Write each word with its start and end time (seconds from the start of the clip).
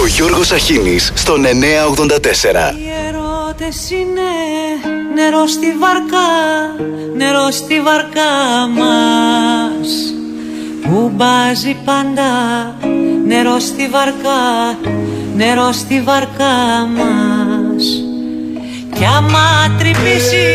Ο 0.00 0.06
Γιώργος 0.06 0.52
Αχίνης 0.52 1.12
στον 1.14 1.42
984. 1.42 2.74
Οι 2.78 2.90
ερώτες 3.08 3.90
είναι 3.90 4.30
νερό 5.14 5.46
στη 5.46 5.66
βαρκά, 5.78 6.30
νερό 7.16 7.50
στη 7.50 7.80
βαρκά 7.80 8.32
μας. 8.76 9.88
Που 10.82 11.12
μπάζει 11.14 11.76
πάντα 11.84 12.30
νερό 13.26 13.58
στη 13.58 13.88
βαρκά, 13.88 14.78
νερό 15.36 15.72
στη 15.72 16.00
βαρκά 16.00 16.86
μας. 16.96 17.84
Κι 18.94 19.04
άμα 19.04 19.76
τρυπήσει 19.78 20.46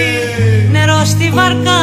νερό 0.72 1.02
στη 1.06 1.32
βαρκά, 1.34 1.82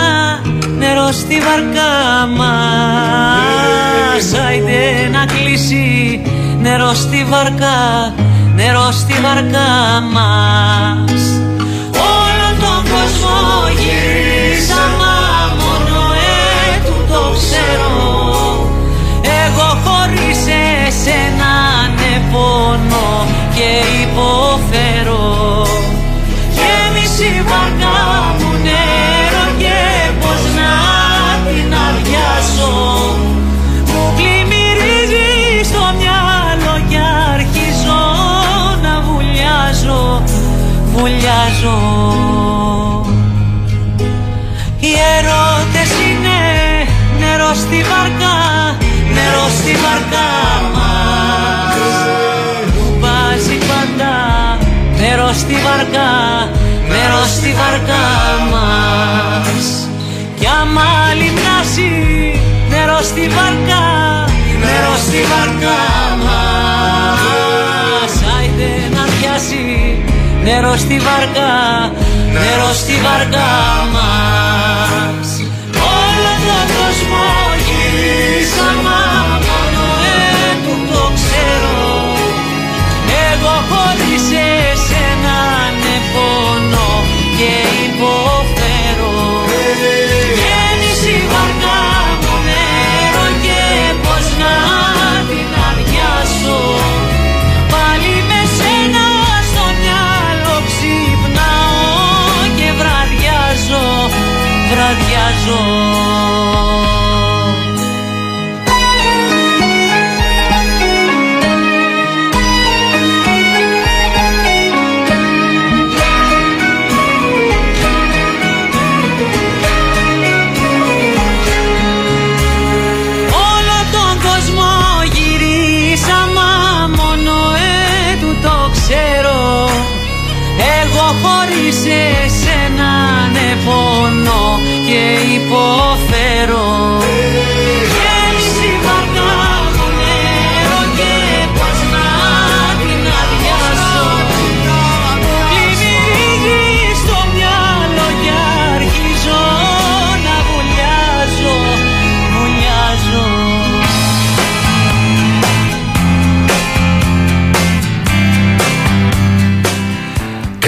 νερό 0.79 1.13
στη 1.13 1.41
βαρκά 1.41 2.27
μας. 2.37 4.35
Άιντε 4.49 5.09
να 5.13 5.27
κλείσει 5.27 6.23
νερό 6.65 6.95
στη 6.95 7.25
βαρκά, 7.31 8.15
νερό 8.55 8.89
στη 8.93 9.15
βαρκά 9.25 9.73
μας. 10.15 11.23
Όλο 12.21 12.49
τον 12.63 12.81
κόσμο 12.93 13.37
γυρίσαμε 13.81 15.15
μόνο 15.61 16.01
έτου 16.75 16.97
το 17.13 17.23
ξέρω. 17.39 17.95
Εγώ 19.45 19.69
χωρίς 19.85 20.41
εσένα 20.87 21.53
ναι 21.97 22.13
πόνο 22.33 23.27
και 23.55 23.71
υποφέρω. 24.03 25.67
Γέμισε 26.57 27.25
η 27.25 27.43
βαρκά 27.51 28.34
βουλιάζω. 40.97 41.79
Οι 44.81 44.93
ερώτες 45.17 45.91
είναι 46.07 46.39
νερό 47.19 47.55
στη 47.55 47.79
βαρκά, 47.91 48.37
νερό 49.15 49.47
στη 49.59 49.73
βαρκά 49.83 50.31
μας. 50.75 51.77
Που 52.75 52.85
βάζει 53.01 53.59
πάντα 53.69 54.15
νερό 55.01 55.31
στη 55.33 55.57
βαρκά, 55.65 56.13
νερό 56.89 57.23
στη 57.37 57.55
βαρκά 57.61 58.07
μας. 58.53 59.89
Κι 60.39 60.47
άμα 60.61 60.91
λιμνάσει 61.19 61.91
νερό 62.71 62.99
στη 63.03 63.29
βαρκά, 63.37 63.85
νερό 64.61 64.95
στη 65.07 65.21
βαρκά 65.31 65.81
μας 66.25 66.34
νερό 70.45 70.77
στη 70.77 70.99
βαρκά, 70.99 71.53
νερό 72.33 72.73
στη 72.73 72.93
βαρκά 73.05 73.53
μας 73.93 75.24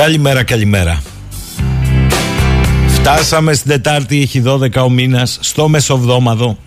Καλημέρα, 0.07 0.43
καλημέρα. 0.43 1.03
Φτάσαμε 2.89 3.53
στην 3.53 3.71
Τετάρτη, 3.71 4.21
έχει 4.21 4.43
12 4.47 4.83
ο 4.83 4.91
μήνας, 4.91 5.39
στο 5.41 5.69
Μεσοβδόμαδο. 5.69 6.59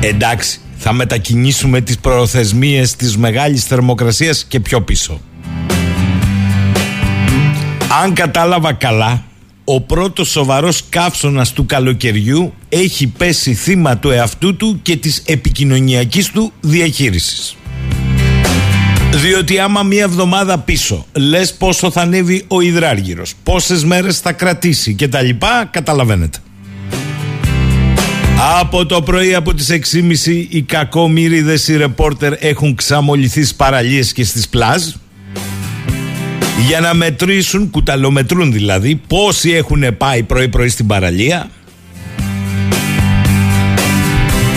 Εντάξει, 0.00 0.60
θα 0.76 0.92
μετακινήσουμε 0.92 1.80
τις 1.80 1.98
προθεσμίες 1.98 2.96
της 2.96 3.16
μεγάλης 3.16 3.64
θερμοκρασίας 3.64 4.44
και 4.44 4.60
πιο 4.60 4.82
πίσω. 4.82 5.20
Αν 8.02 8.12
κατάλαβα 8.12 8.72
καλά, 8.72 9.24
ο 9.64 9.80
πρώτος 9.80 10.28
σοβαρός 10.28 10.82
καύσωνας 10.88 11.52
του 11.52 11.66
καλοκαιριού 11.66 12.52
έχει 12.68 13.06
πέσει 13.06 13.54
θύμα 13.54 13.98
του 13.98 14.10
εαυτού 14.10 14.56
του 14.56 14.78
και 14.82 14.96
της 14.96 15.22
επικοινωνιακής 15.26 16.30
του 16.30 16.52
διαχείρισης. 16.60 17.56
Διότι 19.12 19.58
άμα 19.58 19.82
μία 19.82 20.02
εβδομάδα 20.02 20.58
πίσω 20.58 21.06
λες 21.12 21.54
πόσο 21.54 21.90
θα 21.90 22.00
ανέβει 22.00 22.44
ο 22.48 22.60
υδράργυρος, 22.60 23.34
πόσες 23.42 23.84
μέρες 23.84 24.18
θα 24.18 24.32
κρατήσει 24.32 24.94
και 24.94 25.08
τα 25.08 25.22
λοιπά, 25.22 25.68
καταλαβαίνετε. 25.70 26.38
Από 28.60 28.86
το 28.86 29.02
πρωί 29.02 29.34
από 29.34 29.54
τις 29.54 29.68
6.30 29.70 30.46
οι 30.48 30.62
κακόμοιριδες 30.62 31.68
οι 31.68 31.76
ρεπόρτερ 31.76 32.32
έχουν 32.38 32.74
ξαμοληθεί 32.74 33.42
στις 33.42 33.54
παραλίες 33.54 34.12
και 34.12 34.24
στις 34.24 34.48
πλάζ 34.48 34.82
για 36.66 36.80
να 36.80 36.94
μετρήσουν, 36.94 37.70
κουταλομετρούν 37.70 38.52
δηλαδή, 38.52 39.00
πόσοι 39.06 39.50
έχουν 39.50 39.96
πάει 39.96 40.22
πρωί-πρωί 40.22 40.68
στην 40.68 40.86
παραλία 40.86 41.50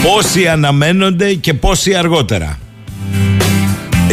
πόσοι 0.04 0.48
αναμένονται 0.48 1.34
και 1.34 1.54
πόσοι 1.54 1.94
αργότερα. 1.94 2.60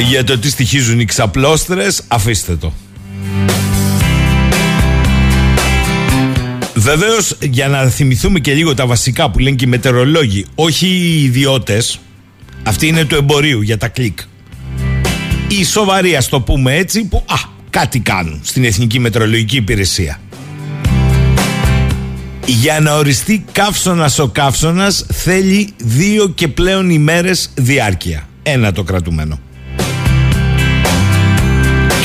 Για 0.08 0.24
το 0.24 0.38
τι 0.38 0.50
στοιχίζουν 0.50 1.00
οι 1.00 1.04
ξαπλώστρες, 1.04 2.02
αφήστε 2.08 2.56
το. 2.56 2.72
Βεβαίως, 6.74 7.36
για 7.40 7.68
να 7.68 7.88
θυμηθούμε 7.88 8.38
και 8.38 8.54
λίγο 8.54 8.74
τα 8.74 8.86
βασικά 8.86 9.30
που 9.30 9.38
λένε 9.38 9.56
και 9.56 9.64
οι 9.64 9.68
μετεωρολόγοι, 9.68 10.46
όχι 10.54 10.86
οι 10.86 11.22
ιδιώτες, 11.22 12.00
αυτοί 12.62 12.86
είναι 12.86 13.04
του 13.04 13.14
εμπορίου 13.14 13.60
για 13.60 13.78
τα 13.78 13.88
κλικ. 13.88 14.18
Οι 15.48 15.64
σοβαροί, 15.64 16.16
ας 16.16 16.28
το 16.28 16.40
πούμε 16.40 16.74
έτσι, 16.76 17.04
που 17.04 17.24
α, 17.26 17.34
κάτι 17.70 17.98
κάνουν 17.98 18.40
στην 18.42 18.64
Εθνική 18.64 18.98
Μετεωρολογική 18.98 19.56
Υπηρεσία. 19.56 20.20
Για 22.46 22.80
να 22.80 22.94
οριστεί 22.94 23.44
καύσωνας 23.52 24.18
ο 24.18 24.28
καύσωνας 24.28 25.06
θέλει 25.12 25.68
δύο 25.76 26.28
και 26.28 26.48
πλέον 26.48 26.90
ημέρες 26.90 27.50
διάρκεια. 27.54 28.28
Ένα 28.42 28.72
το 28.72 28.82
κρατουμένο. 28.82 29.38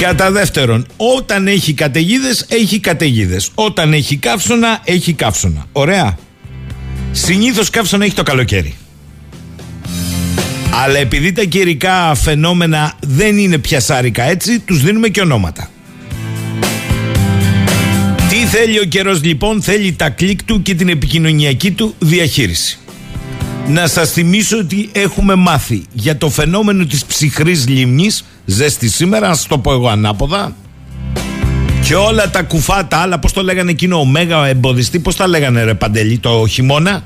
Κατά 0.02 0.32
δεύτερον, 0.32 0.86
όταν 0.98 1.48
έχει 1.48 1.74
καταιγίδες, 1.74 2.46
έχει 2.50 2.80
καταιγίδες. 2.80 3.50
Όταν 3.56 3.94
έχει 3.94 4.16
καύσωνα, 4.16 4.82
έχει 4.84 5.14
καύσωνα. 5.14 5.66
Ωραία. 5.72 6.18
Συνήθως 7.12 7.70
καύσωνα 7.70 8.06
έχει 8.06 8.14
το 8.16 8.24
καλοκαίρι. 8.24 8.76
Αλλά 10.84 10.98
επειδή 10.98 11.32
τα 11.32 11.44
καιρικά 11.44 12.16
φαινόμενα 12.16 12.94
δεν 13.02 13.38
είναι 13.38 13.58
πιασάρικα 13.58 14.24
έτσι, 14.24 14.60
τους 14.60 14.82
δίνουμε 14.82 15.08
και 15.08 15.22
ονόματα. 15.22 15.70
Τι 18.30 18.36
θέλει 18.36 18.80
ο 18.80 18.86
καιρός 18.86 19.24
λοιπόν, 19.24 19.62
θέλει 19.62 19.94
τα 19.94 20.10
κλικ 20.10 20.44
του 20.44 20.62
και 20.62 20.76
την 20.76 20.90
επικοινωνιακή 20.90 21.72
του 21.72 21.96
διαχείριση. 22.00 22.80
Να 23.68 23.88
σας 23.88 24.12
θυμίσω 24.12 24.58
ότι 24.58 24.90
έχουμε 24.92 25.36
μάθει 25.36 25.84
για 25.94 26.18
το 26.18 26.30
φαινόμενο 26.30 26.86
της 26.86 27.06
ψυχρής 27.06 27.68
λίμνης 27.68 28.26
Ζέστη 28.46 28.90
σήμερα, 28.90 29.28
να 29.28 29.34
σας 29.34 29.48
το 29.48 29.58
πω 29.58 29.72
εγώ 29.72 29.88
ανάποδα. 29.88 30.56
Και 31.88 31.96
όλα 31.96 32.30
τα 32.30 32.44
κουφά 32.44 32.86
τα 32.86 32.98
άλλα, 32.98 33.20
πώς 33.20 33.34
το 33.34 33.44
λέγανε 33.44 33.72
εκείνο 33.72 34.00
ο 34.00 34.06
μέγα 34.06 34.46
εμποδιστή 34.46 35.00
Πώς 35.00 35.16
τα 35.16 35.28
λέγανε 35.28 35.64
ρε 35.64 35.74
Παντελή 35.74 36.18
το 36.18 36.46
χειμώνα; 36.48 37.04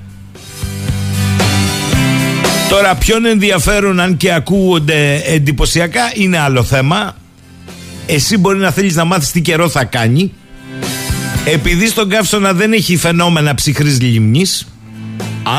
Τώρα 2.69 2.95
ποιον 2.95 3.25
ενδιαφέρον 3.25 4.00
αν 4.00 4.18
και 4.18 4.33
ακούγονται 4.33 5.21
εντυπωσιακά 5.25 6.01
είναι 6.13 6.38
άλλο 6.38 6.63
θέμα. 6.63 7.15
Εσύ 8.06 8.38
μπορεί 8.38 8.57
να 8.57 8.71
θέλεις 8.71 8.95
να 8.95 9.06
μάθεις 9.06 9.31
τι 9.31 9.41
καιρό 9.41 9.69
θα 9.69 9.83
κάνει. 9.83 10.33
Επειδή 11.45 11.88
στον 11.88 12.09
καύσωνα 12.09 12.53
δεν 12.53 12.74
έχει 12.74 12.97
φαινόμενα 12.97 13.56
ψυχρής 13.56 14.01
λίμνης 14.01 14.68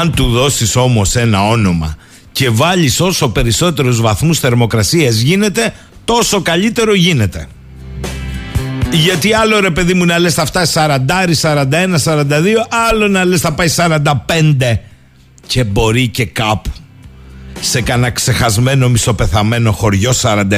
αν 0.00 0.14
του 0.14 0.30
δώσεις 0.30 0.76
όμως 0.76 1.16
ένα 1.16 1.48
όνομα 1.48 1.96
και 2.32 2.50
βάλεις 2.50 3.00
όσο 3.00 3.28
περισσότερους 3.28 4.00
βαθμούς 4.00 4.38
θερμοκρασίας 4.38 5.16
γίνεται, 5.16 5.74
τόσο 6.04 6.40
καλύτερο 6.40 6.94
γίνεται. 6.94 7.46
Γιατί 8.92 9.32
άλλο 9.32 9.60
ρε 9.60 9.70
παιδί 9.70 9.94
μου 9.94 10.04
να 10.04 10.18
λες 10.18 10.34
θα 10.34 10.46
φτάσει 10.46 10.72
40, 10.76 10.96
41, 11.40 11.64
42, 12.04 12.24
άλλο 12.88 13.08
να 13.08 13.24
λες 13.24 13.40
θα 13.40 13.52
πάει 13.52 13.68
45 13.76 14.78
και 15.46 15.64
μπορεί 15.64 16.08
και 16.08 16.24
κάπου 16.24 16.70
σε 17.60 17.80
κανένα 17.80 18.10
ξεχασμένο 18.10 18.88
μισοπεθαμένο 18.88 19.72
χωριό 19.72 20.12
47. 20.22 20.50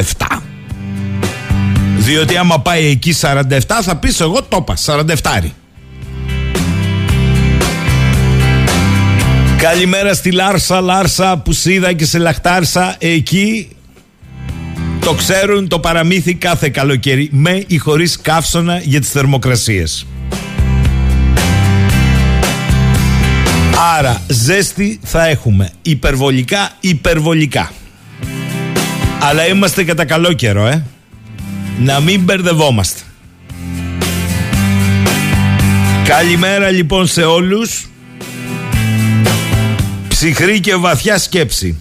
Διότι 1.97 2.37
άμα 2.37 2.61
πάει 2.61 2.85
εκεί 2.87 3.15
47 3.21 3.43
θα 3.83 3.97
πεις 3.97 4.21
εγώ 4.21 4.43
το 4.43 4.57
είπα 4.61 4.77
47. 4.87 5.51
Καλημέρα 9.63 10.15
στη 10.15 10.33
Λάρσα, 10.33 10.81
Λάρσα 10.81 11.39
που 11.39 11.53
σίδα 11.53 11.93
και 11.93 12.05
σε 12.05 12.19
λαχτάρσα 12.19 12.97
εκεί 12.99 13.69
το 15.01 15.15
ξέρουν 15.15 15.69
το 15.69 15.79
παραμύθι 15.79 16.35
κάθε 16.35 16.69
καλοκαίρι 16.69 17.29
με 17.33 17.65
ή 17.67 17.79
χωρίς 17.79 18.21
καύσωνα 18.21 18.79
για 18.79 19.01
τις 19.01 19.11
θερμοκρασίες. 19.11 20.07
Άρα 23.99 24.23
ζέστη 24.29 25.01
θα 25.03 25.27
έχουμε 25.27 25.71
υπερβολικά, 25.83 26.71
υπερβολικά. 26.81 27.73
Αλλά 29.21 29.47
είμαστε 29.47 29.85
κατά 29.85 30.05
καλό 30.05 30.33
καιρό, 30.33 30.67
ε. 30.67 30.85
Να 31.79 32.01
μην 32.01 32.21
μπερδευόμαστε. 32.21 33.01
Καλημέρα 36.05 36.71
λοιπόν 36.71 37.07
σε 37.07 37.23
όλους 37.23 37.87
Ψυχρή 40.23 40.61
και 40.61 40.75
βαθιά 40.75 41.19
σκέψη. 41.19 41.81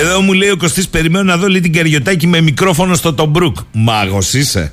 Εδώ 0.00 0.20
μου 0.20 0.32
λέει 0.32 0.48
ο 0.48 0.56
Κωστής 0.56 0.88
περιμένω 0.88 1.24
να 1.24 1.36
δω 1.36 1.46
λίγο 1.46 1.62
την 1.62 1.72
Καριωτάκη 1.72 2.26
με 2.26 2.40
μικρόφωνο 2.40 2.94
στο 2.94 3.14
Τομπρούκ. 3.14 3.56
Μάγος 3.72 4.32
είσαι. 4.34 4.72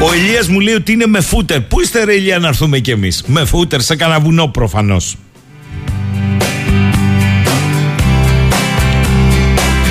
Ο 0.00 0.14
Ηλίας 0.14 0.48
μου 0.48 0.60
λέει 0.60 0.74
ότι 0.74 0.92
είναι 0.92 1.06
με 1.06 1.20
φούτερ. 1.20 1.60
Πού 1.60 1.80
είστε 1.80 2.04
ρε 2.04 2.14
Ηλία 2.14 2.38
να 2.38 2.48
έρθουμε 2.48 2.78
κι 2.78 2.90
εμείς; 2.90 3.22
Με 3.26 3.44
φούτερ 3.44 3.80
σε 3.80 3.96
κανένα 3.96 4.20
βουνό 4.20 4.48
προφανώς. 4.48 5.16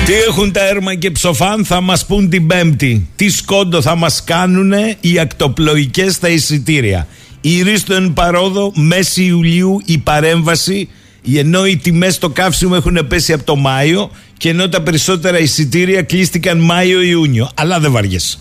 Τι 0.06 0.12
έχουν 0.28 0.52
τα 0.52 0.68
έρμα 0.68 0.94
και 0.94 1.10
ψοφάν 1.10 1.64
θα 1.64 1.80
μας 1.80 2.06
πούν 2.06 2.28
την 2.28 2.46
πέμπτη. 2.46 3.08
Τι 3.16 3.30
σκόντο 3.30 3.82
θα 3.82 3.96
μας 3.96 4.24
κάνουνε 4.24 4.96
οι 5.00 5.18
ακτοπλοϊκές 5.18 6.14
στα 6.14 6.28
εισιτήρια. 6.28 7.06
Η 7.40 7.62
Ρίστον 7.62 8.12
παρόδο 8.12 8.72
μέση 8.74 9.24
Ιουλίου 9.24 9.80
η 9.84 9.98
παρέμβαση 9.98 10.88
ενώ 11.34 11.66
οι 11.66 11.76
τιμές 11.76 12.14
στο 12.14 12.28
καύσιμο 12.28 12.74
έχουν 12.76 13.06
πέσει 13.08 13.32
από 13.32 13.44
το 13.44 13.56
Μάιο 13.56 14.10
και 14.36 14.48
ενώ 14.48 14.68
τα 14.68 14.82
περισσότερα 14.82 15.38
εισιτήρια 15.38 16.02
κλείστηκαν 16.02 16.58
Μάιο-Ιούνιο. 16.58 17.50
Αλλά 17.54 17.80
δεν 17.80 17.92
βαριέσαι. 17.92 18.38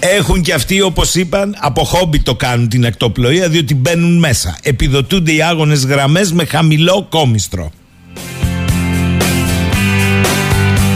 Έχουν 0.00 0.42
και 0.42 0.52
αυτοί 0.52 0.80
όπως 0.80 1.14
είπαν 1.14 1.56
από 1.58 1.84
χόμπι 1.84 2.20
το 2.20 2.34
κάνουν 2.34 2.68
την 2.68 2.86
ακτοπλοεία 2.86 3.48
διότι 3.48 3.74
μπαίνουν 3.74 4.18
μέσα. 4.18 4.58
Επιδοτούνται 4.62 5.32
οι 5.32 5.42
άγονες 5.42 5.84
γραμμές 5.84 6.32
με 6.32 6.44
χαμηλό 6.44 7.06
κόμιστρο. 7.10 7.72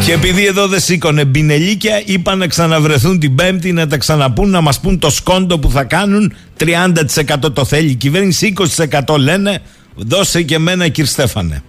Και 0.04 0.12
επειδή 0.12 0.46
εδώ 0.46 0.68
δεν 0.68 0.80
σήκωνε 0.80 1.24
μπινελίκια, 1.24 2.02
είπαν 2.04 2.38
να 2.38 2.46
ξαναβρεθούν 2.46 3.18
την 3.18 3.34
Πέμπτη 3.34 3.72
να 3.72 3.86
τα 3.86 3.96
ξαναπούν, 3.96 4.50
να 4.50 4.60
μας 4.60 4.80
πούν 4.80 4.98
το 4.98 5.10
σκόντο 5.10 5.58
που 5.58 5.70
θα 5.70 5.84
κάνουν. 5.84 6.32
30% 6.58 7.52
το 7.52 7.64
θέλει 7.64 7.90
η 7.90 7.94
κυβέρνηση, 7.94 8.52
20% 9.06 9.16
λένε. 9.18 9.60
Δώσε 9.94 10.42
και 10.42 10.58
μένα, 10.58 10.88
κύριε 10.88 11.10
Στέφανε. 11.10 11.62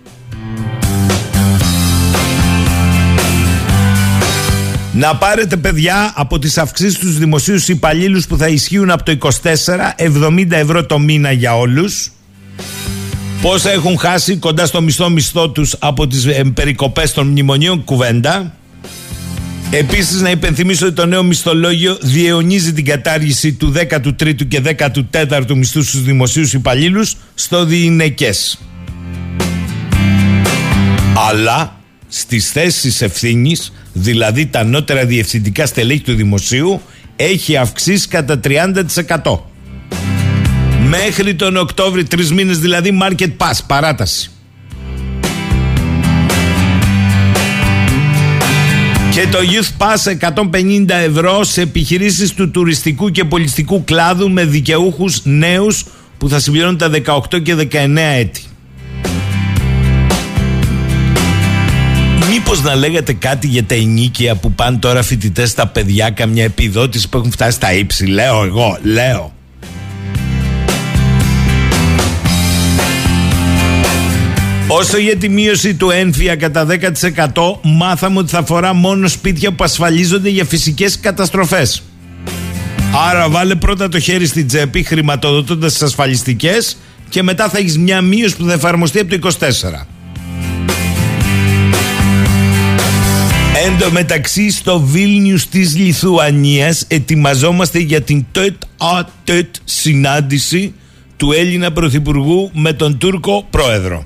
Να 4.94 5.16
πάρετε 5.16 5.56
παιδιά 5.56 6.14
από 6.16 6.40
τις 6.40 6.58
αυξήσεις 6.58 7.00
τους 7.00 7.18
δημοσίους 7.18 7.68
υπαλλήλους 7.68 8.28
που 8.28 8.38
θα 8.38 8.48
ισχύουν 8.48 8.90
από 8.90 9.04
το 9.04 9.12
24 9.12 9.96
70 9.98 10.46
ευρώ 10.50 10.86
το 10.86 11.00
μήνα 11.00 11.32
για 11.32 11.58
όλους 11.58 12.12
Πόσα 13.44 13.72
έχουν 13.72 13.98
χάσει 13.98 14.36
κοντά 14.36 14.66
στο 14.66 14.82
μισθό 14.82 15.10
μισθό 15.10 15.50
τους 15.50 15.76
από 15.80 16.08
τις 16.08 16.26
ε, 16.26 16.44
περικοπές 16.54 17.14
των 17.14 17.28
μνημονίων 17.28 17.84
κουβέντα. 17.84 18.56
Επίσης 19.72 20.22
να 20.22 20.30
υπενθυμίσω 20.30 20.86
ότι 20.86 20.96
το 20.96 21.06
νέο 21.06 21.24
μισθολόγιο 21.24 21.98
διαιωνίζει 22.02 22.74
την 22.74 22.86
κατάργηση 22.86 23.54
του 23.54 23.74
13ου 23.76 24.48
και 24.48 24.62
14ου 25.12 25.56
μισθούς 25.56 25.88
στους 25.88 26.04
δημοσίους 26.04 26.54
υπαλλήλους 26.54 27.18
στο 27.36 27.66
διηνεκές. 27.66 28.60
Αλλά 31.30 31.80
στις 32.08 32.52
θέσεις 32.52 33.02
ευθύνης, 33.02 33.74
δηλαδή 33.94 34.46
τα 34.46 34.60
ανώτερα 34.60 35.06
διευθυντικά 35.06 35.66
στελέχη 35.66 36.02
του 36.02 36.16
δημοσίου, 36.16 36.82
έχει 37.16 37.58
αυξήσει 37.58 38.08
κατά 38.08 38.40
30%. 38.40 39.53
Μέχρι 40.98 41.36
τον 41.36 41.58
Οκτώβρη, 41.58 42.04
τρεις 42.04 42.32
μήνες 42.32 42.60
δηλαδή, 42.60 43.00
market 43.02 43.30
pass, 43.38 43.58
παράταση. 43.68 44.32
Και 49.12 49.28
το 49.32 49.38
Youth 49.38 49.86
Pass 49.86 50.32
150 50.52 50.90
ευρώ 50.90 51.44
σε 51.44 51.62
επιχειρήσεις 51.62 52.34
του 52.34 52.52
τουριστικού 52.52 53.10
και 53.10 53.24
πολιτιστικού 53.24 53.84
κλάδου 53.84 54.32
με 54.32 54.46
δικαιούχους 54.46 55.22
νέους 55.24 55.86
που 56.18 56.30
θα 56.30 56.40
συμπληρώνουν 56.40 56.78
τα 56.78 56.90
18 56.90 57.42
και 57.44 57.56
19 57.56 57.98
έτη. 58.18 58.44
Μήπως 62.30 62.62
να 62.62 62.76
λέγατε 62.76 63.14
κάτι 63.14 63.48
για 63.48 63.64
τα 63.64 63.76
ενίκια 63.76 64.36
που 64.36 64.52
πάνε 64.52 64.78
τώρα 64.78 65.04
φοιτητές 65.04 65.50
στα 65.50 65.68
παιδιά 65.68 66.10
καμιά 66.10 66.44
επιδότηση 66.44 67.10
που 67.10 67.18
έχουν 67.18 67.32
φτάσει 67.32 67.56
στα 67.56 67.74
ύψη. 67.74 68.06
Λέω 68.06 68.44
εγώ, 68.44 68.78
λέω. 68.82 69.34
Όσο 74.76 74.98
για 74.98 75.18
τη 75.18 75.30
μείωση 75.30 75.76
του 75.76 75.90
ένφια 75.90 76.36
κατά 76.36 76.68
10% 76.70 77.60
μάθαμε 77.62 78.20
ότι 78.20 78.30
θα 78.30 78.38
αφορά 78.40 78.74
μόνο 78.74 79.08
σπίτια 79.08 79.52
που 79.52 79.64
ασφαλίζονται 79.64 80.30
για 80.30 80.46
φυσικές 80.46 81.00
καταστροφές. 81.00 81.84
Άρα 83.10 83.30
βάλε 83.30 83.56
πρώτα 83.56 83.90
το 83.90 84.00
χέρι 84.00 84.26
στην 84.26 84.48
τσέπη 84.48 84.84
χρηματοδοτώντας 84.84 85.72
τις 85.72 85.82
ασφαλιστικές 85.82 86.78
και 87.10 87.24
μετά 87.24 87.50
θα 87.50 87.58
έχεις 87.58 87.78
μια 87.78 88.02
μείωση 88.02 88.36
που 88.36 88.46
θα 88.46 88.54
εφαρμοστεί 88.54 89.00
από 89.00 89.20
το 89.20 89.30
24. 89.40 89.86
Εν 93.66 93.78
τω 93.80 93.92
μεταξύ 93.92 94.52
στο 94.52 94.80
Βίλνιους 94.80 95.48
της 95.48 95.76
Λιθουανίας 95.76 96.86
ετοιμαζόμαστε 96.88 97.80
για 97.80 98.02
την 98.02 98.26
τετ 98.32 98.64
α 98.78 99.06
τετ 99.24 99.56
συνάντηση 99.64 100.74
του 101.18 101.32
Έλληνα 101.32 101.72
Πρωθυπουργού 101.72 102.52
με 102.54 102.74
τον 102.74 102.98
Τούρκο 102.98 103.48
Πρόεδρο. 103.50 104.06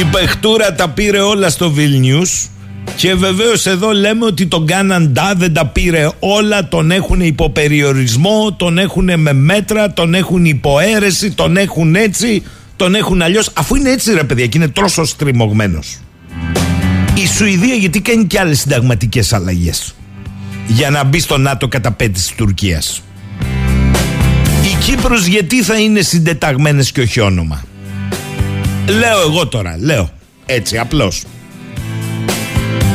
Η 0.00 0.04
παιχτούρα 0.04 0.74
τα 0.74 0.88
πήρε 0.88 1.18
όλα 1.18 1.48
στο 1.48 1.70
Βιλνιούς 1.70 2.48
και 2.96 3.14
βεβαίως 3.14 3.66
εδώ 3.66 3.92
λέμε 3.92 4.24
ότι 4.24 4.46
τον 4.46 4.66
Κάναντα 4.66 5.34
δεν 5.36 5.52
τα 5.52 5.66
πήρε 5.66 6.08
όλα, 6.18 6.68
τον 6.68 6.90
έχουν 6.90 7.20
υποπεριορισμό, 7.20 8.52
τον 8.56 8.78
έχουν 8.78 9.20
με 9.20 9.32
μέτρα, 9.32 9.92
τον 9.92 10.14
έχουν 10.14 10.44
υποαίρεση, 10.44 11.30
τον 11.30 11.56
έχουν 11.56 11.94
έτσι, 11.94 12.42
τον 12.76 12.94
έχουν 12.94 13.22
αλλιώς. 13.22 13.50
Αφού 13.54 13.74
είναι 13.74 13.90
έτσι 13.90 14.12
ρε 14.12 14.24
παιδιά 14.24 14.46
και 14.46 14.58
είναι 14.58 14.68
τόσο 14.68 15.04
στριμωγμένος. 15.04 15.98
Η 17.14 17.26
Σουηδία 17.26 17.74
γιατί 17.74 18.00
κάνει 18.00 18.24
και 18.24 18.38
άλλες 18.40 18.60
συνταγματικές 18.60 19.32
αλλαγές 19.32 19.94
για 20.66 20.90
να 20.90 21.04
μπει 21.04 21.20
στο 21.20 21.38
ΝΑΤΟ 21.38 21.68
κατά 21.68 21.92
πέντε 21.92 22.12
της 22.12 22.32
Τουρκίας. 22.36 23.02
Η 24.62 24.84
Κύπρος 24.84 25.26
γιατί 25.26 25.62
θα 25.62 25.78
είναι 25.78 26.00
συντεταγμένες 26.00 26.92
και 26.92 27.00
όχι 27.00 27.20
όνομα. 27.20 27.64
Λέω 28.88 29.20
εγώ 29.20 29.46
τώρα, 29.46 29.76
λέω. 29.80 30.10
Έτσι, 30.46 30.78
απλώς. 30.78 31.24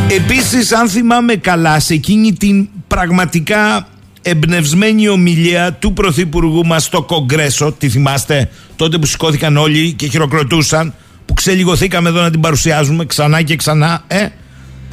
Επίσης, 0.09 0.71
αν 0.71 0.89
θυμάμαι 0.89 1.35
καλά, 1.35 1.79
σε 1.79 1.93
εκείνη 1.93 2.33
την 2.33 2.69
πραγματικά 2.87 3.87
εμπνευσμένη 4.21 5.07
ομιλία 5.07 5.73
του 5.73 5.93
Πρωθυπουργού 5.93 6.65
μας 6.65 6.83
στο 6.83 7.01
Κογκρέσο. 7.01 7.71
Τη 7.71 7.89
θυμάστε 7.89 8.49
τότε 8.75 8.97
που 8.97 9.05
σηκώθηκαν 9.05 9.57
όλοι 9.57 9.93
και 9.93 10.07
χειροκροτούσαν, 10.07 10.93
που 11.25 11.33
ξελιγωθήκαμε 11.33 12.09
εδώ 12.09 12.21
να 12.21 12.29
την 12.29 12.39
παρουσιάζουμε 12.39 13.05
ξανά 13.05 13.41
και 13.41 13.55
ξανά, 13.55 14.03
ε; 14.07 14.27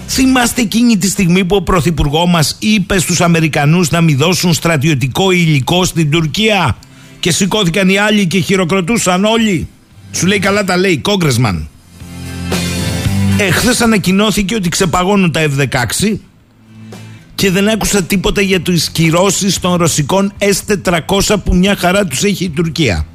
Θυμάστε 0.09 0.61
εκείνη 0.61 0.97
τη 0.97 1.09
στιγμή 1.09 1.45
που 1.45 1.57
ο 1.57 1.63
Πρωθυπουργό 1.63 2.27
μας 2.27 2.57
είπε 2.59 2.99
στους 2.99 3.21
Αμερικανούς 3.21 3.91
να 3.91 4.01
μην 4.01 4.17
δώσουν 4.17 4.55
στρατιωτικό 4.55 5.31
υλικό 5.31 5.85
στην 5.85 6.11
Τουρκία; 6.11 6.77
Και 7.21 7.31
σηκώθηκαν 7.31 7.89
οι 7.89 7.99
άλλοι 7.99 8.27
και 8.27 8.41
χειροκροτούσαν 8.41 9.25
όλοι; 9.25 9.69
Σου 10.17 10.27
λέει 10.27 10.39
καλά 10.39 10.65
τα 10.65 10.77
λέει, 10.77 10.99
Κόγκρεσμαν. 10.99 11.69
Εχθέ 13.39 13.85
ανακοινώθηκε 13.85 14.55
ότι 14.55 14.69
ξεπαγώνουν 14.69 15.33
τα 15.33 15.41
F-16 15.41 16.17
και 17.35 17.51
δεν 17.51 17.69
άκουσα 17.69 18.03
τίποτα 18.03 18.41
για 18.41 18.61
τις 18.61 18.91
κυρώσεις 18.91 19.61
των 19.61 19.75
ρωσικών 19.75 20.33
S-400 20.39 21.35
που 21.45 21.55
μια 21.55 21.77
χαρά 21.77 22.05
τους 22.07 22.23
έχει 22.23 22.45
η 22.45 22.49
Τουρκία. 22.49 23.07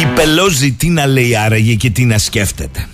Η 0.00 0.06
Πελόζη 0.14 0.72
τι 0.72 0.88
να 0.88 1.06
λέει 1.06 1.36
άραγε 1.36 1.74
και 1.74 1.90
τι 1.90 2.04
να 2.04 2.18
σκέφτεται. 2.18 2.86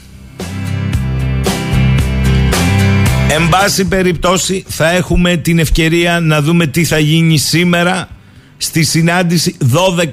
Εν 3.29 3.49
πάση 3.49 3.85
περιπτώσει 3.85 4.65
θα 4.69 4.91
έχουμε 4.91 5.37
την 5.37 5.59
ευκαιρία 5.59 6.21
να 6.21 6.43
δούμε 6.43 6.67
τι 6.67 6.85
θα 6.85 6.99
γίνει 6.99 7.39
σήμερα 7.39 8.09
στη 8.57 8.83
συνάντηση 8.83 9.57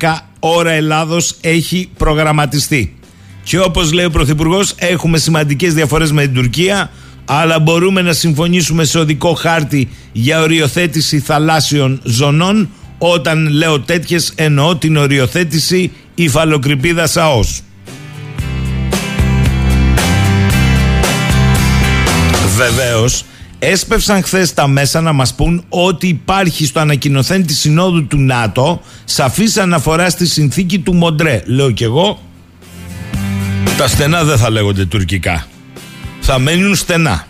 12 0.02 0.18
ώρα 0.48 0.72
Ελλάδος 0.72 1.36
έχει 1.42 1.90
προγραμματιστεί. 1.98 2.96
Και 3.44 3.60
όπως 3.60 3.92
λέει 3.92 4.06
ο 4.06 4.10
Πρωθυπουργός, 4.10 4.74
έχουμε 4.78 5.18
σημαντικές 5.18 5.74
διαφορές 5.74 6.12
με 6.12 6.22
την 6.22 6.34
Τουρκία 6.34 6.92
αλλά 7.30 7.60
μπορούμε 7.60 8.02
να 8.02 8.14
συμφωνήσουμε 8.14 8.84
σε 8.84 9.00
οδικό 9.00 9.34
χάρτη 9.34 9.90
για 10.12 10.42
οριοθέτηση 10.42 11.20
θαλάσσιων 11.20 12.02
ζωνών 12.04 12.70
όταν 12.98 13.48
λέω 13.48 13.80
τέτοιες 13.80 14.32
εννοώ 14.36 14.76
την 14.76 14.98
οριοθέτηση 14.98 15.92
υφαλοκρηπίδα 16.16 17.10
ΑΟΣ. 17.16 17.62
Βεβαίως 22.58 23.24
έσπευσαν 23.60 24.24
χθες 24.24 24.54
τα 24.54 24.68
μέσα 24.68 25.02
να 25.02 25.14
μας 25.14 25.36
πούν 25.36 25.64
ότι 25.70 26.08
υπάρχει 26.08 26.66
στο 26.66 26.80
ανακοινωθέν 26.80 27.46
της 27.46 27.60
Συνόδου 27.60 28.08
του 28.08 28.18
ΝΑΤΟ 28.18 28.82
σαφής 29.06 29.58
αναφορά 29.58 30.10
στη 30.10 30.28
συνθήκη 30.28 30.80
του 30.80 30.94
Μοντρέ. 30.94 31.44
Λέω 31.46 31.72
κι 31.72 31.84
εγώ 31.84 32.20
τα 33.78 33.88
στενά 33.88 34.24
δεν 34.24 34.38
θα 34.38 34.50
λέγονται 34.50 34.86
τουρκικά. 34.86 35.48
Θα 36.20 36.40
μένουν 36.40 36.76
στενά. 36.76 37.28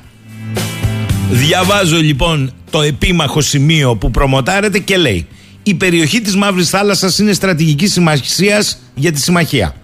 Διαβάζω 1.29 1.98
λοιπόν 1.98 2.51
το 2.69 2.81
επίμαχο 2.81 3.41
σημείο 3.41 3.96
που 3.96 4.12
προμοτάρεται 4.12 4.79
και 4.79 4.98
λέει 4.98 5.27
η 5.63 5.74
περιοχή 5.74 6.22
της 6.22 6.36
Μαύρης 6.36 6.69
Θάλασσας 6.69 7.19
είναι 7.19 7.34
στρατηγικής 7.34 7.91
σημασίας 7.91 8.79
για 8.96 9.12
τη 9.12 9.22
συμμαχία. 9.22 9.75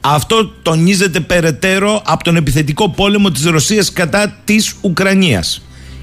Αυτό 0.00 0.46
τονίζεται 0.46 1.20
περαιτέρω 1.20 2.02
από 2.04 2.24
τον 2.24 2.36
επιθετικό 2.36 2.90
πόλεμο 2.90 3.30
της 3.30 3.44
Ρωσίας 3.44 3.92
κατά 3.92 4.40
της 4.44 4.74
Ουκρανίας. 4.80 5.62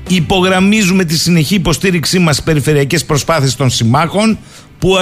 Υπογραμμίζουμε 0.10 1.06
τη 1.06 1.18
συνεχή 1.18 1.56
υποστήριξή 1.56 2.20
μας 2.20 2.44
περιφερειακές 2.44 3.06
προσπάθειες 3.06 3.56
των 3.56 3.70
συμμάχων 3.70 4.38
που, 4.80 4.96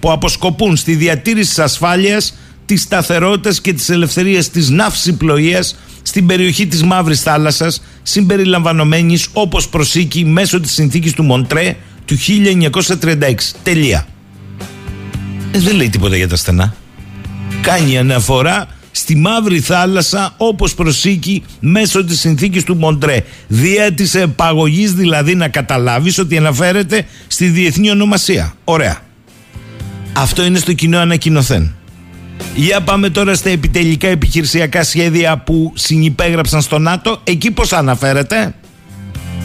που 0.00 0.10
αποσκοπούν 0.12 0.76
στη 0.76 0.94
διατήρηση 0.94 1.48
της 1.48 1.58
ασφάλειας 1.58 2.34
της 2.66 2.82
σταθερότητας 2.82 3.60
και 3.60 3.72
της 3.72 3.88
ελευθερίας 3.88 4.50
της 4.50 4.70
ναυσιπλοείας 4.70 5.76
στην 6.02 6.26
περιοχή 6.26 6.66
της 6.66 6.82
Μαύρης 6.82 7.22
Θάλασσας, 7.22 7.82
συμπεριλαμβανομένης 8.02 9.28
όπως 9.32 9.68
προσήκει 9.68 10.24
μέσω 10.24 10.60
της 10.60 10.72
συνθήκης 10.72 11.12
του 11.12 11.22
Μοντρέ 11.22 11.76
του 12.04 12.16
1936. 12.16 13.54
Τελεία. 13.62 14.06
Ε, 15.52 15.58
δεν 15.58 15.76
λέει 15.76 15.88
τίποτα 15.88 16.16
για 16.16 16.28
τα 16.28 16.36
στενά. 16.36 16.74
Κάνει 17.62 17.98
αναφορά 17.98 18.68
στη 18.92 19.16
Μαύρη 19.16 19.60
Θάλασσα 19.60 20.34
όπως 20.36 20.74
προσήκει 20.74 21.42
μέσω 21.60 22.04
της 22.04 22.20
συνθήκης 22.20 22.64
του 22.64 22.76
Μοντρέ. 22.76 23.24
Δια 23.48 23.92
της 23.92 24.14
επαγωγής 24.14 24.92
δηλαδή 24.92 25.34
να 25.34 25.48
καταλάβεις 25.48 26.18
ότι 26.18 26.36
αναφέρεται 26.36 27.06
στη 27.26 27.46
διεθνή 27.46 27.90
ονομασία. 27.90 28.54
Ωραία. 28.64 28.98
Αυτό 30.12 30.44
είναι 30.44 30.58
στο 30.58 30.72
κοινό 30.72 30.98
ανακοινωθέν. 30.98 31.74
Για 32.54 32.80
πάμε 32.80 33.10
τώρα 33.10 33.34
στα 33.34 33.50
επιτελικά 33.50 34.08
επιχειρησιακά 34.08 34.84
σχέδια 34.84 35.38
που 35.38 35.72
συνυπέγραψαν 35.76 36.62
στο 36.62 36.78
ΝΑΤΟ. 36.78 37.20
Εκεί 37.24 37.50
πώς 37.50 37.72
αναφέρεται; 37.72 38.54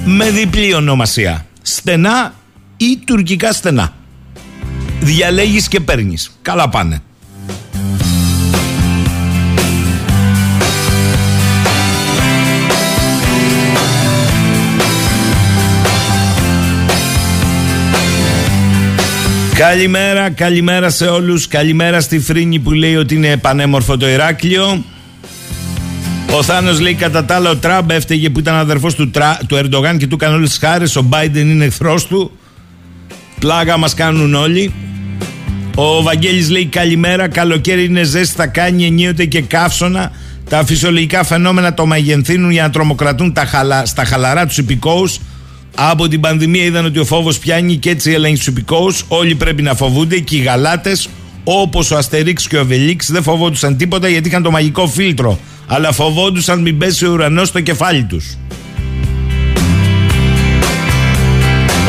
Με 0.05 0.29
διπλή 0.29 0.73
ονομασία. 0.73 1.45
Στενά 1.61 2.33
ή 2.77 2.97
τουρκικά 3.05 3.51
στενά. 3.51 3.93
Διαλέγεις 4.99 5.67
και 5.67 5.79
παίρνεις. 5.79 6.37
Καλά 6.41 6.69
πάνε. 6.69 7.01
Καλημέρα, 19.57 20.29
καλημέρα 20.29 20.89
σε 20.89 21.05
όλους. 21.05 21.47
Καλημέρα 21.47 21.99
στη 21.99 22.19
Φρίνη 22.19 22.59
που 22.59 22.71
λέει 22.71 22.95
ότι 22.95 23.15
είναι 23.15 23.37
πανέμορφο 23.37 23.97
το 23.97 24.09
Ηράκλειο. 24.09 24.83
Ο 26.37 26.43
Θάνος 26.43 26.79
λέει 26.79 26.93
κατά 26.93 27.25
τα 27.25 27.35
άλλα 27.35 27.49
ο 27.49 27.55
Τραμπ 27.55 27.91
έφταιγε 27.91 28.29
που 28.29 28.39
ήταν 28.39 28.55
αδερφός 28.55 28.95
του, 28.95 29.09
Τρα, 29.09 29.39
του 29.47 29.55
Ερντογάν 29.55 29.97
και 29.97 30.07
του 30.07 30.15
έκανε 30.15 30.35
όλες 30.35 30.49
τις 30.49 30.57
χάρες. 30.57 30.95
Ο 30.95 31.01
Μπάιντεν 31.01 31.49
είναι 31.49 31.65
εχθρός 31.65 32.07
του. 32.07 32.31
Πλάγα 33.39 33.77
μας 33.77 33.93
κάνουν 33.93 34.33
όλοι 34.33 34.73
Ο 35.75 36.01
Βαγγέλης 36.01 36.49
λέει 36.49 36.65
καλημέρα 36.65 37.27
Καλοκαίρι 37.27 37.83
είναι 37.85 38.03
ζέστη 38.03 38.35
θα 38.35 38.47
κάνει 38.47 38.85
ενίοτε 38.85 39.25
και 39.25 39.41
καύσωνα. 39.41 40.11
Τα 40.49 40.65
φυσιολογικά 40.65 41.23
φαινόμενα 41.23 41.73
το 41.73 41.85
μαγενθύνουν 41.85 42.51
για 42.51 42.61
να 42.61 42.69
τρομοκρατούν 42.69 43.33
τα 43.33 43.45
χαλα, 43.45 43.85
στα 43.85 44.05
χαλαρά 44.05 44.45
τους 44.45 44.57
υπηκόους 44.57 45.19
από 45.79 46.07
την 46.07 46.19
πανδημία 46.19 46.63
είδαν 46.63 46.85
ότι 46.85 46.99
ο 46.99 47.05
φόβος 47.05 47.39
πιάνει 47.39 47.75
και 47.75 47.89
έτσι 47.89 48.11
ελέγχει 48.11 48.43
του 48.43 48.49
υπηκόους. 48.49 49.05
Όλοι 49.07 49.35
πρέπει 49.35 49.61
να 49.61 49.75
φοβούνται 49.75 50.19
και 50.19 50.35
οι 50.37 50.39
γαλάτες, 50.39 51.09
όπως 51.43 51.91
ο 51.91 51.97
Αστερίξ 51.97 52.47
και 52.47 52.57
ο 52.57 52.65
Βελίξ, 52.65 53.11
δεν 53.11 53.23
φοβόντουσαν 53.23 53.77
τίποτα 53.77 54.07
γιατί 54.07 54.27
είχαν 54.27 54.43
το 54.43 54.51
μαγικό 54.51 54.87
φίλτρο. 54.87 55.39
Αλλά 55.67 55.91
φοβόντουσαν 55.91 56.61
μην 56.61 56.77
πέσει 56.77 57.05
ο 57.05 57.11
ουρανός 57.11 57.47
στο 57.47 57.61
κεφάλι 57.61 58.03
τους. 58.03 58.37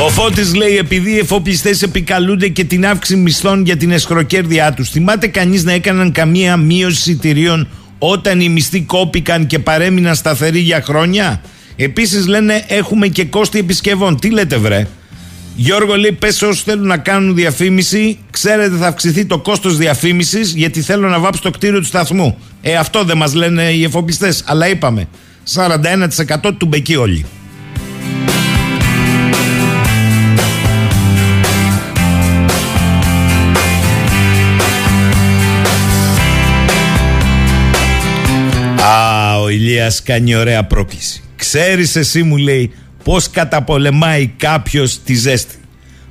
Ο 0.04 0.08
Φώτης 0.10 0.54
λέει 0.54 0.76
επειδή 0.76 1.10
οι 1.10 1.18
εφοπλιστές 1.18 1.82
επικαλούνται 1.82 2.48
και 2.48 2.64
την 2.64 2.86
αύξηση 2.86 3.18
μισθών 3.18 3.64
για 3.64 3.76
την 3.76 3.90
εσχροκέρδειά 3.90 4.72
τους. 4.72 4.90
Θυμάται 4.90 5.26
κανείς 5.26 5.64
να 5.64 5.72
έκαναν 5.72 6.12
καμία 6.12 6.56
μείωση 6.56 7.10
εισιτηρίων 7.10 7.68
όταν 7.98 8.40
οι 8.40 8.48
μισθοί 8.48 8.80
κόπηκαν 8.80 9.46
και 9.46 9.58
παρέμειναν 9.58 10.14
σταθεροί 10.14 10.58
για 10.58 10.82
χρόνια; 10.82 11.40
Επίσης 11.80 12.26
λένε 12.26 12.64
έχουμε 12.68 13.06
και 13.06 13.24
κόστη 13.24 13.58
επισκευών. 13.58 14.18
Τι 14.18 14.30
λέτε, 14.30 14.56
βρε; 14.56 14.86
Γιώργο 15.56 15.96
λέει: 15.96 16.12
Πες 16.12 16.42
όσους 16.42 16.62
θέλουν 16.62 16.86
να 16.86 16.96
κάνουν 16.98 17.34
διαφήμιση, 17.34 18.18
ξέρετε 18.30 18.76
θα 18.76 18.86
αυξηθεί 18.86 19.24
το 19.24 19.38
κόστος 19.38 19.76
διαφήμισης 19.76 20.54
γιατί 20.54 20.82
θέλω 20.82 21.08
να 21.08 21.18
βάψω 21.18 21.42
το 21.42 21.50
κτίριο 21.50 21.78
του 21.78 21.86
σταθμού. 21.86 22.38
Ε, 22.62 22.76
αυτό 22.76 23.04
δεν 23.04 23.16
μας 23.16 23.34
λένε 23.34 23.62
οι 23.62 23.84
εφοπιστέ. 23.84 24.34
Αλλά 24.44 24.68
είπαμε, 24.68 25.08
41% 25.54 26.52
του 26.58 26.66
μπεκεί 26.66 26.96
όλοι. 26.96 27.24
Α, 38.82 39.40
ο 39.40 39.48
Ηλίας 39.48 40.02
κάνει 40.02 40.34
ωραία 40.34 40.64
πρόκληση. 40.64 41.22
Ξέρεις 41.38 41.96
εσύ 41.96 42.22
μου 42.22 42.36
λέει 42.36 42.72
πως 43.04 43.30
καταπολεμάει 43.30 44.26
κάποιος 44.26 45.02
τη 45.02 45.14
ζέστη. 45.14 45.54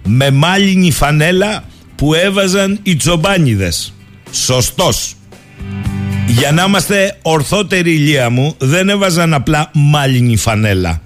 Με 0.03 0.31
μάλινη 0.31 0.91
φανέλα 0.91 1.63
που 1.95 2.13
έβαζαν 2.13 2.79
οι 2.83 2.95
τσομπάνιδες. 2.95 3.93
Σωστός. 4.31 5.15
Για 6.27 6.51
να 6.51 6.63
είμαστε 6.63 7.17
ορθότεροι 7.21 7.91
ηλία 7.91 8.29
μου 8.29 8.55
δεν 8.57 8.89
έβαζαν 8.89 9.33
απλά 9.33 9.69
μάλινη 9.73 10.37
φανέλα. 10.37 11.01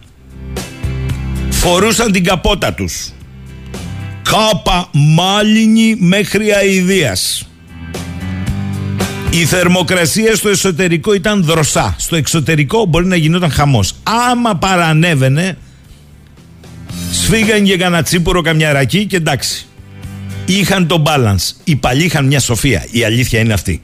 Φορούσαν 1.49 2.11
την 2.11 2.23
καπότα 2.23 2.73
τους. 2.73 3.11
Κάπα 4.21 4.89
μάλινη 4.93 5.95
μέχρι 5.99 6.51
αηδίας. 6.51 7.50
Η 9.33 9.45
θερμοκρασία 9.45 10.35
στο 10.35 10.49
εσωτερικό 10.49 11.13
ήταν 11.13 11.43
δροσά. 11.43 11.95
Στο 11.97 12.15
εξωτερικό 12.15 12.85
μπορεί 12.85 13.05
να 13.05 13.15
γινόταν 13.15 13.51
χαμός. 13.51 13.95
Άμα 14.03 14.55
παρανέβαινε, 14.55 15.57
σφίγαν 17.11 17.63
και 17.63 17.77
κανένα 17.77 18.03
τσίπορο 18.03 18.41
καμιά 18.41 18.71
ρακή 18.71 19.05
και 19.05 19.15
εντάξει. 19.15 19.65
Είχαν 20.45 20.87
το 20.87 21.03
balance. 21.05 21.55
Οι 21.63 21.75
παλιοί 21.75 22.03
είχαν 22.05 22.25
μια 22.25 22.39
σοφία. 22.39 22.85
Η 22.91 23.03
αλήθεια 23.03 23.39
είναι 23.39 23.53
αυτή. 23.53 23.83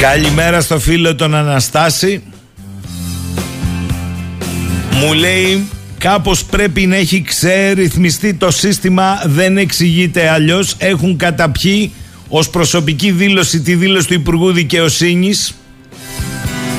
Καλημέρα 0.00 0.60
στο 0.60 0.78
φίλο 0.78 1.14
τον 1.14 1.34
Αναστάση. 1.34 2.22
Μου 4.92 5.12
λέει 5.12 5.68
κάπως 5.98 6.44
πρέπει 6.44 6.86
να 6.86 6.96
έχει 6.96 7.22
ξερυθμιστεί 7.22 8.34
το 8.34 8.50
σύστημα 8.50 9.22
Δεν 9.24 9.58
εξηγείται 9.58 10.28
αλλιώς. 10.28 10.74
Έχουν 10.78 11.16
καταπιεί 11.16 11.92
ως 12.28 12.50
προσωπική 12.50 13.10
δήλωση 13.10 13.60
τη 13.60 13.74
δήλωση 13.74 14.06
του 14.06 14.14
Υπουργού 14.14 14.52
Δικαιοσύνης 14.52 15.54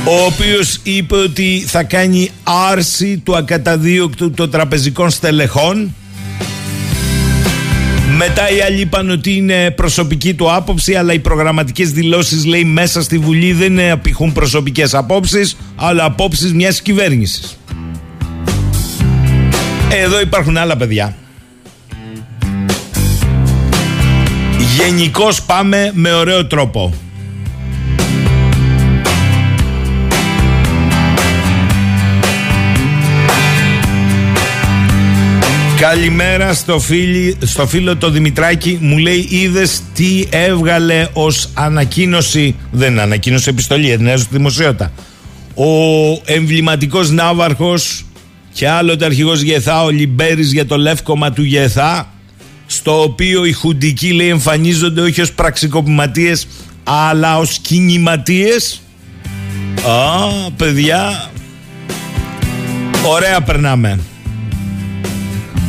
ο 0.06 0.26
οποίος 0.26 0.80
είπε 0.84 1.16
ότι 1.16 1.64
θα 1.68 1.84
κάνει 1.84 2.30
άρση 2.44 3.18
του 3.18 3.36
ακαταδίωκτου 3.36 4.32
των 4.32 4.52
τραπεζικών 4.52 5.10
στελεχών 5.10 5.96
μετά 8.28 8.50
οι 8.50 8.62
άλλοι 8.62 8.80
είπαν 8.80 9.10
ότι 9.10 9.36
είναι 9.36 9.72
προσωπική 9.72 10.34
του 10.34 10.54
άποψη, 10.54 10.96
αλλά 10.96 11.14
οι 11.14 11.20
προγραμματικές 11.20 11.92
δηλώσεις 11.92 12.46
λέει 12.46 12.64
μέσα 12.64 13.02
στη 13.02 13.18
Βουλή 13.18 13.54
δεν 13.54 13.80
απηχούν 13.92 14.32
προσωπικές 14.32 14.94
απόψεις, 14.94 15.58
αλλά 15.76 16.04
απόψεις 16.04 16.54
μιας 16.54 16.82
κυβέρνησης. 16.82 17.58
Εδώ 19.92 20.20
υπάρχουν 20.20 20.58
άλλα 20.58 20.78
παιδιά. 20.78 21.16
Γενικώς 24.78 25.42
πάμε 25.42 25.92
με 25.94 26.14
ωραίο 26.14 26.48
τρόπο. 26.48 26.94
Καλημέρα 35.82 36.54
στο, 36.54 36.80
φίλι, 36.80 37.38
στο 37.44 37.68
φίλο 37.68 37.98
το 37.98 38.10
Δημητράκη. 38.10 38.78
Μου 38.82 38.98
λέει 38.98 39.28
είδες 39.30 39.82
τι 39.94 40.26
έβγαλε 40.30 41.08
ως 41.14 41.50
ανακοίνωση 41.54 42.56
Δεν 42.72 42.92
είναι 42.92 43.02
ανακοίνωση 43.02 43.50
επιστολή 43.50 43.90
Ενέζω 43.92 44.24
στη 44.24 44.36
δημοσιότητα 44.38 44.92
Ο 45.56 45.66
εμβληματικός 46.26 47.10
ναύαρχος 47.10 48.06
Και 48.54 48.70
άλλοτε 48.70 49.06
αρχηγός 49.06 49.42
Γεθά 49.42 49.84
Ο 49.84 49.90
Λιμπέρης 49.90 50.52
για 50.52 50.66
το 50.66 50.78
λεύκομα 50.78 51.32
του 51.32 51.44
Γεθά 51.44 52.14
Στο 52.66 53.02
οποίο 53.02 53.46
οι 53.46 53.52
χουντικοί 53.52 54.12
λέει 54.12 54.30
εμφανίζονται 54.30 55.02
όχι 55.02 55.22
ως 55.22 55.32
πραξικοπηματίες 55.34 56.48
Αλλά 56.84 57.38
ως 57.38 57.58
κινηματίες 57.58 58.82
Α, 59.88 60.52
παιδιά. 60.52 61.32
Ωραία 63.06 63.42
περνάμε 63.42 64.00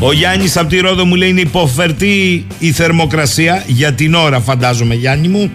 ο 0.04 0.12
Γιάννης 0.12 0.56
από 0.56 0.68
τη 0.68 0.80
Ρόδο 0.80 1.04
μου 1.04 1.14
λέει 1.14 1.28
είναι 1.28 1.40
υποφερτή 1.40 2.46
η 2.58 2.72
θερμοκρασία 2.72 3.64
για 3.66 3.92
την 3.92 4.14
ώρα, 4.14 4.40
φαντάζομαι, 4.40 4.94
Γιάννη 4.94 5.28
μου. 5.28 5.50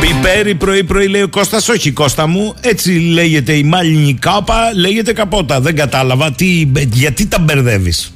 Πιπέρι 0.00 0.54
πρωί-πρωί 0.54 1.06
λέει 1.06 1.22
ο 1.22 1.28
Κώστας, 1.28 1.68
όχι 1.68 1.90
Κώστα 1.90 2.26
μου, 2.26 2.54
έτσι 2.60 2.90
λέγεται 2.90 3.52
η 3.52 3.62
μάλινη 3.62 4.14
κάπα, 4.14 4.70
λέγεται 4.74 5.12
καπότα. 5.12 5.60
Δεν 5.60 5.76
κατάλαβα, 5.76 6.32
τι, 6.32 6.70
γιατί 6.92 7.26
τα 7.26 7.38
μπερδεύεις. 7.38 8.12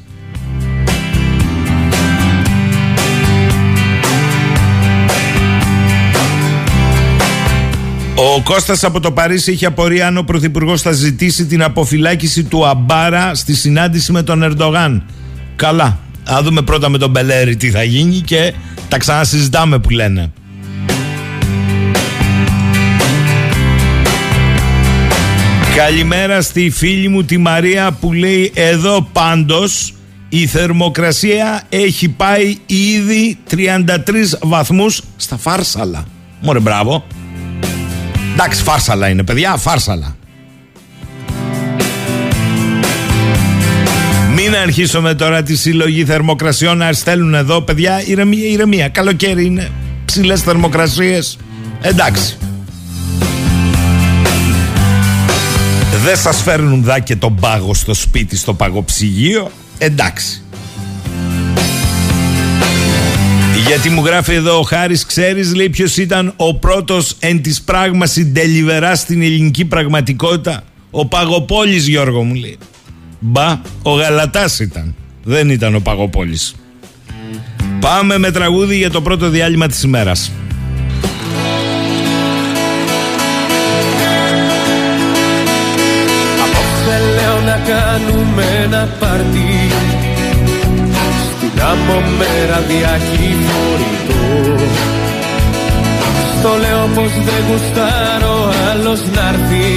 Ο 8.19 8.43
Κώστας 8.43 8.85
από 8.85 9.01
το 9.01 9.13
Παρίσι 9.13 9.53
είχε 9.53 9.67
απορία 9.67 10.07
αν 10.07 10.17
ο 10.17 10.23
Πρωθυπουργός 10.23 10.83
θα 10.83 10.93
ζητήσει 10.93 11.47
την 11.47 11.63
αποφυλάκηση 11.63 12.45
του 12.45 12.67
Αμπάρα 12.67 13.35
στη 13.35 13.55
συνάντηση 13.55 14.13
με 14.13 14.23
τον 14.23 14.43
Ερντογάν. 14.43 15.03
Καλά. 15.57 15.99
Α 16.25 16.41
δούμε 16.43 16.63
πρώτα 16.63 16.89
με 16.89 16.99
τον 16.99 17.11
Μπελέρη 17.11 17.57
τι 17.57 17.71
θα 17.71 17.83
γίνει 17.83 18.21
και 18.21 18.55
τα 18.89 18.99
ξανασυζητάμε 18.99 19.79
που 19.79 19.91
λένε. 19.91 20.33
Καλημέρα 25.77 26.43
στη 26.43 26.71
φίλη 26.71 27.09
μου 27.09 27.25
τη 27.25 27.39
Μαρία 27.39 27.93
που 28.01 28.13
λέει 28.13 28.53
εδώ 28.55 29.09
πάντως 29.13 29.95
η 30.29 30.47
θερμοκρασία 30.47 31.63
έχει 31.69 32.09
πάει 32.09 32.57
ήδη 32.67 33.39
33 33.51 33.85
βαθμούς 34.43 35.03
στα 35.17 35.37
Φάρσαλα. 35.37 36.05
Μωρέ 36.41 36.61
μπράβο. 36.61 37.05
Εντάξει, 38.39 38.63
φάρσαλα 38.63 39.09
είναι, 39.09 39.23
παιδιά, 39.23 39.57
φάρσαλα. 39.57 40.17
Μην 44.35 44.55
αρχίσουμε 44.57 45.15
τώρα 45.15 45.43
τη 45.43 45.57
συλλογή 45.57 46.05
θερμοκρασιών 46.05 46.77
να 46.77 46.93
στέλνουν 46.93 47.35
εδώ, 47.35 47.63
παιδιά, 47.63 48.03
ηρεμία, 48.07 48.49
ηρεμία. 48.49 48.89
Καλοκαίρι 48.89 49.45
είναι, 49.45 49.71
ψηλές 50.05 50.43
θερμοκρασίες. 50.43 51.39
Εντάξει. 51.81 52.37
Δεν 56.05 56.17
σας 56.17 56.43
φέρνουν 56.43 56.83
δά 56.83 56.99
και 56.99 57.17
τον 57.17 57.37
πάγο 57.37 57.75
στο 57.75 57.95
σπίτι, 57.95 58.37
στο 58.37 58.55
παγοψυγείο. 58.55 59.51
Εντάξει. 59.79 60.43
Γιατί 63.67 63.91
μου 63.91 64.05
γράφει 64.05 64.35
εδώ 64.35 64.59
ο 64.59 64.63
Χάρης 64.63 65.07
Ξέρεις 65.07 65.55
λέει 65.55 65.71
ποιος 65.71 65.97
ήταν 65.97 66.33
ο 66.37 66.55
πρώτος 66.55 67.17
εν 67.19 67.43
της 67.43 67.63
πράγμα 67.63 68.07
συντελιβερά 68.07 68.95
στην 68.95 69.23
ελληνική 69.23 69.65
πραγματικότητα; 69.65 70.63
Ο 70.91 71.07
Παγοπόλης 71.07 71.87
Γιώργο 71.87 72.23
μου 72.23 72.35
λέει. 72.35 72.59
Μπα 73.19 73.61
ο 73.83 73.91
Γαλατάς 73.91 74.59
ήταν. 74.59 74.95
Δεν 75.23 75.51
ήταν 75.51 75.75
ο 75.75 75.81
Παγοπόλης. 75.81 76.55
Πάμε 77.81 78.19
με 78.19 78.31
τραγούδι 78.31 78.77
για 78.77 78.91
το 78.91 79.03
πρώτο 79.03 79.29
διάλειμμα 79.29 79.67
της 79.67 79.83
ημέρας. 79.83 80.33
Απόψε 86.45 87.01
λέω 87.15 87.41
να 87.41 87.61
κάνουμε 87.67 88.45
ένα 88.65 88.89
πάρτι 89.01 89.56
Άμμο 91.71 92.01
με 92.19 92.31
ραδιάκι 92.51 93.37
φορητό 93.47 94.25
Στο 96.39 96.51
λέω 96.61 96.89
πως 96.95 97.13
δεν 97.27 97.43
γουστάρω 97.49 98.53
άλλος 98.71 99.01
να'ρθει 99.15 99.71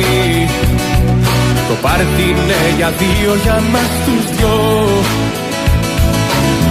Το 1.70 1.76
πάρτι 1.82 2.22
είναι 2.30 2.60
για 2.78 2.92
δύο 2.98 3.34
για 3.44 3.62
μας 3.72 3.92
τους 4.06 4.36
δυο. 4.36 4.58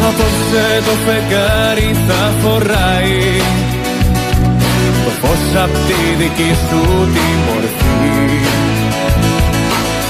Απόψε 0.09 0.67
το 0.87 0.95
φεγγάρι 1.05 1.91
θα 2.07 2.33
φοράει. 2.41 3.41
Το 5.05 5.11
φως 5.21 5.63
απ' 5.65 5.79
τη 5.87 6.01
δική 6.19 6.53
σου 6.69 6.81
τη 7.15 7.27
μορφή. 7.47 8.29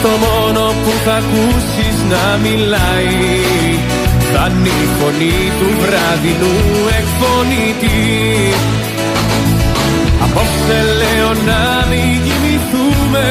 Το 0.02 0.08
μόνο 0.08 0.60
που 0.60 0.92
θα 1.04 1.14
ακούσεις 1.14 1.96
να 2.10 2.36
μιλάει 2.42 3.67
θα 4.32 4.50
είναι 4.50 4.68
η 4.68 4.88
φωνή 4.98 5.38
του 5.58 5.68
βραδινού 5.82 6.54
εκφωνητή. 7.00 8.00
Απόψε 10.24 10.78
λέω 11.00 11.30
να 11.50 11.62
μην 11.90 12.14
κοιμηθούμε. 12.24 13.26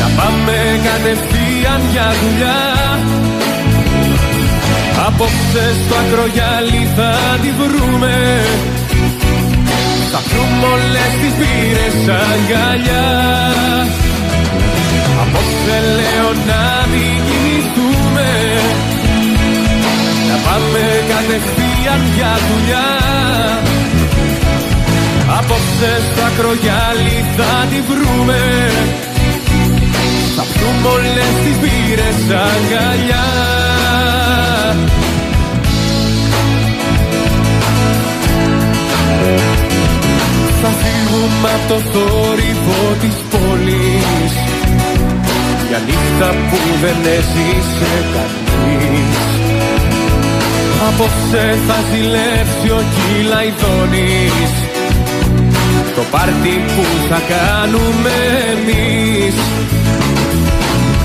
Να 0.00 0.08
πάμε 0.18 0.56
κατευθείαν 0.88 1.80
για 1.92 2.08
δουλειά. 2.20 2.62
Απόψε 5.06 5.64
στο 5.84 5.94
ακρογιάλι 6.02 6.88
θα 6.96 7.12
τη 7.42 7.50
βρούμε. 7.60 8.14
Θα 10.12 10.20
βρούμε 10.28 10.66
όλες 10.74 11.12
τις 11.20 11.32
πύρες 11.38 11.98
αγκαλιά 12.20 13.04
κατευθείαν 21.34 22.00
για 22.14 22.32
δουλειά. 22.48 22.90
Απόψε 25.38 25.90
στο 26.12 26.22
ακρογιάλι 26.30 27.24
θα 27.36 27.66
τη 27.70 27.80
βρούμε. 27.90 28.40
Θα 30.36 30.42
πιούμε 30.52 30.88
όλες 30.96 31.32
τις 31.44 31.56
μπύρες 31.60 32.18
αγκαλιά. 32.44 33.26
Θα 40.62 40.70
φύγουμε 40.80 41.48
από 41.54 41.68
το 41.68 41.78
θόρυβο 41.92 42.80
της 43.00 43.16
πόλης. 43.30 44.32
Για 45.68 45.80
νύχτα 45.86 46.28
που 46.50 46.58
δεν 46.80 47.12
έζησε 47.16 47.92
κανείς 48.14 49.53
Απόψε 50.88 51.58
θα 51.66 51.78
ζηλέψει 51.90 52.68
ο 52.78 52.80
Κυλαϊδόνης. 52.94 54.52
Το 55.96 56.02
πάρτι 56.10 56.54
που 56.74 56.84
θα 57.08 57.20
κάνουμε 57.34 58.16
εμείς. 58.54 59.36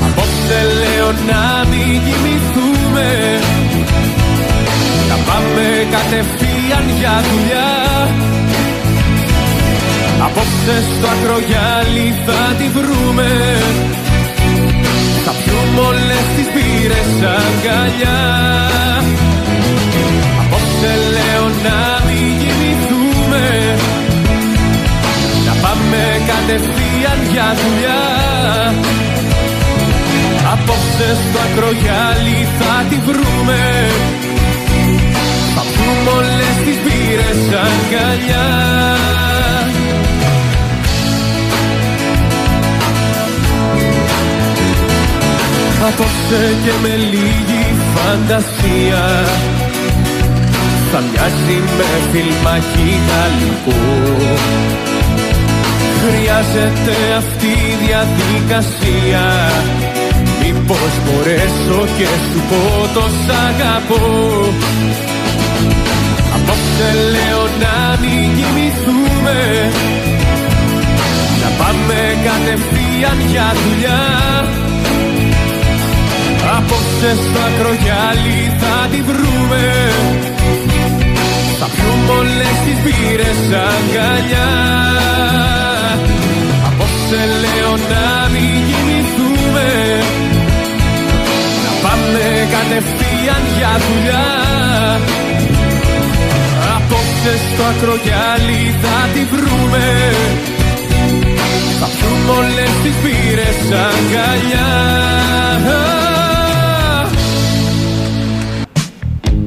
Απόψε 0.07 0.59
λέω 0.81 1.09
να 1.31 1.43
μην 1.69 1.89
μην 1.89 2.01
κοιμηθούμε. 2.05 3.07
Να 5.09 5.15
πάμε 5.27 5.65
κατευθείαν 5.95 6.85
για 6.99 7.15
δουλειά. 7.29 7.71
Απόψε 10.25 10.75
στο 10.91 11.07
ακρογιάλι 11.15 12.07
θα 12.25 12.41
τη 12.57 12.67
βρούμε. 12.77 13.29
Θα 15.25 15.31
πιούμε 15.31 15.87
όλες 15.87 16.25
τις 16.35 16.47
πύρες 16.53 17.11
αγκαλιά 17.37 18.19
Απόψε 20.79 20.97
λέω 21.11 21.45
να 21.63 22.05
μην 22.05 22.37
κοιμηθούμε. 22.39 23.75
Να 25.45 25.53
πάμε 25.61 26.01
κατευθείαν 26.31 27.19
για 27.31 27.55
δουλειά. 27.59 28.03
Απόψε 30.53 31.07
στο 31.23 31.39
ακρογιάλι 31.47 32.47
θα 32.59 32.85
τη 32.89 32.95
βρούμε. 32.95 33.61
Θα 35.55 35.61
πιούμε 35.61 36.09
όλες 36.17 36.55
τις 36.65 36.77
πύρες 36.85 37.41
αγκαλιά. 37.65 38.47
Απόψε 45.87 46.55
και 46.63 46.71
με 46.81 46.95
λίγη 46.95 47.75
φαντασία 47.93 49.03
Θα 50.91 50.99
μοιάζει 50.99 51.57
με 51.77 51.89
φιλμάκι 52.11 52.89
γαλλικό 53.07 53.77
Χρειάζεται 56.03 56.95
αυτή 57.17 57.47
η 57.47 57.75
διαδικασία. 57.85 59.25
Μήπως 60.41 60.91
μπορέσω 61.03 61.79
και 61.97 62.07
σου 62.27 62.41
πω 62.49 62.87
το 62.93 63.05
σ' 63.21 63.31
αγαπώ. 63.47 64.05
Απόψε 66.35 66.89
λέω 67.13 67.43
να 67.63 67.97
μην 68.01 68.25
κοιμηθούμε. 68.37 69.37
Να 71.41 71.49
πάμε 71.59 71.97
κατευθείαν 72.27 73.17
για 73.31 73.53
δουλειά. 73.63 74.03
Απόψε 76.57 77.11
στο 77.23 77.39
ακρογιάλι 77.49 78.39
θα 78.59 78.87
τη 78.91 79.01
βρούμε 79.01 79.63
Θα 81.59 81.67
πιούμε 81.75 82.11
όλες 82.19 82.55
τις 82.65 82.77
μπύρες 82.83 83.41
αγκαλιά. 83.67 84.51
Απόψε 86.67 87.21
λέω 87.43 87.73
να 87.91 88.07
μην 88.33 88.53
κοιμηθούμε 88.67 89.67
Να 91.65 91.71
πάμε 91.83 92.23
κατευθείαν 92.55 93.43
για 93.57 93.73
δουλειά. 93.85 94.27
Απόψε 96.75 97.33
στο 97.49 97.63
ακρογιάλι 97.63 98.75
θα 98.81 98.97
τη 99.13 99.23
βρούμε 99.33 99.87
Θα 101.79 101.87
πιούμε 101.95 102.31
όλες 102.39 102.71
τις 102.83 102.95
μπύρες 103.01 103.59
αγκαλιά. 103.87 104.69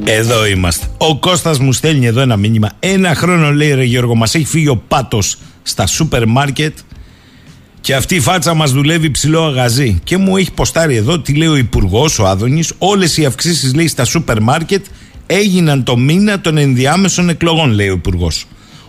Εδώ 0.04 0.46
είμαστε. 0.46 0.81
Ο 1.08 1.16
Κώστας 1.16 1.58
μου 1.58 1.72
στέλνει 1.72 2.06
εδώ 2.06 2.20
ένα 2.20 2.36
μήνυμα. 2.36 2.70
Ένα 2.78 3.14
χρόνο 3.14 3.52
λέει 3.52 3.74
ρε 3.74 3.84
Γιώργο, 3.84 4.14
μας 4.14 4.34
έχει 4.34 4.44
φύγει 4.44 4.68
ο 4.68 4.76
πάτος 4.88 5.38
στα 5.62 5.86
σούπερ 5.86 6.26
μάρκετ 6.26 6.78
και 7.80 7.94
αυτή 7.94 8.14
η 8.14 8.20
φάτσα 8.20 8.54
μας 8.54 8.72
δουλεύει 8.72 9.10
ψηλό 9.10 9.42
αγαζί. 9.42 10.00
Και 10.04 10.16
μου 10.16 10.36
έχει 10.36 10.52
ποστάρει 10.52 10.96
εδώ 10.96 11.20
τι 11.20 11.34
λέει 11.34 11.48
ο 11.48 11.56
υπουργός, 11.56 12.18
ο 12.18 12.26
Άδωνης. 12.26 12.72
Όλες 12.78 13.16
οι 13.16 13.24
αυξήσεις 13.24 13.74
λέει 13.74 13.88
στα 13.88 14.04
σούπερ 14.04 14.40
μάρκετ 14.42 14.84
έγιναν 15.26 15.84
το 15.84 15.96
μήνα 15.96 16.40
των 16.40 16.56
ενδιάμεσων 16.56 17.28
εκλογών 17.28 17.70
λέει 17.70 17.88
ο 17.88 17.94
υπουργός. 17.94 18.44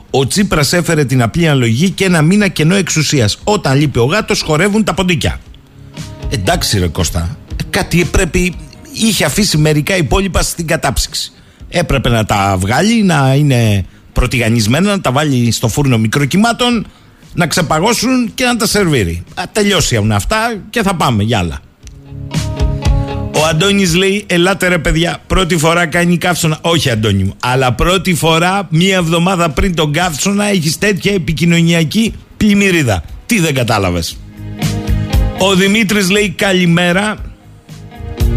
Ο 0.10 0.28
Τσίπρας 0.28 0.74
έφερε 0.74 1.06
την 1.06 1.22
απλή 1.22 1.48
αναλογή 1.48 1.90
και 1.90 2.06
ένα 2.06 2.22
μήνα 2.22 2.48
κενό 2.48 2.76
εξουσίας. 2.76 3.38
Όταν 3.44 3.78
λείπει 3.78 4.00
ο 4.00 4.06
γάτος 4.06 4.42
χορεύουν 4.42 4.84
τα 4.84 4.94
ποντίκια. 4.94 5.40
Εντάξει 6.30 6.80
ρε 6.80 6.88
Κώστα, 6.88 7.38
κάτι 7.70 8.06
πρέπει 8.06 8.56
είχε 8.94 9.26
αφήσει 9.26 9.58
μερικά 9.58 9.98
υπόλοιπα 9.98 10.42
στην 10.42 10.68
κατάψυξη. 10.68 11.34
Έπρεπε 11.76 12.10
να 12.10 12.26
τα 12.26 12.56
βγάλει, 12.60 13.04
να 13.04 13.34
είναι 13.36 13.86
πρωτηγανισμένα, 14.14 14.90
να 14.90 15.02
τα 15.02 15.12
βάλει 15.12 15.52
στο 15.52 15.68
φούρνο 15.68 15.98
μικροκυμάτων, 15.98 16.88
να 17.34 17.48
ξεπαγώσουν 17.48 18.32
και 18.34 18.46
να 18.46 18.56
τα 18.56 18.68
σερβίρει. 18.68 19.24
Α, 19.34 19.44
τελειώσει 19.52 20.08
αυτά 20.12 20.62
και 20.70 20.82
θα 20.82 20.96
πάμε 20.96 21.24
για 21.24 21.38
άλλα. 21.40 21.60
Ο 23.36 23.46
Αντώνης 23.50 23.96
λέει: 23.96 24.24
Ελάτε 24.28 24.68
ρε 24.68 24.78
παιδιά, 24.78 25.18
πρώτη 25.28 25.58
φορά 25.58 25.86
κάνει 25.86 26.18
καύσωνα. 26.18 26.58
Όχι, 26.62 26.90
Αντώνη 26.90 27.24
μου, 27.24 27.34
αλλά 27.40 27.74
πρώτη 27.74 28.14
φορά 28.14 28.68
μία 28.70 28.96
εβδομάδα 28.96 29.50
πριν 29.50 29.76
τον 29.76 29.92
καύσωνα 29.92 30.46
έχεις 30.46 30.78
τέτοια 30.78 31.14
επικοινωνιακή 31.14 32.14
πλημμυρίδα. 32.38 33.04
Τι 33.26 33.40
δεν 33.40 33.54
κατάλαβες. 33.54 34.18
Ο 35.38 35.56
Δημήτρης 35.56 36.10
λέει: 36.10 36.30
Καλημέρα. 36.30 37.16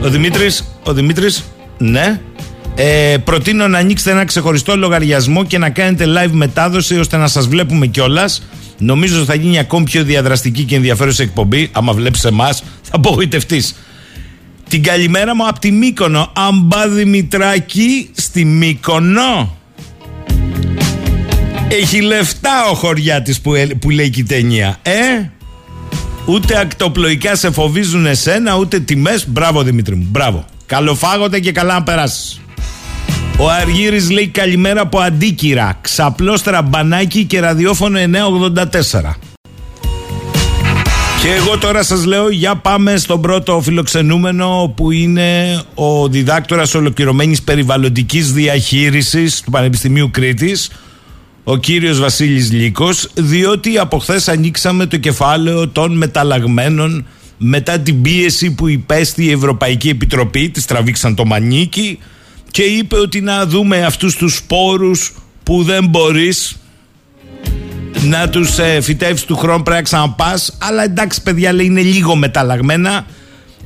Ο 0.03 0.09
Δημήτρης, 0.09 0.79
ο 0.83 0.93
Δημήτρης, 0.93 1.45
ναι. 1.79 2.21
Ε, 2.79 3.17
προτείνω 3.25 3.69
να 3.69 3.79
ανοίξετε 3.79 4.11
ένα 4.11 4.25
ξεχωριστό 4.25 4.77
λογαριασμό 4.77 5.45
και 5.45 5.59
να 5.59 5.71
κάνετε 5.71 6.05
live 6.07 6.31
μετάδοση 6.31 6.99
ώστε 6.99 7.17
να 7.17 7.27
σας 7.27 7.49
βλέπουμε 7.49 7.87
κιόλας. 7.87 8.43
Νομίζω 8.79 9.17
ότι 9.17 9.27
θα 9.27 9.35
γίνει 9.35 9.59
ακόμη 9.59 9.85
πιο 9.85 10.05
διαδραστική 10.05 10.63
και 10.65 10.75
ενδιαφέρουσα 10.77 11.23
εκπομπή. 11.23 11.69
Άμα 11.73 11.93
βλέπεις 11.93 12.25
εμάς, 12.25 12.63
θα 12.83 12.91
απογοητευτείς. 12.97 13.75
Την 14.69 14.83
καλημέρα 14.83 15.35
μου 15.35 15.49
από 15.49 15.59
τη 15.59 15.71
Μύκονο. 15.71 16.33
Αμπά 16.33 16.89
Δημητράκη 16.89 18.11
στη 18.15 18.45
Μύκονο. 18.45 19.57
Έχει 21.69 22.01
λεφτά 22.01 22.69
ο 22.71 22.75
χωριάτης 22.75 23.41
που, 23.41 23.53
που 23.81 23.91
λέει 23.91 24.11
και 24.11 24.21
η 24.21 24.25
ταινία. 24.25 24.79
Ε, 24.83 25.31
Ούτε 26.27 26.59
ακτοπλοϊκά 26.59 27.35
σε 27.37 27.51
φοβίζουν 27.51 28.07
εσένα, 28.07 28.57
ούτε 28.57 28.81
τιμές. 28.81 29.29
Μπράβο 29.29 29.63
Δημήτρη 29.63 29.95
μου, 29.95 30.07
μπράβο. 30.11 30.45
Καλοφάγονται 30.67 31.41
και 31.41 31.53
καλά 31.53 31.75
να 31.75 31.83
περάσεις. 31.83 32.41
Ο 33.39 33.51
Αργύρης 33.51 34.11
λέει 34.11 34.29
καλημέρα 34.29 34.81
από 34.81 34.99
Αντίκυρα. 34.99 35.79
Ξαπλώστρα 35.81 36.63
μπανάκι 36.63 37.25
και 37.25 37.41
ραδιόφωνο 37.41 37.99
984. 37.99 39.15
Και 41.23 41.33
εγώ 41.33 41.59
τώρα 41.59 41.83
σας 41.83 42.05
λέω 42.05 42.31
για 42.31 42.57
πάμε 42.57 42.97
στον 42.97 43.21
πρώτο 43.21 43.61
φιλοξενούμενο 43.61 44.73
που 44.77 44.91
είναι 44.91 45.61
ο 45.75 46.09
διδάκτορας 46.09 46.75
ολοκληρωμένης 46.75 47.43
περιβαλλοντικής 47.43 48.33
διαχείρισης 48.33 49.41
του 49.41 49.51
Πανεπιστημίου 49.51 50.11
Κρήτης 50.11 50.71
ο 51.45 51.57
κύριος 51.57 52.01
Βασίλης 52.01 52.53
Λύκος 52.53 53.09
διότι 53.15 53.79
από 53.79 53.99
χθες 53.99 54.29
ανοίξαμε 54.29 54.87
το 54.87 54.97
κεφάλαιο 54.97 55.69
των 55.69 55.97
μεταλλαγμένων 55.97 57.07
μετά 57.39 57.79
την 57.79 58.03
πίεση 58.03 58.51
που 58.55 58.69
υπέστη 58.69 59.25
η 59.25 59.31
Ευρωπαϊκή 59.31 59.89
Επιτροπή 59.89 60.49
της 60.51 60.65
τραβήξαν 60.65 61.15
το 61.15 61.25
μανίκι 61.25 61.99
και 62.51 62.63
είπε 62.63 62.97
ότι 62.97 63.21
να 63.21 63.47
δούμε 63.47 63.85
αυτούς 63.85 64.17
τους 64.17 64.37
σπόρους 64.37 65.15
που 65.43 65.63
δεν 65.63 65.87
μπορείς 65.87 66.57
να 68.03 68.29
τους 68.29 68.59
ε, 68.59 68.81
φυτεύεις 68.81 69.25
του 69.25 69.37
χρόνου 69.37 69.63
πρέπει 69.63 69.77
να 69.77 69.83
ξαναπάς. 69.83 70.57
Αλλά 70.59 70.83
εντάξει 70.83 71.23
παιδιά 71.23 71.53
λέει 71.53 71.67
είναι 71.67 71.81
λίγο 71.81 72.17
μεταλλαγμένα. 72.17 73.07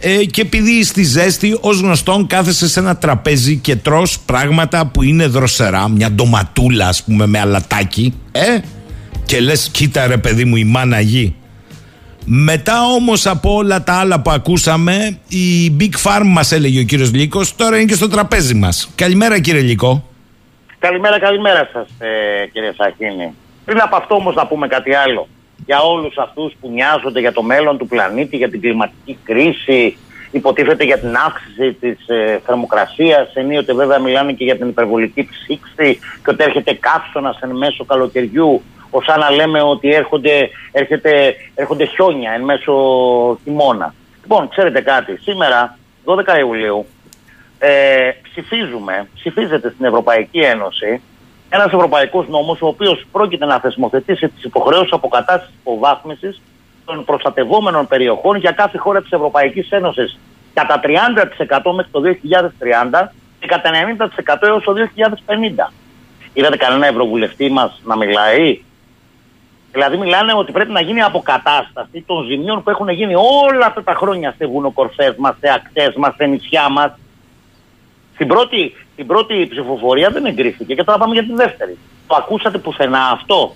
Ε, 0.02 0.24
και 0.24 0.40
επειδή 0.40 0.84
στη 0.84 1.02
ζέστη 1.02 1.58
ως 1.60 1.80
γνωστόν 1.80 2.26
κάθεσαι 2.26 2.68
σε 2.68 2.80
ένα 2.80 2.96
τραπέζι 2.96 3.56
και 3.56 3.76
τρως 3.76 4.18
πράγματα 4.18 4.86
που 4.86 5.02
είναι 5.02 5.26
δροσερά 5.26 5.88
μια 5.88 6.10
ντοματούλα 6.10 6.88
ας 6.88 7.02
πούμε 7.02 7.26
με 7.26 7.38
αλατάκι 7.38 8.14
ε, 8.32 8.58
και 9.24 9.40
λες 9.40 9.68
κοίτα 9.72 10.06
ρε 10.06 10.16
παιδί 10.16 10.44
μου 10.44 10.56
η 10.56 10.64
μάνα 10.64 11.00
γη 11.00 11.34
μετά 12.24 12.86
όμως 12.96 13.26
από 13.26 13.54
όλα 13.54 13.82
τα 13.82 13.98
άλλα 13.98 14.20
που 14.20 14.30
ακούσαμε 14.30 15.18
η 15.28 15.76
Big 15.80 16.08
Farm 16.08 16.24
μας 16.24 16.52
έλεγε 16.52 16.80
ο 16.80 16.84
κύριος 16.84 17.12
Λύκος 17.12 17.56
τώρα 17.56 17.76
είναι 17.76 17.84
και 17.84 17.94
στο 17.94 18.08
τραπέζι 18.08 18.54
μας. 18.54 18.92
Καλημέρα 18.94 19.40
κύριε 19.40 19.60
Λύκο. 19.60 20.04
Καλημέρα 20.78 21.18
καλημέρα 21.18 21.68
σας 21.72 21.88
ε, 21.98 22.46
κύριε 22.46 22.72
Σαχίνη. 22.76 23.34
Πριν 23.64 23.80
από 23.80 23.96
αυτό 23.96 24.14
όμως 24.14 24.34
να 24.34 24.46
πούμε 24.46 24.66
κάτι 24.66 24.94
άλλο. 24.94 25.28
Για 25.66 25.80
όλους 25.80 26.18
αυτούς 26.18 26.52
που 26.60 26.70
νοιάζονται 26.70 27.20
για 27.20 27.32
το 27.32 27.42
μέλλον 27.42 27.78
του 27.78 27.86
πλανήτη, 27.86 28.36
για 28.36 28.50
την 28.50 28.60
κλιματική 28.60 29.18
κρίση, 29.24 29.96
υποτίθεται 30.30 30.84
για 30.84 30.98
την 30.98 31.16
αύξηση 31.26 31.72
της 31.72 32.08
ε, 32.08 32.40
θερμοκρασίας, 32.46 33.34
ενίοτε 33.34 33.74
βέβαια 33.74 33.98
μιλάνε 33.98 34.32
και 34.32 34.44
για 34.44 34.56
την 34.56 34.68
υπερβολική 34.68 35.28
ψήξη 35.30 35.98
και 36.24 36.30
ότι 36.30 36.44
έρχεται 36.44 36.78
καύσωνας 36.80 37.38
εν 37.40 37.50
μέσω 37.50 37.84
καλοκαιριού, 37.84 38.62
ως 38.90 39.06
να 39.18 39.30
λέμε 39.30 39.62
ότι 39.62 39.88
έρχονται, 39.94 40.50
έρχεται, 40.72 41.34
έρχονται 41.54 41.84
χιόνια 41.84 42.32
εν 42.32 42.42
μέσω 42.42 42.72
χειμώνα. 43.44 43.94
Λοιπόν, 44.20 44.48
ξέρετε 44.48 44.80
κάτι, 44.80 45.16
σήμερα, 45.16 45.78
12 46.04 46.38
Ιουλίου, 46.38 46.86
ε, 47.58 48.10
ψηφίζουμε, 48.22 49.08
ψηφίζεται 49.14 49.70
στην 49.70 49.84
Ευρωπαϊκή 49.84 50.38
Ένωση 50.38 51.00
ένας 51.52 51.72
ευρωπαϊκός 51.72 52.28
νόμος, 52.28 52.62
ο 52.62 52.66
οποίος 52.66 53.04
πρόκειται 53.12 53.46
να 53.46 53.60
θεσμοθετήσει 53.60 54.28
τις 54.28 54.44
υποχρεώσεις 54.44 54.92
αποκατάστασης 54.92 55.54
υποβάθμιση 55.60 56.40
των 56.84 57.04
προστατευόμενων 57.04 57.86
περιοχών 57.86 58.36
για 58.36 58.50
κάθε 58.50 58.78
χώρα 58.78 59.00
της 59.00 59.10
Ευρωπαϊκής 59.10 59.70
Ένωσης. 59.70 60.18
Κατά 60.54 60.80
30% 60.80 61.72
μέχρι 61.74 61.90
το 61.90 62.00
2030 62.00 63.12
και 63.38 63.46
κατά 63.46 63.70
90% 63.70 64.46
έως 64.46 64.64
το 64.64 64.72
2050. 64.72 65.72
Είδατε 66.32 66.56
κανένα 66.56 66.86
ευρωβουλευτή 66.86 67.50
μας 67.50 67.80
να 67.84 67.96
μιλάει; 67.96 68.62
Δηλαδή 69.72 69.96
μιλάνε 69.96 70.32
ότι 70.34 70.52
πρέπει 70.52 70.72
να 70.72 70.80
γίνει 70.80 71.02
αποκατάσταση 71.02 72.04
των 72.06 72.26
ζημιών 72.26 72.62
που 72.62 72.70
έχουν 72.70 72.88
γίνει 72.88 73.14
όλα 73.14 73.66
αυτά 73.66 73.82
τα 73.82 73.94
χρόνια 73.94 74.34
σε 74.38 74.46
βουνοκορφές 74.46 75.14
μας, 75.16 75.36
σε 75.40 75.52
ακτές 75.52 75.94
μας, 75.96 76.14
σε 76.16 76.26
νησιά 76.26 76.68
μας. 76.68 76.92
Στην 78.14 78.28
πρώτη, 78.28 78.74
στην 78.92 79.06
πρώτη 79.06 79.46
ψηφοφορία 79.50 80.10
δεν 80.10 80.24
εγκρίθηκε 80.24 80.74
και 80.74 80.84
τώρα 80.84 80.98
πάμε 80.98 81.14
για 81.14 81.22
τη 81.22 81.34
δεύτερη. 81.34 81.78
Το 82.06 82.14
ακούσατε 82.14 82.58
πουθενά 82.58 83.10
αυτό; 83.12 83.54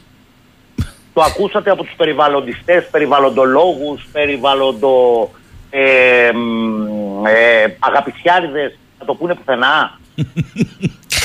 Το 1.13 1.23
ακούσατε 1.23 1.71
από 1.71 1.85
τους 1.85 1.95
περιβαλλοντιστές, 1.97 2.89
περιβαλλοντολόγους, 2.91 4.07
περιβαλλοντο... 4.13 5.31
Ε, 5.71 6.31
ε, 7.27 7.77
αγαπησιάριδες, 7.79 8.79
θα 8.99 9.05
το 9.05 9.15
πούνε 9.15 9.35
πουθενά; 9.35 9.99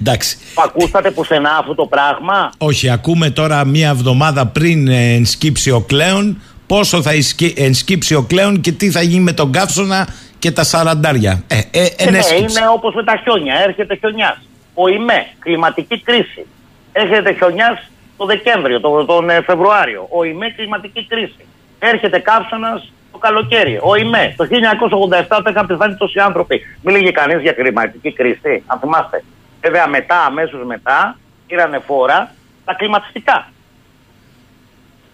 Εντάξει. 0.00 0.36
Το 0.54 0.62
ακούσατε 0.62 1.10
πουθενά 1.10 1.56
αυτό 1.60 1.74
το 1.74 1.86
πράγμα; 1.86 2.50
Όχι, 2.58 2.90
ακούμε 2.90 3.30
τώρα 3.30 3.64
μία 3.64 3.88
εβδομάδα 3.88 4.46
πριν 4.46 4.88
ε, 4.88 5.14
ενσκύψει 5.14 5.70
ο 5.70 5.80
Κλέον 5.80 6.42
πόσο 6.66 7.02
θα 7.02 7.14
ισκύ- 7.14 7.58
ενσκύψει 7.60 8.14
ο 8.14 8.22
Κλέον 8.22 8.60
και 8.60 8.72
τι 8.72 8.90
θα 8.90 9.02
γίνει 9.02 9.22
με 9.22 9.32
τον 9.32 9.52
Καύσωνα 9.52 10.08
και 10.38 10.50
τα 10.50 10.64
σαραντάρια. 10.64 11.42
Ε, 11.46 11.56
ε, 11.56 11.60
Ε, 11.70 11.80
ναι, 11.80 11.88
ενέσκυψε. 11.96 12.58
είναι 12.60 12.68
όπως 12.72 12.94
με 12.94 13.04
τα 13.04 13.20
χιόνια. 13.22 13.54
Έρχεται 13.66 13.96
χιονιάς. 13.96 14.38
Ο 14.74 14.88
ΙΜΕ, 14.88 15.26
κλιματική 15.38 16.00
κρίση. 16.00 16.46
Έρχεται 16.92 17.32
χιονιάς 17.32 17.90
το 18.16 18.24
Δεκέμβριο, 18.26 18.80
το, 18.80 19.04
τον 19.04 19.30
ε, 19.30 19.40
Φεβρουάριο. 19.42 20.06
Ο 20.10 20.24
ΙΜΕ, 20.24 20.50
κλιματική 20.56 21.06
κρίση. 21.08 21.44
Έρχεται 21.78 22.18
κάψονας 22.18 22.92
το 23.12 23.18
καλοκαίρι. 23.18 23.78
Ο 23.82 23.94
ΙΜΕ, 23.96 24.34
το 24.36 24.46
1987 24.50 25.38
όταν 25.38 25.52
είχαν 25.52 25.66
πεθάνει 25.66 25.94
τόσοι 25.96 26.18
άνθρωποι. 26.18 26.60
Μίληγε 26.82 27.10
κανείς 27.10 27.40
για 27.42 27.52
κλιματική 27.52 28.12
κρίση, 28.12 28.62
αν 28.66 28.78
θυμάστε. 28.78 29.24
Βέβαια 29.60 29.86
μετά, 29.86 30.24
αμέσως 30.24 30.64
μετά, 30.64 31.18
πήρανε 31.46 31.78
φόρα 31.78 32.34
τα 32.64 32.74
κλιματιστικά. 32.74 33.48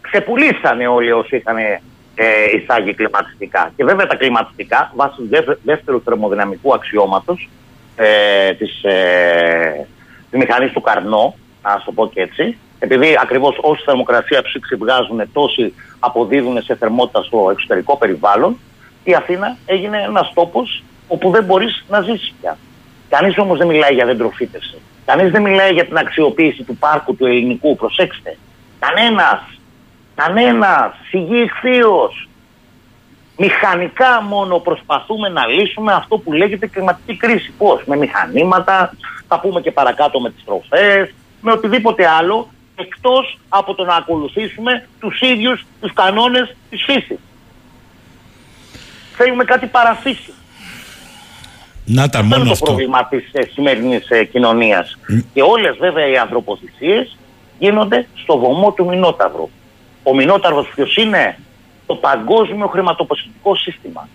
Ξεπουλήσανε 0.01 0.87
όλοι 0.87 1.13
όσοι 1.13 1.37
είχαν 1.37 1.57
ε, 1.59 1.77
εισάγει 2.57 2.95
κλιματιστικά. 2.95 3.73
Και 3.77 3.85
βέβαια 3.85 4.07
τα 4.07 4.17
κλιματιστικά, 4.17 4.93
βάσει 4.95 5.17
του 5.17 5.29
δεύτερου- 5.29 5.59
δεύτερου 5.65 6.03
θερμοδυναμικού 6.03 6.75
αξιώματος 6.75 7.49
ε, 7.97 8.53
της, 8.53 8.83
ε, 8.85 9.87
της 10.31 10.39
μηχανής 10.39 10.73
του 10.73 10.81
Καρνό, 10.81 11.35
να 11.63 11.83
το 11.85 11.93
πω 11.93 12.09
και 12.09 12.21
έτσι, 12.21 12.59
επειδή 12.79 13.17
ακριβώς 13.21 13.59
όση 13.61 13.83
θερμοκρασία 13.85 14.43
ψήξη 14.43 14.75
βγάζουν, 14.75 15.23
τόσοι 15.33 15.75
αποδίδουν 15.99 16.63
σε 16.63 16.75
θερμότητα 16.77 17.23
στο 17.23 17.49
εξωτερικό 17.51 17.97
περιβάλλον, 17.97 18.59
η 19.05 19.15
Αθήνα 19.15 19.57
έγινε 19.67 20.03
ένας 20.03 20.33
τόπος 20.35 20.83
όπου 21.09 21.31
δεν 21.31 21.45
μπορείς 21.45 21.85
να 21.89 22.01
ζήσεις 22.01 22.35
πια. 22.41 22.57
Κανείς 23.09 23.39
όμως 23.39 23.59
δεν 23.59 23.67
μιλάει 23.67 23.95
για 23.95 24.07
δεντροφύτευση. 24.07 24.79
Κανείς 25.05 25.31
δεν 25.31 25.43
μιλάει 25.43 25.73
για 25.73 25.85
την 25.85 25.97
αξιοποίηση 25.97 26.63
του 26.63 26.77
πάρκου 26.77 27.17
του 27.17 27.27
ελληνικού. 27.27 27.77
Προσέξτε. 27.77 28.37
Κανένας. 28.79 29.41
Κανένας. 30.15 30.93
Σιγή 31.09 31.41
ηχθείος. 31.41 32.29
Μηχανικά 33.37 34.23
μόνο 34.23 34.59
προσπαθούμε 34.59 35.29
να 35.29 35.47
λύσουμε 35.47 35.93
αυτό 35.93 36.19
που 36.19 36.33
λέγεται 36.33 36.67
κλιματική 36.67 37.17
κρίση. 37.17 37.53
Πώς, 37.59 37.83
με 37.87 37.97
μηχανήματα, 37.97 38.93
θα 39.29 39.41
πούμε 39.41 39.61
και 39.61 39.71
παρακάτω 39.71 40.21
με 40.21 40.31
τις 40.31 40.45
τροφές, 40.45 41.15
με 41.41 41.53
οτιδήποτε 41.53 42.09
άλλο, 42.09 42.49
εκτός 42.77 43.39
από 43.49 43.75
το 43.75 43.85
να 43.85 43.95
ακολουθήσουμε 43.95 44.89
τους 45.01 45.21
ίδιους 45.21 45.67
τους 45.81 45.93
κανόνες 45.93 46.57
της 46.71 46.83
φύσης. 46.85 47.19
Θέλουμε 49.17 49.45
κάτι 49.45 49.67
παραφύση. 49.67 50.33
Να 51.89 52.05
ήταν 52.05 52.21
Αυτό 52.21 52.23
μόνο 52.23 52.37
είναι 52.37 52.45
το 52.45 52.53
αυτό. 52.53 52.65
πρόβλημα 52.65 53.07
της 53.07 53.29
ε, 53.33 53.43
σημερινής 53.53 54.11
ε, 54.11 54.25
κοινωνίας. 54.25 54.99
Και 55.35 55.43
όλες 55.43 55.77
βέβαια 55.77 56.09
οι 56.09 56.17
ανθρωποθυσίες 56.17 57.17
γίνονται 57.59 58.07
στο 58.15 58.39
βωμό 58.39 58.73
του 58.73 58.87
Μινόταυρου. 58.87 59.51
Ο 60.03 60.15
Μινόταυρος 60.15 60.69
ποιος 60.75 60.97
είναι, 60.97 61.39
το 61.87 61.95
παγκόσμιο 61.95 62.67
χρηματοπιστωτικό 62.67 63.57
σύστημα. 63.57 64.09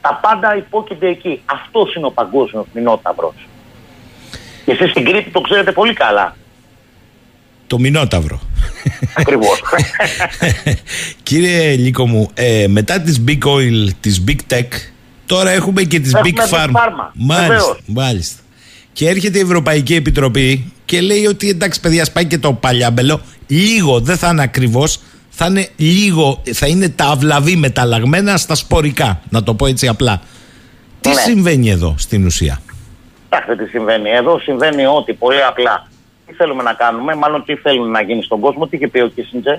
Τα 0.00 0.18
πάντα 0.22 0.56
υπόκεινται 0.56 1.08
εκεί. 1.08 1.42
Αυτός 1.44 1.94
είναι 1.94 2.06
ο 2.06 2.10
παγκόσμιος 2.10 2.66
Μινόταυρος. 2.74 3.34
Και 4.64 4.72
εσείς 4.72 4.90
στην 4.90 5.04
Κρήτη 5.04 5.30
το 5.30 5.40
ξέρετε 5.40 5.72
πολύ 5.72 5.92
καλά. 5.92 6.36
Το 7.66 7.78
Μινόταυρο. 7.78 8.40
Ακριβώς. 9.16 9.62
Κύριε 11.22 11.76
Λίκο 11.76 12.06
μου, 12.06 12.30
ε, 12.34 12.66
μετά 12.68 13.00
τις 13.00 13.24
Big 13.28 13.44
Oil, 13.44 13.88
τις 14.00 14.24
Big 14.28 14.54
Tech, 14.54 14.68
τώρα 15.26 15.50
έχουμε 15.50 15.82
και 15.82 16.00
τις 16.00 16.14
Έχουμε 16.14 16.30
Big 16.34 16.40
Big 16.40 16.54
Pharma. 16.54 16.66
Pharma, 16.66 17.10
Μάλιστα, 17.14 17.46
βεβαίως. 17.54 17.80
μάλιστα. 17.86 18.38
Και 18.92 19.08
έρχεται 19.08 19.38
η 19.38 19.40
Ευρωπαϊκή 19.40 19.94
Επιτροπή 19.94 20.72
και 20.84 21.00
λέει 21.00 21.26
ότι 21.26 21.48
εντάξει 21.48 21.80
παιδιά 21.80 22.04
σπάει 22.04 22.24
και 22.26 22.38
το 22.38 22.52
παλιάμπελο, 22.52 23.20
λίγο 23.46 24.00
δεν 24.00 24.16
θα 24.16 24.28
είναι 24.28 24.42
ακριβώς, 24.42 25.00
θα 25.30 25.46
είναι 25.46 25.68
λίγο, 25.76 26.42
θα 26.52 26.66
είναι 26.66 26.88
τα 26.88 27.04
αυλαβή 27.04 27.56
μεταλλαγμένα 27.56 28.36
στα 28.36 28.54
σπορικά, 28.54 29.20
να 29.30 29.42
το 29.42 29.54
πω 29.54 29.66
έτσι 29.66 29.88
απλά. 29.88 30.20
Τι 31.00 31.08
Ναι. 31.08 31.14
συμβαίνει 31.14 31.70
εδώ 31.70 31.94
στην 31.98 32.26
ουσία; 32.26 32.60
Κοιτάξτε 33.22 33.56
τι 33.56 33.70
συμβαίνει. 33.70 34.10
Εδώ 34.10 34.38
συμβαίνει 34.38 34.86
ότι 34.86 35.12
πολύ 35.12 35.42
απλά. 35.44 35.88
Τι 36.26 36.32
θέλουμε 36.34 36.62
να 36.62 36.72
κάνουμε, 36.72 37.14
μάλλον 37.14 37.44
τι 37.44 37.54
θέλουν 37.56 37.90
να 37.90 38.02
γίνει 38.02 38.22
στον 38.22 38.40
κόσμο, 38.40 38.66
τι 38.66 38.76
είχε 38.76 38.88
πει 38.88 39.00
ο 39.00 39.06
Κίσιντζερ. 39.14 39.58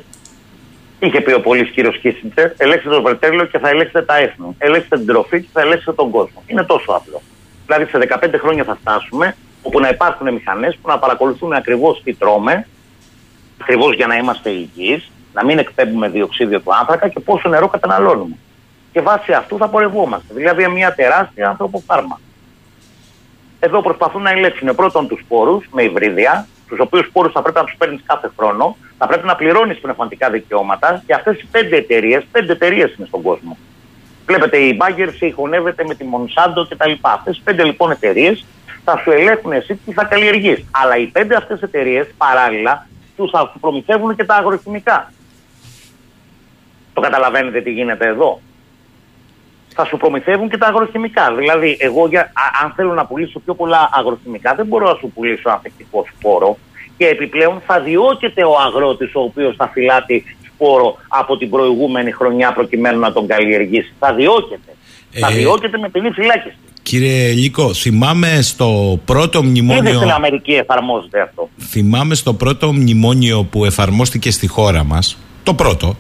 Τι 0.99 1.07
είχε 1.07 1.21
πει 1.21 1.33
ο 1.33 1.41
πολύς 1.41 1.69
κύριος 1.69 1.97
Κίσιντζερ, 1.97 2.51
ελέγξτε 2.57 2.89
το 2.89 3.01
πετρέλαιο 3.01 3.45
και 3.45 3.59
θα 3.59 3.69
ελέγξετε 3.69 4.01
τα 4.01 4.17
έθνη. 4.17 4.55
Ελέγξτε 4.57 4.97
την 4.97 5.05
τροφή 5.05 5.41
και 5.41 5.49
θα 5.53 5.61
ελέγξετε 5.61 5.93
τον 5.93 6.09
κόσμο. 6.09 6.43
Είναι 6.47 6.63
τόσο 6.63 6.91
απλό. 6.91 7.21
Δηλαδή 7.65 7.85
σε 7.85 7.97
15 8.23 8.35
χρόνια 8.39 8.63
θα 8.63 8.77
φτάσουμε 8.81 9.35
όπου 9.61 9.79
να 9.79 9.89
υπάρχουν 9.89 10.33
μηχανές 10.33 10.77
που 10.81 10.87
να 10.87 10.99
παρακολουθούν 10.99 11.53
ακριβώς 11.53 12.01
τι 12.03 12.13
τρώμε, 12.13 12.67
ακριβώς 13.61 13.95
για 13.95 14.07
να 14.07 14.15
είμαστε 14.15 14.49
υγιείς, 14.49 15.11
να 15.33 15.45
μην 15.45 15.57
εκπέμπουμε 15.57 16.09
διοξίδιο 16.09 16.61
του 16.61 16.75
άνθρακα 16.75 17.07
και 17.07 17.19
πόσο 17.19 17.49
νερό 17.49 17.67
καταναλώνουμε. 17.67 18.35
Και 18.91 19.01
βάσει 19.01 19.33
αυτού 19.33 19.57
θα 19.57 19.67
πορευόμαστε. 19.67 20.33
Δηλαδή 20.33 20.67
μια 20.67 20.93
τεράστια 20.93 21.49
ανθρωποφάρμα. 21.49 22.19
Εδώ 23.59 23.81
προσπαθούν 23.81 24.21
να 24.21 24.29
ελέγξουν 24.29 24.75
πρώτον 24.75 25.07
τους 25.07 25.19
σπόρους 25.19 25.65
με 25.71 25.83
υβρίδια, 25.83 26.47
τους 26.67 26.79
οποίους 26.79 27.05
σπόρου 27.05 27.31
θα 27.31 27.41
πρέπει 27.41 27.57
να 27.57 27.63
τους 27.63 27.75
παίρνεις 27.77 28.01
κάθε 28.05 28.31
χρόνο, 28.37 28.77
θα 28.97 29.07
πρέπει 29.07 29.25
να 29.25 29.35
πληρώνεις 29.35 29.79
πνευματικά 29.79 30.29
δικαιώματα 30.29 31.03
και 31.05 31.13
αυτές 31.13 31.39
οι 31.39 31.45
πέντε 31.51 31.75
εταιρείες, 31.75 32.23
πέντε 32.31 32.51
εταιρείες 32.51 32.95
είναι 32.97 33.07
στον 33.07 33.21
κόσμο. 33.21 33.57
Βλέπετε, 34.25 34.57
η 34.57 34.77
Bayer 34.81 35.09
συγχωνεύεται 35.17 35.83
με 35.87 35.95
τη 35.95 36.05
Monsanto 36.11 36.67
κτλ. 36.69 36.91
Αυτές 37.01 37.37
οι 37.37 37.41
πέντε 37.43 37.63
λοιπόν 37.63 37.91
εταιρείες 37.91 38.45
θα 38.83 38.97
σου 38.97 39.11
ελέγχουν 39.11 39.51
εσύ 39.51 39.75
τι 39.75 39.93
θα 39.93 40.03
καλλιεργείς. 40.03 40.65
Αλλά 40.71 40.97
οι 40.97 41.05
πέντε 41.05 41.35
αυτές 41.35 41.61
εταιρείες 41.61 42.07
παράλληλα 42.17 42.87
τους 43.15 43.31
θα 43.31 43.49
σου 43.51 43.59
προμηθεύουν 43.59 44.15
και 44.15 44.23
τα 44.23 44.35
αγροχημικά. 44.35 45.11
Το 46.93 47.01
καταλαβαίνετε 47.01 47.61
τι 47.61 47.71
γίνεται 47.71 48.07
εδώ 48.07 48.41
θα 49.75 49.85
σου 49.85 49.97
προμηθεύουν 49.97 50.49
και 50.49 50.57
τα 50.57 50.67
αγροχημικά. 50.67 51.33
Δηλαδή, 51.37 51.77
εγώ 51.79 52.07
για, 52.07 52.21
α- 52.21 52.63
αν 52.63 52.73
θέλω 52.75 52.93
να 52.93 53.05
πουλήσω 53.05 53.39
πιο 53.39 53.53
πολλά 53.55 53.89
αγροχημικά, 53.93 54.53
δεν 54.55 54.65
μπορώ 54.65 54.85
να 54.87 54.95
σου 54.99 55.11
πουλήσω 55.15 55.49
ανθεκτικό 55.49 56.05
σπόρο. 56.17 56.57
Και 56.97 57.05
επιπλέον 57.07 57.61
θα 57.65 57.79
διώκεται 57.79 58.43
ο 58.43 58.53
αγρότης 58.67 59.15
ο 59.15 59.19
οποίος 59.21 59.55
θα 59.55 59.67
φυλάτει 59.73 60.23
σπόρο 60.53 60.97
από 61.07 61.37
την 61.37 61.49
προηγούμενη 61.49 62.11
χρονιά 62.11 62.53
προκειμένου 62.53 62.99
να 62.99 63.11
τον 63.13 63.27
καλλιεργήσει. 63.27 63.93
Θα 63.99 64.13
διώκεται. 64.13 64.71
Θα 65.11 65.27
Ε, 65.27 65.33
διώκεται 65.33 65.77
με 65.77 65.89
ποινή 65.89 66.09
φυλάκιση. 66.11 66.55
Κύριε 66.83 67.31
Λίκο, 67.31 67.73
θυμάμαι 67.73 68.41
στο 68.41 68.99
πρώτο 69.05 69.39
Ήδη 69.39 69.47
μνημόνιο... 69.47 69.93
στην 69.93 70.09
Αμερική 70.11 70.51
εφαρμόζεται 70.53 71.21
αυτό. 71.21 71.49
Θυμάμαι 71.69 72.15
στο 72.15 72.33
πρώτο 72.33 72.73
μνημόνιο 72.73 73.43
που 73.43 73.65
εφαρμόστηκε 73.65 74.31
στη 74.31 74.47
χώρα 74.47 74.83
μας, 74.83 75.17
το 75.43 75.53
πρώτο, 75.53 75.95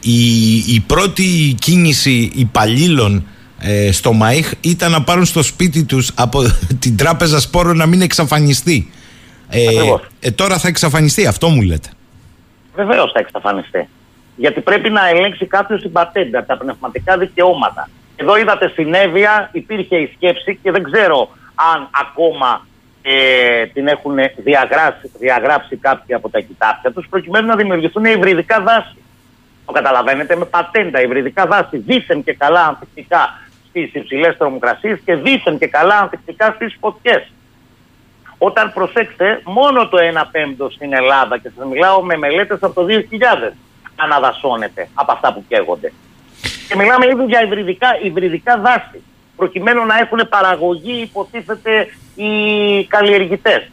η, 0.00 0.56
η 0.56 0.84
πρώτη 0.86 1.56
κίνηση 1.58 2.30
υπαλλήλων 2.34 3.26
ε, 3.60 3.92
στο 3.92 4.12
ΜΑΙΧ 4.12 4.52
ήταν 4.60 4.90
να 4.90 5.02
πάρουν 5.02 5.24
στο 5.24 5.42
σπίτι 5.42 5.84
τους 5.84 6.12
από 6.16 6.42
την 6.80 6.96
τράπεζα 6.96 7.40
σπόρων 7.40 7.76
να 7.76 7.86
μην 7.86 8.00
εξαφανιστεί. 8.00 8.90
Ε, 9.48 9.66
Ακριβώς. 9.66 10.06
ε, 10.20 10.30
τώρα 10.30 10.58
θα 10.58 10.68
εξαφανιστεί, 10.68 11.26
αυτό 11.26 11.48
μου 11.48 11.62
λέτε. 11.62 11.88
Βεβαίως 12.74 13.12
θα 13.12 13.18
εξαφανιστεί. 13.18 13.88
Γιατί 14.36 14.60
πρέπει 14.60 14.90
να 14.90 15.08
ελέγξει 15.08 15.46
κάποιος 15.46 15.80
την 15.80 15.92
πατέντα, 15.92 16.44
τα 16.44 16.56
πνευματικά 16.56 17.18
δικαιώματα. 17.18 17.88
Εδώ 18.16 18.36
είδατε 18.36 18.68
στην 18.68 18.94
Εύβοια 18.94 19.50
υπήρχε 19.52 19.96
η 19.96 20.10
σκέψη 20.14 20.58
και 20.62 20.70
δεν 20.70 20.82
ξέρω 20.82 21.30
αν 21.74 21.88
ακόμα 22.00 22.66
ε, 23.02 23.66
την 23.66 23.86
έχουν 23.86 24.14
διαγράψει, 24.36 25.10
διαγράψει 25.18 25.76
κάποιοι 25.76 26.14
από 26.14 26.28
τα 26.28 26.40
κοιτάπια 26.40 26.92
τους 26.92 27.06
προκειμένου 27.10 27.46
να 27.46 27.56
δημιουργηθούν 27.56 28.04
υβριδικά 28.04 28.60
δάση. 28.60 28.96
Το 29.70 29.76
καταλαβαίνετε 29.76 30.36
με 30.36 30.44
πατέντα 30.44 31.02
υβριδικά 31.02 31.46
δάση 31.46 31.76
δίθεν 31.76 32.24
και 32.24 32.34
καλά 32.34 32.66
ανθεκτικά 32.66 33.38
στις 33.68 33.94
υψηλές 33.94 34.36
θερμοκρασίες 34.36 34.98
και 35.04 35.14
δίθεν 35.14 35.58
και 35.58 35.66
καλά 35.66 35.98
ανθεκτικά 35.98 36.52
στις 36.54 36.76
φωτιές. 36.80 37.32
Όταν 38.38 38.72
προσέξτε, 38.72 39.40
μόνο 39.44 39.88
το 39.88 39.98
1 39.98 40.24
πέμπτο 40.30 40.70
στην 40.70 40.92
Ελλάδα, 40.92 41.38
και 41.38 41.50
σας 41.56 41.66
μιλάω 41.66 42.02
με 42.02 42.16
μελέτες 42.16 42.58
από 42.62 42.74
το 42.74 42.86
2000, 42.86 43.56
αναδασώνεται 43.96 44.88
από 44.94 45.12
αυτά 45.12 45.32
που 45.32 45.44
καίγονται. 45.48 45.92
Και 46.68 46.76
μιλάμε 46.76 47.06
ήδη 47.06 47.24
για 47.24 47.42
υβριδικά, 47.42 47.88
υβριδικά 48.02 48.58
δάση. 48.58 49.02
Προκειμένου 49.36 49.86
να 49.86 49.98
έχουν 49.98 50.28
παραγωγή, 50.28 51.00
υποτίθεται, 51.00 51.88
οι 52.14 52.32
καλλιεργητές. 52.84 53.70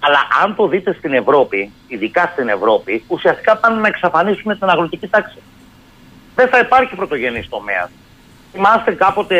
Αλλά 0.00 0.18
αν 0.42 0.56
το 0.56 0.66
δείτε 0.66 0.94
στην 0.98 1.12
Ευρώπη, 1.12 1.72
ειδικά 1.88 2.30
στην 2.32 2.48
Ευρώπη, 2.48 3.04
ουσιαστικά 3.08 3.56
πάνε 3.56 3.80
να 3.80 3.88
εξαφανίσουν 3.88 4.58
την 4.58 4.68
αγροτική 4.68 5.08
τάξη. 5.08 5.38
Δεν 6.34 6.48
θα 6.48 6.58
υπάρχει 6.58 6.94
πρωτογενής 6.94 7.48
τομέας. 7.48 7.90
Θυμάστε 8.52 8.92
κάποτε 8.92 9.38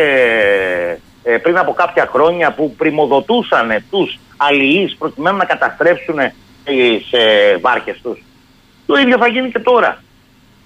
ε, 1.22 1.36
πριν 1.36 1.58
από 1.58 1.72
κάποια 1.72 2.08
χρόνια 2.12 2.52
που 2.52 2.74
πρημοδοτούσαν 2.74 3.84
τους 3.90 4.18
αλληλείς 4.36 4.96
προκειμένου 4.96 5.36
να 5.36 5.44
καταστρέψουν 5.44 6.16
τις 6.64 7.12
ε, 7.12 7.56
βάρκες 7.60 8.00
τους. 8.02 8.22
Το 8.86 8.98
ίδιο 8.98 9.18
θα 9.18 9.26
γίνει 9.26 9.50
και 9.50 9.58
τώρα. 9.58 10.02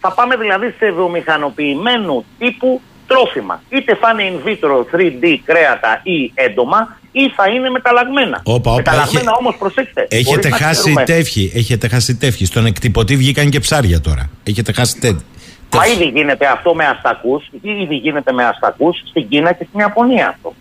Θα 0.00 0.12
πάμε 0.12 0.37
δηλαδή 0.37 0.74
σε 0.78 0.90
βιομηχανοποιημένου 0.90 2.24
τύπου 2.38 2.80
τρόφιμα. 3.07 3.62
Είτε 3.68 3.94
θα 3.94 4.11
είναι 4.11 4.40
in 4.44 4.48
vitro 4.48 4.85
3D 4.92 5.38
κρέατα 5.44 6.00
ή 6.02 6.33
έντομα, 6.35 6.98
ή 7.16 7.29
θα 7.37 7.48
είναι 7.55 7.70
μεταλλαγμένα. 7.70 8.40
Όπα, 8.44 8.70
όπα, 8.70 8.74
μεταλλαγμένα 8.77 9.20
έχε- 9.31 9.38
όμως, 9.40 9.57
προσέξτε. 9.59 10.07
Έχετε 10.11 10.48
χωρίς 10.48 10.50
να 10.50 10.57
χάσει 10.66 10.81
ξέρουμε. 10.81 11.05
τεύχη. 11.05 11.53
Έχετε 11.55 11.88
χάσει 11.88 12.16
τεύχη. 12.16 12.44
Στον 12.44 12.66
εκτυπωτή 12.66 13.16
βγήκαν 13.16 13.50
και 13.50 13.61
ψάρια 13.61 14.00
τώρα. 14.00 14.31
Έχετε 14.44 14.72
χάσει 14.72 14.98
τέ... 15.00 15.12
Μα 15.12 15.81
τεύχη. 15.81 15.92
ήδη 15.94 16.05
γίνεται 16.18 16.46
αυτό 16.46 16.74
με 16.74 16.85
αστακούς, 16.85 17.44
ήδη 17.62 17.94
γίνεται 17.94 18.33
με 18.33 18.44
αστακούς 18.44 19.03
στην 19.09 19.29
Κίνα 19.29 19.53
και 19.53 19.64
στην 19.68 19.81
Ιαπωνία 19.81 20.29
αυτό. 20.29 20.55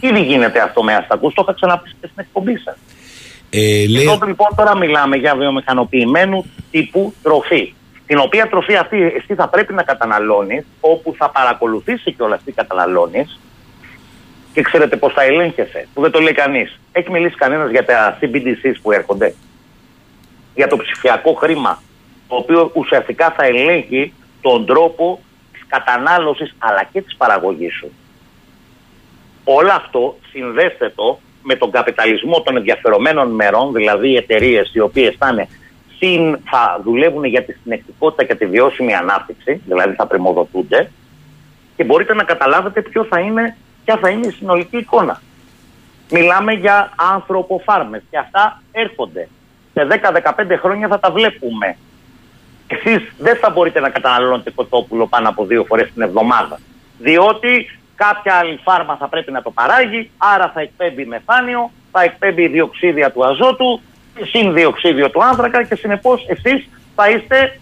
Ήδη 0.00 0.20
γίνεται 0.22 0.60
αυτό 0.60 0.82
με 0.82 0.94
αστακούς, 0.94 1.34
το 1.34 1.42
είχα 1.44 1.54
ξαναπεί 1.54 1.88
και 1.88 2.06
στην 2.12 2.16
εκπομπή 2.26 2.56
σας. 2.64 2.76
Ε, 3.50 3.86
λέει, 3.88 4.02
Εδώ 4.02 4.18
λοιπόν 4.26 4.48
τώρα 4.56 4.76
μιλάμε 4.76 5.16
για 5.16 5.34
βιομηχανοποιημένου 5.36 6.44
τύπου 6.70 7.14
τροφή. 7.22 7.72
Την 8.06 8.18
οποία 8.18 8.48
τροφή 8.48 8.76
αυτή 8.76 9.02
εσύ 9.02 9.34
θα 9.34 9.48
πρέπει 9.48 9.74
να 9.74 9.82
καταναλώνεις, 9.82 10.64
όπου 10.80 11.14
θα 11.18 11.30
παρακολουθήσει 11.30 12.12
και 12.12 12.22
όλα 12.22 12.38
τι 12.44 12.52
καταναλώνεις 12.52 13.38
και 14.58 14.64
ξέρετε 14.64 14.96
πώς 14.96 15.12
θα 15.12 15.22
ελέγχεσαι, 15.22 15.88
που 15.94 16.00
δεν 16.00 16.10
το 16.10 16.20
λέει 16.20 16.32
κανείς. 16.32 16.80
Έχει 16.92 17.10
μιλήσει 17.10 17.34
κανένας 17.34 17.70
για 17.70 17.84
τα 17.84 18.18
CBDCs 18.20 18.74
που 18.82 18.92
έρχονται, 18.92 19.34
για 20.54 20.66
το 20.66 20.76
ψηφιακό 20.76 21.32
χρήμα, 21.32 21.82
το 22.28 22.36
οποίο 22.36 22.70
ουσιαστικά 22.74 23.30
θα 23.30 23.44
ελέγχει 23.46 24.12
τον 24.40 24.66
τρόπο 24.66 25.20
της 25.52 25.62
κατανάλωσης 25.66 26.54
αλλά 26.58 26.82
και 26.92 27.02
της 27.02 27.16
παραγωγής 27.16 27.74
σου. 27.74 27.92
Όλο 29.44 29.72
αυτό 29.72 30.16
συνδέστε 30.30 30.92
το 30.94 31.18
με 31.42 31.54
τον 31.54 31.70
καπιταλισμό 31.70 32.40
των 32.42 32.56
ενδιαφερομένων 32.56 33.30
μερών, 33.30 33.72
δηλαδή 33.72 34.08
οι 34.08 34.16
εταιρείες 34.16 34.70
οι 34.74 34.80
οποίες 34.80 35.14
θα, 35.18 35.28
είναι 35.28 35.48
συν, 35.98 36.38
θα 36.44 36.80
δουλεύουν 36.84 37.24
για 37.24 37.44
τη 37.44 37.52
συνεκτικότητα 37.52 38.24
και 38.24 38.34
τη 38.34 38.46
βιώσιμη 38.46 38.94
ανάπτυξη, 38.94 39.60
δηλαδή 39.66 39.94
θα 39.94 40.06
πρημοδοτούνται, 40.06 40.90
και 41.76 41.84
μπορείτε 41.84 42.14
να 42.14 42.24
καταλάβετε 42.24 42.82
ποιο 42.82 43.04
θα 43.04 43.20
είναι, 43.20 43.56
ποια 43.88 43.96
θα 43.96 44.08
είναι 44.08 44.26
η 44.26 44.30
συνολική 44.30 44.76
εικόνα. 44.76 45.20
Μιλάμε 46.10 46.52
για 46.52 46.92
ανθρωποφάρμες 46.96 48.02
και 48.10 48.18
αυτά 48.18 48.62
έρχονται. 48.72 49.28
Σε 49.72 49.86
10-15 49.90 50.56
χρόνια 50.60 50.88
θα 50.88 50.98
τα 51.00 51.10
βλέπουμε. 51.10 51.76
Εσείς 52.66 53.12
δεν 53.18 53.36
θα 53.36 53.50
μπορείτε 53.50 53.80
να 53.80 53.88
καταναλώνετε 53.88 54.50
κοτόπουλο 54.50 55.06
πάνω 55.06 55.28
από 55.28 55.44
δύο 55.44 55.64
φορές 55.64 55.92
την 55.92 56.02
εβδομάδα. 56.02 56.58
Διότι 56.98 57.78
κάποια 57.94 58.34
άλλη 58.34 58.60
φάρμα 58.62 58.96
θα 58.96 59.08
πρέπει 59.08 59.32
να 59.32 59.42
το 59.42 59.50
παράγει, 59.50 60.10
άρα 60.16 60.50
θα 60.54 60.60
εκπέμπει 60.60 61.04
μεθάνιο, 61.04 61.70
θα 61.92 62.02
εκπέμπει 62.02 62.46
διοξίδια 62.46 63.12
του 63.12 63.24
αζότου, 63.24 63.80
συν 64.22 64.54
διοξίδιο 64.54 65.10
του 65.10 65.24
άνθρακα 65.24 65.64
και 65.64 65.74
συνεπώς 65.74 66.26
εσείς 66.28 66.68
θα 66.94 67.10
είστε 67.10 67.60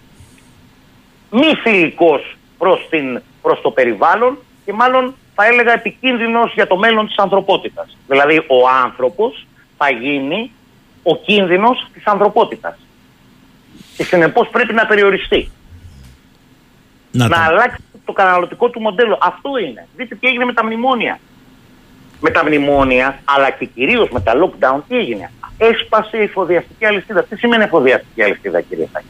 μη 1.31 1.55
φιλικός 1.63 2.37
προς, 2.59 2.87
την, 2.91 3.23
προς 3.43 3.61
το 3.61 3.71
περιβάλλον 3.71 4.39
και 4.65 4.73
μάλλον 4.73 5.15
θα 5.39 5.47
έλεγα 5.47 5.73
επικίνδυνος 5.73 6.53
για 6.55 6.67
το 6.67 6.77
μέλλον 6.77 7.07
της 7.07 7.17
ανθρωπότητας. 7.19 7.97
Δηλαδή 8.09 8.37
ο 8.39 8.69
άνθρωπος 8.85 9.47
θα 9.77 9.91
γίνει 9.91 10.51
ο 11.03 11.17
κίνδυνος 11.17 11.87
της 11.93 12.07
ανθρωπότητας. 12.07 12.79
Και 13.97 14.05
συνεπώς 14.05 14.49
πρέπει 14.49 14.73
να 14.75 14.87
περιοριστεί. 14.87 15.51
να 17.11 17.29
να 17.29 17.37
τα- 17.37 17.43
αλλάξει 17.43 17.77
το 18.05 18.13
καταναλωτικό 18.13 18.69
του 18.71 18.81
μοντέλο. 18.81 19.19
Αυτό 19.23 19.51
είναι. 19.59 19.87
Δείτε 19.97 20.15
τι 20.15 20.27
έγινε 20.27 20.45
με 20.45 20.53
τα 20.53 20.65
μνημόνια. 20.65 21.19
Με 22.21 22.31
τα 22.31 22.45
μνημόνια, 22.45 23.19
αλλά 23.25 23.51
και 23.51 23.65
κυρίως 23.65 24.09
με 24.11 24.21
τα 24.21 24.33
lockdown, 24.35 24.81
τι 24.89 24.97
έγινε. 24.97 25.31
Έσπασε 25.59 26.17
η 26.17 26.23
εφοδιαστική 26.23 26.85
αλυσίδα. 26.87 27.23
Τι 27.25 27.37
σημαίνει 27.37 27.63
εφοδιαστική 27.65 28.23
αλυσίδα, 28.23 28.61
κύριε 28.61 28.87
Σάκη; 28.93 29.07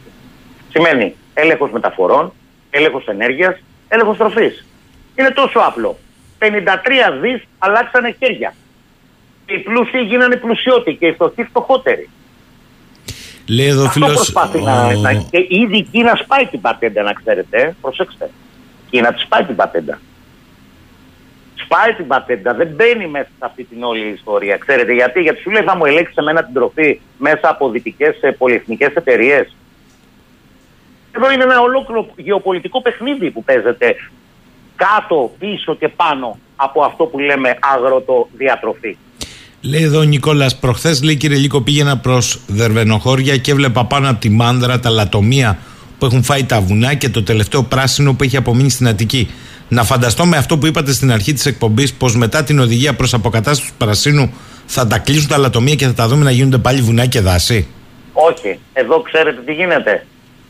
Σημαίνει 0.71 1.15
έλεγχος 1.33 1.71
μεταφορών, 1.71 2.33
έλεγχος 2.69 3.05
ενέργειας, 3.07 3.55
έλεγχος 3.87 4.17
τροφής. 4.17 4.65
Είναι 5.15 5.29
τόσο 5.31 5.59
απλό. 5.59 5.97
53 6.39 6.45
δις 7.21 7.43
αλλάξανε 7.57 8.15
χέρια. 8.19 8.53
Οι 9.45 9.57
πλούσιοι 9.57 9.99
γίνανε 9.99 10.35
πλουσιότεροι 10.35 10.95
και 10.95 11.05
οι 11.07 11.13
φτωχοί 11.13 11.43
φτωχότεροι. 11.43 12.09
Λέει 13.47 13.67
εδώ 13.67 13.85
Αυτό 13.85 13.91
φίλος, 13.99 14.13
προσπαθεί 14.15 14.57
ο- 14.57 14.61
να, 14.61 14.95
να. 14.95 15.13
Και 15.13 15.45
ήδη 15.49 15.77
η 15.77 15.83
Κίνα 15.91 16.15
σπάει 16.15 16.45
την 16.45 16.61
πατέντα, 16.61 17.01
να 17.03 17.13
ξέρετε. 17.13 17.57
ε. 17.61 17.75
Προσέξτε. 17.81 18.25
Η 18.25 18.89
Κίνα 18.89 19.13
της 19.13 19.21
σπάει 19.21 19.43
την 19.43 19.55
πατέντα. 19.55 19.99
Σπάει 21.55 21.93
την 21.93 22.07
πατέντα, 22.07 22.53
δεν 22.53 22.67
μπαίνει 22.67 23.07
μέσα 23.07 23.27
σε 23.37 23.45
αυτή 23.45 23.63
την 23.63 23.83
όλη 23.83 24.07
ιστορία. 24.07 24.57
Ξέρετε 24.57 24.93
γιατί, 24.93 25.21
γιατί 25.21 25.41
σου 25.41 25.49
λέει 25.49 25.61
θα 25.63 25.75
μου 25.75 25.85
ελέγξεις 25.85 26.15
εμένα 26.15 26.43
την 26.43 26.53
τροφή 26.53 26.99
μέσα 27.17 27.49
από 27.49 27.69
δυτικές 27.69 28.15
πολυεθνικές 28.37 28.93
εταιρείες. 28.93 29.55
Εδώ 31.11 31.31
είναι 31.31 31.43
ένα 31.43 31.59
ολόκληρο 31.61 32.07
γεωπολιτικό 32.15 32.81
παιχνίδι 32.81 33.31
που 33.31 33.43
παίζεται 33.43 33.95
κάτω, 34.77 35.31
πίσω 35.39 35.75
και 35.75 35.87
πάνω 35.87 36.37
από 36.55 36.83
αυτό 36.83 37.03
που 37.03 37.19
λέμε 37.19 37.57
αγροτοδιατροφή. 37.59 38.97
Λέει 39.61 39.83
εδώ 39.83 39.99
ο 39.99 40.03
Νικόλας, 40.03 40.57
προχθές 40.57 41.03
λέει 41.03 41.15
κύριε 41.15 41.37
Λίκο, 41.37 41.61
πήγαινα 41.61 41.97
προς 41.97 42.39
Δερβενοχώρια 42.47 43.37
και 43.37 43.51
έβλεπα 43.51 43.85
πάνω 43.85 44.09
από 44.09 44.19
τη 44.19 44.29
μάνδρα 44.29 44.79
τα 44.79 44.89
λατομεία 44.89 45.57
που 45.97 46.05
έχουν 46.05 46.23
φάει 46.23 46.43
τα 46.43 46.61
βουνά 46.61 46.93
και 46.93 47.09
το 47.09 47.23
τελευταίο 47.23 47.63
πράσινο 47.63 48.13
που 48.13 48.23
έχει 48.23 48.37
απομείνει 48.37 48.69
στην 48.69 48.87
Αττική. 48.87 49.29
Να 49.69 49.83
φανταστώ 49.83 50.25
με 50.25 50.37
αυτό 50.37 50.57
που 50.57 50.65
είπατε 50.65 50.91
στην 50.91 51.11
αρχή 51.11 51.33
της 51.33 51.45
εκπομπής, 51.45 51.93
πως 51.93 52.15
μετά 52.15 52.43
την 52.43 52.59
οδηγία 52.59 52.93
προς 52.93 53.13
αποκατάσταση 53.13 53.71
του 53.71 53.77
πρασίνου 53.77 54.33
θα 54.65 54.87
τα 54.87 54.99
κλείσουν 54.99 55.27
τα 55.27 55.37
λατομεία 55.37 55.75
και 55.75 55.85
θα 55.85 55.93
τα 55.93 56.07
δούμε 56.07 56.23
να 56.23 56.31
γίνονται 56.31 56.57
πάλι 56.57 56.81
βουνά 56.81 57.05
και 57.05 57.21
δάση. 57.21 57.67
Όχι. 58.13 58.59
Εδώ 58.73 59.01
ξέρετε 59.01 59.41
τι 59.45 59.53
γίνεται. 59.53 60.05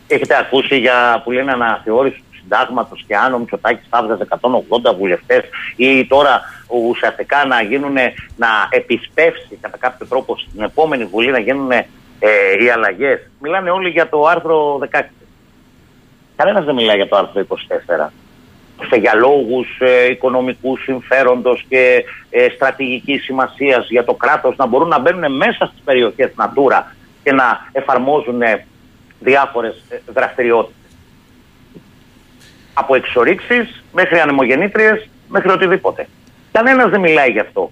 Έχετε 0.08 0.38
ακούσει 0.38 0.78
για 0.78 1.22
που 1.24 1.32
λένε 1.32 1.52
αναθεώρηση 1.52 2.16
του 2.16 2.26
συντάγματος 2.48 3.04
και 3.08 3.16
αν 3.16 3.34
ο 3.34 3.38
Μητσοτάκης 3.40 3.88
θα 3.90 3.98
έβγαζε 3.98 4.28
180 4.30 4.96
βουλευτές 4.98 5.44
ή 5.76 6.06
τώρα 6.06 6.42
ουσιαστικά 6.68 7.46
να 7.46 7.62
γίνουν 7.62 7.96
να 8.36 8.48
επισπεύσει 8.70 9.58
κατά 9.62 9.78
κάποιο 9.78 10.08
τρόπο 10.08 10.38
στην 10.38 10.62
επόμενη 10.62 11.06
Βουλή 11.06 11.32
να 11.32 11.40
γίνουν 11.40 11.72
ε, 11.72 11.86
οι 12.64 12.70
αλλαγές. 12.70 13.20
Μιλάνε 13.40 13.70
όλοι 13.70 13.90
για 13.90 14.10
το 14.10 14.26
άρθρο 14.26 14.80
16. 14.92 15.02
Κανένας 16.36 16.66
δεν 16.66 16.76
μιλάει 16.76 16.96
για 16.96 17.08
το 17.08 17.16
άρθρο 17.16 17.46
24. 18.08 18.10
Και 18.90 18.96
για 18.96 19.16
λόγους 19.16 19.68
ε, 19.80 20.06
οικονομικούς 20.12 20.82
συμφέροντος 20.84 21.66
και 21.70 22.04
ε, 22.30 22.48
στρατηγικής 22.56 23.24
σημασίας 23.24 23.90
για 23.90 24.04
το 24.04 24.14
κράτος 24.14 24.56
να 24.56 24.66
μπορούν 24.66 24.88
να 24.88 25.00
μπαίνουν 25.00 25.36
μέσα 25.36 25.66
στις 25.66 25.82
περιοχές 25.86 26.32
Natura 26.38 26.84
και 27.24 27.32
να 27.32 27.70
εφαρμόζουν 27.72 28.42
ε, 28.42 28.66
διάφορε 29.20 29.74
δραστηριότητες. 30.14 30.76
Από 32.80 32.96
εξορίξεις 32.96 33.84
μέχρι 33.94 34.20
ανεμογεννήτριες 34.20 35.08
μέχρι 35.28 35.50
οτιδήποτε. 35.50 36.08
Κανένας 36.52 36.90
δεν 36.90 37.00
μιλάει 37.00 37.30
γι' 37.30 37.40
αυτό. 37.40 37.72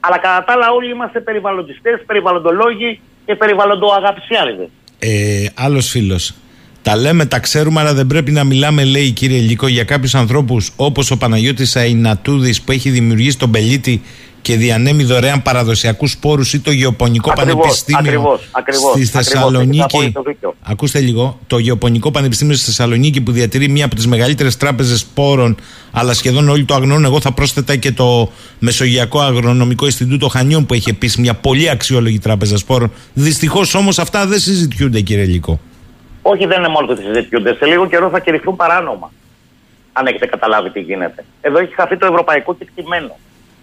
Αλλά 0.00 0.18
κατά 0.18 0.44
τα 0.44 0.52
άλλα, 0.52 0.70
όλοι 0.70 0.90
είμαστε 0.90 1.20
περιβαλλοντιστές, 1.20 2.02
περιβαλλοντολόγοι 2.06 3.00
και 3.26 3.34
περιβαλλοντοαγαπησιάριδες. 3.34 4.68
Ε, 4.98 5.46
Άλλος 5.54 5.88
φίλος. 5.88 6.34
Τα 6.82 6.96
λέμε, 6.96 7.26
τα 7.26 7.38
ξέρουμε, 7.38 7.80
αλλά 7.80 7.94
δεν 7.94 8.06
πρέπει 8.06 8.30
να 8.30 8.44
μιλάμε, 8.44 8.84
λέει 8.84 9.10
κύριε 9.10 9.38
Λίκο, 9.38 9.68
για 9.68 9.84
κάποιους 9.84 10.14
ανθρώπους 10.14 10.72
όπως 10.76 11.10
ο 11.10 11.16
Παναγιώτης 11.16 11.76
Αϊνατούδης 11.76 12.62
που 12.62 12.72
έχει 12.72 12.90
δημιουργήσει 12.90 13.38
τον 13.38 13.50
Πελίτη 13.50 14.02
και 14.42 14.56
διανέμει 14.56 15.04
δωρεάν 15.04 15.42
παραδοσιακούς 15.42 16.10
σπόρους 16.10 16.52
ή 16.52 16.60
το 16.60 16.70
Γεωπονικό 16.70 17.30
Ακριβώς, 17.30 17.54
Πανεπιστήμιο 17.54 18.00
ακριβώς, 18.00 18.48
ακριβώς, 18.52 18.80
στη 18.80 18.88
ακριβώς, 18.88 19.16
έχεις 19.16 19.30
Θεσσαλονίκη. 19.30 19.82
απόλυτο 19.82 20.22
δίκιο. 20.22 20.54
Ακούστε 20.62 21.00
λίγο. 21.00 21.38
Το 21.46 21.58
Γεωπονικό 21.58 22.10
Πανεπιστήμιο 22.10 22.56
στη 22.56 22.64
Θεσσαλονίκη 22.64 23.20
που 23.20 23.32
διατηρεί 23.32 23.68
μία 23.68 23.84
από 23.84 23.94
τις 23.94 24.06
μεγαλύτερες 24.06 24.56
τράπεζες 24.56 25.00
σπόρων, 25.00 25.56
αλλά 25.90 26.14
σχεδόν 26.14 26.48
όλοι 26.48 26.64
το 26.64 26.74
αγνώνουν. 26.74 27.04
Εγώ 27.04 27.20
θα 27.20 27.32
πρόσθετα 27.32 27.76
και 27.76 27.92
το 27.92 28.30
Μεσογειακό 28.58 29.20
Αγρονομικό 29.20 29.84
Ινστιτούτο 29.84 30.28
Χανιών 30.28 30.66
που 30.66 30.74
έχει 30.74 30.90
επίσης 30.90 31.16
μια 31.16 31.34
πολύ 31.34 31.70
αξιόλογη 31.70 32.18
τράπεζα 32.18 32.56
σπόρων. 32.56 32.92
Δυστυχώς 33.12 33.74
όμως 33.74 33.98
αυτά 33.98 34.26
δεν 34.26 34.38
συζητιούνται, 34.38 35.00
κύριε 35.00 35.24
Λίκο. 35.24 35.60
Όχι, 36.22 36.46
δεν 36.46 36.58
είναι 36.58 36.68
μόνο 36.68 36.86
ότι 36.90 37.02
συζητιούνται. 37.02 37.54
Σε 37.54 37.66
λίγο 37.66 37.86
καιρό 37.86 38.08
θα 38.08 38.20
κηρυχθούν 38.20 38.56
παράνομα. 38.56 39.12
Αν 39.92 40.06
έχετε 40.06 40.26
καταλάβει 40.26 40.70
τι 40.70 40.80
γίνεται. 40.80 41.24
Εδώ 41.40 41.58
έχει 41.58 41.74
χαθεί 41.74 41.96
το 41.96 42.06
ευρωπαϊκό 42.06 42.54
κεκτημένο. 42.54 43.16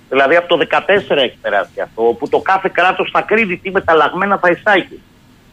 Δηλαδή 0.09 0.35
από 0.35 0.57
το 0.57 0.67
2014 0.71 0.77
έχει 1.09 1.37
περάσει 1.41 1.81
αυτό, 1.81 2.07
όπου 2.07 2.29
το 2.29 2.39
κάθε 2.39 2.69
κράτος 2.73 3.09
θα 3.13 3.21
κρίνει 3.21 3.57
τι 3.57 3.71
μεταλλαγμένα 3.71 4.37
θα 4.37 4.49
εισάγει. 4.49 5.01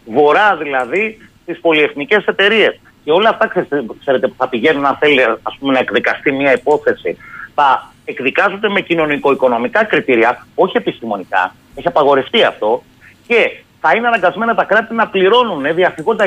Βορρά 0.04 0.56
δηλαδή 0.56 1.18
στις 1.42 1.60
πολυεθνικές 1.60 2.24
εταιρείες. 2.24 2.80
και 3.04 3.12
όλα 3.12 3.28
αυτά 3.28 3.46
ξέρετε, 3.46 3.84
ξέρετε, 4.00 4.28
που 4.28 4.34
θα 4.38 4.48
πηγαίνουν 4.48 4.82
να 4.82 4.94
θέλει 4.94 5.22
ας 5.22 5.56
πούμε, 5.58 5.72
να 5.72 5.78
εκδικαστεί 5.78 6.32
μια 6.32 6.52
υπόθεση, 6.52 7.16
θα 7.54 7.92
εκδικάζονται 8.04 8.68
με 8.68 8.80
κοινωνικο-οικονομικά 8.80 9.84
κριτήρια, 9.84 10.46
όχι 10.54 10.76
επιστημονικά, 10.76 11.54
έχει 11.74 11.88
απαγορευτεί 11.88 12.42
αυτό 12.42 12.82
και 13.26 13.60
θα 13.80 13.96
είναι 13.96 14.06
αναγκασμένα 14.06 14.54
τα 14.54 14.64
κράτη 14.64 14.94
να 14.94 15.08
πληρώνουν 15.08 15.74
διαφυγόντα 15.74 16.26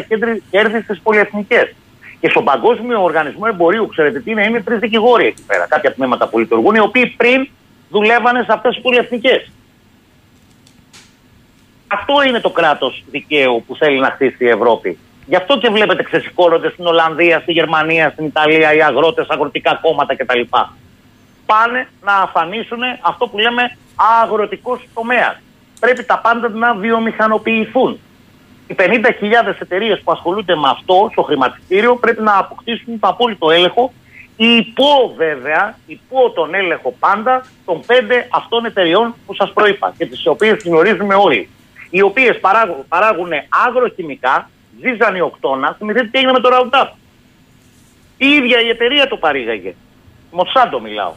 κέρδη 0.49 0.81
στις 0.81 0.99
πολυεθνικές. 1.03 1.75
Και 2.19 2.29
στον 2.29 2.43
Παγκόσμιο 2.43 3.03
Οργανισμό 3.03 3.43
Εμπορίου, 3.47 3.87
ξέρετε 3.87 4.19
τι 4.19 4.31
είναι, 4.31 4.43
είναι 4.43 4.61
τρεις 4.61 4.79
δικηγόροι 4.79 5.25
εκεί 5.25 5.43
πέρα. 5.47 5.67
Κάποια 5.67 5.93
τμήματα 5.93 6.27
που 6.27 6.39
λειτουργούν, 6.39 6.75
οι 6.75 6.79
οποίοι 6.79 7.07
πριν 7.17 7.47
δουλεύανε 7.89 8.43
σε 8.43 8.53
αυτές 8.53 8.73
τις 8.73 8.83
πολυεθνικές. 8.83 9.51
Αυτό 11.87 12.23
είναι 12.27 12.39
το 12.39 12.49
κράτος 12.49 13.03
δικαίου 13.11 13.63
που 13.67 13.75
θέλει 13.75 13.99
να 13.99 14.09
χτίσει 14.09 14.45
η 14.45 14.49
Ευρώπη. 14.49 14.97
Γι' 15.25 15.35
αυτό 15.35 15.57
και 15.57 15.69
βλέπετε 15.69 16.03
ξεσηκώνονται 16.03 16.69
στην 16.69 16.85
Ολλανδία, 16.85 17.39
στη 17.39 17.51
Γερμανία, 17.51 18.09
στην 18.09 18.25
Ιταλία 18.25 18.73
οι 18.73 18.81
αγρότες, 18.81 19.27
αγροτικά 19.29 19.79
κόμματα 19.81 20.15
κτλ. 20.15 20.41
Πάνε 21.45 21.87
να 22.01 22.13
αφανίσουν 22.13 22.79
αυτό 23.01 23.27
που 23.27 23.37
λέμε 23.37 23.77
αγροτικός 24.21 24.87
τομέας. 24.93 25.41
Πρέπει 25.79 26.03
τα 26.03 26.19
πάντα 26.19 26.49
να 26.49 26.73
βιομηχανοποιηθούν. 26.73 27.99
Οι 28.67 28.75
50.000 28.77 29.55
εταιρείες 29.61 30.01
που 30.01 30.11
ασχολούνται 30.11 30.55
με 30.55 30.69
αυτό 30.69 31.09
στο 31.11 31.21
χρηματιστήριο 31.21 31.95
πρέπει 31.95 32.21
να 32.21 32.37
αποκτήσουν 32.37 32.99
το 32.99 33.07
απόλυτο 33.07 33.49
έλεγχο 33.49 33.93
υπό 34.41 35.13
βέβαια, 35.15 35.77
υπό 35.85 36.31
τον 36.31 36.53
έλεγχο 36.53 36.95
πάντα 36.99 37.45
των 37.65 37.81
πέντε 37.85 38.27
αυτών 38.31 38.65
εταιριών 38.65 39.15
που 39.25 39.33
σας 39.33 39.53
προείπα 39.53 39.93
και 39.97 40.05
τις 40.05 40.27
οποίες 40.27 40.63
γνωρίζουμε 40.63 41.15
όλοι. 41.15 41.49
Οι 41.89 42.01
οποίες 42.01 42.39
παράγουν, 42.39 42.87
παράγουν 42.87 43.29
αγροχημικά, 43.67 44.49
οκτώνας, 45.23 45.75
θυμηθείτε 45.77 46.05
τι 46.05 46.17
έγινε 46.17 46.31
με 46.31 46.39
το 46.39 46.49
Roundup. 46.53 46.87
Η 48.17 48.27
ίδια 48.27 48.61
η 48.61 48.69
εταιρεία 48.69 49.07
το 49.07 49.17
παρήγαγε. 49.17 49.75
Μοσάντο 50.31 50.79
μιλάω. 50.79 51.13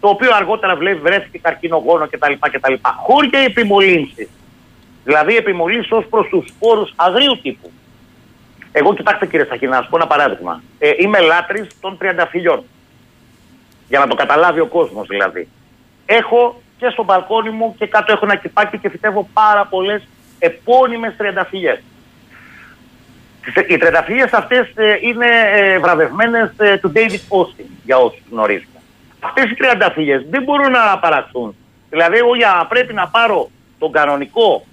Το 0.00 0.08
οποίο 0.08 0.34
αργότερα 0.34 0.76
βλέπει 0.76 1.00
βρέθηκε 1.00 1.38
καρκινογόνο 1.38 2.06
κτλ. 2.10 2.32
κτλ. 2.40 2.74
Χώρια 2.82 3.38
επιμολύνσει. 3.38 4.28
Δηλαδή 5.04 5.36
επιμολύνσει 5.36 5.94
ως 5.94 6.06
προς 6.10 6.28
τους 6.28 6.48
σπόρου 6.48 6.86
αγρίου 6.96 7.38
τύπου. 7.42 7.70
Εγώ 8.78 8.94
κοιτάξτε 8.94 9.26
κύριε 9.26 9.46
Σαχίνα, 9.46 9.70
να 9.70 9.76
σας 9.76 9.88
πω 9.88 9.96
ένα 9.96 10.06
παράδειγμα. 10.06 10.62
Ε, 10.78 10.90
είμαι 10.98 11.20
λάτρης 11.20 11.66
των 11.80 11.98
τριανταφυλιών. 11.98 12.64
Για 13.88 13.98
να 13.98 14.06
το 14.06 14.14
καταλάβει 14.14 14.60
ο 14.60 14.66
κόσμος 14.66 15.06
δηλαδή. 15.06 15.48
Έχω 16.06 16.62
και 16.78 16.88
στο 16.88 17.04
μπαλκόνι 17.04 17.50
μου 17.50 17.74
και 17.78 17.86
κάτω 17.86 18.12
έχω 18.12 18.24
ένα 18.24 18.36
κυπάκι 18.36 18.78
και 18.78 18.88
φυτεύω 18.88 19.28
πάρα 19.32 19.66
πολλές 19.66 20.02
επώνυμες 20.38 21.16
τριανταφυλιέ. 21.16 21.82
Οι 23.68 23.76
τριανταφυλιέ 23.76 24.28
αυτές 24.32 24.72
ε, 24.74 24.98
είναι 25.00 25.26
ε, 25.52 25.78
βραβευμένες 25.78 26.50
ε, 26.56 26.76
του 26.76 26.92
David 26.94 27.36
Austin, 27.36 27.66
για 27.84 27.98
όσους 27.98 28.22
γνωρίζετε. 28.30 28.80
Αυτές 29.20 29.50
οι 29.50 29.54
τριανταφυλιέ 29.54 30.24
δεν 30.30 30.42
μπορούν 30.42 30.70
να 30.70 30.98
παραχθούν. 30.98 31.56
Δηλαδή, 31.90 32.16
εγώ 32.16 32.36
για 32.36 32.66
πρέπει 32.68 32.94
να 32.94 33.08
πάρω 33.08 33.50
τον 33.78 33.92
κανονικό 33.92 34.66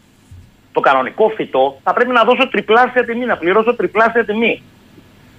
το 0.74 0.80
κανονικό 0.80 1.30
φυτό, 1.36 1.80
θα 1.84 1.94
πρέπει 1.94 2.12
να 2.12 2.24
δώσω 2.24 2.48
τριπλάσια 2.50 3.06
τιμή, 3.06 3.26
να 3.26 3.38
πληρώσω 3.38 3.76
τριπλάσια 3.76 4.26
τιμή. 4.26 4.64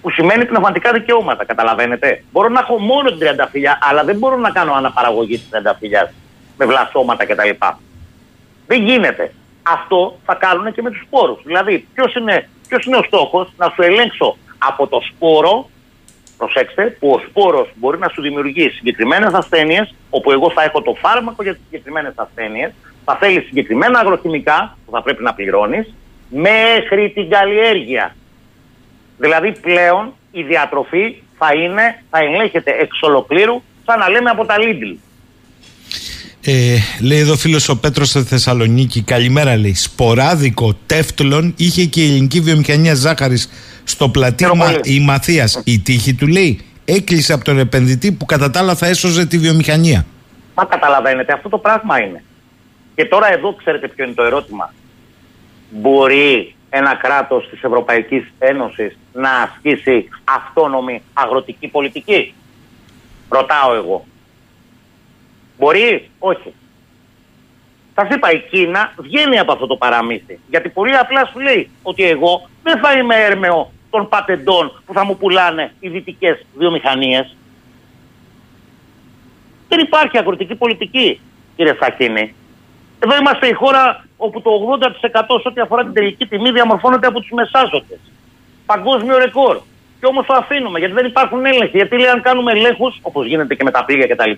Που 0.01 0.11
σημαίνει 0.11 0.45
πνευματικά 0.45 0.91
δικαιώματα, 0.91 1.45
καταλαβαίνετε. 1.45 2.23
Μπορώ 2.31 2.49
να 2.49 2.59
έχω 2.59 2.77
μόνο 2.79 3.09
την 3.09 3.19
τριανταφυλιά, 3.19 3.79
αλλά 3.81 4.03
δεν 4.03 4.17
μπορώ 4.17 4.37
να 4.37 4.49
κάνω 4.49 4.73
αναπαραγωγή 4.73 5.37
της 5.37 5.49
τριανταφυλιά 5.49 6.13
με 6.57 6.65
βλαστώματα 6.65 7.25
κτλ. 7.25 7.49
Δεν 8.67 8.83
γίνεται. 8.83 9.33
Αυτό 9.63 10.19
θα 10.25 10.33
κάνουν 10.35 10.73
και 10.73 10.81
με 10.81 10.89
τους 10.89 11.01
σπόρους. 11.05 11.43
Δηλαδή, 11.43 11.87
ποιος 11.93 12.15
είναι, 12.15 12.49
ποιος 12.67 12.85
είναι 12.85 12.97
ο 12.97 13.03
στόχος; 13.03 13.53
Να 13.57 13.71
σου 13.75 13.81
ελέγξω 13.81 14.37
από 14.57 14.87
το 14.87 15.01
σπόρο, 15.09 15.69
προσέξτε, 16.37 16.97
που 16.99 17.09
ο 17.09 17.19
σπόρος 17.29 17.71
μπορεί 17.75 17.97
να 17.97 18.09
σου 18.09 18.21
δημιουργεί 18.21 18.69
συγκεκριμένες 18.69 19.33
ασθένειες, 19.33 19.95
όπου 20.09 20.31
εγώ 20.31 20.51
θα 20.51 20.63
έχω 20.63 20.81
το 20.81 20.93
φάρμακο 20.93 21.43
για 21.43 21.53
τις 21.53 21.61
συγκεκριμένες 21.63 22.13
ασθένειες, 22.15 22.71
θα 23.05 23.15
θέλεις 23.15 23.45
συγκεκριμένα 23.45 23.99
αγροχημικά 23.99 24.77
που 24.85 24.91
θα 24.91 25.01
πρέπει 25.01 25.23
να 25.23 25.33
πληρώνεις 25.33 25.93
μέχρι 26.29 27.11
την 27.15 27.29
καλλιέργεια. 27.29 28.15
Δηλαδή 29.17 29.51
πλέον 29.51 30.13
η 30.31 30.43
διατροφή 30.43 31.15
θα 31.37 31.53
είναι, 31.53 32.03
θα 32.09 32.19
ελέγχεται 32.19 32.71
εξ 32.79 33.01
ολοκλήρου, 33.01 33.61
σαν 33.85 33.99
να 33.99 34.09
λέμε 34.09 34.29
από 34.29 34.45
τα 34.45 34.55
Lidl. 34.57 34.97
Ε, 36.47 36.77
λέει 37.01 37.19
εδώ 37.19 37.35
φίλος 37.35 37.69
ο 37.69 37.77
Πέτρος 37.77 38.09
στη 38.09 38.23
Θεσσαλονίκη. 38.23 39.01
Καλημέρα, 39.01 39.57
λέει. 39.57 39.73
Σποράδικο 39.73 40.73
τεύτλων 40.85 41.53
είχε 41.57 41.85
και 41.85 42.01
η 42.01 42.09
ελληνική 42.09 42.39
βιομηχανία 42.39 42.95
ζάχαρης 42.95 43.49
στο 43.83 44.09
πλατήμα 44.09 44.79
η 44.83 44.99
Μαθίας. 44.99 45.61
Η 45.65 45.79
τύχη 45.79 46.13
του 46.13 46.27
λέει 46.27 46.65
έκλεισε 46.85 47.33
από 47.33 47.43
τον 47.43 47.59
επενδυτή 47.59 48.11
που 48.11 48.25
κατά 48.25 48.51
τα 48.51 48.59
άλλα 48.59 48.75
θα 48.75 48.87
έσωζε 48.87 49.25
τη 49.25 49.37
βιομηχανία. 49.37 50.05
Μα 50.55 50.65
καταλαβαίνετε, 50.65 51.33
αυτό 51.33 51.49
το 51.49 51.57
πράγμα 51.57 52.01
είναι. 52.01 52.23
Και 52.95 53.05
τώρα 53.05 53.33
εδώ 53.33 53.53
ξέρετε 53.53 53.87
ποιο 53.87 54.05
είναι 54.05 54.13
το 54.13 54.23
ερώτημα. 54.23 54.73
Μπορεί 55.69 56.55
ένα 56.69 56.95
κράτος 56.95 57.49
της 57.49 57.63
Ευρωπαϊκής 57.63 58.33
Ένωσης 58.39 58.97
να 59.13 59.29
ασκήσει 59.29 60.09
αυτόνομη 60.23 61.01
αγροτική 61.13 61.67
πολιτική; 61.67 62.33
Ρωτάω 63.29 63.73
εγώ. 63.73 64.05
Μπορεί, 65.57 66.09
όχι. 66.19 66.53
Θα 67.93 68.07
είπα, 68.11 68.31
η 68.31 68.39
Κίνα 68.39 68.93
βγαίνει 68.97 69.39
από 69.39 69.51
αυτό 69.51 69.67
το 69.67 69.75
παραμύθι. 69.75 70.39
Γιατί 70.49 70.69
πολύ 70.69 70.97
απλά 70.97 71.25
σου 71.25 71.39
λέει 71.39 71.69
ότι 71.83 72.03
εγώ 72.03 72.49
δεν 72.63 72.79
θα 72.79 72.97
είμαι 72.97 73.15
έρμεο 73.15 73.71
των 73.89 74.09
πατεντών 74.09 74.81
που 74.85 74.93
θα 74.93 75.05
μου 75.05 75.17
πουλάνε 75.17 75.73
οι 75.79 75.89
δυτικές 75.89 76.45
βιομηχανίες. 76.55 77.35
Δεν 79.67 79.79
υπάρχει 79.79 80.17
αγροτική 80.17 80.55
πολιτική, 80.55 81.19
κύριε 81.55 81.75
Σακίνη. 81.79 82.35
Εδώ 83.05 83.15
είμαστε 83.19 83.47
η 83.47 83.53
χώρα 83.53 84.05
όπου 84.17 84.41
το 84.41 84.51
80% 84.81 84.89
σε 85.41 85.47
ό,τι 85.47 85.61
αφορά 85.61 85.83
την 85.83 85.93
τελική 85.93 86.25
τιμή 86.25 86.51
διαμορφώνεται 86.51 87.07
από 87.07 87.19
τους 87.19 87.31
μεσάζοντες. 87.31 87.99
Παγκόσμιο 88.65 89.17
ρεκόρ. 89.17 89.57
Και 89.99 90.05
όμως 90.05 90.25
το 90.25 90.33
αφήνουμε 90.33 90.79
γιατί 90.79 90.93
δεν 90.93 91.05
υπάρχουν 91.05 91.45
έλεγχοι. 91.45 91.77
Γιατί 91.77 91.95
λέει, 91.97 92.07
αν 92.07 92.21
κάνουμε 92.21 92.51
ελέγχους, 92.51 92.99
όπως 93.01 93.25
γίνεται 93.25 93.55
και 93.55 93.63
με 93.63 93.71
τα 93.71 93.85
πλοία 93.85 94.07
κτλ., 94.07 94.31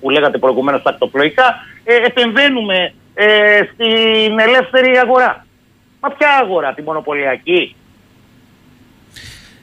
που 0.00 0.10
λέγατε 0.10 0.38
προηγουμένως 0.38 0.80
στα 0.80 0.90
ακτοπλοϊκά, 0.90 1.56
ε, 1.84 1.94
επεμβαίνουμε 1.94 2.92
ε, 3.14 3.60
στην 3.72 4.38
ελεύθερη 4.38 4.98
αγορά. 4.98 5.46
Μα 6.00 6.08
ποια 6.10 6.28
αγορά, 6.42 6.74
τη 6.74 6.82
μονοπωλιακή, 6.82 7.76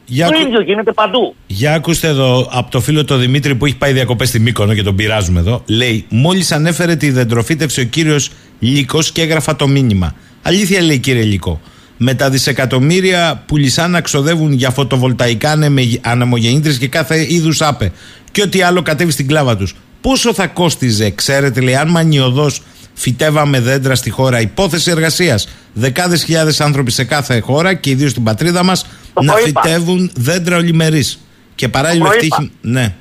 για... 0.06 0.28
Το 0.28 0.40
ίδιο 0.40 0.62
γίνεται 0.62 0.92
παντού. 0.92 1.36
Για 1.58 1.74
ακούστε 1.74 2.08
εδώ 2.08 2.50
από 2.52 2.72
το 2.72 2.82
φίλο 2.82 3.06
το 3.06 3.18
Δημήτρη 3.18 3.56
που 3.56 3.66
έχει 3.66 3.76
πάει 3.76 3.94
διακοπές 3.94 4.28
στη 4.28 4.40
Μύκονο 4.40 4.74
και 4.74 4.84
τον 4.84 4.96
πειράζουμε 4.96 5.40
εδώ. 5.40 5.64
Λέει: 5.66 6.06
Μόλις 6.10 6.52
ανέφερε 6.52 6.96
τη 6.96 7.12
δεντροφύτευση 7.12 7.82
ο 7.82 7.84
κύριος 7.84 8.30
Λύκο 8.60 9.00
και 9.14 9.22
έγραφα 9.22 9.56
το 9.56 9.68
μήνυμα. 9.68 10.16
Αλήθεια 10.42 10.82
λέει 10.82 10.98
κύριε 10.98 11.24
Λύκο. 11.24 11.62
Με 11.98 12.14
τα 12.14 12.30
δισεκατομμύρια 12.30 13.44
που 13.46 13.56
να 13.90 14.02
ξοδεύουν 14.02 14.54
για 14.54 14.70
φωτοβολταϊκά 14.70 15.56
αναμογεννήτρε 16.02 16.74
και 16.74 16.88
κάθε 16.88 17.34
είδους 17.34 17.62
άπε 17.62 17.92
και 18.32 18.42
ό,τι 18.42 18.62
άλλο 18.62 18.82
κατέβει 18.82 19.12
στην 19.12 19.28
κλάβα 19.28 19.58
τους. 19.58 19.76
Πόσο 20.02 20.34
θα 20.34 20.48
κόστιζε, 20.48 21.10
ξέρετε, 21.10 21.62
λέει, 21.62 21.76
αν 21.76 21.90
μανιωδώς 21.90 22.62
φυτέβαμε 22.94 23.60
δέντρα 23.60 23.96
στη 23.96 24.10
χώρα. 24.10 24.42
Υπόθεση 24.42 24.92
εργασίας. 24.92 25.48
Δεκάδες 25.74 26.24
χιλιάδες 26.24 26.62
άνθρωποι 26.62 26.92
σε 26.92 27.04
κάθε 27.04 27.40
χώρα 27.40 27.74
και 27.74 27.90
ιδίως 27.90 28.12
στην 28.12 28.24
πατρίδα 28.24 28.64
μας 28.64 28.86
να 29.24 29.34
φυτεύουν 29.34 30.12
δέντρα 30.16 30.58
ολιμερής. 30.58 31.20
Και 31.58 31.70
παράλληλα 31.70 32.10
αυτή 32.10 32.52
Ναι. 32.62 32.94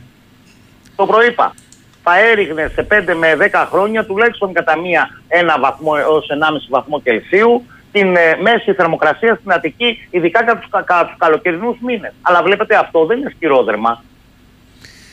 Το 0.97 1.07
προείπα. 1.07 1.55
Θα 2.03 2.19
έριχνε 2.19 2.71
σε 2.75 2.87
5 2.91 3.15
με 3.15 3.37
10 3.53 3.67
χρόνια 3.71 4.05
τουλάχιστον 4.05 4.53
κατά 4.53 4.79
μία 4.79 5.09
ένα 5.29 5.59
βαθμό 5.59 5.93
έως 5.99 6.27
1,5 6.31 6.59
βαθμό 6.69 7.01
Κελσίου 7.01 7.67
την 7.93 8.17
ε, 8.17 8.37
μέση 8.43 8.73
θερμοκρασία 8.73 9.35
στην 9.35 9.53
Αττική, 9.53 10.07
ειδικά 10.11 10.45
κατά 10.45 10.59
τους 10.59 10.71
κα, 10.85 11.15
καλοκαιρινούς 11.19 11.79
μήνες. 11.81 12.13
Αλλά 12.23 12.43
βλέπετε 12.43 12.77
αυτό 12.77 13.05
δεν 13.05 13.19
είναι 13.19 13.33
σκυρόδερμα. 13.35 14.05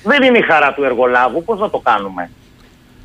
Δεν 0.03 0.23
είναι 0.23 0.37
η 0.37 0.41
χαρά 0.41 0.73
του 0.73 0.83
εργολάβου. 0.83 1.43
Πώς 1.43 1.59
να 1.59 1.69
το 1.69 1.79
κάνουμε; 1.79 2.29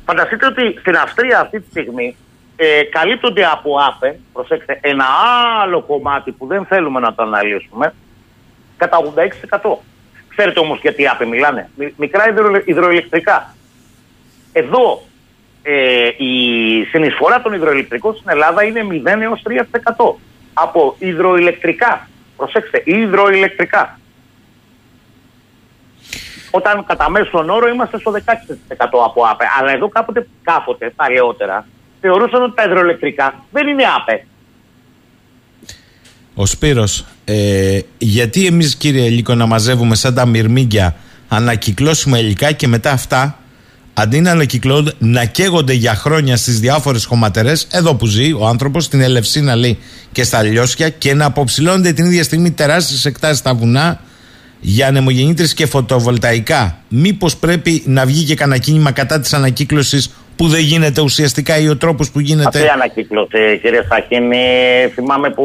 Φανταστείτε 0.05 0.45
ότι 0.45 0.75
στην 0.79 0.95
Αυστρία 0.95 1.39
αυτή 1.39 1.59
τη 1.61 1.69
στιγμή 1.69 2.15
ε, 2.55 2.83
καλύπτονται 2.83 3.45
από 3.45 3.77
ΑΠΕ, 3.87 4.19
προσέξτε, 4.33 4.79
ένα 4.81 5.05
άλλο 5.61 5.81
κομμάτι 5.81 6.31
που 6.31 6.47
δεν 6.47 6.65
θέλουμε 6.65 6.99
να 6.99 7.13
το 7.13 7.23
αναλύσουμε, 7.23 7.93
κατά 8.77 8.97
86%. 9.61 9.77
Ξέρετε 10.39 10.59
όμως 10.59 10.79
γιατί 10.79 11.07
ΑΠΕ 11.07 11.25
μιλάνε. 11.25 11.69
Μικρά 11.97 12.23
υδροελεκτρικά. 12.65 13.55
Εδώ 14.53 15.01
ε, 15.63 16.07
η 16.17 16.33
συνεισφορά 16.83 17.41
των 17.41 17.53
υδροελεκτρικών 17.53 18.15
στην 18.15 18.29
Ελλάδα 18.29 18.63
είναι 18.63 18.81
0 18.91 19.21
έως 19.21 19.41
3% 19.49 20.13
από 20.53 20.95
υδροηλεκτρικά. 20.99 22.09
Προσέξτε, 22.37 22.81
υδροηλεκτρικά. 22.85 23.99
Όταν 26.51 26.85
κατά 26.85 27.09
μέσον 27.09 27.49
όρο 27.49 27.67
είμαστε 27.67 27.99
στο 27.99 28.11
16% 28.11 28.19
από 28.77 29.23
ΑΠΕ. 29.23 29.45
Αλλά 29.59 29.71
εδώ 29.71 29.89
κάποτε, 29.89 30.27
κάποτε 30.43 30.89
παλαιότερα 30.89 31.65
θεωρούσαν 32.01 32.43
ότι 32.43 32.55
τα 32.55 32.63
υδροελεκτρικά 32.63 33.43
δεν 33.51 33.67
είναι 33.67 33.83
ΑΠΕ. 33.97 34.25
Ο 36.41 36.45
Σπύρος, 36.45 37.05
ε, 37.25 37.79
γιατί 37.97 38.45
εμείς 38.45 38.75
κύριε 38.75 39.09
Λίκο 39.09 39.35
να 39.35 39.45
μαζεύουμε 39.45 39.95
σαν 39.95 40.13
τα 40.13 40.25
μυρμήγκια 40.25 40.95
ανακυκλώσουμε 41.27 42.19
υλικά 42.19 42.51
και 42.51 42.67
μετά 42.67 42.91
αυτά 42.91 43.39
αντί 43.93 44.19
να 44.19 44.31
ανακυκλώνονται, 44.31 44.91
να 44.97 45.25
καίγονται 45.25 45.73
για 45.73 45.95
χρόνια 45.95 46.37
στις 46.37 46.59
διάφορες 46.59 47.05
χωματερές, 47.05 47.67
εδώ 47.71 47.95
που 47.95 48.05
ζει 48.05 48.33
ο 48.33 48.45
άνθρωπος, 48.45 48.83
στην 48.83 49.01
Ελευσίνα 49.01 49.55
λέει 49.55 49.77
και 50.11 50.23
στα 50.23 50.43
Λιώσια, 50.43 50.89
και 50.89 51.13
να 51.13 51.25
αποψηλώνονται 51.25 51.91
την 51.93 52.05
ίδια 52.05 52.23
στιγμή 52.23 52.51
τεράστιες 52.51 53.05
εκτάσεις 53.05 53.37
στα 53.37 53.53
βουνά 53.53 54.01
για 54.59 54.87
ανεμογεννήτρες 54.87 55.53
και 55.53 55.65
φωτοβολταϊκά. 55.65 56.77
Μήπως 56.87 57.37
πρέπει 57.37 57.83
να 57.85 58.05
βγει 58.05 58.23
και 58.23 58.35
κανένα 58.35 58.59
κίνημα 58.59 58.91
κατά 58.91 59.19
της 59.19 59.33
ανακύκλωσης 59.33 60.13
που 60.35 60.47
δεν 60.47 60.61
γίνεται 60.61 61.01
ουσιαστικά 61.01 61.57
ή 61.57 61.67
ο 61.67 61.77
τρόπος 61.77 62.11
που 62.11 62.19
γίνεται; 62.19 62.47
Αυτή 62.47 62.61
η 62.61 62.67
ανακύκλωση, 62.67 63.59
κύριε 63.61 63.81
Σαχίνη, 63.89 64.37
θυμάμαι 64.93 65.29
που 65.29 65.43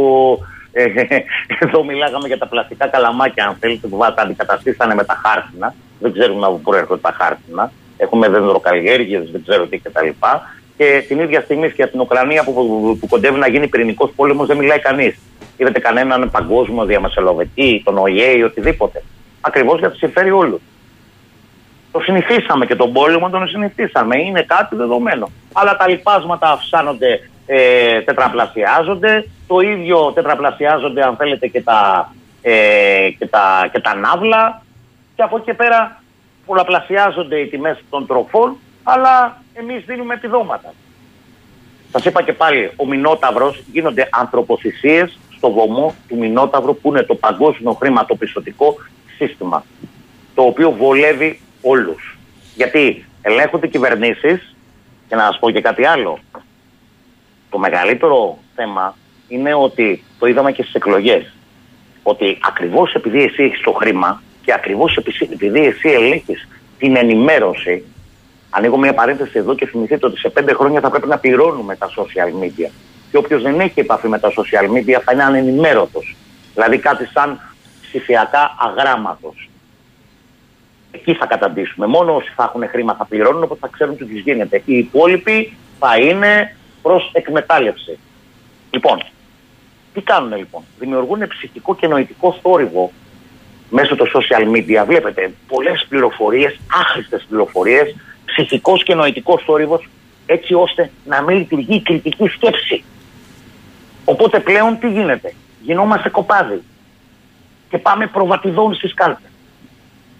ε, 0.75 1.18
εδώ 1.64 1.85
μιλάγαμε 1.85 2.27
για 2.27 2.39
τα 2.39 2.47
πλαστικά 2.47 2.87
καλαμάκια, 2.87 3.47
αν 3.47 3.57
θέλετε, 3.61 3.87
που 3.87 3.99
τα 3.99 4.22
αντικαταστήσανε 4.22 4.95
με 4.95 5.05
τα 5.05 5.20
χάρτινα. 5.25 5.75
Δεν 5.99 6.12
ξέρουμε 6.12 6.47
από 6.47 6.57
πού 6.57 6.75
έρχονται 6.75 7.01
τα 7.01 7.16
χάρτινα 7.18 7.72
έχουμε 7.97 8.29
δεντροκαλλιέργειε, 8.29 9.18
δεν 9.33 9.43
ξέρω 9.43 9.66
τι 9.66 9.79
κτλ. 9.79 10.09
Και 10.77 11.05
την 11.09 11.18
ίδια 11.18 11.41
στιγμή 11.41 11.70
και 11.70 11.83
από 11.83 11.93
την 11.93 12.01
Ουκρανία 12.01 12.45
που, 12.45 12.53
που, 12.53 12.97
που 13.01 13.09
κοντεύει 13.09 13.39
να 13.39 13.49
γίνει 13.49 13.68
πυρηνικός 13.68 14.11
πόλεμος 14.16 14.47
δεν 14.47 14.57
μιλάει 14.57 14.79
κανείς. 14.79 15.18
Είδατε 15.57 15.81
κανέναν 15.81 16.31
παγκόσμιο 16.31 16.85
διαμεσολαβητή, 16.85 17.83
τον 17.85 17.99
ΟΗΕ 17.99 18.37
ή 18.37 18.43
οτιδήποτε. 18.43 19.03
Ακριβώς 19.41 19.79
γιατί 19.79 19.97
συμφέρει 19.97 20.31
όλους. 20.31 20.61
Το 21.93 22.01
συνηθίσαμε 22.01 22.66
και 22.66 22.75
τον 22.75 22.93
πόλεμο 22.93 23.31
τον 23.31 23.49
συνηθίσαμε. 23.49 24.18
Είναι 24.18 24.43
κάτι 24.43 24.77
δεδομένο. 24.77 25.31
Αλλά 25.53 25.77
τα 25.77 25.89
λοιπάσματα 25.89 26.51
αυξάνονται, 26.51 27.31
ε, 27.47 28.01
τετραπλασιάζονται. 28.01 29.29
Το 29.47 29.61
ίδιο 29.61 30.13
τετραπλασιάζονται, 30.13 31.03
αν 31.03 31.17
θέλετε, 31.17 31.47
και 31.47 31.63
τα, 31.63 32.13
ε, 32.43 33.11
και 33.19 33.27
τα, 33.27 33.69
και 33.73 33.81
τα 33.81 33.95
ναύλα. 33.95 34.63
Και 35.17 35.23
από 35.23 35.37
εκεί 35.37 35.45
και 35.45 35.55
πέρα 35.55 36.03
πολλαπλασιάζονται 36.47 37.39
οι 37.39 37.47
τιμές 37.47 37.85
των 37.91 38.07
τροφών, 38.07 38.57
αλλά 38.83 39.43
εμείς 39.55 39.85
δίνουμε 39.85 40.15
επιδόματα. 40.15 40.73
Σας 41.93 42.05
είπα 42.05 42.23
και 42.23 42.33
πάλι, 42.33 42.71
ο 42.77 42.87
Μινόταυρος 42.87 43.63
γίνονται 43.73 44.09
ανθρωποθυσίες 44.13 45.19
στο 45.37 45.51
βωμό 45.51 45.95
του 46.09 46.17
Μινόταυρου 46.17 46.77
που 46.77 46.89
είναι 46.89 47.03
το 47.03 47.15
παγκόσμιο 47.15 47.73
χρηματοπιστωτικό 47.73 48.77
σύστημα, 49.17 49.65
το 50.35 50.43
οποίο 50.43 50.71
βολεύει 50.71 51.41
όλους. 51.63 52.19
Γιατί 52.55 53.05
ελέγχονται 53.23 53.67
κυβερνήσεις, 53.67 54.55
και 55.09 55.15
να 55.15 55.23
σας 55.23 55.39
πω 55.39 55.51
και 55.51 55.61
κάτι 55.61 55.87
άλλο, 55.87 56.19
το 57.55 57.61
μεγαλύτερο 57.61 58.39
θέμα 58.55 58.97
είναι 59.29 59.55
ότι 59.55 60.05
το 60.19 60.27
είδαμε 60.27 60.53
και 60.53 60.63
στις 60.63 60.75
εκλογές, 60.75 61.35
ότι 62.03 62.39
ακριβώς 62.43 62.95
επειδή 62.95 63.23
εσύ 63.23 63.43
έχεις 63.43 63.61
το 63.61 63.73
χρήμα, 63.73 64.23
και 64.45 64.53
ακριβώς 64.53 64.97
επειδή 65.33 65.65
εσύ 65.65 65.89
ελέγχεις 65.89 66.49
την 66.79 66.97
ενημέρωση, 66.97 67.85
ανοίγω 68.51 68.79
μια 68.79 68.95
παρένθεση 68.95 69.39
εδώ 69.39 69.55
και 69.55 69.67
θυμηθείτε 69.67 70.07
ότι 70.07 70.19
σε 70.19 70.29
πέντε 70.29 70.55
χρόνια 70.55 70.81
θα 70.81 70.91
πρέπει 70.91 71.07
να 71.07 71.19
πληρώνουμε 71.19 71.77
τα 71.77 71.91
social 71.91 72.45
media. 72.45 72.71
Και 73.11 73.17
όποιος 73.17 73.43
δεν 73.43 73.61
έχει 73.61 73.81
επαφή 73.81 74.09
με 74.09 74.19
τα 74.19 74.29
social 74.29 74.67
media 74.77 75.01
θα 75.05 75.13
είναι 75.13 75.25
ανενημέρωτος. 75.25 76.17
Δηλαδή 76.55 76.79
κάτι 76.79 77.07
σαν 77.07 77.41
ψηφιακά 77.83 78.57
αγράμματος. 78.59 79.49
Εκεί 80.91 81.15
θα 81.15 81.27
καταντήσουμε. 81.27 81.87
Μόνο 81.87 82.15
όσοι 82.15 82.33
θα 82.37 82.45
έχουν 82.45 82.69
χρήμα 82.69 82.95
θα 82.95 83.05
πληρώνουν, 83.05 83.43
οπότε 83.43 83.61
θα 83.61 83.69
ξέρουν 83.73 83.97
τι 83.97 84.05
τους 84.05 84.21
γίνεται. 84.21 84.63
Οι 84.65 84.79
υπόλοιποι 84.79 85.57
θα 85.79 85.99
είναι 85.99 86.57
προς 86.85 87.11
εκμετάλλευση. 87.12 87.99
Λοιπόν, 88.70 89.03
τι 89.95 90.01
κάνουν 90.01 90.37
λοιπόν; 90.37 90.62
Δημιουργούν 90.78 91.28
ψυχικό 91.28 91.74
και 91.74 91.87
νοητικό 91.87 92.39
θόρυβο 92.43 92.93
μέσω 93.70 93.97
των 93.97 94.07
social 94.14 94.45
media 94.55 94.85
βλέπετε 94.87 95.32
πολλές 95.47 95.87
πληροφορίες, 95.89 96.59
άχρηστες 96.80 97.26
πληροφορίες, 97.28 97.97
ψυχικός 98.24 98.82
και 98.82 98.95
νοητικός 98.95 99.43
θόρυβος, 99.45 99.89
έτσι 100.26 100.55
ώστε 100.55 100.91
να 101.05 101.22
μην 101.22 101.37
λειτουργεί 101.37 101.74
η 101.74 101.82
κριτική 101.82 102.26
σκέψη. 102.28 102.85
Οπότε 104.05 104.41
πλέον 104.41 104.78
τι 104.78 104.89
γίνεται; 104.91 105.35
Γινόμαστε 105.61 106.09
κοπάδι 106.09 106.62
και 107.70 107.78
πάμε 107.78 108.07
προβατιδών 108.07 108.74
στις 108.74 108.95
κάλπες. 108.95 109.30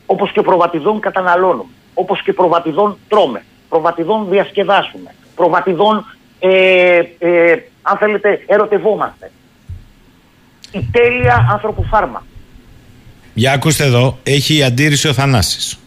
Όπως 0.06 0.32
και 0.32 0.42
προβατιδών 0.42 1.00
καταναλώνουμε. 1.00 1.70
Όπως 1.94 2.22
και 2.22 2.32
προβατιδών 2.32 2.98
τρώμε. 3.08 3.44
Προβατιδών 3.68 4.28
διασκεδάσουμε. 4.28 5.14
Προβατιδών, 5.34 6.06
ε, 6.39 6.99
ε, 7.18 7.57
αν 7.82 7.97
θέλετε, 7.99 8.41
ερωτευόμαστε. 8.47 9.30
Η 10.72 10.89
τέλεια 10.93 11.49
άνθρωπου 11.53 11.85
φάρμα. 11.85 12.26
Για 13.35 13.53
ακούστε 13.53 13.85
εδώ, 13.85 14.18
έχει 14.22 14.62
αντίρρηση 14.62 15.09
ο 15.09 15.12
Θανάσης. 15.12 15.78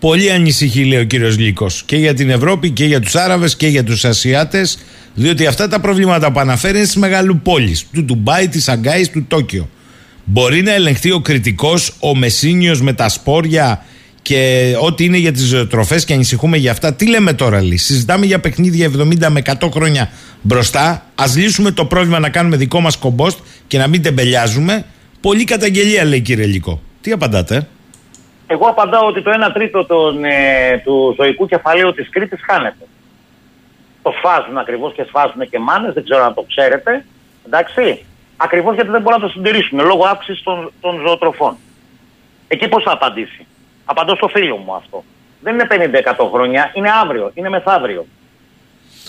Πολύ 0.00 0.30
ανησυχεί, 0.30 0.84
λέει 0.84 1.00
ο 1.00 1.04
κύριος 1.04 1.38
Λύκος, 1.38 1.82
και 1.82 1.96
για 1.96 2.14
την 2.14 2.30
Ευρώπη 2.30 2.70
και 2.70 2.84
για 2.84 3.00
τους 3.00 3.14
Άραβες 3.14 3.56
και 3.56 3.66
για 3.66 3.84
τους 3.84 4.04
Ασιάτες, 4.04 4.78
διότι 5.14 5.46
αυτά 5.46 5.68
τα 5.68 5.80
προβλήματα 5.80 6.32
που 6.32 6.40
αναφέρει 6.40 6.76
είναι 6.76 6.84
στις 6.84 6.96
μεγάλου 6.96 7.40
πόλει, 7.44 7.76
του 7.92 8.04
Ντουμπάι, 8.04 8.48
της 8.48 8.68
Αγκάης, 8.68 9.10
του 9.10 9.24
Τόκιο. 9.28 9.68
Μπορεί 10.24 10.62
να 10.62 10.72
ελεγχθεί 10.72 11.10
ο 11.10 11.20
κριτικός, 11.20 11.96
ο 12.00 12.16
Μεσίνιος 12.16 12.80
με 12.82 12.92
τα 12.92 13.08
σπόρια 13.08 13.84
και 14.22 14.72
ό,τι 14.80 15.04
είναι 15.04 15.16
για 15.16 15.32
τις 15.32 15.42
ζωοτροφέ 15.42 16.00
και 16.00 16.12
ανησυχούμε 16.12 16.56
για 16.56 16.70
αυτά. 16.70 16.94
Τι 16.94 17.08
λέμε 17.08 17.32
τώρα, 17.32 17.62
λέει. 17.62 17.76
Συζητάμε 17.76 18.26
για 18.26 18.40
παιχνίδια 18.40 18.90
70 18.90 19.26
με 19.28 19.42
100 19.44 19.70
χρόνια 19.70 20.10
μπροστά. 20.42 21.06
Α 21.14 21.24
λύσουμε 21.36 21.70
το 21.70 21.84
πρόβλημα 21.84 22.18
να 22.18 22.30
κάνουμε 22.30 22.56
δικό 22.56 22.80
μας 22.80 22.96
κομπόστ 22.96 23.38
και 23.66 23.78
να 23.78 23.86
μην 23.86 24.02
τεμπελιάζουμε. 24.02 24.84
Πολύ 25.20 25.44
καταγγελία, 25.44 26.04
λέει 26.04 26.20
κύριε 26.20 26.46
Λύκο. 26.46 26.80
Τι 27.00 27.12
απαντάτε; 27.12 27.68
Εγώ 28.46 28.66
απαντάω 28.66 29.06
ότι 29.06 29.22
το 29.22 29.30
1 29.30 29.50
τρίτο 29.52 29.84
των, 29.86 30.24
ε, 30.24 30.80
του 30.84 31.14
ζωικού 31.18 31.46
κεφαλαίου 31.46 31.94
της 31.94 32.08
Κρήτης 32.10 32.40
χάνεται. 32.50 32.84
Το 34.02 34.12
σφάζουν 34.18 34.58
ακριβώς 34.58 34.92
και 34.94 35.04
σφάζουν 35.08 35.48
και 35.50 35.58
μάνες, 35.58 35.94
δεν 35.94 36.04
ξέρω 36.04 36.24
αν 36.24 36.34
το 36.34 36.44
ξέρετε. 36.48 37.04
Εντάξει. 37.46 38.04
Ακριβώς 38.36 38.74
γιατί 38.74 38.90
δεν 38.90 39.02
μπορούν 39.02 39.20
να 39.20 39.26
το 39.26 39.32
συντηρήσουν 39.32 39.78
λόγω 39.78 40.04
αύξησης 40.04 40.42
των, 40.42 40.72
των 40.80 41.00
ζωοτροφών. 41.06 41.56
Εκεί 42.48 42.68
πώς 42.68 42.82
θα 42.82 42.92
απαντήσει; 42.92 43.46
Απαντώ 43.90 44.14
στο 44.14 44.28
φίλο 44.28 44.56
μου 44.56 44.74
αυτό. 44.74 45.04
Δεν 45.40 45.54
είναι 45.54 45.66
50-100 46.18 46.28
χρόνια, 46.32 46.70
είναι 46.74 46.90
αύριο, 47.02 47.30
είναι 47.34 47.48
μεθαύριο. 47.48 48.06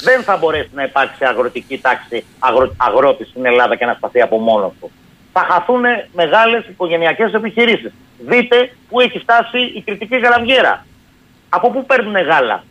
Δεν 0.03 0.23
θα 0.23 0.37
μπορέσει 0.37 0.69
να 0.73 0.83
υπάρξει 0.83 1.25
αγροτική 1.25 1.77
τάξη 1.79 2.25
αγρο, 2.39 2.75
αγρότης 2.77 3.27
στην 3.27 3.45
Ελλάδα 3.45 3.75
και 3.75 3.85
να 3.85 3.93
σταθεί 3.93 4.21
από 4.21 4.37
μόνο 4.37 4.73
του 4.79 4.91
θα 5.33 5.47
χαθούν 5.49 5.83
μεγάλες 6.13 6.67
οικογενειακές 6.67 7.33
επιχειρήσεις. 7.33 7.91
Δείτε 8.19 8.73
πού 8.89 8.99
έχει 8.99 9.19
φτάσει 9.19 9.59
η 9.59 9.81
κριτική 9.81 10.17
γαλαβιέρα. 10.17 10.85
Από 11.49 11.71
πού 11.71 11.85
παίρνουν 11.85 12.15
γάλα; 12.15 12.63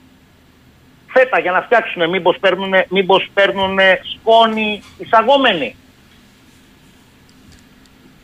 Φέτα 1.12 1.40
για 1.40 1.52
να 1.52 1.62
φτιάξουν, 1.62 2.08
μήπως 2.08 2.36
παίρνουν, 2.40 2.72
μήπως 2.88 3.28
παίρνουν 3.34 3.78
σκόνη 4.14 4.82
εισαγόμενοι. 4.98 5.76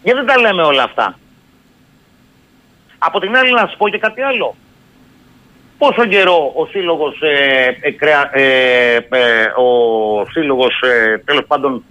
Γιατί 0.03 0.19
δεν 0.19 0.27
τα 0.27 0.41
λέμε 0.41 0.63
όλα 0.63 0.83
αυτά; 0.83 1.19
Από 3.07 3.21
την 3.21 3.37
άλλη 3.37 3.53
να 3.53 3.59
σας 3.59 3.77
πω 3.77 3.89
και 3.89 3.99
κάτι 3.99 4.23
άλλο. 4.23 4.55
Πόσο 5.79 6.07
καιρό 6.07 6.53
ο 6.57 6.67
σύλλογος, 6.67 7.21
ε, 7.21 7.77
ε, 7.81 7.95
ε, 8.33 8.97
ε 8.97 9.45
ο 9.57 10.27
σύλλογος 10.31 10.75
τέλος 11.25 11.45
πάντων 11.47 11.85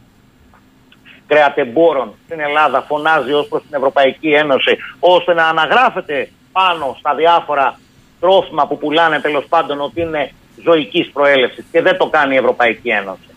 κρεατεμπόρων 1.28 2.14
στην 2.26 2.40
Ελλάδα 2.40 2.82
φωνάζει 2.82 3.32
ως 3.32 3.48
προς 3.48 3.62
την 3.62 3.74
Ευρωπαϊκή 3.76 4.30
Ένωση 4.30 4.78
ώστε 5.00 5.34
να 5.34 5.48
αναγράφεται 5.48 6.30
πάνω 6.52 6.96
στα 7.00 7.16
διάφορα 7.16 7.80
τρόφιμα 8.20 8.68
που 8.68 8.78
πουλάνε 8.78 9.20
τέλος 9.20 9.46
πάντων 9.50 9.82
ότι 9.82 10.02
είναι 10.02 10.32
ζωικής 10.64 11.10
προέλευσης 11.14 11.66
και 11.72 11.82
δεν 11.82 11.98
το 11.98 12.08
κάνει 12.08 12.34
η 12.34 12.38
Ευρωπαϊκή 12.38 12.90
Ένωση. 12.90 13.30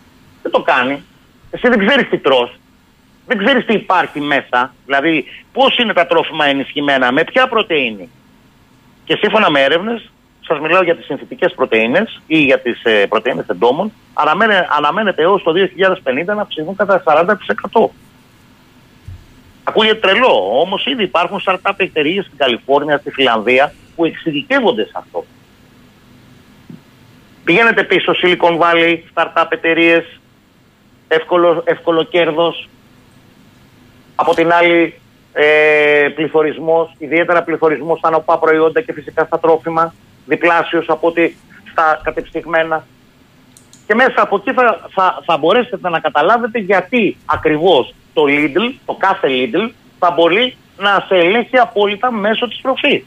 Δεν 0.43 0.53
το 0.53 0.63
κάνει. 0.63 1.05
Εσύ 1.51 1.69
δεν 1.69 1.87
ξέρεις 1.87 2.09
τι 2.09 2.19
τρως. 2.19 2.59
Δεν 3.29 3.39
ξέρεις 3.39 3.65
τι 3.65 3.75
υπάρχει 3.75 4.21
μέσα. 4.21 4.75
Δηλαδή 4.85 5.25
πώς 5.53 5.79
είναι 5.79 5.93
τα 5.93 6.07
τρόφιμα 6.07 6.47
ενισχυμένα, 6.47 7.13
με 7.13 7.25
ποια 7.25 7.49
πρωτεΐνη. 7.49 8.09
Και 9.05 9.17
σύμφωνα 9.21 9.51
με 9.51 9.61
έρευνες 9.61 10.11
σας 10.49 10.61
μιλάω 10.61 10.83
για 10.83 10.97
τις 10.97 11.05
συνθετικέ 11.05 11.49
πρωτενε 11.49 12.07
ή 12.27 12.39
για 12.39 12.61
τις 12.61 12.81
ε, 12.85 13.07
πρωτενε 13.07 13.45
εντόμων, 13.51 13.93
αναμένεται 14.77 15.23
έως 15.23 15.43
το 15.43 15.53
2050 15.53 16.25
να 16.25 16.47
ψηφούν 16.47 16.77
κατά 16.77 17.03
40%. 17.73 17.89
Ακούγεται 19.65 19.95
τρελό, 19.95 20.61
όμως 20.61 20.87
ήδη 20.87 21.03
υπάρχουν 21.03 21.43
startup 21.47 21.73
εταιρείες 21.77 22.25
στην 22.25 22.39
Καλιφόρνια, 22.39 22.99
στη 22.99 23.11
Φιλανδία 23.11 23.73
που 23.97 24.05
εξειδικεύονται 24.05 24.85
σε 24.85 24.93
αυτό. 24.95 25.25
Πηγαίνετε 27.45 27.85
πίσω, 27.85 28.13
Silicon 28.23 28.59
Valley, 28.59 28.99
startup 29.15 29.47
εταιρείες, 29.49 30.21
εύκολο, 31.09 31.63
εύκολο 31.67 32.03
κέρδος. 32.03 32.69
Από 34.21 34.35
την 34.35 34.53
άλλη, 34.53 35.01
ε, 35.33 36.09
πληθωρισμός, 36.15 36.95
ιδιαίτερα 36.99 37.43
πληθωρισμός 37.43 37.99
στα 37.99 38.11
νοπά 38.11 38.39
προϊόντα 38.39 38.81
και 38.81 38.93
φυσικά 38.93 39.25
στα 39.25 39.39
τρόφιμα 39.39 39.95
διπλάσιος 40.27 40.89
από 40.89 41.07
ότι 41.07 41.37
στα 41.71 42.01
κατεψυγμένα. 42.03 42.85
Και 43.87 43.95
μέσα 43.95 44.23
από 44.23 44.37
εκεί 44.37 44.53
θα, 44.53 44.89
θα, 44.95 45.23
θα 45.25 45.37
μπορέσετε 45.37 45.89
να 45.89 46.01
καταλάβετε 46.01 46.59
γιατί 46.59 47.17
ακριβώς 47.25 47.95
το 48.13 48.19
το 48.19 48.25
Lidl, 48.29 48.75
το 48.87 48.95
κάθε 48.99 49.29
Lidl, 49.31 49.71
θα 49.99 50.11
μπορεί 50.11 50.57
να 50.79 51.05
σε 51.09 51.15
ελέγχει 51.15 51.59
απόλυτα 51.59 52.13
μέσω 52.13 52.49
της 52.49 52.61
τροφής. 52.61 53.05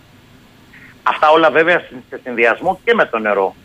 Αυτά 1.03 1.29
όλα 1.29 1.49
βέβαια 1.49 1.79
σε 2.09 2.19
συνδυασμό 2.23 2.79
και 2.83 2.93
με 2.93 3.05
το 3.05 3.19
νερό. 3.19 3.55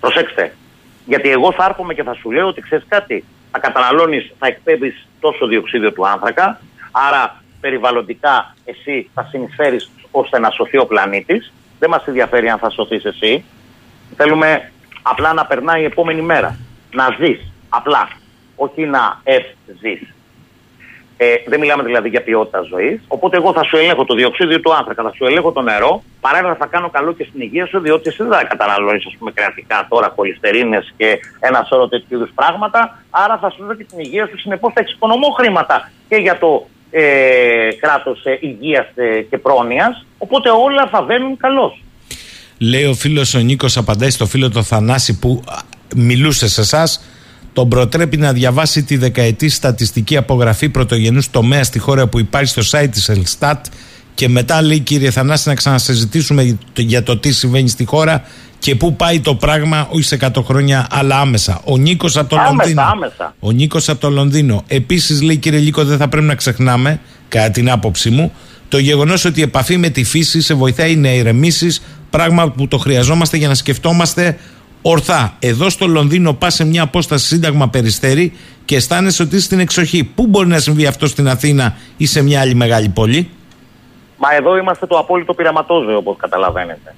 Προσέξτε. 0.00 0.54
Γιατί 1.06 1.30
εγώ 1.30 1.52
θα 1.52 1.64
έρχομαι 1.64 1.94
και 1.94 2.02
θα 2.02 2.14
σου 2.14 2.30
λέω 2.30 2.46
ότι 2.46 2.60
ξέρεις 2.60 2.84
κάτι. 2.88 3.24
Θα 3.52 3.58
καταναλώνεις, 3.58 4.32
θα 4.38 4.46
εκπέμπεις 4.46 5.06
τόσο 5.20 5.46
διοξίδιο 5.46 5.92
του 5.92 6.06
άνθρακα. 6.06 6.60
Άρα 6.90 7.42
περιβαλλοντικά 7.60 8.54
εσύ 8.64 9.10
θα 9.14 9.28
συνεισφέρεις 9.30 9.90
ώστε 10.10 10.38
να 10.38 10.50
σωθεί 10.50 10.78
ο 10.78 10.86
πλανήτης. 10.86 11.52
Δεν 11.78 11.90
μας 11.90 12.06
ενδιαφέρει 12.06 12.48
αν 12.48 12.58
θα 12.58 12.70
σωθείς 12.70 13.04
εσύ. 13.04 13.44
Θέλουμε 14.16 14.70
απλά 15.02 15.32
να 15.32 15.46
περνάει 15.46 15.82
η 15.82 15.84
επόμενη 15.84 16.22
μέρα. 16.22 16.58
Να 16.92 17.16
ζεις. 17.18 17.52
Απλά. 17.68 18.08
Όχι 18.56 18.86
να 18.86 19.20
ευζεί. 19.22 20.08
Ε, 21.22 21.42
δεν 21.46 21.60
μιλάμε 21.60 21.82
δηλαδή 21.82 22.08
για 22.08 22.22
ποιότητα 22.22 22.60
ζωής. 22.62 23.00
Οπότε 23.08 23.36
εγώ 23.36 23.52
θα 23.52 23.62
σου 23.62 23.76
ελέγχω 23.76 24.04
το 24.04 24.14
διοξίδιο 24.14 24.60
του 24.60 24.74
άνθρακα, 24.74 25.02
θα 25.02 25.12
σου 25.16 25.24
ελέγχω 25.24 25.52
το 25.52 25.60
νερό. 25.60 26.02
Παράλληλα 26.20 26.54
θα 26.54 26.66
κάνω 26.66 26.90
καλό 26.90 27.12
και 27.12 27.24
στην 27.28 27.40
υγεία 27.40 27.66
σου, 27.66 27.80
διότι 27.80 28.08
εσύ 28.08 28.22
δεν 28.22 28.32
θα 28.32 28.44
καταναλώνεις, 28.44 29.06
ας 29.06 29.16
πούμε, 29.18 29.30
κρεατικά 29.30 29.86
τώρα, 29.88 30.12
χολυστερίνε 30.16 30.84
και 30.96 31.18
ένα 31.40 31.66
σώρο 31.68 31.88
τέτοιου 31.88 32.16
είδους 32.16 32.30
πράγματα. 32.34 33.02
Άρα 33.10 33.38
θα 33.38 33.50
σου 33.50 33.64
δω 33.64 33.74
και 33.74 33.84
την 33.84 33.98
υγεία 33.98 34.26
σου. 34.26 34.38
Συνεπώς 34.38 34.72
θα 34.74 34.80
εξοικονομώ 34.80 35.28
χρήματα 35.28 35.90
και 36.08 36.16
για 36.16 36.38
το 36.38 36.66
ε, 36.90 37.68
κράτος 37.80 38.24
ε, 38.24 38.38
υγείας 38.40 38.86
ε, 38.94 39.20
και 39.20 39.38
πρόνοιας. 39.38 40.06
Οπότε 40.18 40.50
όλα 40.50 40.88
θα 40.90 41.02
βαίνουν 41.02 41.36
καλώς. 41.36 41.82
Λέει 42.58 42.84
ο 42.84 42.94
φίλος 42.94 43.34
ο 43.34 43.38
Νίκος, 43.38 43.76
απαντάει 43.76 44.10
στο 44.10 44.26
φίλο 44.26 44.50
το 44.50 44.62
Θανάση 44.62 45.18
που 45.18 45.44
μιλούσε 45.96 46.48
σε 46.48 46.60
εσάς 46.60 47.04
τον 47.52 47.68
προτρέπει 47.68 48.16
να 48.16 48.32
διαβάσει 48.32 48.82
τη 48.82 48.96
δεκαετή 48.96 49.48
στατιστική 49.48 50.16
απογραφή 50.16 50.68
πρωτογενούς 50.68 51.30
τομέας 51.30 51.66
στη 51.66 51.78
χώρα 51.78 52.06
που 52.06 52.18
υπάρχει 52.18 52.60
στο 52.60 52.78
site 52.78 52.88
της 52.90 53.08
Ελστάτ 53.08 53.66
και 54.14 54.28
μετά 54.28 54.62
λέει 54.62 54.78
κύριε 54.78 55.10
Θανάση 55.10 55.48
να 55.48 55.54
ξανασυζητήσουμε 55.54 56.58
για 56.76 57.02
το 57.02 57.16
τι 57.16 57.32
συμβαίνει 57.32 57.68
στη 57.68 57.84
χώρα 57.84 58.22
και 58.58 58.74
πού 58.74 58.96
πάει 58.96 59.20
το 59.20 59.34
πράγμα 59.34 59.88
όχι 59.90 60.02
σε 60.02 60.18
100 60.20 60.42
χρόνια 60.44 60.86
αλλά 60.90 61.20
άμεσα. 61.20 61.60
Ο 61.64 61.76
Νίκος 61.76 62.16
από 62.16 62.28
το 62.28 62.36
άμεσα, 62.36 62.54
Λονδίνο. 62.54 62.82
Άμεσα. 62.82 63.34
Ο 63.40 63.50
Νίκος 63.50 63.88
από 63.88 64.00
το 64.00 64.10
Λονδίνο. 64.10 64.62
Επίσης 64.66 65.22
λέει 65.22 65.36
κύριε 65.36 65.58
Λίκο 65.58 65.84
δεν 65.84 65.98
θα 65.98 66.08
πρέπει 66.08 66.26
να 66.26 66.34
ξεχνάμε 66.34 67.00
κατά 67.28 67.50
την 67.50 67.70
άποψή 67.70 68.10
μου 68.10 68.32
το 68.72 68.78
γεγονός 68.78 69.24
ότι 69.24 69.40
η 69.40 69.42
επαφή 69.42 69.76
με 69.76 69.88
τη 69.88 70.04
φύση 70.04 70.40
σε 70.40 70.54
βοηθάει 70.54 70.96
να 70.96 71.08
ηρεμήσεις, 71.08 71.82
πράγμα 72.10 72.50
που 72.50 72.68
το 72.68 72.78
χρειαζόμαστε 72.78 73.36
για 73.36 73.48
να 73.48 73.54
σκεφτόμαστε 73.54 74.38
ορθά. 74.82 75.36
Εδώ 75.38 75.70
στο 75.70 75.86
Λονδίνο 75.86 76.32
πας 76.32 76.54
σε 76.54 76.64
μια 76.64 76.82
απόσταση 76.82 77.26
σύνταγμα 77.26 77.68
περιστέρι 77.68 78.32
και 78.64 78.76
αισθάνεσαι 78.76 79.22
ότι 79.22 79.36
είσαι 79.36 79.44
στην 79.44 79.58
εξοχή. 79.58 80.04
Πού 80.04 80.26
μπορεί 80.26 80.48
να 80.48 80.58
συμβεί 80.58 80.86
αυτό 80.86 81.06
στην 81.06 81.28
Αθήνα 81.28 81.76
ή 81.96 82.06
σε 82.06 82.22
μια 82.22 82.40
άλλη 82.40 82.54
μεγάλη 82.54 82.88
πόλη; 82.88 83.30
Μα 84.16 84.34
εδώ 84.34 84.56
είμαστε 84.56 84.86
το 84.86 84.98
απόλυτο 84.98 85.34
πειραματόζωο, 85.34 85.96
όπως 85.96 86.16
καταλαβαίνετε. 86.16 86.94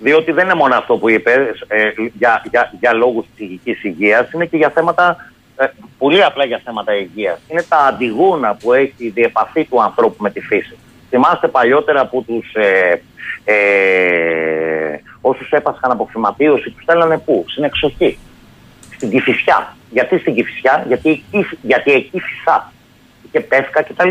Διότι 0.00 0.32
δεν 0.32 0.44
είναι 0.44 0.54
μόνο 0.54 0.74
αυτό 0.74 0.96
που 0.96 1.08
είπες 1.10 1.64
ε, 1.68 1.88
για, 2.18 2.42
για, 2.50 2.72
για 2.80 2.92
λόγους 2.92 3.24
ψυχικής 3.34 3.84
υγείας, 3.84 4.32
είναι 4.32 4.46
και 4.46 4.56
για 4.56 4.70
θέματα, 4.70 5.16
ε, 5.56 5.66
πολύ 5.98 6.24
απλά 6.24 6.44
για 6.44 6.60
θέματα 6.64 6.94
υγείας. 6.96 7.38
Είναι 7.48 7.62
τα 7.68 7.76
αντιγούνα 7.76 8.54
που 8.54 8.72
έχει 8.72 8.94
η 8.96 9.08
διεπαφή 9.08 9.64
του 9.64 9.82
ανθρώπου 9.82 10.22
με 10.22 10.30
τη 10.30 10.40
φύση. 10.40 10.76
Θυμάστε 11.10 11.48
παλιότερα 11.48 12.06
που 12.06 12.24
τους 12.24 12.54
ε, 12.54 13.02
ε, 13.44 15.00
όσους 15.30 15.50
έπασχαν 15.50 15.90
από 15.90 16.08
φυματίωση, 16.10 16.70
τους 16.70 16.82
στέλνανε 16.82 17.18
πού, 17.18 17.44
στην 17.48 17.64
εξοχή, 17.64 18.18
στην 18.94 19.10
Κηφισιά. 19.10 19.76
Γιατί 19.90 20.18
στην 20.18 20.34
Κηφισιά, 20.34 20.84
γιατί 20.86 21.10
εκεί, 21.10 21.46
γιατί 21.62 21.92
εκεί 21.92 22.20
φυσά 22.20 22.72
και 23.32 23.40
πέφκα 23.40 23.82
κτλ. 23.82 24.10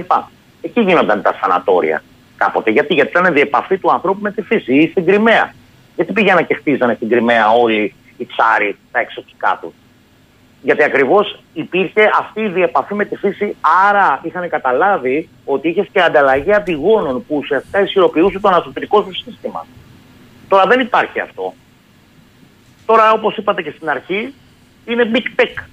Εκεί 0.61 0.81
γίνονταν 0.81 1.21
τα 1.21 1.37
σανατόρια 1.41 2.03
κάποτε. 2.37 2.71
Γιατί, 2.71 2.93
γιατί 2.93 3.09
ήταν 3.19 3.33
διεπαφή 3.33 3.77
του 3.77 3.91
ανθρώπου 3.91 4.21
με 4.21 4.31
τη 4.31 4.41
φύση 4.41 4.73
ή 4.75 4.89
στην 4.89 5.05
Κρυμαία. 5.05 5.53
Γιατί 5.95 6.13
πήγαιναν 6.13 6.47
και 6.47 6.53
χτίζανε 6.53 6.93
στην 6.93 7.09
Κρυμαία 7.09 7.51
όλοι 7.51 7.95
οι 8.17 8.25
τσάροι 8.25 8.77
τα 8.91 8.99
εξωτικά 8.99 9.57
τους. 9.61 9.73
Γιατί 10.61 10.83
ακριβώς 10.83 11.39
υπήρχε 11.53 12.09
αυτή 12.19 12.41
η 12.41 12.47
διεπαφή 12.47 12.93
με 12.93 13.05
τη 13.05 13.15
φύση, 13.15 13.55
άρα 13.89 14.19
είχαν 14.23 14.49
καταλάβει 14.49 15.29
ότι 15.45 15.69
είχες 15.69 15.87
και 15.91 16.01
ανταλλαγή 16.01 16.53
αντιγόνων 16.53 17.25
που 17.25 17.35
ουσιαστικά 17.35 17.81
ισχυροποιούσε 17.81 18.39
το 18.39 18.47
ανασωπητικό 18.47 19.01
του 19.01 19.15
σύστημα. 19.15 19.65
Τώρα 20.53 20.65
δεν 20.65 20.79
υπάρχει 20.79 21.19
αυτό. 21.19 21.53
Τώρα, 22.85 23.11
όπως 23.11 23.37
είπατε 23.37 23.61
και 23.61 23.73
στην 23.75 23.89
αρχή, 23.89 24.33
είναι 24.85 25.11
big 25.13 25.41
tech. 25.41 25.63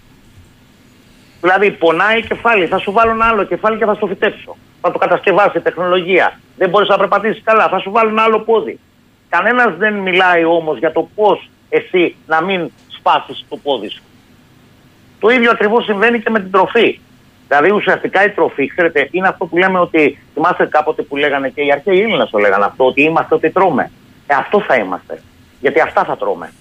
Δηλαδή, 1.40 1.70
πονάει 1.70 2.22
κεφάλι, 2.26 2.66
θα 2.66 2.78
σου 2.78 2.92
βάλω 2.92 3.10
ένα 3.10 3.24
άλλο 3.24 3.44
κεφάλι 3.44 3.78
και 3.78 3.84
θα 3.84 3.94
στο 3.94 4.06
φυτέψω. 4.06 4.56
Θα 4.80 4.90
το 4.90 4.98
κατασκευάσει 4.98 5.58
η 5.58 5.60
τεχνολογία. 5.60 6.40
Δεν 6.56 6.68
μπορείς 6.68 6.88
να 6.88 6.98
περπατήσεις 6.98 7.42
καλά, 7.44 7.68
θα 7.68 7.78
σου 7.78 7.90
βάλω 7.90 8.08
ένα 8.08 8.22
άλλο 8.22 8.40
πόδι. 8.40 8.78
Κανένας 9.28 9.76
δεν 9.76 9.94
μιλάει 9.94 10.44
όμως 10.44 10.78
για 10.78 10.92
το 10.92 11.08
πώς 11.14 11.50
εσύ 11.68 12.16
να 12.26 12.42
μην 12.42 12.70
σπάσεις 12.88 13.44
το 13.48 13.56
πόδι 13.56 13.88
σου. 13.88 14.02
Το 15.20 15.28
ίδιο 15.28 15.50
ακριβώς 15.50 15.84
συμβαίνει 15.84 16.20
και 16.20 16.30
με 16.30 16.40
την 16.40 16.50
τροφή. 16.50 17.00
Δηλαδή, 17.48 17.70
ουσιαστικά 17.70 18.24
η 18.24 18.30
τροφή, 18.30 18.66
ξέρετε, 18.66 19.08
είναι 19.10 19.28
αυτό 19.28 19.46
που 19.46 19.56
λέμε 19.56 19.78
ότι. 19.78 20.18
Θυμάστε 20.34 20.66
κάποτε 20.66 21.02
που 21.02 21.16
λέγανε 21.16 21.48
και 21.48 21.62
οι 21.62 21.72
αρχαίοι 21.72 22.00
Έλληνες 22.00 22.30
το 22.30 22.38
λέγανε 22.38 22.64
αυτό, 22.64 22.86
ότι 22.86 23.02
είμαστε 23.02 23.34
ό,τι 23.34 23.50
τρώμε. 23.50 23.90
Ε, 24.30 24.34
αυτό 24.34 24.64
θα 24.66 24.76
είμαστε. 24.76 25.22
Γιατί 25.60 25.80
αυτά 25.80 26.04
θα 26.04 26.16
τρώμε. 26.16 26.52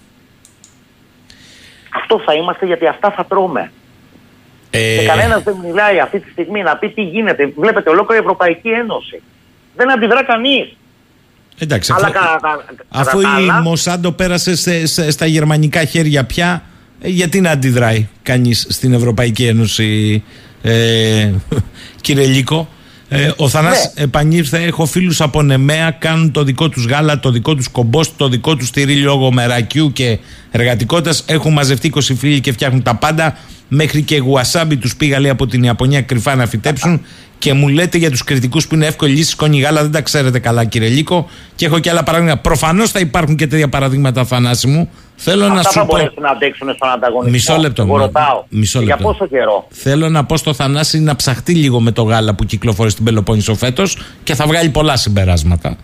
Αυτό 1.94 2.22
θα 2.26 2.34
είμαστε 2.34 2.66
γιατί 2.66 2.88
αυτά 2.88 3.12
θα 3.12 3.26
τρώμε. 3.26 3.72
Ε... 4.70 4.98
Και 5.00 5.06
κανένας 5.06 5.44
δεν 5.44 5.56
μιλάει 5.64 6.00
αυτή 6.00 6.20
τη 6.20 6.30
στιγμή 6.32 6.62
να 6.62 6.78
πει 6.78 6.90
τι 6.90 7.02
γίνεται. 7.02 7.54
Βλέπετε, 7.58 7.90
ολόκληρη 7.90 8.22
η 8.22 8.24
Ευρωπαϊκή 8.24 8.70
Ένωση. 8.70 9.22
Δεν 9.76 9.92
αντιδρά 9.92 10.24
κανείς. 10.24 10.78
Εντάξει, 11.58 11.94
αφού, 11.94 12.14
αφού 12.90 13.20
η 13.20 13.62
Μοσάντο 13.64 14.12
πέρασε 14.12 14.56
σε, 14.86 15.12
στα 15.12 15.26
γερμανικά 15.26 15.86
χέρια 15.86 16.26
πια, 16.26 16.64
ε, 17.02 17.08
γιατί 17.08 17.42
να 17.42 17.52
αντιδράει 17.52 18.08
κανείς 18.22 18.68
στην 18.70 18.94
Ευρωπαϊκή 18.94 19.46
Ένωση, 19.46 20.24
ε, 20.62 21.32
κύριε 22.02 22.26
Λίκο. 22.26 22.68
Ε, 23.12 23.32
ο 23.36 23.50
Θανάς 23.50 23.92
ναι. 23.96 24.04
επανήλθε, 24.04 24.64
έχω 24.64 24.86
φίλους 24.86 25.22
από 25.22 25.42
Νεμαία, 25.42 25.92
κάνουν 25.92 26.32
το 26.32 26.44
δικό 26.44 26.70
τους 26.70 26.86
γάλα, 26.86 27.20
το 27.20 27.32
δικό 27.32 27.56
τους 27.56 27.68
κομπόστ, 27.68 28.12
το 28.18 28.30
δικό 28.30 28.56
τους 28.56 28.72
τυρί 28.72 28.96
λόγω 28.96 29.32
μερακιού 29.32 29.94
και 29.94 30.18
εργατικότητας. 30.52 31.24
Έχουν 31.28 31.54
μαζευτεί 31.54 31.92
20 31.96 32.00
φίλοι 32.18 32.40
και 32.40 32.52
φτιάχνουν 32.52 32.84
τα 32.84 32.96
πάντα. 32.96 33.38
Μέχρι 33.68 34.02
και 34.02 34.18
γουασάμπι 34.18 34.78
τους 34.78 34.96
πήγα 34.96 35.20
λέει 35.20 35.32
από 35.32 35.48
την 35.48 35.64
Ιαπωνία 35.64 36.02
κρυφά 36.02 36.36
να 36.36 36.46
φυτέψουν 36.46 37.02
και 37.40 37.54
μου 37.54 37.68
λέτε 37.68 37.98
για 37.98 38.10
τους 38.10 38.24
κριτικούς 38.24 38.68
που 38.68 38.76
είναι 38.76 38.86
εύκολη 38.86 39.14
λύση 39.14 39.30
σκόνη 39.30 39.60
γάλα, 39.60 39.82
δεν 39.82 39.92
τα 39.92 40.02
ξέρετε 40.02 40.40
καλά, 40.40 40.66
κύριε 40.66 40.90
Λίκο. 40.90 41.30
Και 41.56 41.66
έχω 41.66 41.80
και 41.80 41.90
άλλα 41.90 42.04
παραδείγματα. 42.04 42.42
Προφανώς 42.42 42.92
θα 42.92 43.00
υπάρχουν 43.00 43.36
και 43.36 43.48
τέτοια 43.48 43.70
παραδείγματα, 43.70 44.26
Θανάση 44.26 44.68
μου. 44.68 44.90
Θέλω 45.22 45.44
Αυτά 45.44 45.56
να 45.56 45.64
σου 45.64 45.72
θα 45.72 45.80
πω. 45.80 45.86
μπορέσουν 45.86 46.22
να 46.22 46.30
αντέξουν 46.30 46.74
στον 46.76 46.90
ανταγωνισμό. 46.90 47.32
Μισό 47.32 47.58
λεπτό. 47.58 47.82
Εγώ 47.82 47.98
ρωτάω. 47.98 48.44
Μισό 48.50 48.80
Για 48.82 48.88
λεπτό. 48.96 49.04
πόσο 49.04 49.28
καιρό; 49.28 49.68
Θέλω 49.70 50.10
να 50.10 50.26
πω 50.26 50.38
στο 50.38 50.54
Θανάση 50.54 51.00
να 51.00 51.16
ψαχτεί 51.16 51.54
λίγο 51.56 51.80
με 51.80 51.92
το 51.92 52.04
γάλα 52.04 52.36
που 52.36 52.44
κυκλοφορεί 52.46 52.90
στην 52.90 53.04
Πελοπόννησο 53.06 53.56
φέτος 53.56 53.98
και 54.24 54.36
θα 54.36 54.46
βγάλει 54.46 54.70
πολλά 54.70 54.98
συμπεράσματα. 54.98 55.78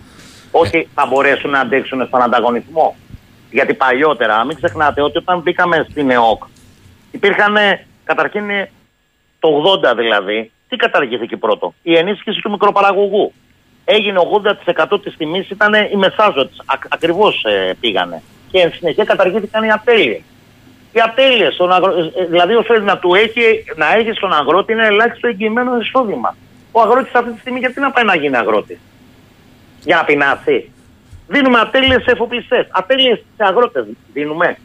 Ότι 0.51 0.87
θα 0.95 1.05
μπορέσουν 1.05 1.49
να 1.49 1.59
αντέξουν 1.59 2.05
στον 2.07 2.21
ανταγωνισμό. 2.21 2.95
Γιατί 3.51 3.73
παλιότερα, 3.73 4.45
μην 4.45 4.55
ξεχνάτε 4.55 5.01
ότι 5.01 5.17
όταν 5.17 5.39
μπήκαμε 5.39 5.85
στην 5.89 6.09
ΕΟΚ, 6.09 6.43
υπήρχαν 7.11 7.55
καταρχήν 8.03 8.43
το 9.39 9.49
80 9.91 9.95
δηλαδή. 9.97 10.51
Τι 10.69 10.75
καταργήθηκε 10.75 11.37
πρώτο, 11.37 11.73
η 11.81 11.95
ενίσχυση 11.97 12.41
του 12.41 12.51
μικροπαραγωγού. 12.51 13.33
Έγινε 13.85 14.19
80% 14.93 14.99
της 15.03 15.15
τιμής, 15.17 15.49
ήταν 15.49 15.73
οι 15.73 15.95
μεσάζοντε. 15.95 16.49
Ακριβώς 16.89 17.43
ε, 17.43 17.73
πήγανε. 17.79 18.21
Και 18.55 18.61
εν 18.61 18.71
συνεχεία 18.73 19.03
καταργήθηκαν 19.03 19.63
οι 19.63 19.71
ατέλειε. 19.71 20.21
Οι 20.91 20.99
ατέλειε, 21.01 21.49
δηλαδή 22.29 22.53
όσο 22.55 22.79
να, 22.79 22.97
του 22.97 23.13
έχει, 23.15 23.63
να 23.75 23.93
έχει 23.93 24.11
στον 24.11 24.33
αγρότη 24.33 24.73
ένα 24.73 24.85
ελάχιστο 24.85 25.27
εγγυημένο 25.27 25.79
εισόδημα. 25.79 26.35
Ο 26.71 26.81
αγρότης 26.81 27.13
αυτή 27.13 27.31
τη 27.31 27.39
στιγμή 27.39 27.59
γιατί 27.59 27.79
να 27.79 27.91
πάει 27.91 28.03
να 28.03 28.15
γίνει 28.15 28.37
αγρότη, 28.37 28.79
Για 29.83 29.95
να 29.95 30.03
πεινάσει. 30.03 30.71
Δίνουμε 31.27 31.59
ατέλειε 31.59 31.99
σε 31.99 32.11
εφοπλιστές. 32.11 32.67
Ατέλειε 32.71 33.15
σε 33.15 33.43
αγρότες 33.43 33.85
δίνουμε. 34.13 34.57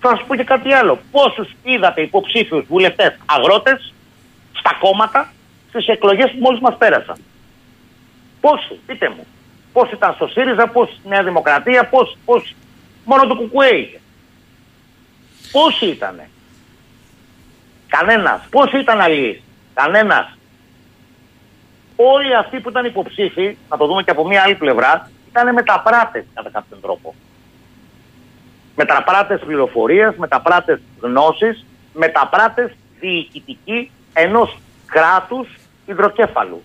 Θα 0.00 0.16
σου 0.16 0.26
πω 0.26 0.36
και 0.36 0.44
κάτι 0.44 0.72
άλλο. 0.72 0.98
Πόσους 1.10 1.48
είδατε 1.62 2.00
υποψήφιους 2.00 2.64
βουλευτές 2.68 3.16
αγρότες 3.26 3.94
στα 4.52 4.76
κόμματα 4.80 5.32
στις 5.68 5.86
εκλογές 5.88 6.30
που 6.30 6.38
μόλις 6.40 6.60
μας 6.60 6.76
πέρασαν; 6.76 7.16
Πόσοι, 8.40 8.80
πείτε 8.86 9.08
μου. 9.08 9.26
Πώ 9.72 9.88
ήταν 9.92 10.14
στο 10.14 10.26
ΣΥΡΙΖΑ, 10.26 10.68
πώ 10.68 10.84
στη 10.84 11.08
Νέα 11.08 11.22
Δημοκρατία, 11.22 11.88
πώ. 12.24 12.42
Πώς... 13.06 13.16
Μόνο 13.16 13.26
το 13.26 13.36
Κουκουέ 13.36 13.68
είχε. 13.68 14.00
Πόσοι 15.52 15.86
ήτανε; 15.86 16.30
Κανένας. 17.88 18.40
Πόσοι 18.50 18.78
ήταν 18.78 19.00
αλλοί; 19.00 19.42
Κανένας. 19.74 20.36
Όλοι 21.96 22.36
αυτοί 22.36 22.60
που 22.60 22.68
ήταν 22.68 22.84
υποψήφοι, 22.84 23.56
να 23.68 23.76
το 23.76 23.86
δούμε 23.86 24.02
και 24.02 24.10
από 24.10 24.26
μία 24.26 24.42
άλλη 24.42 24.54
πλευρά, 24.54 25.10
ήταν 25.28 25.54
μεταπράτες 25.54 26.24
κατά 26.34 26.50
κάποιον 26.50 26.80
τρόπο. 26.80 27.14
Μεταπράτες 28.76 29.40
πληροφορία, 29.46 30.14
μεταπράτες 30.18 30.80
γνώση, 31.00 31.64
μεταπράτες 31.92 32.72
διοικητικοί 33.00 33.90
ενός 34.12 34.58
κράτους 34.86 35.48
υδροκέφαλου. 35.86 36.62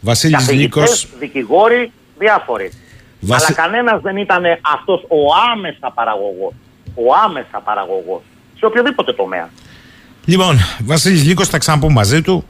Βασίλης 0.00 0.36
Καθηγητές, 0.36 0.80
Νίκος, 0.80 1.18
δικηγόροι, 1.18 1.92
διάφοροι. 2.18 2.72
Βασι- 3.24 3.46
Αλλά 3.46 3.68
κανένας 3.68 4.00
δεν 4.02 4.16
ήταν 4.16 4.42
αυτός 4.74 5.00
ο 5.08 5.18
άμεσα 5.52 5.90
παραγωγός. 5.94 6.52
Ο 6.94 7.02
άμεσα 7.24 7.60
παραγωγός. 7.64 8.20
Σε 8.58 8.66
οποιοδήποτε 8.66 9.12
τομέα. 9.12 9.48
Λοιπόν, 10.24 10.56
Βασίλης 10.84 11.24
Λύκος 11.24 11.48
θα 11.48 11.58
ξαναπούμε 11.58 11.92
μαζί 11.92 12.22
του. 12.22 12.44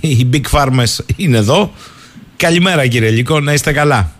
Οι 0.00 0.28
Big 0.32 0.58
Farmers 0.58 0.98
είναι 1.16 1.36
εδώ. 1.36 1.70
Καλημέρα 2.36 2.86
κύριε 2.86 3.10
Λύκο, 3.10 3.40
να 3.40 3.52
είστε 3.52 3.72
καλά. 3.72 4.10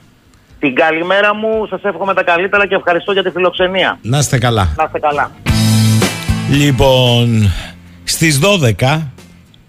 Την 0.58 0.74
καλημέρα 0.74 1.34
μου, 1.34 1.66
σας 1.70 1.82
εύχομαι 1.82 2.14
τα 2.14 2.22
καλύτερα 2.22 2.66
και 2.66 2.74
ευχαριστώ 2.74 3.12
για 3.12 3.22
τη 3.22 3.30
φιλοξενία. 3.30 3.98
Να 4.02 4.18
είστε 4.18 4.38
καλά. 4.38 4.72
Να 4.76 4.84
είστε 4.84 4.98
καλά. 4.98 5.30
Λοιπόν, 6.50 7.50
στις 8.04 8.38
12 8.38 9.12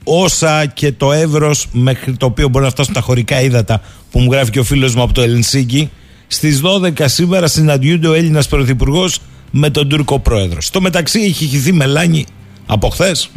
όσα 0.03 0.65
και 0.65 0.91
το 0.91 1.11
εύρος 1.11 1.67
μέχρι 1.71 2.17
το 2.17 2.25
οποίο 2.25 2.47
μπορεί 2.49 2.65
να 2.65 2.71
φτάσουν 2.71 2.93
τα 2.93 3.01
χωρικά 3.01 3.41
ύδατα 3.41 3.81
που 4.11 4.19
μου 4.19 4.31
γράφει 4.31 4.51
και 4.51 4.59
ο 4.59 4.63
φίλος 4.63 4.95
μου 4.95 5.01
από 5.01 5.13
το 5.13 5.21
Ελσίνκι 5.21 5.91
στις 6.35 6.61
12 6.63 7.03
σήμερα 7.05 7.47
συναντιούνται 7.47 8.07
ο 8.07 8.13
Έλληνας 8.13 8.47
Πρωθυπουργός 8.47 9.19
με 9.51 9.69
τον 9.69 9.89
Τούρκο 9.89 10.19
Πρόεδρος. 10.19 10.65
Στο 10.65 10.81
μεταξύ 10.81 11.19
έχει 11.19 11.45
χυθεί 11.45 11.73
μελάνι 11.73 12.25
από 12.65 12.89
χθες 12.89 13.29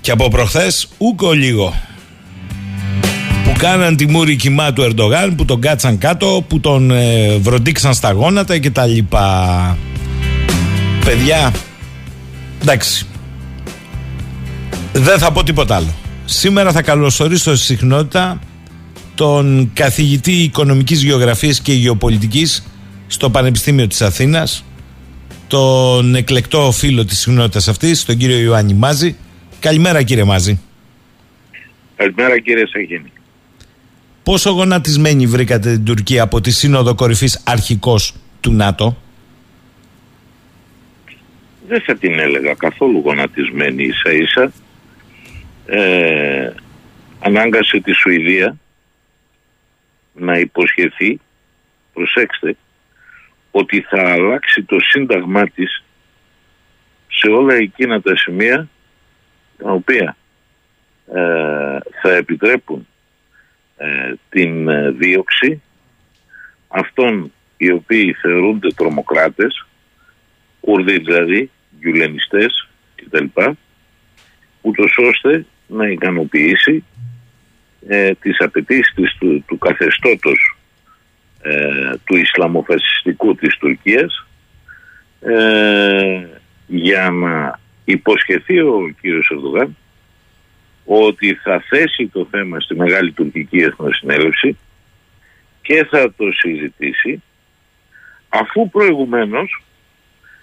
και 0.00 0.10
από 0.10 0.28
προχθές 0.28 0.88
ούκο 0.98 1.32
λίγο 1.32 1.74
που 3.44 3.52
κάναν 3.58 3.96
τη 3.96 4.06
μούρη 4.06 4.36
κοιμά 4.36 4.72
του 4.72 4.82
Ερντογάν 4.82 5.34
που 5.36 5.44
τον 5.44 5.60
κάτσαν 5.60 5.98
κάτω 5.98 6.44
που 6.48 6.60
τον 6.60 6.90
ε, 6.90 7.36
βροντίξαν 7.36 7.94
στα 7.94 8.12
γόνατα 8.12 8.58
και 8.58 8.70
τα 8.70 8.86
λοιπά. 8.86 9.78
Παιδιά 11.04 11.52
εντάξει. 12.62 13.06
Δεν 14.92 15.18
θα 15.18 15.32
πω 15.32 15.42
τίποτα 15.42 15.76
άλλο. 15.76 15.94
Σήμερα 16.24 16.72
θα 16.72 16.82
καλωσορίσω 16.82 17.54
στη 17.56 17.64
συχνότητα 17.64 18.38
τον 19.14 19.70
καθηγητή 19.74 20.32
οικονομικής 20.32 21.02
γεωγραφίας 21.02 21.60
και 21.60 21.72
γεωπολιτικής 21.72 22.66
στο 23.06 23.30
Πανεπιστήμιο 23.30 23.86
της 23.86 24.02
Αθήνας 24.02 24.64
τον 25.48 26.14
εκλεκτό 26.14 26.70
φίλο 26.72 27.04
της 27.04 27.18
συχνότητας 27.18 27.68
αυτής 27.68 28.04
τον 28.04 28.16
κύριο 28.16 28.38
Ιωάννη 28.38 28.74
Μάζη 28.74 29.16
καλημέρα 29.60 30.02
κύριε 30.02 30.24
Μάζη 30.24 30.60
Καλημέρα 31.96 32.38
κύριε 32.38 32.66
Σαγίνη. 32.66 33.12
Πόσο 34.22 34.50
γονατισμένη 34.50 35.26
βρήκατε 35.26 35.72
την 35.72 35.84
Τουρκία 35.84 36.22
από 36.22 36.40
τη 36.40 36.50
Σύνοδο 36.50 36.94
Κορυφής 36.94 37.42
αρχικός 37.46 38.14
του 38.40 38.52
ΝΑΤΟ; 38.52 38.96
Δεν 41.68 41.80
θα 41.80 41.96
την 41.96 42.18
έλεγα 42.18 42.54
καθόλου 42.54 42.98
γονατισμένη 43.04 43.84
ίσα 43.84 44.12
ίσα. 44.12 44.52
Ε, 45.66 46.52
ανάγκασε 47.20 47.80
τη 47.80 47.92
Σουηδία 47.92 48.56
να 50.14 50.38
υποσχεθεί, 50.38 51.20
προσέξτε, 51.92 52.56
ότι 53.50 53.80
θα 53.80 54.12
αλλάξει 54.12 54.62
το 54.62 54.76
σύνταγμά 54.80 55.48
της 55.48 55.84
σε 57.08 57.30
όλα 57.30 57.54
εκείνα 57.54 58.00
τα 58.00 58.16
σημεία 58.16 58.68
τα 59.56 59.70
οποία 59.70 60.16
ε, 61.06 61.78
θα 62.02 62.12
επιτρέπουν 62.16 62.86
ε, 63.76 64.12
την 64.28 64.68
ε, 64.68 64.90
δίωξη 64.90 65.62
αυτών 66.68 67.32
οι 67.56 67.70
οποίοι 67.70 68.12
θεωρούνται 68.12 68.68
τρομοκράτες, 68.68 69.66
Κούρδοι 70.60 70.98
δηλαδή, 70.98 71.50
γιουλενιστές 71.80 72.68
κτλ. 72.94 73.24
ούτως 74.60 74.96
ώστε 74.98 75.46
να 75.66 75.88
ικανοποιήσει 75.88 76.84
ε, 77.88 78.14
τις 78.14 78.40
απαιτήσεις 78.40 78.94
του, 79.18 79.44
του 79.46 79.58
καθεστώτος 79.58 80.56
ε, 81.42 81.92
του 82.04 82.16
Ισλαμοφασιστικού 82.16 83.34
της 83.34 83.56
Τουρκίας 83.56 84.26
ε, 85.20 86.26
για 86.66 87.10
να 87.10 87.58
υποσχεθεί 87.84 88.60
ο 88.60 88.94
κύριος 89.00 89.30
Ερδογάν 89.32 89.76
ότι 90.84 91.34
θα 91.34 91.64
θέσει 91.68 92.06
το 92.12 92.26
θέμα 92.30 92.60
στη 92.60 92.74
Μεγάλη 92.74 93.12
Τουρκική 93.12 93.58
Εθνοσυνέλευση 93.58 94.58
και 95.62 95.86
θα 95.90 96.12
το 96.16 96.32
συζητήσει 96.32 97.22
αφού 98.28 98.68
προηγουμένως 98.70 99.62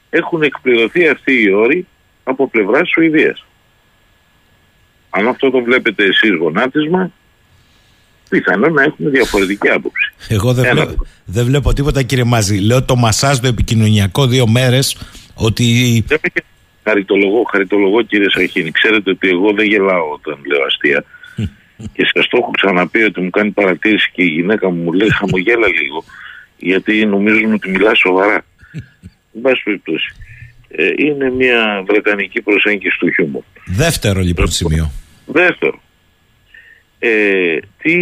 έχουν 0.09 0.41
εκπληρωθεί 0.41 1.07
αυτοί 1.07 1.41
οι 1.41 1.51
όροι 1.51 1.87
από 2.23 2.47
πλευράς 2.49 2.89
Σουηδίας. 2.89 3.45
Αν 5.09 5.27
αυτό 5.27 5.49
το 5.49 5.61
βλέπετε 5.61 6.03
εσείς 6.03 6.31
γονάτισμα, 6.31 7.11
πιθανόν 8.31 8.73
να 8.73 8.83
έχουμε 8.83 9.09
διαφορετική 9.09 9.69
άποψη. 9.69 10.13
Εγώ 10.27 10.53
δεν, 10.53 10.65
Ένα. 10.65 10.85
βλέπω, 10.85 11.05
δεν 11.25 11.45
βλέπω 11.45 11.73
τίποτα 11.73 12.01
κύριε 12.03 12.23
Μάζη. 12.23 12.57
Λέω 12.57 12.83
το 12.83 12.95
μασάζ 12.95 13.37
το 13.37 13.47
επικοινωνιακό 13.47 14.27
δύο 14.27 14.47
μέρες 14.47 14.97
ότι 15.33 15.65
Δεν 16.07 16.19
με 16.23 16.29
χαριτολογώ, 16.83 17.43
χαριτολογώ 17.51 18.01
κύριε 18.01 18.29
Σαχίνη. 18.29 18.71
Ξέρετε 18.71 19.09
ότι 19.09 19.27
εγώ 19.29 19.53
δεν 19.53 19.65
γελάω 19.65 20.11
όταν 20.13 20.37
λέω 20.45 20.63
αστεία. 20.65 21.03
και 21.93 22.03
σας 22.13 22.27
το 22.27 22.37
έχω 22.41 22.51
ξαναπεί 22.51 23.03
ότι 23.03 23.21
μου 23.21 23.29
κάνει 23.29 23.51
παρατήρηση 23.51 24.09
και 24.13 24.23
η 24.23 24.27
γυναίκα 24.27 24.69
μου 24.69 24.83
μου 24.83 24.91
λέει 24.93 25.09
χαμογέλα 25.09 25.67
λίγο 25.67 26.03
γιατί 26.57 27.05
νομίζουν 27.05 27.53
ότι 27.53 27.69
μιλάς 27.69 27.99
σοβαρά. 27.99 28.45
Εν 29.35 29.41
πάση 29.41 29.61
περιπτώσει. 29.63 30.15
Ε, 30.67 30.91
είναι 30.97 31.29
μια 31.29 31.83
βρετανική 31.87 32.41
προσέγγιση 32.41 32.97
του 32.99 33.09
χιούμορ. 33.13 33.41
δεύτερο 33.65 34.21
λοιπόν 34.21 34.47
σημείο. 34.47 34.91
Δεύτερο, 35.25 35.81
ε, 37.03 37.57
τι 37.81 37.95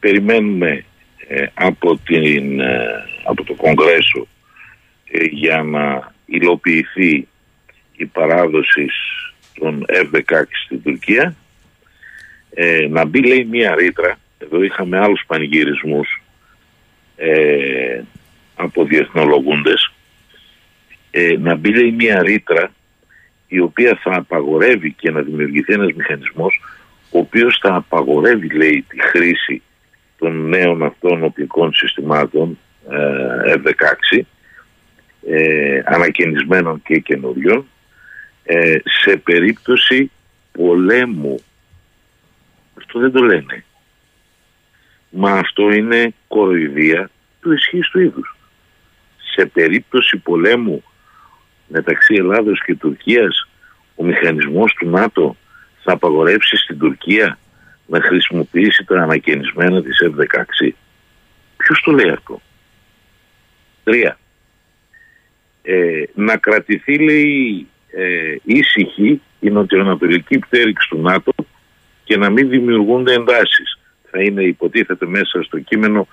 περιμένουμε 0.00 0.84
ε, 1.28 1.46
από, 1.54 1.96
την, 1.96 2.60
ε, 2.60 2.86
από 3.24 3.44
το 3.44 3.54
Κογκρέσο 3.54 4.26
ε, 5.10 5.24
για 5.24 5.62
να 5.62 6.12
υλοποιηθεί 6.26 7.28
η 7.96 8.06
παράδοση 8.06 8.86
των 9.54 9.84
F-16 9.88 10.42
στην 10.64 10.82
Τουρκία; 10.82 11.34
Ε, 12.54 12.86
να 12.90 13.04
μπει 13.04 13.22
λέει 13.22 13.44
μία 13.44 13.74
ρήτρα. 13.74 14.18
Εδώ 14.38 14.62
είχαμε 14.62 14.98
άλλους 14.98 15.22
πανηγυρισμούς 15.26 16.22
ε, 17.16 18.02
από 18.54 18.84
διεθνολογούντες. 18.84 19.92
Ε, 21.10 21.36
να 21.38 21.54
μπει 21.54 21.74
λέει 21.74 21.92
μία 21.92 22.22
ρήτρα 22.22 22.72
η 23.48 23.60
οποία 23.60 23.98
θα 24.02 24.14
απαγορεύει 24.14 24.92
και 24.92 25.10
να 25.10 25.20
δημιουργηθεί 25.20 25.72
ένας 25.72 25.92
μηχανισμός 25.92 26.60
ο 27.10 27.18
οποίος 27.18 27.58
θα 27.62 27.74
απαγορεύει 27.74 28.48
λέει 28.48 28.84
τη 28.88 29.00
χρήση 29.02 29.62
των 30.18 30.48
νέων 30.48 30.82
αυτών 30.82 31.24
οπλικών 31.24 31.72
συστημάτων 31.72 32.58
ε, 32.90 33.54
F-16 33.54 34.20
ε, 35.28 35.82
ανακαινισμένων 35.84 36.82
και 36.82 36.98
καινούριων 36.98 37.66
ε, 38.44 38.76
σε 38.84 39.16
περίπτωση 39.16 40.10
πολέμου. 40.52 41.42
Αυτό 42.78 42.98
δεν 42.98 43.12
το 43.12 43.22
λένε. 43.22 43.64
Μα 45.10 45.32
αυτό 45.32 45.70
είναι 45.70 46.14
κοροϊδία 46.28 47.10
του 47.40 47.52
ισχύει 47.52 47.80
του 47.92 48.00
είδους. 48.00 48.36
Σε 49.34 49.46
περίπτωση 49.46 50.16
πολέμου 50.16 50.82
μεταξύ 51.66 52.14
Ελλάδος 52.14 52.62
και 52.64 52.74
Τουρκίας 52.74 53.48
ο 53.94 54.04
μηχανισμός 54.04 54.72
του 54.72 54.88
ΝΑΤΟ 54.88 55.36
θα 55.82 55.92
απαγορεύσει 55.92 56.56
στην 56.56 56.78
Τουρκία 56.78 57.38
να 57.86 58.00
χρησιμοποιήσει 58.00 58.84
τα 58.84 59.02
ανακαινισμένα 59.02 59.82
της 59.82 59.98
F-16. 60.02 60.70
Ποιος 61.56 61.80
το 61.84 61.92
λέει 61.92 62.10
αυτό; 62.10 62.40
Τρία. 63.84 64.18
Ε, 65.62 66.02
να 66.14 66.36
κρατηθεί 66.36 66.98
λέει 66.98 67.66
ε, 67.90 68.36
ήσυχη 68.44 69.20
η 69.40 69.50
νοτιοανατολική 69.50 70.38
πτέρυξη 70.38 70.88
του 70.88 71.00
ΝΑΤΟ 71.00 71.32
και 72.04 72.16
να 72.16 72.30
μην 72.30 72.48
δημιουργούνται 72.48 73.12
εντάσεις. 73.12 73.78
Θα 74.10 74.22
είναι 74.22 74.42
υποτίθεται 74.42 75.06
μέσα 75.06 75.42
στο 75.42 75.58
κείμενο 75.58 76.08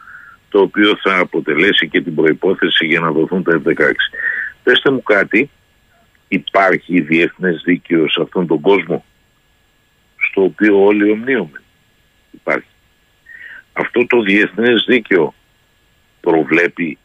το 0.49 0.59
οποίο 0.61 0.97
θα 1.03 1.17
αποτελέσει 1.19 1.87
και 1.89 2.01
την 2.01 2.15
προϋπόθεση 2.15 2.85
για 2.85 2.99
να 2.99 3.11
δοθούν 3.11 3.43
τα 3.43 3.61
F-16. 3.65 3.91
Πεςτε 4.63 4.91
μου 4.91 5.03
κάτι, 5.03 5.49
υπάρχει 6.27 7.01
διεθνές 7.01 7.61
δίκαιο 7.65 8.09
σε 8.09 8.21
αυτόν 8.21 8.47
τον 8.47 8.61
κόσμο; 8.61 9.05
Στο 10.35 10.43
οποίο 10.43 10.83
όλοι 10.83 11.11
ομνίουμε. 11.11 11.61
Υπάρχει. 12.31 12.67
Αυτό 13.73 14.05
το 14.07 14.21
διεθνές 14.21 14.85
δίκαιο 14.87 15.33
προβλέπει 16.21 16.97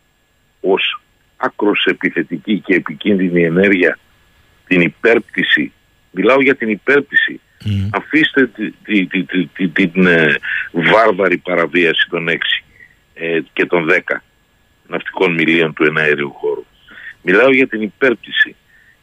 ως 0.60 1.00
άκρος 1.36 1.84
επιθετική 1.84 2.58
και 2.60 2.74
επικίνδυνη 2.74 3.42
ενέργεια 3.44 3.98
την 4.66 4.80
υπέρπτυση. 4.80 5.72
Μιλάω 6.10 6.42
για 6.42 6.54
την 6.54 6.68
υπέρπτυση. 6.68 7.40
Αφήστε 7.90 8.46
τη- 8.46 8.70
τη- 8.70 9.06
τη- 9.06 9.24
τη- 9.24 9.46
τη- 9.46 9.68
την 9.68 10.06
ε, 10.06 10.34
βάρβαρη 10.72 11.36
παραβίαση 11.36 12.06
των 12.10 12.28
6 12.28 12.36
ε, 13.14 13.40
και 13.52 13.66
των 13.66 13.88
10 13.90 14.22
ναυτικών 14.86 15.34
μιλίων 15.34 15.72
του 15.72 15.84
εναέριου 15.84 16.32
χώρου. 16.32 16.64
Μιλάω 17.22 17.52
για 17.52 17.66
την 17.66 17.82
υπέρπτυση. 17.82 18.56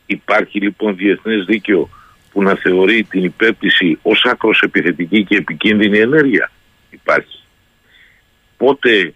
Υπάρχει 0.05 0.59
λοιπόν 0.59 0.95
διεθνές 0.95 1.45
δίκαιο 1.45 1.89
που 2.37 2.43
να 2.43 2.55
θεωρεί 2.55 3.03
την 3.03 3.23
υπέπτυση 3.23 3.99
ως 4.01 4.25
άκρος 4.25 4.61
επιθετική 4.61 5.23
και 5.23 5.35
επικίνδυνη 5.35 5.99
ενέργεια. 5.99 6.51
Υπάρχει. 6.89 7.43
Πότε 8.57 9.13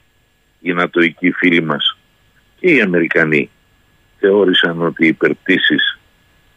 οι 0.59 0.73
νατοικοί 0.73 1.31
φίλοι 1.31 1.61
μας 1.61 1.97
και 2.59 2.71
οι 2.71 2.81
Αμερικανοί 2.81 3.49
θεώρησαν 4.19 4.81
ότι 4.81 5.05
οι 5.05 5.07
υπερπτήσεις 5.07 5.99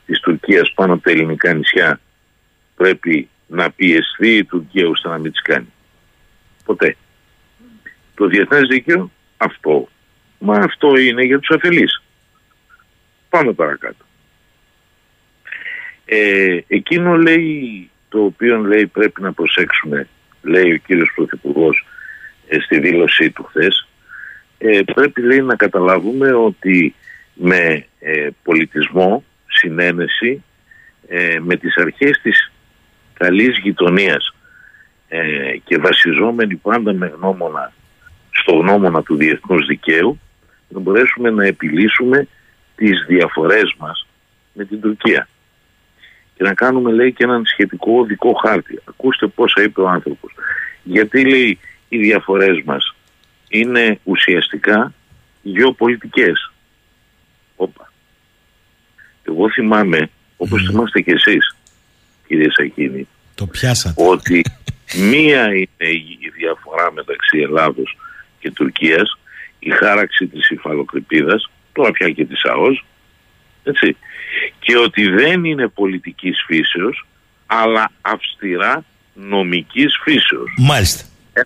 της 0.06 0.20
Τουρκίας 0.20 0.72
πάνω 0.74 0.92
από 0.92 1.02
τα 1.02 1.10
ελληνικά 1.10 1.54
νησιά 1.54 2.00
πρέπει 2.76 3.28
να 3.46 3.70
πιεστεί 3.70 4.36
η 4.36 4.44
Τουρκία 4.44 4.88
ώστε 4.88 5.08
να 5.08 5.18
μην 5.18 5.32
τις 5.32 5.42
κάνει. 5.42 5.72
Ποτέ. 6.64 6.96
Το 8.14 8.26
διεθνές 8.26 8.68
δίκαιο 8.68 9.10
αυτό. 9.36 9.88
Μα 10.38 10.56
αυτό 10.56 10.96
είναι 10.96 11.22
για 11.22 11.38
τους 11.38 11.56
αφελείς. 11.56 12.02
Πάμε 13.28 13.52
παρακάτω. 13.52 14.04
Ε, 16.04 16.58
εκείνο 16.66 17.16
λέει 17.16 17.90
το 18.08 18.24
οποίο 18.24 18.58
λέει 18.58 18.86
πρέπει 18.86 19.22
να 19.22 19.32
προσέξουμε 19.32 20.08
λέει 20.42 20.72
ο 20.72 20.76
κύριος 20.76 21.12
Πρωθυπουργός 21.14 21.86
ε, 22.48 22.58
στη 22.60 22.78
δήλωσή 22.78 23.30
του 23.30 23.44
χθες. 23.44 23.88
Ε, 24.58 24.80
πρέπει 24.94 25.22
λέει 25.22 25.40
να 25.40 25.56
καταλάβουμε 25.56 26.32
ότι 26.32 26.94
με 27.34 27.86
ε, 27.98 28.28
πολιτισμό, 28.42 29.24
συνένεση, 29.46 30.42
ε, 31.08 31.38
με 31.40 31.56
τις 31.56 31.76
αρχές 31.76 32.20
της 32.22 32.52
καλής 33.14 33.58
γειτονίας 33.62 34.34
και 35.64 35.78
βασιζόμενοι 35.78 36.56
πάντα 36.56 36.92
με 36.92 37.06
γνώμονα 37.16 37.72
στο 38.30 38.54
γνώμονα 38.54 39.02
του 39.02 39.16
διεθνούς 39.16 39.66
δικαίου 39.66 40.20
να 40.68 40.80
μπορέσουμε 40.80 41.30
να 41.30 41.46
επιλύσουμε 41.46 42.28
τις 42.76 43.04
διαφορές 43.08 43.74
μας 43.78 44.06
με 44.52 44.64
την 44.64 44.80
Τουρκία 44.80 45.28
και 46.34 46.42
να 46.42 46.54
κάνουμε 46.54 46.92
λέει 46.92 47.12
και 47.12 47.24
έναν 47.24 47.44
σχετικό 47.44 47.98
οδικό 47.98 48.32
χάρτη. 48.32 48.80
Ακούστε 48.84 49.26
πόσα 49.26 49.62
είπε 49.62 49.80
ο 49.80 49.88
άνθρωπος. 49.88 50.34
Γιατί 50.82 51.24
λέει 51.24 51.58
οι 51.88 51.98
διαφορές 51.98 52.62
μας 52.64 52.94
είναι 53.48 53.98
ουσιαστικά 54.04 54.92
γεωπολιτικές. 55.42 56.52
Όπα. 57.56 57.92
Εγώ 59.22 59.50
θυμάμαι, 59.50 60.10
όπως 60.36 60.62
mm. 60.62 60.70
θυμάστε 60.70 61.00
και 61.00 61.12
εσείς, 61.12 61.56
κύριε 62.26 62.48
Σακίνη, 62.50 63.08
το 63.34 63.46
πιάσατε. 63.46 64.04
ότι 64.06 64.44
μία 64.94 65.44
είναι 65.44 65.90
η 65.90 66.32
διαφορά 66.36 66.92
μεταξύ 66.92 67.38
Ελλάδος 67.38 67.98
και 68.38 68.50
Τουρκίας, 68.50 69.18
η 69.58 69.70
χάραξη 69.70 70.26
της 70.26 70.50
υφαλοκρηπίδας, 70.50 71.50
τώρα 71.72 71.90
πια 71.90 72.10
και 72.10 72.24
της 72.24 72.44
ΑΟΣ, 72.44 72.84
έτσι, 73.64 73.96
και 74.58 74.76
ότι 74.76 75.08
δεν 75.08 75.44
είναι 75.44 75.68
πολιτικής 75.68 76.44
φύσεως, 76.46 77.06
αλλά 77.46 77.90
αυστηρά 78.00 78.84
νομικής 79.14 79.98
φύσεως. 80.02 80.54
Μάλιστα. 80.58 81.04
Ε, 81.32 81.40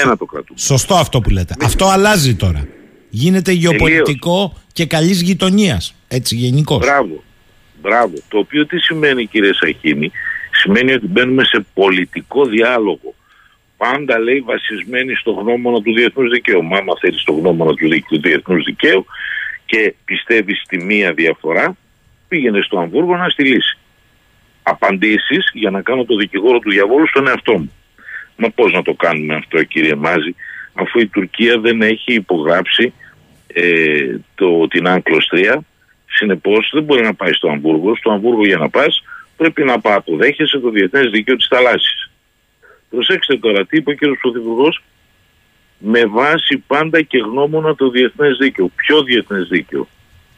ένα 0.00 0.16
το 0.16 0.24
κρατούμε. 0.24 0.58
Σωστό 0.58 0.94
αυτό 0.94 1.20
που 1.20 1.30
λέτε. 1.30 1.54
Αυτό 1.62 1.86
αλλάζει 1.86 2.34
τώρα. 2.34 2.68
Γίνεται 3.10 3.52
γεωπολιτικό 3.52 4.56
και 4.72 4.86
καλής 4.86 5.22
γειτονίας. 5.22 5.94
Έτσι 6.08 6.36
γενικώς. 6.36 6.78
Μπράβο. 6.78 7.22
Μπράβο. 7.82 8.14
Το 8.28 8.38
οποίο 8.38 8.66
τι 8.66 8.78
σημαίνει 8.78 9.26
κύριε 9.26 9.52
Σαχίνη; 9.52 10.12
Σημαίνει 10.50 10.92
ότι 10.92 11.06
μπαίνουμε 11.06 11.44
σε 11.44 11.66
πολιτικό 11.74 12.44
διάλογο. 12.44 13.14
Πάντα 13.76 14.18
λέει 14.18 14.40
βασισμένη 14.40 15.14
στο 15.14 15.30
γνώμονα 15.30 15.82
του 15.82 15.92
διεθνούς 15.92 16.30
δικαίου. 16.30 16.64
Μα 16.64 16.76
άμα 16.78 16.92
θέλεις 17.00 17.20
στο 17.20 17.32
γνώμονα 17.32 17.74
του 17.74 18.20
διεθνούς 18.20 18.64
δικαίου 18.64 19.06
και 19.66 19.94
πιστεύεις 20.04 20.62
στη 20.64 20.84
μία 20.84 21.12
διαφορά, 21.12 21.76
πήγαινε 22.28 22.60
στο 22.62 22.78
Αμβούργο 22.78 23.16
να 23.16 23.28
στη 23.28 23.44
λύση. 23.44 23.78
Απαντήσεις 24.62 25.50
για 25.52 25.70
να 25.70 25.82
κάνω 25.82 26.04
το 26.04 26.16
δικηγόρο 26.16 26.58
του 26.58 26.70
διαβόλου 26.70 27.08
στον 27.08 27.28
εαυτό 27.28 27.52
μου. 27.52 27.72
Μα 28.36 28.50
πώς 28.50 28.72
να 28.72 28.82
το 28.82 28.94
κάνουμε 28.94 29.34
αυτό, 29.34 29.64
κύριε 29.64 29.94
Μάζη, 29.94 30.34
αφού 30.74 30.98
η 30.98 31.06
Τουρκία 31.06 31.58
δεν 31.58 31.82
έχει 31.82 32.14
υπογράψει 32.14 32.92
ε, 33.46 34.16
το, 34.34 34.66
την 34.66 34.86
Άγκλος 34.86 35.30
3. 35.34 35.56
Συνεπώς 36.06 36.70
δεν 36.72 36.82
μπορεί 36.82 37.02
να 37.02 37.14
πάει 37.14 37.32
στο 37.32 37.48
Αμβούργο. 37.48 37.96
Στο 37.96 38.10
Αμβούργο 38.10 38.46
για 38.46 38.56
να 38.56 38.68
πας 38.68 39.02
πρέπει 39.36 39.64
να 39.64 39.80
πάει 39.80 39.94
αποδέχεσαι 39.94 40.58
το 40.58 40.70
διεθνές 40.70 41.10
δίκαιο 41.10 41.36
της 41.36 41.46
θαλάσσης. 41.46 42.10
Προσέξτε 42.90 43.36
τώρα 43.36 43.66
τι 43.66 43.76
είπε 43.76 43.90
ο 43.90 43.94
κ. 43.94 44.18
Πρωθυπουργός; 44.20 44.82
Με 45.78 46.06
βάση 46.06 46.64
πάντα 46.66 47.02
και 47.02 47.18
γνώμονα 47.18 47.74
το 47.74 47.90
διεθνές 47.90 48.36
δίκαιο. 48.36 48.70
Ποιο 48.76 49.02
διεθνές 49.02 49.48
δίκαιο, 49.48 49.88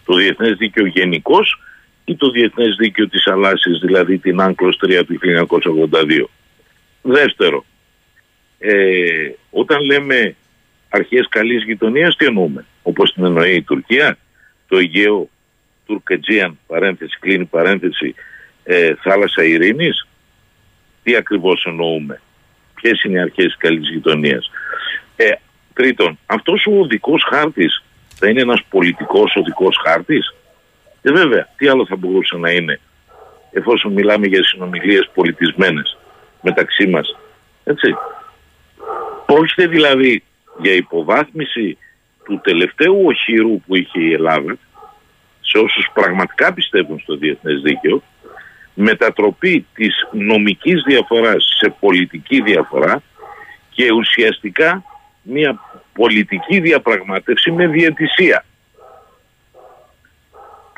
το 0.05 0.14
διεθνές 0.14 0.57
δίκαιο 0.57 0.86
γενικώς 0.86 1.61
ή 2.09 2.17
το 2.17 2.31
διεθνές 2.31 2.77
δίκαιο 2.79 3.09
της 3.09 3.23
θαλάσση, 3.23 3.71
δηλαδή 3.71 4.19
την 4.19 4.41
Άγκλος 4.41 4.79
3 4.83 5.05
του 5.07 5.19
1982. 5.19 6.31
Δεύτερο, 7.03 7.65
ε, 8.59 9.31
όταν 9.51 9.85
λέμε 9.85 10.37
αρχές 10.89 11.27
καλής 11.29 11.65
γειτονίας 11.65 12.17
τι 12.17 12.27
εννοούμε; 12.27 12.65
Όπως 12.83 13.13
την 13.13 13.25
εννοεί 13.25 13.55
η 13.55 13.63
Τουρκία, 13.63 14.19
το 14.69 14.77
Αιγαίο 14.77 15.29
Τουρκετζίαν, 15.87 16.59
παρένθεση, 16.67 17.19
κλείνει 17.21 17.45
παρένθεση, 17.45 18.15
ε, 18.65 18.95
θάλασσα 18.95 19.45
ειρήνης. 19.45 20.07
Τι 21.03 21.17
ακριβώς 21.17 21.65
εννοούμε; 21.65 22.21
Ποιες 22.75 23.03
είναι 23.03 23.19
οι 23.19 23.23
αρχές 23.23 23.57
καλής 23.59 23.89
γειτονίας; 23.89 24.51
Ε, 25.17 25.33
τρίτον, 25.73 26.19
αυτός 26.27 26.67
ο 26.67 26.81
οδικός 26.81 27.23
χάρτης 27.31 27.83
θα 28.15 28.29
είναι 28.29 28.41
ένας 28.41 28.61
πολιτικός 28.71 29.37
οδικός 29.37 29.81
χάρτης; 29.85 30.35
Ε, 31.03 31.13
βέβαια, 31.13 31.49
τι 31.57 31.69
άλλο 31.69 31.87
θα 31.87 31.97
μπορούσε 31.97 32.37
να 32.37 32.51
είναι 32.51 32.81
εφόσον 33.51 33.93
μιλάμε 33.93 34.27
για 34.27 34.45
συνομιλίες 34.45 35.11
πολιτισμένες 35.15 35.99
μεταξύ 36.41 36.87
μας. 36.87 37.17
Έτσι. 37.65 37.95
Πρόκειται 39.27 39.67
δηλαδή 39.67 40.23
για 40.59 40.73
υποβάθμιση 40.73 41.79
του 42.25 42.41
τελευταίου 42.43 43.03
οχυρού 43.07 43.61
που 43.61 43.77
είχε 43.77 44.01
η 44.01 44.13
Ελλάδα 44.13 44.59
σε 45.41 45.59
όσους 45.59 45.91
πραγματικά 45.95 46.53
πιστεύουν 46.53 47.01
στο 47.01 47.17
διεθνές 47.17 47.61
δίκαιο 47.61 48.03
μετατροπή 48.75 49.67
της 49.75 49.95
νομικής 50.13 50.83
διαφοράς 50.87 51.57
σε 51.59 51.75
πολιτική 51.81 52.43
διαφορά 52.43 53.03
και 53.71 53.93
ουσιαστικά 53.93 54.85
μια 55.23 55.61
πολιτική 55.93 56.61
διαπραγμάτευση 56.61 57.51
με 57.51 57.67
διαιτησία. 57.67 58.45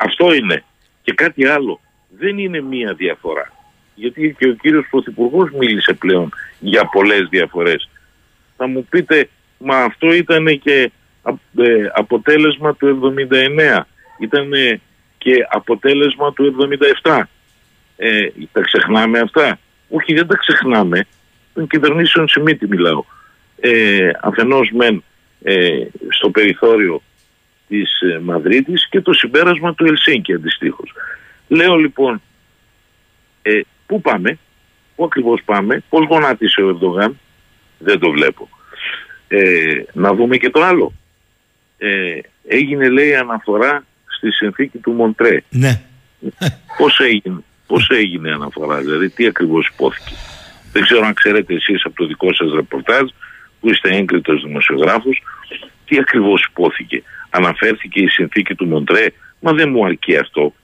Αυτό 0.00 0.34
είναι. 0.34 0.64
Και 1.02 1.12
κάτι 1.12 1.46
άλλο. 1.46 1.80
Δεν 2.08 2.38
είναι 2.38 2.60
μία 2.60 2.94
διαφορά. 2.94 3.52
Γιατί 3.94 4.36
και 4.38 4.48
ο 4.48 4.52
κύριος 4.52 4.86
Πρωθυπουργός 4.90 5.50
μίλησε 5.50 5.92
πλέον 5.92 6.32
για 6.58 6.84
πολλές 6.84 7.28
διαφορές. 7.28 7.88
Θα 8.56 8.66
μου 8.66 8.86
πείτε, 8.90 9.28
μα 9.58 9.76
αυτό 9.76 10.12
ήταν 10.12 10.60
και 10.62 10.92
ε, 11.56 11.86
αποτέλεσμα 11.94 12.74
του 12.74 13.14
79. 13.70 13.80
Ήταν 14.20 14.50
και 15.18 15.32
αποτέλεσμα 15.50 16.32
του 16.32 16.68
77. 17.02 17.22
Ε, 17.96 18.28
τα 18.52 18.60
ξεχνάμε 18.60 19.18
αυτά; 19.18 19.58
Όχι, 19.88 20.14
δεν 20.14 20.26
τα 20.26 20.36
ξεχνάμε. 20.36 21.06
Των 21.54 21.66
κυβερνήσεων 21.66 22.28
Σιμίτη 22.28 22.66
μιλάω. 22.66 23.04
Ε, 23.60 24.10
αφενός 24.20 24.70
μεν 24.70 25.04
ε, 25.42 25.86
στο 26.08 26.30
περιθώριο 26.30 27.02
της 27.70 28.00
ε, 28.00 28.18
Μαδρίτης 28.18 28.88
και 28.88 29.00
το 29.00 29.12
συμπέρασμα 29.12 29.74
του 29.74 29.84
Ελσίνκη 29.84 30.32
αντιστοίχως. 30.32 30.92
Λέω 31.48 31.76
λοιπόν, 31.76 32.22
ε, 33.42 33.60
πού 33.86 34.00
πάμε, 34.00 34.38
πού 34.96 35.04
ακριβώς 35.04 35.42
πάμε, 35.44 35.82
πώς 35.88 36.06
γονάτισε 36.06 36.62
ο 36.62 36.68
Ερντογάν, 36.68 37.18
δεν 37.78 37.98
το 37.98 38.10
βλέπω. 38.10 38.48
Ε, 39.28 39.82
να 39.92 40.14
δούμε 40.14 40.36
και 40.36 40.50
το 40.50 40.62
άλλο. 40.62 40.92
Ε, 41.78 42.18
έγινε 42.46 42.88
λέει 42.88 43.14
αναφορά 43.14 43.84
στη 44.06 44.30
συνθήκη 44.30 44.78
του 44.78 44.92
Μοντρέ. 44.92 45.42
Ναι. 45.50 45.82
Πώς 46.78 46.98
έγινε, 47.00 47.44
πώς 47.66 47.90
έγινε 47.90 48.32
αναφορά, 48.32 48.78
δηλαδή 48.80 49.10
τι 49.10 49.26
ακριβώς 49.26 49.66
υπόθηκε. 49.66 50.14
Δεν 50.72 50.82
ξέρω 50.82 51.06
αν 51.06 51.14
ξέρετε 51.14 51.54
εσείς 51.54 51.84
από 51.84 51.96
το 51.96 52.06
δικό 52.06 52.34
σας 52.34 52.52
ρεπορτάζ 52.54 53.10
που 53.60 53.68
είστε 53.68 53.96
έγκριτος 53.96 54.42
δημοσιογράφος 54.42 55.22
τι 55.90 55.98
ακριβώς 55.98 56.44
υπόθηκε. 56.50 57.02
Αναφέρθηκε 57.30 58.00
η 58.00 58.08
συνθήκη 58.08 58.54
του 58.54 58.66
Μοντρέ, 58.66 59.06
μα 59.40 59.52
δεν 59.52 59.70
μου 59.70 59.84
αρκεί 59.84 60.16
αυτό. 60.16 60.54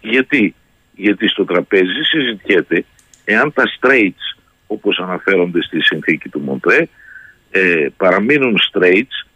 Γιατί, 0.00 0.54
Γιατί 0.94 1.28
στο 1.28 1.44
τραπέζι 1.44 2.02
συζητιέται 2.02 2.84
εάν 3.24 3.52
τα 3.52 3.62
straits 3.78 4.38
όπως 4.66 4.98
αναφέρονται 4.98 5.62
στη 5.62 5.82
συνθήκη 5.82 6.28
του 6.28 6.40
Μοντρέ 6.40 6.88
ε, 7.50 7.86
παραμείνουν 7.96 8.58
straits 8.72 9.26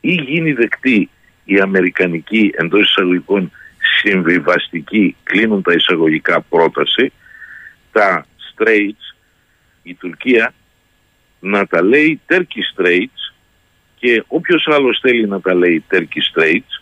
ή 0.00 0.12
γίνει 0.12 0.52
δεκτή 0.52 1.10
η 1.44 1.60
αμερικανική 1.60 2.50
εντός 2.54 2.88
εισαγωγικών 2.88 3.52
συμβιβαστική 4.00 5.16
κλείνουν 5.22 5.62
τα 5.62 5.72
εισαγωγικά 5.72 6.40
πρόταση 6.40 7.12
τα 7.92 8.26
straits 8.54 9.16
η 9.82 9.94
Τουρκία 9.94 10.54
να 11.40 11.66
τα 11.66 11.82
λέει 11.82 12.20
Turkey 12.28 12.62
Straits 12.76 13.29
και 14.00 14.24
όποιος 14.26 14.68
άλλος 14.70 14.98
θέλει 15.02 15.26
να 15.26 15.40
τα 15.40 15.54
λέει 15.54 15.84
Turkey 15.90 16.22
Straits 16.30 16.72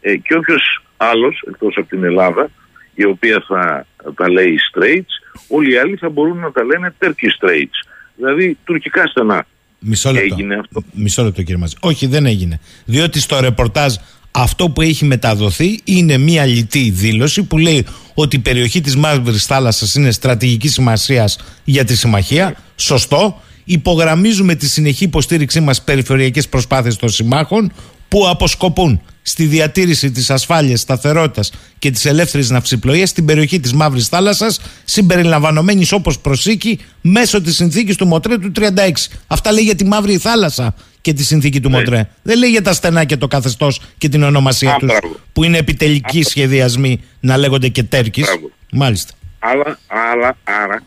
ε, 0.00 0.16
και 0.16 0.34
όποιος 0.34 0.84
άλλος 0.96 1.42
εκτός 1.48 1.76
από 1.76 1.88
την 1.88 2.04
Ελλάδα 2.04 2.50
η 2.94 3.04
οποία 3.04 3.44
θα 3.48 3.86
τα 4.14 4.30
λέει 4.30 4.56
Straits, 4.72 5.40
όλοι 5.48 5.72
οι 5.72 5.76
άλλοι 5.76 5.96
θα 5.96 6.08
μπορούν 6.08 6.38
να 6.38 6.52
τα 6.52 6.64
λένε 6.64 6.94
Turkish 6.98 7.46
Straits. 7.46 7.88
Δηλαδή 8.16 8.58
τουρκικά 8.64 9.06
στενά. 9.06 9.46
Μισό 9.78 10.12
λεπτό. 10.12 10.34
Έγινε 10.34 10.54
αυτό. 10.54 10.82
Μισό 10.92 11.22
λεπτό 11.22 11.42
κύριε 11.42 11.56
Μαζί. 11.60 11.76
Όχι 11.80 12.06
δεν 12.06 12.26
έγινε. 12.26 12.60
Διότι 12.84 13.20
στο 13.20 13.40
ρεπορτάζ 13.40 13.94
αυτό 14.30 14.70
που 14.70 14.80
έχει 14.80 15.04
μεταδοθεί 15.04 15.80
είναι 15.84 16.18
μια 16.18 16.44
λιτή 16.44 16.90
δήλωση 16.90 17.42
που 17.42 17.58
λέει 17.58 17.86
ότι 18.14 18.36
η 18.36 18.38
περιοχή 18.38 18.80
της 18.80 18.96
Μαύρης 18.96 19.46
Θάλασσας 19.46 19.94
είναι 19.94 20.10
στρατηγικής 20.10 20.72
σημασίας 20.72 21.38
για 21.64 21.84
τη 21.84 21.96
συμμαχία. 21.96 22.56
Σωστό. 22.76 23.42
Υπογραμμίζουμε 23.64 24.54
τη 24.54 24.68
συνεχή 24.68 25.04
υποστήριξή 25.04 25.60
μας 25.60 25.82
περιφερειακές 25.82 26.48
προσπάθειες 26.48 26.96
των 26.96 27.08
συμμάχων 27.08 27.72
που 28.08 28.28
αποσκοπούν 28.28 29.00
στη 29.22 29.44
διατήρηση 29.44 30.10
της 30.10 30.30
ασφάλειας, 30.30 30.80
σταθερότητας 30.80 31.52
και 31.78 31.90
της 31.90 32.04
ελεύθερης 32.04 32.50
ναυσιπλοείας 32.50 33.08
στην 33.08 33.24
περιοχή 33.24 33.60
της 33.60 33.72
Μαύρης 33.72 34.08
Θάλασσας 34.08 34.60
συμπεριλαμβανομένης 34.84 35.92
όπως 35.92 36.18
προσήκη 36.18 36.78
μέσω 37.00 37.40
της 37.40 37.54
συνθήκης 37.56 37.96
του 37.96 38.06
Μοτρέ 38.06 38.38
του 38.38 38.52
36. 38.56 39.08
Αυτά 39.26 39.52
λέει 39.52 39.64
για 39.64 39.74
τη 39.74 39.84
Μαύρη 39.84 40.16
Θάλασσα 40.16 40.74
και 41.00 41.12
τη 41.12 41.24
συνθήκη 41.24 41.60
του 41.60 41.68
Ναι. 41.68 41.76
Μοτρέ. 41.76 42.08
Δεν 42.22 42.38
λέει 42.38 42.50
για 42.50 42.62
τα 42.62 42.72
στενά 42.72 43.04
και 43.04 43.16
το 43.16 43.28
καθεστώς 43.28 43.80
και 43.98 44.08
την 44.08 44.22
ονομασία 44.22 44.72
Α, 44.72 44.76
τους 44.76 44.88
μπράβο. 44.88 45.16
που 45.32 45.44
είναι 45.44 45.58
επιτελικοί 45.58 46.22
σχεδιασμοί 46.22 47.00
να 47.20 47.36
λέγονται 47.36 47.68
και 47.68 47.82
Τέρκης. 47.82 48.24
Μπράβο. 48.24 48.50
Μάλιστα. 48.72 49.12
Αλλά, 49.38 49.78
αλλά, 49.86 50.36
άρα 50.44 50.82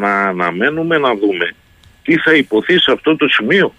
να 0.00 0.22
αναμένουμε 0.22 0.98
να 0.98 1.08
δούμε 1.14 1.54
τι 2.08 2.16
θα 2.16 2.34
υποθεί 2.34 2.78
σε 2.78 2.92
αυτό 2.92 3.16
το 3.16 3.28
σημείο. 3.28 3.74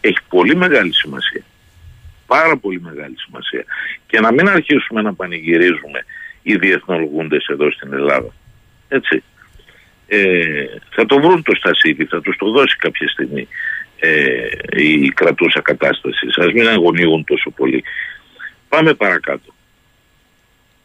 Έχει 0.00 0.18
πολύ 0.28 0.56
μεγάλη 0.56 0.92
σημασία. 0.94 1.42
Πάρα 2.26 2.56
πολύ 2.56 2.80
μεγάλη 2.80 3.14
σημασία. 3.18 3.64
Και 4.06 4.20
να 4.20 4.32
μην 4.32 4.48
αρχίσουμε 4.48 5.02
να 5.02 5.14
πανηγυρίζουμε 5.14 6.04
οι 6.42 6.56
διεθνολογούντες 6.56 7.46
εδώ 7.46 7.70
στην 7.70 7.92
Ελλάδα. 7.92 8.32
Έτσι. 8.88 9.22
Ε, 10.06 10.64
θα 10.90 11.06
το 11.06 11.20
βρουν 11.20 11.42
το 11.42 11.54
Στασίδη, 11.54 12.04
θα 12.04 12.20
τους 12.20 12.36
το 12.36 12.50
δώσει 12.50 12.76
κάποια 12.76 13.08
στιγμή 13.08 13.48
ε, 13.98 14.46
η 14.76 15.08
κρατούσα 15.08 15.60
κατάσταση. 15.60 16.26
Ας 16.36 16.52
μην 16.52 16.68
αγωνίγουν 16.68 17.24
τόσο 17.24 17.50
πολύ. 17.50 17.84
Πάμε 18.68 18.94
παρακάτω. 18.94 19.54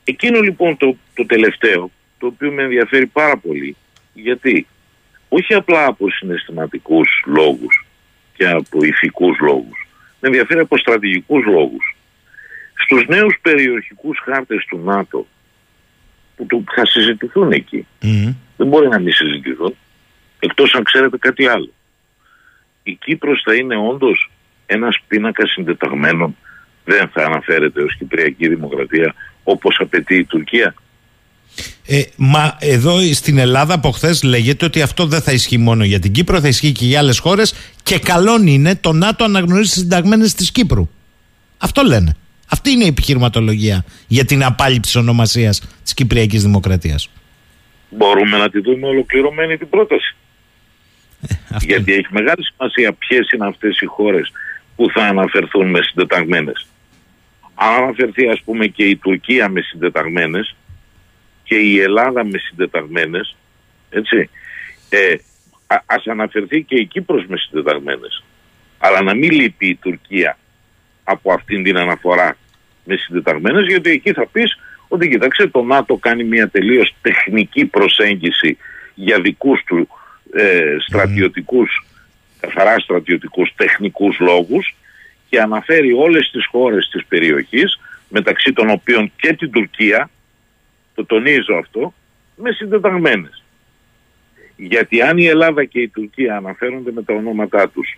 Εκείνο 0.03 0.39
λοιπόν 0.39 0.77
το, 0.77 0.97
το 1.13 1.25
τελευταίο, 1.25 1.91
το 2.17 2.27
οποίο 2.27 2.51
με 2.51 2.63
ενδιαφέρει 2.63 3.05
πάρα 3.05 3.37
πολύ, 3.37 3.75
γιατί 4.13 4.67
όχι 5.35 5.53
απλά 5.53 5.85
από 5.85 6.09
συναισθηματικούς 6.09 7.23
λόγους 7.25 7.85
και 8.35 8.47
από 8.47 8.83
ηθικούς 8.83 9.37
λόγους, 9.39 9.87
με 10.19 10.27
ενδιαφέρει 10.27 10.59
από 10.59 10.77
στρατηγικούς 10.77 11.45
λόγους. 11.45 11.95
Στους 12.75 13.05
νέους 13.07 13.37
περιοχικούς 13.41 14.19
χάρτες 14.23 14.65
του 14.69 14.77
ΝΑΤΟ, 14.83 15.27
που 16.35 16.45
του- 16.45 16.63
θα 16.75 16.85
συζητηθούν 16.85 17.51
εκεί, 17.51 17.87
Μμμ. 18.01 18.33
δεν 18.57 18.67
μπορεί 18.67 18.87
να 18.87 18.99
μην 18.99 19.13
συζητηθούν, 19.13 19.75
εκτός 20.39 20.73
αν 20.73 20.83
ξέρετε 20.83 21.17
κάτι 21.17 21.47
άλλο. 21.47 21.69
Η 22.83 22.95
Κύπρος 22.95 23.41
θα 23.45 23.55
είναι 23.55 23.75
όντως 23.77 24.31
ένας 24.65 24.97
πίνακας 25.07 25.51
συντεταγμένων, 25.51 26.37
δεν 26.85 27.07
θα 27.07 27.25
αναφέρεται 27.25 27.81
ως 27.81 27.95
Κυπριακή 27.97 28.47
Δημοκρατία 28.47 29.13
όπως 29.43 29.77
απαιτεί 29.79 30.15
η 30.15 30.25
Τουρκία. 30.25 30.73
Ε, 31.85 32.01
μα 32.15 32.57
εδώ 32.59 33.13
στην 33.13 33.37
Ελλάδα 33.37 33.73
από 33.73 33.91
χθες 33.91 34.23
λέγεται 34.23 34.65
ότι 34.65 34.81
αυτό 34.81 35.05
δεν 35.05 35.21
θα 35.21 35.31
ισχύει 35.31 35.57
μόνο 35.57 35.83
για 35.83 35.99
την 35.99 36.11
Κύπρο, 36.11 36.39
θα 36.39 36.47
ισχύει 36.47 36.71
και 36.71 36.85
για 36.85 36.99
άλλες 36.99 37.19
χώρες 37.19 37.53
και 37.83 37.99
καλόν 37.99 38.47
είναι 38.47 38.75
το 38.75 38.93
ΝΑΤΟ 38.93 39.23
αναγνωρίσει 39.23 39.73
τι 39.73 39.79
συνταγμένες 39.79 40.33
της 40.33 40.51
Κύπρου. 40.51 40.89
Αυτό 41.57 41.81
λένε. 41.81 42.15
Αυτή 42.47 42.71
είναι 42.71 42.83
η 42.83 42.87
επιχειρηματολογία 42.87 43.85
για 44.07 44.25
την 44.25 44.43
απάλληψη 44.43 44.97
ονομασίας 44.97 45.61
της 45.83 45.93
Κυπριακής 45.93 46.43
Δημοκρατίας. 46.43 47.09
Μπορούμε 47.89 48.37
να 48.37 48.49
τη 48.49 48.59
δούμε 48.59 48.87
ολοκληρωμένη 48.87 49.57
την 49.57 49.69
πρόταση. 49.69 50.15
Γιατί 51.59 51.93
έχει 51.93 52.07
μεγάλη 52.09 52.43
σημασία 52.43 52.93
ποιες 52.93 53.29
είναι 53.31 53.47
αυτές 53.47 53.79
οι 53.79 53.85
χώρες 53.85 54.31
που 54.75 54.89
θα 54.93 55.03
αναφερθούν 55.03 55.69
με 55.69 55.81
συντεταγμένες. 55.81 56.67
Αν 57.55 57.83
αναφερθεί, 57.83 58.27
ας 58.27 58.41
πούμε, 58.45 58.67
και 58.67 58.83
η 58.83 58.95
Τουρκία 58.95 59.49
με 59.49 59.61
συντεταγμένες 59.61 60.55
και 61.43 61.55
η 61.55 61.79
Ελλάδα 61.79 62.25
με 62.25 62.37
συντεταγμένες, 62.37 63.35
έτσι. 63.89 64.29
Ε, 64.89 65.15
α, 65.67 65.81
ας 65.85 66.07
αναφερθεί 66.07 66.63
και 66.63 66.75
η 66.75 66.85
Κύπρος 66.85 67.25
με 67.27 67.37
συντεταγμένες. 67.37 68.23
Αλλά 68.77 69.01
να 69.01 69.13
μην 69.13 69.31
λείπει 69.31 69.67
η 69.67 69.75
Τουρκία 69.75 70.37
από 71.03 71.33
αυτήν 71.33 71.63
την 71.63 71.77
αναφορά 71.77 72.37
με 72.83 72.95
συντεταγμένες, 72.95 73.65
γιατί 73.67 73.89
εκεί 73.89 74.13
θα 74.13 74.27
πεις 74.27 74.57
ότι 74.87 75.09
κοιτάξτε 75.09 75.47
το 75.47 75.61
ΝΑΤΟ 75.63 75.95
κάνει 75.95 76.23
μια 76.23 76.47
τελείως 76.47 76.95
τεχνική 77.01 77.65
προσέγγιση 77.65 78.57
για 78.95 79.21
δικούς 79.21 79.63
του 79.63 79.87
ε, 80.33 80.75
στρατιωτικούς, 80.87 81.85
καθαρά 82.39 82.79
στρατιωτικούς 82.79 83.53
τεχνικούς 83.55 84.19
λόγους 84.19 84.75
και 85.29 85.41
αναφέρει 85.41 85.93
όλες 85.93 86.29
τις 86.31 86.45
χώρες 86.45 86.89
της 86.91 87.05
περιοχής, 87.05 87.79
μεταξύ 88.09 88.53
των 88.53 88.69
οποίων 88.69 89.11
και 89.15 89.33
την 89.33 89.51
Τουρκία, 89.51 90.09
το 90.95 91.05
τονίζω 91.05 91.55
αυτό, 91.55 91.93
με 92.35 92.51
συντεταγμένες. 92.51 93.43
Γιατί 94.55 95.01
αν 95.01 95.17
η 95.17 95.25
Ελλάδα 95.25 95.65
και 95.65 95.79
η 95.79 95.87
Τουρκία 95.87 96.37
αναφέρονται 96.37 96.91
με 96.91 97.03
τα 97.03 97.13
ονόματά 97.13 97.69
τους, 97.69 97.97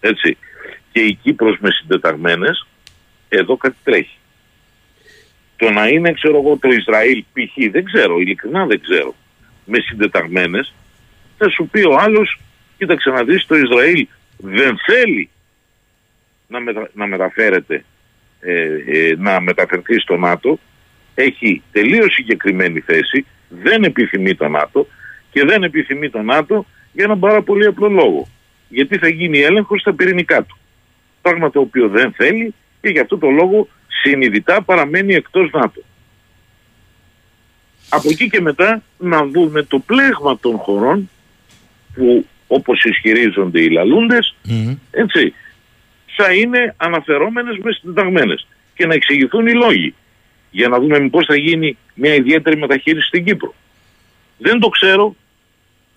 έτσι, 0.00 0.36
και 0.92 1.00
η 1.00 1.14
Κύπρος 1.14 1.58
με 1.60 1.70
συντεταγμένες, 1.70 2.66
εδώ 3.28 3.56
κάτι 3.56 3.76
τρέχει. 3.84 4.18
Το 5.56 5.70
να 5.70 5.88
είναι, 5.88 6.12
ξέρω 6.12 6.38
εγώ, 6.38 6.56
το 6.56 6.68
Ισραήλ 6.68 7.24
π.χ. 7.32 7.70
δεν 7.70 7.84
ξέρω, 7.84 8.18
ειλικρινά 8.18 8.66
δεν 8.66 8.80
ξέρω, 8.80 9.14
με 9.64 9.78
συντεταγμένες, 9.80 10.74
θα 11.38 11.48
σου 11.48 11.68
πει 11.70 11.80
ο 11.80 11.96
άλλος, 11.98 12.40
κοίταξε 12.78 13.10
να 13.10 13.24
δεις, 13.24 13.46
το 13.46 13.56
Ισραήλ 13.56 14.06
δεν 14.36 14.78
θέλει 14.86 15.30
να, 16.46 16.60
μετα, 16.60 16.90
να 16.92 17.06
μεταφέρεται, 17.06 17.84
ε, 18.40 18.62
ε, 18.86 19.14
να 19.18 19.40
μεταφερθεί 19.40 20.00
στο 20.00 20.16
ΝΑΤΟ, 20.16 20.58
έχει 21.22 21.62
τελείως 21.72 22.12
συγκεκριμένη 22.12 22.80
θέση, 22.80 23.26
δεν 23.48 23.82
επιθυμεί 23.82 24.34
το 24.34 24.48
ΝΑΤΟ 24.48 24.86
και 25.30 25.44
δεν 25.44 25.62
επιθυμεί 25.62 26.10
το 26.10 26.22
ΝΑΤΟ 26.22 26.66
για 26.92 27.04
έναν 27.04 27.18
πάρα 27.18 27.42
πολύ 27.42 27.66
απλό 27.66 27.88
λόγο. 27.88 28.28
Γιατί 28.68 28.98
θα 28.98 29.08
γίνει 29.08 29.38
έλεγχος 29.38 29.80
στα 29.80 29.94
πυρηνικά 29.94 30.42
του. 30.42 30.58
Πράγμα 31.22 31.50
το 31.50 31.60
οποίο 31.60 31.88
δεν 31.88 32.12
θέλει 32.12 32.54
και 32.80 32.88
γι' 32.88 32.98
αυτό 32.98 33.18
το 33.18 33.30
λόγο 33.30 33.68
συνειδητά 34.02 34.62
παραμένει 34.62 35.14
εκτός 35.14 35.50
ΝΑΤΟ. 35.52 35.82
Από 37.88 38.08
εκεί 38.10 38.28
και 38.28 38.40
μετά 38.40 38.82
να 38.98 39.26
δούμε 39.26 39.62
το 39.62 39.78
πλέγμα 39.78 40.38
των 40.38 40.56
χωρών 40.56 41.10
που 41.94 42.26
όπως 42.46 42.84
ισχυρίζονται 42.84 43.60
οι 43.60 43.70
λαλούντες, 43.70 44.34
έτσι, 44.90 45.34
θα 46.16 46.32
είναι 46.32 46.74
αναφερόμενες 46.76 47.58
μες 47.62 47.76
συνταγμένες 47.76 48.46
και 48.74 48.86
να 48.86 48.94
εξηγηθούν 48.94 49.46
οι 49.46 49.52
λόγοι 49.52 49.94
για 50.50 50.68
να 50.68 50.78
δούμε 50.78 51.08
πώς 51.08 51.26
θα 51.26 51.36
γίνει 51.36 51.76
μια 51.94 52.14
ιδιαίτερη 52.14 52.56
μεταχείριση 52.56 53.06
στην 53.06 53.24
Κύπρο. 53.24 53.54
Δεν 54.38 54.60
το 54.60 54.68
ξέρω, 54.68 55.16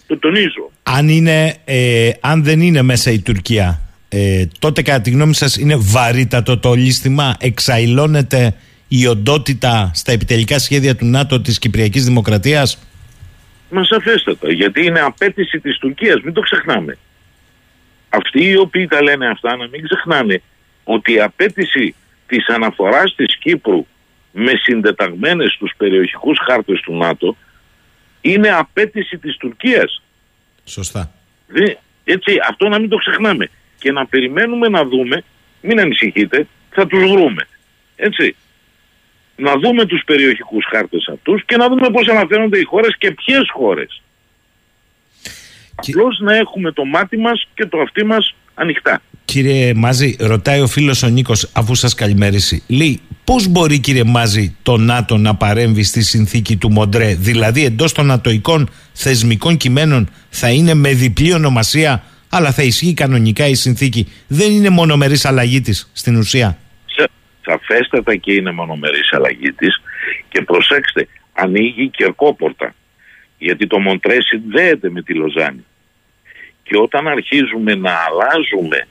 το 0.07 0.17
τονίζω. 0.17 0.71
Αν, 0.83 1.09
είναι, 1.09 1.55
ε, 1.65 2.11
αν 2.19 2.43
δεν 2.43 2.61
είναι 2.61 2.81
μέσα 2.81 3.11
η 3.11 3.19
Τουρκία, 3.19 3.81
ε, 4.09 4.45
τότε 4.59 4.81
κατά 4.81 5.01
τη 5.01 5.09
γνώμη 5.09 5.33
σας 5.33 5.57
είναι 5.57 5.75
βαρύτατο 5.77 6.57
το 6.57 6.73
λύστημα, 6.73 7.35
εξαϊλώνεται 7.39 8.55
η 8.87 9.07
οντότητα 9.07 9.91
στα 9.93 10.11
επιτελικά 10.11 10.59
σχέδια 10.59 10.95
του 10.95 11.05
ΝΑΤΟ 11.05 11.41
της 11.41 11.59
Κυπριακής 11.59 12.05
Δημοκρατίας; 12.05 12.79
Μα 13.69 13.83
σαφέστατα, 13.83 14.51
γιατί 14.51 14.85
είναι 14.85 14.99
απέτηση 14.99 15.59
της 15.59 15.77
Τουρκίας, 15.77 16.21
μην 16.21 16.33
το 16.33 16.41
ξεχνάμε. 16.41 16.97
Αυτοί 18.09 18.43
οι 18.43 18.57
οποίοι 18.57 18.87
τα 18.87 19.01
λένε 19.01 19.27
αυτά 19.27 19.55
να 19.55 19.67
μην 19.67 19.83
ξεχνάνε 19.83 20.41
ότι 20.83 21.13
η 21.13 21.21
απέτηση 21.21 21.95
της 22.27 22.47
αναφοράς 22.47 23.15
της 23.15 23.37
Κύπρου 23.37 23.85
με 24.31 24.51
συντεταγμένες 24.63 25.51
στους 25.51 25.71
περιοχικούς 25.77 26.37
χάρτες 26.47 26.79
του 26.81 26.97
ΝΑΤΟ 26.97 27.35
είναι 28.21 28.49
απέτηση 28.49 29.17
της 29.17 29.37
Τουρκίας. 29.37 30.01
Σωστά. 30.65 31.11
Δε, 31.47 31.73
έτσι, 32.03 32.31
αυτό 32.49 32.67
να 32.67 32.79
μην 32.79 32.89
το 32.89 32.97
ξεχνάμε. 32.97 33.49
Και 33.79 33.91
να 33.91 34.05
περιμένουμε 34.05 34.67
να 34.67 34.85
δούμε, 34.85 35.23
μην 35.61 35.79
ανησυχείτε, 35.79 36.47
θα 36.69 36.87
τους 36.87 37.11
βρούμε. 37.11 37.47
Έτσι. 37.95 38.35
Να 39.35 39.55
δούμε 39.57 39.85
τους 39.85 40.01
περιοχικούς 40.05 40.65
χάρτες 40.71 41.07
αυτούς 41.13 41.43
και 41.45 41.55
να 41.57 41.67
δούμε 41.69 41.89
πώς 41.89 42.07
αναφέρονται 42.07 42.59
οι 42.59 42.63
χώρες 42.63 42.95
και 42.97 43.11
ποιες 43.11 43.49
χώρες. 43.53 44.01
Και- 45.81 45.91
Απλώς 45.95 46.19
να 46.19 46.35
έχουμε 46.35 46.71
το 46.71 46.85
μάτι 46.85 47.17
μας 47.17 47.47
και 47.53 47.65
το 47.65 47.79
αυτί 47.81 48.05
μας 48.05 48.35
ανοιχτά. 48.53 49.01
Κύριε 49.25 49.73
Μάζη, 49.73 50.15
ρωτάει 50.19 50.61
ο 50.61 50.67
φίλος 50.67 51.03
ο 51.03 51.07
Νίκος 51.07 51.49
αφού 51.53 51.75
σας 51.75 51.93
καλημερίσει. 51.93 52.63
Λέει, 52.67 53.01
πώς 53.31 53.47
μπορεί 53.47 53.79
κύριε 53.79 54.03
Μάζη 54.03 54.55
το 54.63 54.77
ΝΑΤΟ 54.77 55.17
να 55.17 55.35
παρέμβει 55.35 55.83
στη 55.83 56.01
συνθήκη 56.03 56.57
του 56.57 56.71
Μοντρέ, 56.71 57.15
δηλαδή 57.15 57.65
εντός 57.65 57.91
των 57.93 58.05
νατοικών 58.05 58.69
θεσμικών 58.93 59.57
κειμένων 59.57 60.09
θα 60.29 60.49
είναι 60.49 60.73
με 60.73 60.93
διπλή 60.93 61.33
ονομασία, 61.33 62.03
αλλά 62.29 62.51
θα 62.51 62.63
ισχύει 62.63 62.93
κανονικά 62.93 63.47
η 63.47 63.55
συνθήκη. 63.55 64.11
Δεν 64.27 64.51
είναι 64.51 64.69
μονομερής 64.69 65.25
αλλαγή 65.25 65.61
της 65.61 65.89
στην 65.93 66.15
ουσία. 66.15 66.57
Σα- 66.85 67.51
Σαφέστατα 67.51 68.15
και 68.15 68.33
είναι 68.33 68.51
μονομερής 68.51 69.13
αλλαγή 69.13 69.51
της 69.51 69.81
και 70.29 70.41
προσέξτε, 70.41 71.07
ανοίγει 71.33 71.89
κερκόπορτα. 71.89 72.75
Γιατί 73.37 73.67
το 73.67 73.79
Μοντρέ 73.79 74.21
συνδέεται 74.21 74.89
με 74.89 75.01
τη 75.01 75.13
Λοζάνη. 75.13 75.65
Και 76.63 76.77
όταν 76.77 77.07
αρχίζουμε 77.07 77.75
να 77.75 77.91
αλλάζουμε 77.91 78.87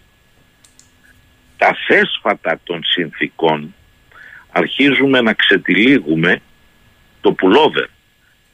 τα 1.57 1.77
θέσφατα 1.87 2.61
των 2.65 2.81
συνθήκων, 2.85 3.75
αρχίζουμε 4.53 5.21
να 5.21 5.33
ξετυλίγουμε 5.33 6.41
το 7.21 7.33
πουλόβερ. 7.33 7.87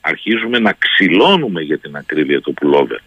Αρχίζουμε 0.01 0.59
να 0.59 0.73
ξυλώνουμε 0.73 1.61
για 1.61 1.79
την 1.79 1.97
ακρίβεια 1.97 2.41
το 2.41 2.53
πουλόβερ. 2.53 2.99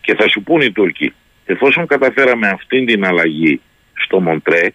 Και 0.00 0.14
θα 0.14 0.28
σου 0.28 0.42
πούνε 0.42 0.64
οι 0.64 0.72
Τούρκοι, 0.72 1.12
εφόσον 1.44 1.86
καταφέραμε 1.86 2.48
αυτήν 2.48 2.86
την 2.86 3.04
αλλαγή 3.04 3.60
στο 3.94 4.20
Μοντρέ, 4.20 4.68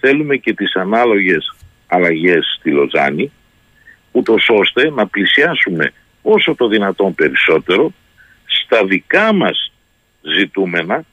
θέλουμε 0.00 0.36
και 0.36 0.54
τις 0.54 0.74
ανάλογες 0.74 1.56
αλλαγές 1.86 2.56
στη 2.58 2.70
Λοζάνη, 2.70 3.32
ούτως 4.12 4.48
ώστε 4.48 4.90
να 4.90 5.06
πλησιάσουμε 5.06 5.92
όσο 6.22 6.54
το 6.54 6.68
δυνατόν 6.68 7.14
περισσότερο 7.14 7.92
στα 8.46 8.84
δικά 8.84 9.32
μας 9.32 9.72
ζητούμενα, 10.38 11.04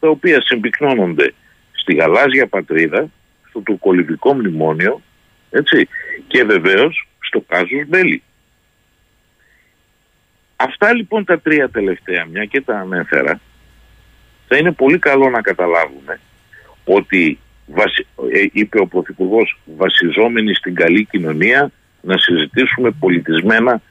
τα 0.00 0.08
οποία 0.08 0.42
συμπυκνώνονται 0.42 1.34
στη 1.72 1.94
γαλάζια 1.94 2.46
πατρίδα, 2.46 3.10
στο 3.50 3.60
τουρκολιβικό 3.60 4.34
μνημόνιο, 4.34 5.02
έτσι, 5.50 5.88
και 6.26 6.44
βεβαίως 6.44 7.08
στο 7.20 7.44
κάζους 7.48 7.86
Μπέλη. 7.86 8.22
Αυτά 10.56 10.94
λοιπόν 10.94 11.24
τα 11.24 11.40
τρία 11.40 11.68
τελευταία, 11.68 12.24
μια 12.24 12.44
και 12.44 12.60
τα 12.60 12.78
ανέφερα, 12.78 13.40
θα 14.48 14.56
είναι 14.56 14.72
πολύ 14.72 14.98
καλό 14.98 15.30
να 15.30 15.40
καταλάβουμε 15.40 16.20
ότι 16.84 17.38
ε, 18.32 18.46
είπε 18.52 18.80
ο 18.80 18.86
Πρωθυπουργός 18.86 19.58
βασιζόμενοι 19.76 20.54
στην 20.54 20.74
καλή 20.74 21.04
κοινωνία 21.04 21.70
να 22.00 22.18
συζητήσουμε 22.18 22.90
πολιτισμένα 22.90 23.82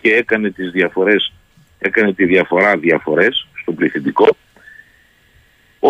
και 0.00 0.14
έκανε 0.14 0.50
τις 0.50 0.70
διαφορές 0.70 1.32
έκανε 1.78 2.12
τη 2.12 2.24
διαφορά 2.24 2.76
διαφορές 2.76 3.46
στο 3.60 3.72
πληθυντικό 3.72 4.28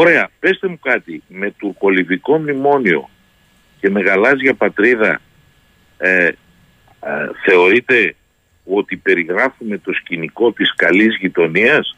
Ωραία, 0.01 0.30
πέστε 0.40 0.68
μου 0.68 0.78
κάτι 0.78 1.22
με 1.28 1.51
τουρκολιβικό 1.51 2.38
μνημόνιο 2.38 3.09
και 3.80 3.90
με 3.90 4.01
γαλάζια 4.01 4.55
πατρίδα 4.55 5.20
ε, 5.99 6.24
ε, 6.26 6.32
θεωρείτε 7.44 8.14
ότι 8.64 8.96
περιγράφουμε 8.96 9.78
το 9.78 9.92
σκηνικό 9.92 10.53
της 10.53 10.74
καλής 10.74 11.16
γειτονίας; 11.20 11.96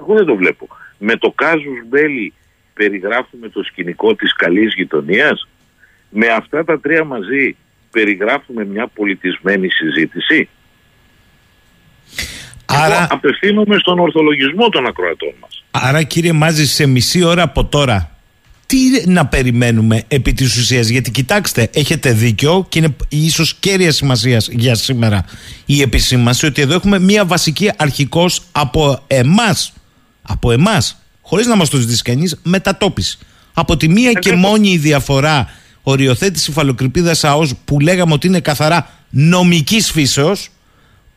Εγώ 0.00 0.14
δεν 0.14 0.24
το 0.24 0.36
βλέπω 0.36 0.68
με 0.98 1.16
το 1.16 1.30
κάζους 1.30 1.86
Μπέλη 1.88 2.32
περιγράφουμε 2.74 3.48
το 3.48 3.62
σκηνικό 3.62 4.14
της 4.14 4.34
καλής 4.34 4.74
γειτονίας; 4.74 5.48
Με 6.10 6.26
αυτά 6.26 6.64
τα 6.64 6.80
τρία 6.80 7.04
μαζί 7.04 7.56
περιγράφουμε 7.90 8.64
μια 8.64 8.86
πολιτισμένη 8.86 9.68
συζήτηση; 9.68 10.48
Άρα... 12.66 12.94
Εγώ 12.94 13.06
απευθύνομαι 13.10 13.78
στον 13.78 13.98
ορθολογισμό 13.98 14.68
των 14.68 14.86
ακροατών 14.86 15.34
μας. 15.40 15.63
Άρα 15.76 16.02
κύριε 16.02 16.32
Μάζη 16.32 16.66
σε 16.66 16.86
μισή 16.86 17.22
ώρα 17.22 17.42
από 17.42 17.64
τώρα. 17.64 18.10
Τι 18.66 18.78
να 19.06 19.26
περιμένουμε 19.26 20.02
επί 20.08 20.32
της 20.32 20.56
ουσίας; 20.56 20.88
Γιατί 20.88 21.10
κοιτάξτε 21.10 21.70
έχετε 21.72 22.12
δίκιο 22.12 22.66
και 22.68 22.78
είναι 22.78 22.96
ίσως 23.08 23.54
κέρια 23.54 23.92
σημασία 23.92 24.42
για 24.50 24.74
σήμερα 24.74 25.24
η 25.66 25.82
επισήμαση 25.82 26.46
ότι 26.46 26.62
εδώ 26.62 26.74
έχουμε 26.74 26.98
μια 26.98 27.24
βασική 27.24 27.70
αρχικός 27.76 28.42
από 28.52 29.04
εμάς 29.06 29.72
από 30.22 30.52
εμάς 30.52 31.02
χωρίς 31.22 31.46
να 31.46 31.56
μας 31.56 31.68
το 31.68 31.76
ζητήσει 31.76 32.02
κανείς, 32.02 32.40
μετατόπιση. 32.42 33.18
Από 33.52 33.76
τη 33.76 33.88
μία 33.88 34.12
και 34.12 34.32
μόνη 34.32 34.70
η 34.70 34.78
διαφορά 34.78 35.48
οριοθέτηση 35.82 36.52
φαλοκρηπίδας 36.52 37.24
ΑΟΣ 37.24 37.54
που 37.64 37.80
λέγαμε 37.80 38.12
ότι 38.12 38.26
είναι 38.26 38.40
καθαρά 38.40 38.90
νομικής 39.10 39.90
φύσεως, 39.90 40.48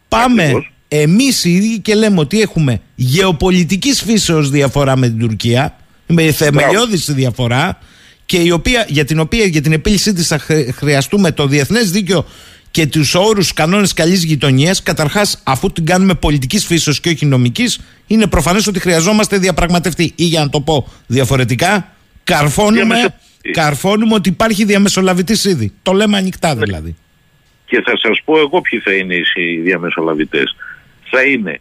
πάμε 0.08 0.52
εμείς 0.88 1.44
οι 1.44 1.52
ίδιοι 1.52 1.80
και 1.80 1.96
λέμε 1.96 2.20
ότι 2.20 2.42
έχουμε 2.42 2.82
γεωπολιτικής 2.96 4.02
φύσεως 4.02 4.50
διαφορά 4.50 4.98
με 4.98 5.08
την 5.08 5.20
Τουρκία, 5.20 5.78
με 6.08 6.32
θεμελιώδης 6.32 7.12
διαφορά 7.12 7.80
και 8.26 8.38
η 8.38 8.52
οποία, 8.52 8.86
για 8.88 9.06
την 9.06 9.20
οποία 9.20 9.46
για 9.46 9.62
την 9.62 9.72
επίλυσή 9.72 10.14
της 10.14 10.28
θα 10.28 10.40
χρειαστούμε 10.76 11.32
το 11.32 11.48
διεθνές 11.48 11.92
δίκαιο 11.92 12.26
και 12.72 12.88
τους 12.88 13.16
όρους 13.16 13.54
κανόνες 13.54 13.94
καλής 13.94 14.24
γειτονία, 14.24 14.76
καταρχάς, 14.84 15.42
αφού 15.44 15.72
την 15.72 15.86
κάνουμε 15.86 16.14
πολιτικής 16.14 16.66
φύσεως 16.66 17.00
και 17.00 17.10
όχι 17.10 17.26
νομικής, 17.26 17.80
είναι 18.08 18.28
προφανές 18.28 18.68
ότι 18.68 18.80
χρειαζόμαστε 18.80 19.38
διαπραγματευτεί. 19.38 20.14
Ή 20.16 20.24
για 20.24 20.40
να 20.40 20.50
το 20.50 20.62
πω 20.62 20.88
διαφορετικά, 21.08 21.92
καρφώνουμε, 22.24 23.16
καρφώνουμε 23.52 24.14
ότι 24.14 24.30
υπάρχει 24.30 24.66
διαμεσολαβητής 24.66 25.46
ήδη. 25.46 25.74
Το 25.82 25.92
λέμε 25.92 26.18
ανοιχτά 26.18 26.56
ναι. 26.56 26.64
δηλαδή. 26.64 26.96
Και 27.66 27.82
θα 27.86 27.98
σας 27.98 28.22
πω 28.26 28.40
εγώ 28.40 28.62
ποιοι 28.62 28.80
θα 28.80 28.94
είναι 28.94 29.16
οι 29.16 29.62
διαμεσολαβητές. 29.62 30.56
Θα 31.10 31.24
είναι 31.24 31.60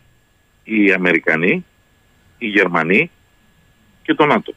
οι 0.64 0.92
Αμερικανοί, 0.92 1.64
οι 2.38 2.46
Γερμανοί 2.46 3.10
και 4.02 4.14
το 4.14 4.26
ΝΑΤΟ. 4.26 4.54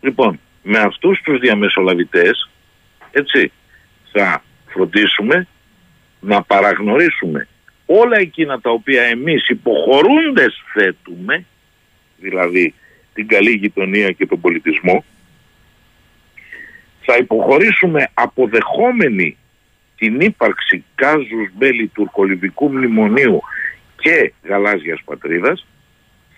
Λοιπόν, 0.00 0.40
με 0.62 0.78
αυτούς 0.78 1.20
τους 1.20 1.38
διαμεσολαβητές, 1.38 2.50
έτσι, 3.10 3.52
θα 4.12 4.42
φροντίσουμε 4.66 5.46
να 6.20 6.42
παραγνωρίσουμε 6.42 7.48
όλα 7.86 8.18
εκείνα 8.18 8.60
τα 8.60 8.70
οποία 8.70 9.02
εμείς 9.02 9.48
υποχωρούντες 9.48 10.62
θέτουμε, 10.72 11.44
δηλαδή 12.18 12.74
την 13.14 13.28
καλή 13.28 13.50
γειτονία 13.50 14.10
και 14.10 14.26
τον 14.26 14.40
πολιτισμό, 14.40 15.04
θα 17.00 17.16
υποχωρήσουμε 17.16 18.08
αποδεχόμενοι 18.14 19.36
την 19.96 20.20
ύπαρξη 20.20 20.84
κάζους 20.94 21.48
μπέλη 21.52 21.86
τουρκολιβικού 21.86 22.72
μνημονίου 22.72 23.42
και 23.96 24.32
γαλάζιας 24.42 25.00
πατρίδας, 25.04 25.66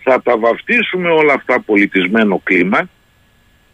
θα 0.03 0.23
τα 0.23 0.39
βαφτίσουμε 0.39 1.11
όλα 1.11 1.33
αυτά 1.33 1.61
πολιτισμένο 1.61 2.41
κλίμα 2.45 2.89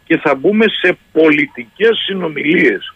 και 0.05 0.17
θα 0.17 0.35
μπούμε 0.35 0.65
σε 0.67 0.97
πολιτικές 1.11 1.97
συνομιλίες. 2.05 2.93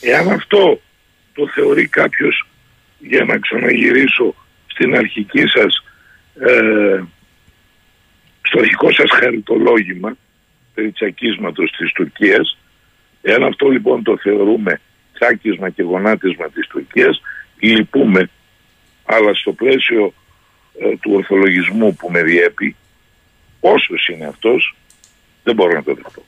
Εάν 0.00 0.28
αυτό 0.28 0.80
το 1.32 1.48
θεωρεί 1.48 1.86
κάποιος 1.88 2.46
για 2.98 3.24
να 3.24 3.38
ξαναγυρίσω 3.38 4.34
στην 4.66 4.96
αρχική 4.96 5.46
σας 5.46 5.84
ε, 6.40 7.02
στο 8.42 8.58
αρχικό 8.58 8.92
σας 8.92 9.10
χαριτολόγημα 9.10 10.16
περί 10.74 10.92
τσακίσματος 10.92 11.70
της 11.70 11.92
Τουρκίας 11.92 12.57
εάν 13.30 13.42
αυτό 13.42 13.68
λοιπόν 13.68 14.02
το 14.02 14.18
θεωρούμε 14.22 14.80
τσάκισμα 15.14 15.70
και 15.70 15.82
γονάτισμα 15.82 16.48
της 16.50 16.66
Τουρκίας 16.66 17.20
λυπούμε 17.58 18.30
αλλά 19.04 19.34
στο 19.34 19.52
πλαίσιο 19.52 20.14
ε, 20.80 20.96
του 20.96 21.12
ορθολογισμού 21.14 21.94
που 21.94 22.10
με 22.10 22.22
διέπει 22.22 22.76
όσος 23.60 24.08
είναι 24.08 24.26
αυτός 24.26 24.74
δεν 25.42 25.54
μπορώ 25.54 25.72
να 25.72 25.82
το 25.82 25.94
δεχτώ. 25.94 26.22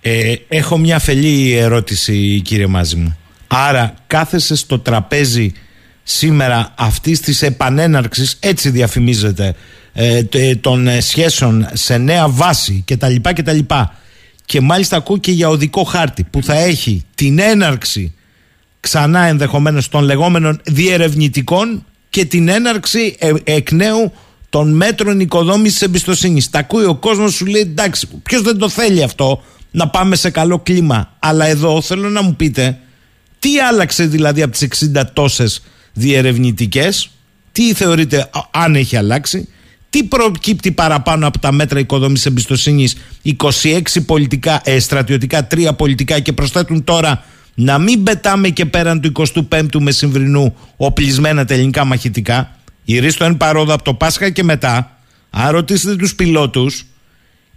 Ε, 0.00 0.34
έχω 0.48 0.78
μια 0.78 0.96
αφελή 0.96 1.52
ερώτηση 1.52 2.40
κύριε 2.44 2.66
Μάζη 2.66 2.96
μου. 2.96 3.18
Άρα 3.46 3.94
κάθεσαι 4.06 4.56
στο 4.56 4.78
τραπέζι 4.78 5.52
σήμερα 6.02 6.74
αυτής 6.78 7.20
της 7.20 7.42
επανέναρξης, 7.42 8.38
έτσι 8.42 8.70
διαφημίζεται, 8.70 9.54
ε, 9.92 10.22
ε 10.32 10.56
των 10.56 10.86
ε, 10.86 11.00
σχέσεων 11.00 11.68
σε 11.72 11.98
νέα 11.98 12.28
βάση 12.28 12.84
κτλ. 12.86 13.14
κτλ. 13.22 13.58
Και 14.48 14.60
μάλιστα 14.60 14.96
ακούω 14.96 15.16
και 15.16 15.32
για 15.32 15.48
οδικό 15.48 15.84
χάρτη 15.84 16.24
που 16.24 16.42
θα 16.42 16.54
έχει 16.54 17.04
την 17.14 17.38
έναρξη 17.38 18.14
ξανά 18.80 19.20
ενδεχομένως 19.20 19.88
των 19.88 20.04
λεγόμενων 20.04 20.60
διερευνητικών 20.64 21.84
και 22.10 22.24
την 22.24 22.48
έναρξη 22.48 23.16
εκ 23.44 23.72
νέου 23.72 24.12
των 24.48 24.72
μέτρων 24.72 25.20
οικοδόμησης 25.20 25.82
εμπιστοσύνης. 25.82 26.50
Τα 26.50 26.58
ακούει 26.58 26.84
ο 26.84 26.94
κόσμος 26.94 27.34
σου 27.34 27.46
λέει 27.46 27.60
εντάξει 27.60 28.08
ποιος 28.22 28.42
δεν 28.42 28.58
το 28.58 28.68
θέλει 28.68 29.02
αυτό 29.02 29.42
να 29.70 29.88
πάμε 29.88 30.16
σε 30.16 30.30
καλό 30.30 30.58
κλίμα. 30.58 31.16
Αλλά 31.18 31.46
εδώ 31.46 31.80
θέλω 31.80 32.08
να 32.08 32.22
μου 32.22 32.36
πείτε 32.36 32.78
τι 33.38 33.60
άλλαξε 33.60 34.06
δηλαδή 34.06 34.42
από 34.42 34.56
τις 34.56 34.90
60 34.94 35.02
τόσες 35.12 35.62
διερευνητικές, 35.92 37.10
τι 37.52 37.74
θεωρείτε 37.74 38.30
αν 38.50 38.74
έχει 38.74 38.96
αλλάξει, 38.96 39.48
τι 39.90 40.04
προκύπτει 40.04 40.72
παραπάνω 40.72 41.26
από 41.26 41.38
τα 41.38 41.52
μέτρα 41.52 41.78
οικοδόμησης 41.78 42.26
εμπιστοσύνης; 42.26 42.96
26 43.22 44.00
πολιτικά, 44.06 44.60
ε, 44.64 44.78
στρατιωτικά, 44.78 45.46
3 45.46 45.72
πολιτικά 45.76 46.20
και 46.20 46.32
προσθέτουν 46.32 46.84
τώρα 46.84 47.24
να 47.54 47.78
μην 47.78 48.02
πετάμε 48.02 48.48
και 48.48 48.66
πέραν 48.66 49.00
του 49.00 49.12
25ου 49.12 49.80
μεσημβρινού 49.80 50.56
οπλισμένα 50.76 51.44
τελικά 51.44 51.84
μαχητικά; 51.84 52.56
Η 52.84 52.98
Ρίστο 52.98 53.24
είναι 53.24 53.36
παρόδο 53.36 53.74
από 53.74 53.82
το 53.82 53.94
Πάσχα 53.94 54.30
και 54.30 54.44
μετά. 54.44 54.98
Αν 55.30 55.50
ρωτήσετε 55.50 55.96
τους 55.96 56.14
πιλότους, 56.14 56.84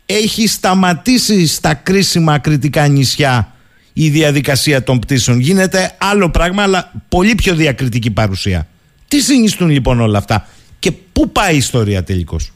έχει 0.06 0.48
σταματήσει 0.48 1.48
στα 1.48 1.74
κρίσιμα 1.74 2.38
κριτικά 2.38 2.88
νησιά 2.88 3.56
η 3.94 4.10
διαδικασία 4.10 4.84
των 4.84 5.00
πτήσεων. 5.00 5.40
Γίνεται 5.40 5.96
άλλο 5.98 6.30
πράγμα, 6.30 6.64
αλλά 6.64 6.92
πολύ 7.10 7.36
πιο 7.36 7.56
διακριτική 7.56 8.12
παρουσία. 8.12 8.68
Τι 9.08 9.20
συνιστούν 9.22 9.70
λοιπόν 9.70 10.02
όλα 10.02 10.18
αυτά; 10.18 10.48
Και 10.82 10.92
πού 10.92 11.32
πάει 11.32 11.54
η 11.54 11.58
ιστορία 11.58 12.04
τελικώς; 12.04 12.54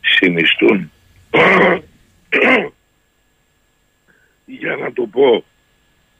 Συνιστούν, 0.00 0.90
για 4.44 4.76
να 4.76 4.92
το 4.92 5.06
πω 5.06 5.44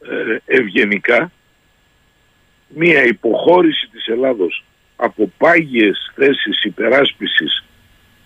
ε, 0.00 0.56
ευγενικά 0.56 1.32
μία 2.68 3.04
υποχώρηση 3.04 3.88
της 3.92 4.06
Ελλάδος 4.06 4.64
από 4.96 5.32
πάγιες 5.38 6.12
θέσεις 6.14 6.64
υπεράσπισης 6.64 7.64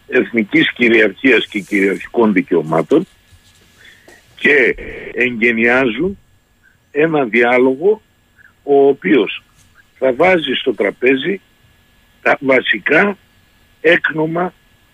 εθνικής 0.09 0.73
κυριαρχίας 0.73 1.47
και 1.47 1.61
κυριαρχικών 1.61 2.33
δικαιωμάτων 2.33 3.07
και 4.37 4.75
εγγενιάζουν 5.15 6.19
ένα 6.91 7.25
διάλογο 7.25 8.03
ο 8.63 8.87
οποίος 8.87 9.43
θα 9.99 10.13
βάζει 10.13 10.53
στο 10.55 10.75
τραπέζι 10.75 11.41
τα 12.23 12.39
βασικά 12.41 13.17
έκνομα 13.81 14.53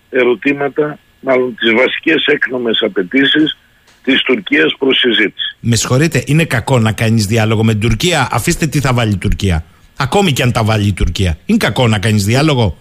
ερωτήματα, 0.09 0.99
μάλλον 1.19 1.55
τις 1.55 1.73
βασικές 1.73 2.25
έκνομες 2.25 2.81
απαιτήσεις 2.81 3.57
της 4.03 4.21
Τουρκίας 4.21 4.75
προς 4.79 4.97
συζήτηση. 4.97 5.57
Με 5.59 5.75
συγχωρείτε, 5.75 6.23
είναι 6.25 6.45
κακό 6.45 6.79
να 6.79 6.91
κάνεις 6.91 7.25
διάλογο 7.25 7.63
με 7.63 7.71
την 7.71 7.81
Τουρκία; 7.81 8.27
Αφήστε 8.31 8.67
τι 8.67 8.79
θα 8.79 8.93
βάλει 8.93 9.11
η 9.11 9.17
Τουρκία. 9.17 9.65
Ακόμη 9.97 10.31
και 10.31 10.43
αν 10.43 10.51
τα 10.51 10.63
βάλει 10.63 10.87
η 10.87 10.93
Τουρκία. 10.93 11.37
Είναι 11.45 11.57
κακό 11.57 11.87
να 11.87 11.99
κάνεις 11.99 12.25
διάλογο; 12.25 12.77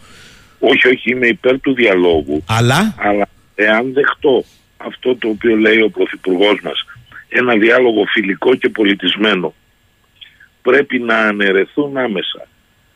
Όχι, 0.58 0.88
όχι, 0.88 1.10
είμαι 1.10 1.26
υπέρ 1.26 1.60
του 1.60 1.74
διαλόγου. 1.74 2.42
Αλλά; 2.46 2.94
Αλλά 2.98 3.28
εάν 3.54 3.92
δεχτώ 3.92 4.44
αυτό 4.76 5.16
το 5.16 5.28
οποίο 5.28 5.56
λέει 5.56 5.80
ο 5.80 5.90
Πρωθυπουργός 5.90 6.60
μας, 6.62 6.84
ένα 7.28 7.56
διάλογο 7.56 8.04
φιλικό 8.04 8.54
και 8.54 8.68
πολιτισμένο, 8.68 9.54
πρέπει 10.62 10.98
να 10.98 11.18
αναιρεθούν 11.18 11.96
άμεσα 11.96 12.48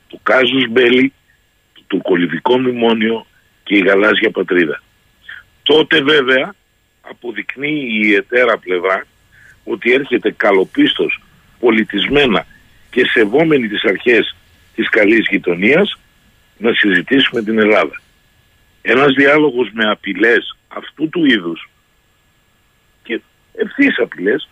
το 0.07 0.19
Κάζους 0.23 0.69
Μπέλη, 0.71 1.13
το 1.91 1.97
τουρκολιβικό 1.97 2.59
μνημόνιο 2.59 3.27
και 3.62 3.77
η 3.77 3.81
γαλάζια 3.81 4.31
πατρίδα. 4.31 4.83
Τότε 5.62 6.01
βέβαια 6.03 6.55
αποδεικνύει 7.01 7.89
η 8.03 8.15
εταίρα 8.15 8.59
πλευρά 8.59 9.07
ότι 9.65 9.93
έρχεται 9.93 10.33
καλοπίστος, 10.33 11.23
πολιτισμένα 11.61 12.47
και 12.91 13.07
σεβόμενη 13.07 13.69
τις 13.69 13.85
αρχές 13.85 14.37
της 14.75 14.89
καλής 14.89 15.27
γειτονίας 15.31 15.99
να 16.59 16.73
συζητήσουμε 16.75 17.43
την 17.43 17.59
Ελλάδα. 17.59 18.01
Ένας 18.83 19.12
διάλογος 19.15 19.71
με 19.73 19.91
απειλές 19.91 20.57
αυτού 20.69 21.09
του 21.09 21.25
είδους 21.25 21.71
και 23.03 23.21
ευθύς 23.55 23.99
απειλές 23.99 24.49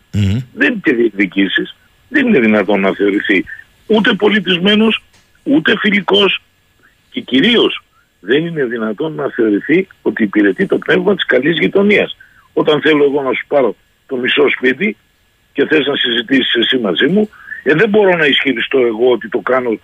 δεν 0.54 0.80
και 0.80 0.92
διεκδικήσεις 0.92 1.76
δεν 2.08 2.26
είναι 2.26 2.40
δυνατόν 2.40 2.80
να 2.80 2.94
θεωρηθεί 2.94 3.44
ούτε 3.86 4.14
πολιτισμένος 4.14 5.02
ούτε 5.42 5.78
φιλικός 5.78 6.42
και 7.18 7.36
κυρίως 7.36 7.82
δεν 8.20 8.46
είναι 8.46 8.64
δυνατόν 8.64 9.14
να 9.14 9.30
θεωρηθεί 9.30 9.88
ότι 10.02 10.22
υπηρετεί 10.22 10.66
το 10.66 10.78
πνεύμα 10.78 11.14
της 11.14 11.26
καλής 11.26 11.58
γειτονίας. 11.58 12.16
Όταν 12.52 12.80
θέλω 12.80 13.04
εγώ 13.04 13.22
να 13.22 13.32
σου 13.32 13.46
πάρω 13.46 13.76
το 14.06 14.16
μισό 14.16 14.48
σπίτι 14.56 14.96
και 15.52 15.66
θες 15.66 15.86
να 15.86 15.96
συζητήσεις 15.96 16.54
εσύ 16.54 16.78
μαζί 16.78 17.06
μου, 17.06 17.30
ε, 17.62 17.74
δεν 17.74 17.88
μπορώ 17.88 18.16
να 18.16 18.26
ισχυριστώ 18.26 18.78
εγώ 18.78 19.10
ότι 19.10 19.28
το 19.28 19.38
κάνω 19.38 19.78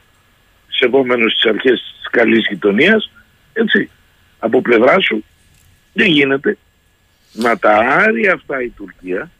σεβόμενος 0.69 1.33
στις 1.33 1.51
αρχές 1.51 1.95
της 1.99 2.11
καλής 2.11 2.47
γειτονίας, 2.49 3.11
έτσι. 3.53 3.91
Από 4.39 4.61
πλευρά 4.61 5.01
σου 5.01 5.25
δεν 5.93 6.07
γίνεται 6.07 6.57
να 7.33 7.59
τα 7.59 7.77
άρει 7.77 8.29
αυτά 8.29 8.63
η 8.63 8.69
Τουρκία, 8.69 9.31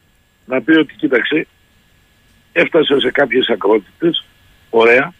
να 0.45 0.61
πει 0.61 0.71
ότι 0.71 0.93
κοίταξε, 0.95 1.47
έφτασε 2.51 2.99
σε 2.99 3.11
κάποιες 3.11 3.47
ακρότητες, 3.49 4.25
ωραία, 4.69 5.13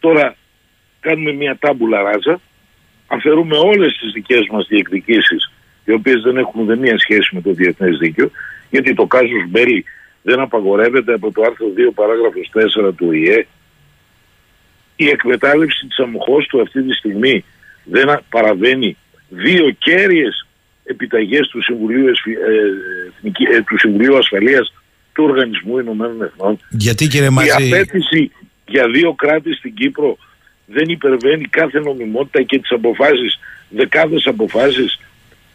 τώρα 0.00 0.36
κάνουμε 1.08 1.32
μια 1.32 1.56
τάμπουλα 1.60 2.02
ράζα, 2.02 2.40
αφαιρούμε 3.06 3.56
όλες 3.56 3.96
τις 4.00 4.12
δικές 4.12 4.46
μας 4.50 4.66
διεκδικήσεις, 4.66 5.52
οι 5.84 5.92
οποίες 5.92 6.20
δεν 6.22 6.36
έχουν 6.36 6.60
ούτε 6.62 6.76
μία 6.76 6.98
σχέση 6.98 7.34
με 7.34 7.40
το 7.40 7.52
διεθνές 7.52 7.98
δίκαιο, 7.98 8.30
γιατί 8.70 8.94
το 8.94 9.06
κάζος 9.06 9.44
Μπέλη 9.48 9.84
δεν 10.22 10.40
απαγορεύεται 10.40 11.12
από 11.12 11.32
το 11.32 11.42
άρθρο 11.42 11.66
2 11.76 11.92
παράγραφος 11.94 12.50
4 12.88 12.92
του 12.96 13.12
ΙΕ. 13.12 13.46
Η 14.96 15.08
εκμετάλλευση 15.08 15.86
της 15.86 15.96
του 16.48 16.60
αυτή 16.60 16.82
τη 16.82 16.92
στιγμή 16.92 17.44
δεν 17.84 18.20
παραβαίνει 18.28 18.96
δύο 19.28 19.70
κέρυες 19.78 20.46
επιταγές 20.84 21.48
του 21.48 21.62
Συμβουλίου, 21.62 22.06
ε, 22.06 23.56
ε, 23.56 23.62
του 23.62 23.78
Συμβουλίου 23.78 24.16
Ασφαλείας 24.16 24.74
του 25.12 25.24
Οργανισμού 25.24 25.78
Ηνωμένων 25.78 26.22
Εθνών. 26.22 26.58
Γιατί 26.68 27.06
κύριε 27.06 27.30
Μαζί... 27.30 27.68
Η 27.68 27.72
απέτηση 27.74 28.30
για 28.66 28.88
δύο 28.88 29.12
κράτη 29.12 29.54
στην 29.54 29.74
Κύπρο 29.74 30.18
δεν 30.70 30.88
υπερβαίνει 30.88 31.44
κάθε 31.44 31.80
νομιμότητα 31.80 32.42
και 32.42 32.58
τις 32.58 32.70
αποφάσεις, 32.70 33.38
δεκάδες 33.68 34.26
αποφάσεις 34.26 34.98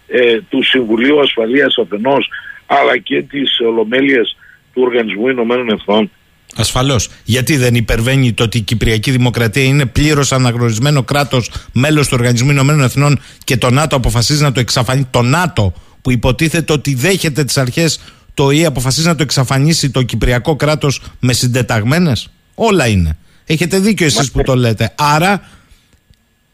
ε, 0.07 0.41
του 0.49 0.63
Συμβουλίου 0.63 1.19
Ασφαλείας 1.19 1.77
αφενός 1.77 2.29
αλλά 2.65 2.97
και 2.97 3.21
της 3.21 3.59
Ολομέλειας 3.59 4.37
του 4.73 4.81
Οργανισμού 4.81 5.27
Ηνωμένων 5.27 5.69
Εθνών. 5.69 6.11
Ασφαλώς. 6.55 7.09
Γιατί 7.23 7.57
δεν 7.57 7.75
υπερβαίνει 7.75 8.33
το 8.33 8.43
ότι 8.43 8.57
η 8.57 8.61
Κυπριακή 8.61 9.11
Δημοκρατία 9.11 9.63
είναι 9.63 9.85
πλήρως 9.85 10.31
αναγνωρισμένο 10.31 11.03
κράτος, 11.03 11.51
μέλος 11.73 12.07
του 12.07 12.15
Οργανισμού 12.19 12.51
Ηνωμένων 12.51 12.83
Εθνών 12.83 13.19
και 13.43 13.57
το 13.57 13.69
ΝΑΤΟ 13.69 13.95
αποφασίζει 13.95 14.41
να 14.41 14.51
το 14.51 14.59
εξαφανίσει. 14.59 15.07
Το 15.11 15.21
ΝΑΤΟ 15.21 15.73
που 16.01 16.11
υποτίθεται 16.11 16.73
ότι 16.73 16.93
δέχεται 16.95 17.43
τις 17.43 17.57
αρχές, 17.57 17.99
το 18.33 18.51
ΙΕ 18.51 18.65
αποφασίζει 18.65 19.07
να 19.07 19.15
το 19.15 19.23
εξαφανίσει 19.23 19.89
το 19.89 20.01
Κυπριακό 20.01 20.55
κράτος 20.55 21.01
με 21.19 21.33
συντεταγμένες. 21.33 22.29
Όλα 22.55 22.87
είναι. 22.87 23.17
Έχετε 23.45 23.79
δίκιο 23.79 24.05
εσείς 24.05 24.31
που 24.31 24.41
το 24.41 24.55
λέτε. 24.55 24.93
Άρα, 24.97 25.49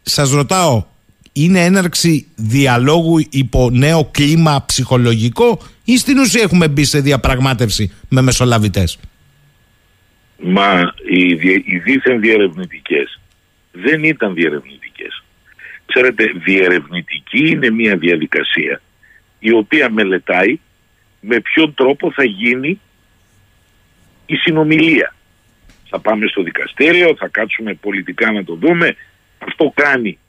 σας 0.01 0.31
ρωτάω, 0.31 0.85
είναι 1.33 1.63
έναρξη 1.63 2.27
διαλόγου 2.35 3.19
υπό 3.29 3.69
νέο 3.69 4.09
κλίμα 4.11 4.65
ψυχολογικό 4.65 5.59
ή 5.83 5.97
στην 5.97 6.17
ουσία 6.17 6.41
έχουμε 6.41 6.67
μπει 6.67 6.83
σε 6.83 6.99
διαπραγμάτευση 6.99 7.91
με 8.09 8.21
μεσολαβητές; 8.21 8.99
Μα 10.41 10.93
οι, 11.09 11.21
οι 11.65 11.77
δίθεν 11.77 12.19
διερευνητικές 12.19 13.19
δεν 13.71 14.03
ήταν 14.03 14.33
διερευνητικές. 14.33 15.23
Ξέρετε, 15.85 16.23
διερευνητική 16.45 17.49
είναι 17.49 17.69
μια 17.69 17.97
διαδικασία 17.97 18.81
η 19.39 19.51
οποία 19.51 19.89
μελετάει 19.89 20.59
με 21.19 21.39
ποιον 21.39 21.73
τρόπο 21.73 22.11
θα 22.11 22.23
γίνει 22.23 22.79
η 24.25 24.35
συνομιλία. 24.35 25.13
Θα 25.89 25.99
πάμε 25.99 26.27
στο 26.27 26.43
δικαστήριο, 26.43 27.15
θα 27.15 27.27
κάτσουμε 27.27 27.73
πολιτικά 27.73 28.31
να 28.31 28.43
το 28.43 28.55
δούμε. 28.55 28.95
Αυτό 29.37 29.73
κάνει 29.75 30.19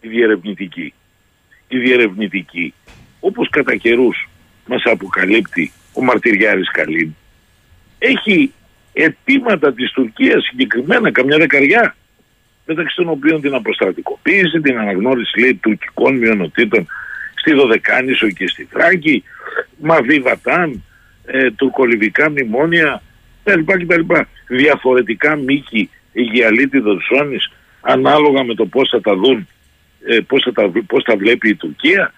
η 0.00 0.08
διερευνητική. 0.08 0.92
Η 1.68 1.78
διερευνητική, 1.78 2.74
όπως 3.20 3.48
κατά 3.50 3.76
καιρούς 3.76 4.28
μας 4.66 4.82
αποκαλύπτει 4.84 5.72
ο 5.92 6.02
Μαρτυριάρης 6.02 6.70
Καλίν, 6.70 7.14
έχει 7.98 8.52
αιτήματα 8.92 9.72
της 9.72 9.90
Τουρκίας 9.92 10.44
συγκεκριμένα, 10.44 11.12
καμιά 11.12 11.38
δεκαριά, 11.38 11.96
μεταξύ 12.66 12.96
των 12.96 13.08
οποίων 13.08 13.40
την 13.40 13.54
αποστρατικοποίηση, 13.54 14.60
την 14.60 14.78
αναγνώριση 14.78 15.40
λέει 15.40 15.54
τουρκικών 15.54 16.16
μειονοτήτων 16.16 16.86
στη 17.34 17.52
Δωδεκάνησο 17.52 18.30
και 18.30 18.48
στη 18.48 18.64
Θράκη, 18.70 19.24
Μαβί 19.78 20.20
Βατάν, 20.20 20.84
ε, 21.24 21.50
τουρκολιβικά 21.50 22.30
μνημόνια, 22.30 23.02
κτλ. 23.56 24.14
Διαφορετικά 24.46 25.36
μήκη 25.36 25.90
Αιγιαλίτιδος 26.12 26.98
ζώνης 27.12 27.50
ανάλογα 27.80 28.44
με 28.44 28.54
το 28.54 28.66
πώς 28.66 28.88
θα 28.88 29.00
τα 29.00 29.14
δουν 29.16 29.48
ε, 30.06 30.20
πώς, 30.20 30.42
θα 30.42 30.52
τα, 30.52 30.70
πώς 30.86 31.04
τα 31.04 31.16
βλέπει 31.16 31.48
η 31.48 31.54
Τουρκία. 31.54 32.12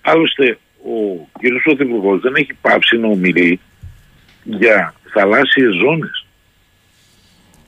Άλλωστε 0.00 0.58
ο 0.84 1.28
κ. 1.32 1.62
Πρωθυπουργός 1.62 2.20
δεν 2.20 2.34
έχει 2.34 2.54
πάψει 2.60 2.96
να 2.96 3.08
ομιλεί 3.08 3.60
για 4.44 4.94
θαλάσσιες 5.12 5.74
ζώνες. 5.74 6.26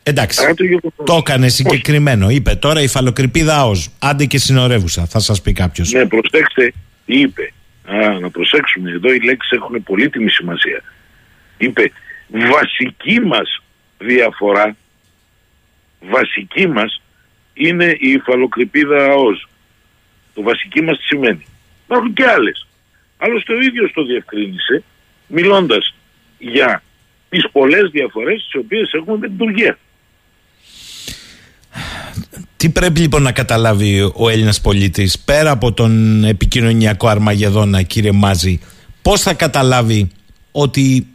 Εντάξει, 0.02 0.55
το, 0.55 1.05
το 1.05 1.14
έκανε 1.14 1.48
συγκεκριμένο. 1.48 2.30
Είπε 2.30 2.55
τώρα 2.55 2.82
η 2.82 2.88
φαλοκρηπίδα 2.88 3.66
ΟΣ. 3.66 3.90
Άντε 3.98 4.24
και 4.24 4.38
συνορεύουσα, 4.38 5.06
θα 5.06 5.18
σας 5.18 5.42
πει 5.42 5.52
κάποιος. 5.52 5.92
Ναι, 5.92 6.06
προσέξτε, 6.06 6.72
είπε. 7.05 7.52
Α, 7.84 8.18
να 8.20 8.30
προσέξουμε, 8.30 8.90
εδώ 8.90 9.12
οι 9.12 9.20
λέξεις 9.20 9.51
έχουν 9.51 9.82
πολύτιμη 9.82 10.30
σημασία. 10.30 10.82
Είπε, 11.56 11.92
βασική 12.28 13.20
μας 13.20 13.62
διαφορά, 13.98 14.76
βασική 16.01 16.66
μας 16.66 17.02
είναι 17.55 17.96
η 17.98 18.10
υφαλοκρηπίδα 18.10 19.05
ΑΟΣ. 19.05 19.48
Το 20.34 20.42
βασική 20.42 20.82
μας 20.82 20.96
τι 20.98 21.05
σημαίνει. 21.05 21.44
Υπάρχουν 21.84 22.12
και 22.12 22.24
άλλες. 22.24 22.66
Άλλωστε 23.16 23.55
ο 23.55 23.60
ίδιος 23.60 23.92
το 23.92 24.05
διευκρίνησε 24.05 24.82
μιλώντας 25.26 25.94
για 26.38 26.82
τις 27.28 27.48
πολλές 27.52 27.90
διαφορές 27.90 28.42
τις 28.42 28.60
οποίες 28.60 28.92
έχουμε 28.92 29.16
με 29.16 29.26
την 29.26 29.36
Τουρκία. 29.36 29.78
Τι 32.56 32.70
πρέπει 32.70 33.01
λοιπόν 33.01 33.22
να 33.22 33.32
καταλάβει 33.32 34.12
ο 34.14 34.28
Έλληνας 34.28 34.60
πολίτης 34.60 35.18
πέρα 35.18 35.51
από 35.51 35.72
τον 35.72 36.24
επικοινωνιακό 36.24 37.09
αρμαγεδόνα 37.09 37.82
κύριε 37.82 38.12
Μάζη 38.12 38.60
πώς 39.02 39.20
θα 39.20 39.34
καταλάβει 39.34 40.10
ότι 40.52 41.06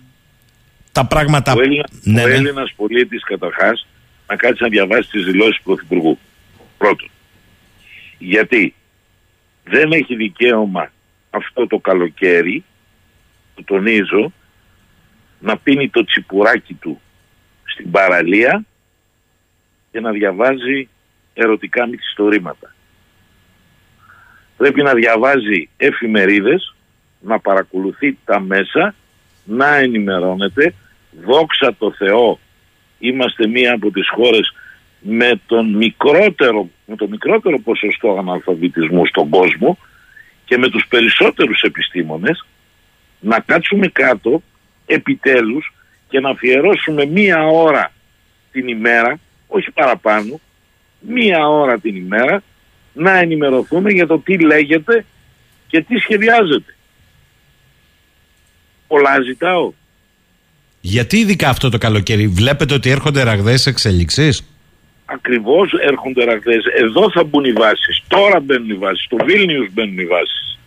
τα 0.92 1.06
πράγματα... 1.06 1.54
Ο, 1.54 1.62
Έλληνα, 1.62 1.88
ναι, 2.04 2.24
ο 2.24 2.28
ναι. 2.28 2.34
Έλληνας 2.34 2.74
πολίτης 2.76 3.24
καταρχάς 3.24 3.88
να 4.28 4.36
κάτσει 4.36 4.64
να 4.64 4.70
διαβάσει 4.70 5.10
τις 5.10 5.26
δηλώσεις 5.26 5.56
του 5.56 5.64
Πρωθυπουργού. 5.64 6.18
Πρώτον, 6.78 7.10
γιατί 8.18 8.74
δεν 9.64 9.92
έχει 9.92 10.16
δικαίωμα 10.16 10.92
αυτό 11.30 11.68
το 11.68 11.78
καλοκαίρι, 11.78 12.64
το 13.56 13.64
τονίζω, 13.64 14.34
να 15.40 15.58
πίνει 15.58 15.90
το 15.90 16.06
τσιπουράκι 16.06 16.74
του 16.74 17.02
στην 17.64 17.92
παραλία 17.92 18.66
και 19.92 20.00
να 20.00 20.12
διαβάζει 20.12 20.90
ερωτικά 21.34 21.88
μυθιστορήματα. 21.88 22.76
Πρέπει 24.58 24.82
να 24.82 24.94
διαβάζει 24.94 25.70
εφημερίδες, 25.78 26.76
να 27.20 27.40
παρακολουθεί 27.40 28.18
τα 28.26 28.40
μέσα, 28.40 28.96
να 29.50 29.76
ενημερώνεται. 29.76 30.74
Δόξα 31.26 31.76
τω 31.80 31.94
Θεώ, 31.94 32.40
είμαστε 33.00 33.48
μία 33.48 33.74
από 33.74 33.92
τις 33.92 34.10
χώρες 34.10 34.54
με, 35.00 35.42
τον 35.46 35.76
μικρότερο, 35.76 36.70
με 36.86 36.96
το 36.96 37.08
μικρότερο 37.08 37.60
ποσοστό 37.60 38.18
αναλφαβητισμού 38.20 39.06
στον 39.06 39.30
κόσμο 39.30 39.78
και 40.46 40.58
με 40.58 40.70
τους 40.70 40.86
περισσότερους 40.88 41.62
επιστήμονες 41.62 42.46
να 43.20 43.40
κάτσουμε 43.40 43.88
κάτω 43.88 44.42
επιτέλους 44.86 45.74
και 46.10 46.20
να 46.20 46.30
αφιερώσουμε 46.30 47.06
μία 47.06 47.46
ώρα 47.46 47.92
την 48.52 48.68
ημέρα, 48.68 49.20
όχι 49.48 49.72
παραπάνω, 49.72 50.40
μία 51.00 51.48
ώρα 51.48 51.80
την 51.80 51.96
ημέρα 51.96 52.44
να 52.94 53.18
ενημερωθούμε 53.18 53.92
για 53.92 54.08
το 54.08 54.20
τι 54.20 54.38
λέγεται 54.38 55.06
και 55.68 55.82
τι 55.82 55.98
σχεδιάζεται. 55.98 56.74
Πολλά 58.90 59.22
ζητάω. 59.22 59.72
Γιατί 60.82 61.18
ειδικά 61.18 61.50
αυτό 61.50 61.70
το 61.70 61.78
καλοκαίρι 61.78 62.28
βλέπετε 62.28 62.74
ότι 62.74 62.90
έρχονται 62.90 63.24
ραγδαίες 63.24 63.66
εξελίξεις; 63.66 64.44
Ακριβώς 65.06 65.74
έρχονται 65.74 66.24
ραγδαίες. 66.24 66.64
Εδώ 66.80 67.12
θα 67.12 67.24
μπουν 67.24 67.44
οι 67.44 67.52
βάσεις. 67.52 68.04
Τώρα 68.08 68.40
μπαίνουν 68.40 68.70
οι 68.70 68.74
βάσεις. 68.74 69.06
Στο 69.06 69.18
Βίλνιους 69.26 69.68
μπαίνουν 69.74 70.00
οι 70.00 70.06
βάσεις. 70.06 70.60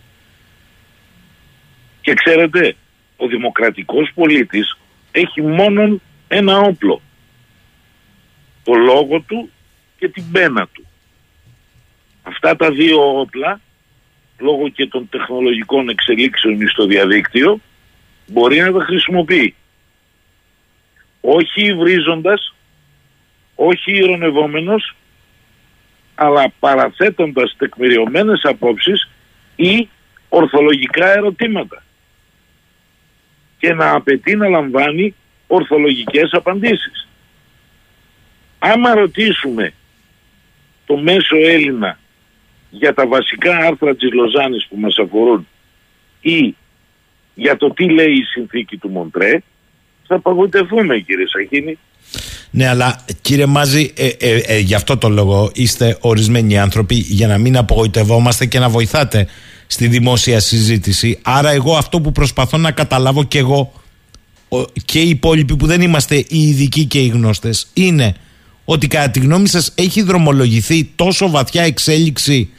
Και 2.01 2.13
ξέρετε, 2.13 2.75
ο 3.17 3.27
δημοκρατικός 3.27 4.11
πολίτης 4.13 4.77
έχει 5.11 5.41
μόνο 5.41 5.99
ένα 6.27 6.59
όπλο. 6.59 7.01
Το 8.63 8.73
λόγο 8.73 9.19
του 9.21 9.49
και 9.99 10.09
την 10.09 10.31
πένα 10.31 10.67
του. 10.73 10.85
Αυτά 12.23 12.55
τα 12.55 12.71
δύο 12.71 13.19
όπλα, 13.19 13.59
λόγω 14.39 14.69
και 14.69 14.87
των 14.87 15.09
τεχνολογικών 15.09 15.89
εξελίξεων 15.89 16.69
στο 16.69 16.85
διαδίκτυο, 16.85 17.59
μπορεί 18.27 18.59
να 18.59 18.71
τα 18.71 18.83
χρησιμοποιεί. 18.83 19.55
Όχι 21.21 21.65
υβρίζοντας, 21.65 22.55
όχι 23.55 23.91
ηρωνευόμενος, 23.91 24.95
αλλά 26.15 26.53
παραθέτοντας 26.59 27.55
τεκμηριωμένες 27.57 28.41
απόψεις 28.43 29.09
ή 29.55 29.89
ορθολογικά 30.29 31.13
ερωτήματα 31.13 31.83
και 33.57 33.73
να 33.73 33.91
απαιτεί 33.91 34.35
να 34.35 34.49
λαμβάνει 34.49 35.15
ορθολογικές 35.47 36.31
απαντήσεις. 36.31 37.07
Άμα 38.59 38.93
ρωτήσουμε 38.93 39.73
το 40.85 40.97
μέσο 40.97 41.35
Έλληνα 41.35 41.99
για 42.69 42.93
τα 42.93 43.07
βασικά 43.07 43.57
άρθρα 43.57 43.95
της 43.95 44.11
Λοζάνης 44.13 44.67
που 44.67 44.77
μας 44.77 44.97
αφορούν 44.97 45.47
ή 46.21 46.55
για 47.33 47.57
το 47.57 47.73
τι 47.73 47.89
λέει 47.89 48.11
η 48.11 48.23
συνθήκη 48.23 48.77
του 48.77 48.89
Μοντρέ, 48.89 49.41
θα 50.07 50.19
παγωτευτούμε 50.19 50.97
κύριε 50.97 51.25
Σαχίνη. 51.27 51.77
Ναι, 52.49 52.67
αλλά 52.67 53.05
κύριε 53.21 53.45
Μάζη, 53.45 53.93
ε, 53.95 54.07
ε, 54.07 54.37
ε, 54.37 54.59
γι' 54.59 54.75
αυτό 54.75 54.97
το 54.97 55.09
λόγο 55.09 55.51
είστε 55.53 55.97
ορισμένοι 56.01 56.59
άνθρωποι 56.59 56.95
για 56.95 57.27
να 57.27 57.37
μην 57.37 57.57
απογοητευόμαστε 57.57 58.45
και 58.45 58.59
να 58.59 58.69
βοηθάτε 58.69 59.27
στη 59.67 59.87
δημόσια 59.87 60.39
συζήτηση. 60.39 61.19
Άρα 61.21 61.51
εγώ 61.51 61.75
αυτό 61.75 62.01
που 62.01 62.11
προσπαθώ 62.11 62.57
να 62.57 62.71
καταλάβω 62.71 63.23
και 63.23 63.37
εγώ 63.37 63.73
και 64.85 64.99
οι 64.99 65.09
υπόλοιποι 65.09 65.55
που 65.55 65.65
δεν 65.65 65.81
είμαστε 65.81 66.15
οι 66.15 66.47
ειδικοί 66.47 66.85
και 66.85 66.99
οι 66.99 67.07
γνώστες 67.07 67.67
είναι 67.73 68.15
ότι 68.65 68.87
κατά 68.87 69.09
τη 69.09 69.19
γνώμη 69.19 69.47
σας 69.47 69.71
έχει 69.75 70.01
δρομολογηθεί 70.01 70.91
τόσο 70.95 71.29
βαθιά 71.29 71.63
εξέλιξη 71.63 72.49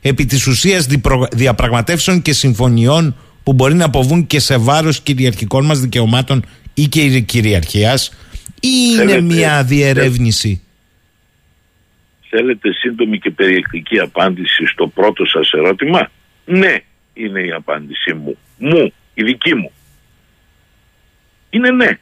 επί 0.00 0.26
της 0.26 0.46
ουσίας 0.46 0.86
διαπραγματεύσεων 1.32 2.22
και 2.22 2.32
συμφωνιών 2.32 3.16
που 3.42 3.52
μπορεί 3.52 3.74
να 3.74 3.84
αποβούν 3.84 4.26
και 4.26 4.38
σε 4.38 4.56
βάρος 4.56 5.00
κυριαρχικών 5.00 5.64
μας 5.64 5.80
δικαιωμάτων 5.80 6.44
ή 6.74 6.86
και 6.86 7.20
κυριαρχίας 7.20 8.08
ή 8.60 8.68
είναι 9.00 9.20
μια 9.20 9.64
διερεύνηση; 9.64 10.62
Θέλετε 12.28 12.72
σύντομη 12.72 13.18
και 13.18 13.30
περιεκτική 13.30 13.98
απάντηση 13.98 14.66
στο 14.66 14.86
πρώτο 14.88 15.24
σας 15.24 15.52
ερώτημα; 15.52 16.10
Ναι, 16.44 16.76
είναι 17.12 17.40
η 17.40 17.50
απάντησή 17.52 18.14
μου. 18.14 18.36
Μου, 18.58 18.92
η 19.14 19.22
δική 19.22 19.54
μου. 19.54 19.72
Είναι 21.50 21.70
ναι. 21.70 21.98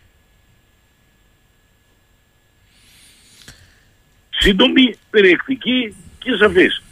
Σύντομη, 4.30 4.94
περιεκτική 5.10 5.94
και 6.18 6.30
σαφής. 6.38 6.82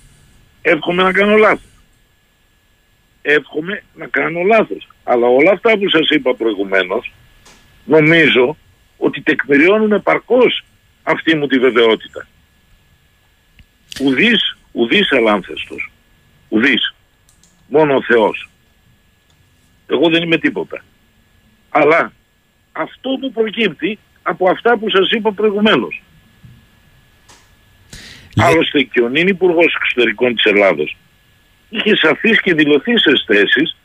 Εύχομαι 0.63 1.03
να 1.03 1.13
κάνω 1.13 1.37
λάθος. 1.37 1.76
Εύχομαι 3.29 3.83
να 3.95 4.07
κάνω 4.07 4.43
λάθος. 4.43 4.89
Αλλά 5.05 5.27
όλα 5.27 5.51
αυτά 5.51 5.79
που 5.79 5.89
σας 5.91 6.09
είπα 6.09 6.35
προηγουμένως 6.35 7.13
νομίζω 7.85 8.57
ότι 8.97 9.23
τεκμηριώνουν 9.23 9.93
επαρκώς 9.93 10.65
αυτή 11.03 11.37
μου 11.37 11.47
τη 11.47 11.59
βεβαιότητα. 11.59 12.27
Ουδής, 14.01 14.57
ουδής 14.73 15.13
αλάνθεστος. 15.13 15.91
Ουδής. 16.49 16.95
Μόνο 17.69 17.95
ο 17.95 18.03
Θεός. 18.03 18.49
Εγώ 19.87 20.09
δεν 20.09 20.23
είμαι 20.23 20.39
τίποτα. 20.39 20.85
Αλλά 21.69 22.13
αυτό 22.73 23.11
που 23.21 23.33
προκύπτει 23.33 23.99
από 24.23 24.51
αυτά 24.51 24.79
που 24.79 24.91
σας 24.91 25.11
είπα 25.11 25.33
προηγουμένως. 25.33 26.03
Άλλωστε 28.37 28.83
και 28.83 29.03
ο 29.03 29.09
νυν 29.09 29.29
υπουργός 29.29 29.75
Εξωτερικών 29.75 30.35
της 30.35 30.45
Ελλάδος 30.45 30.97
είχε 31.69 31.97
σαφείς 31.97 32.41
και 32.41 32.55
δηλωθείς 32.55 33.03
θέσεις 33.27 33.77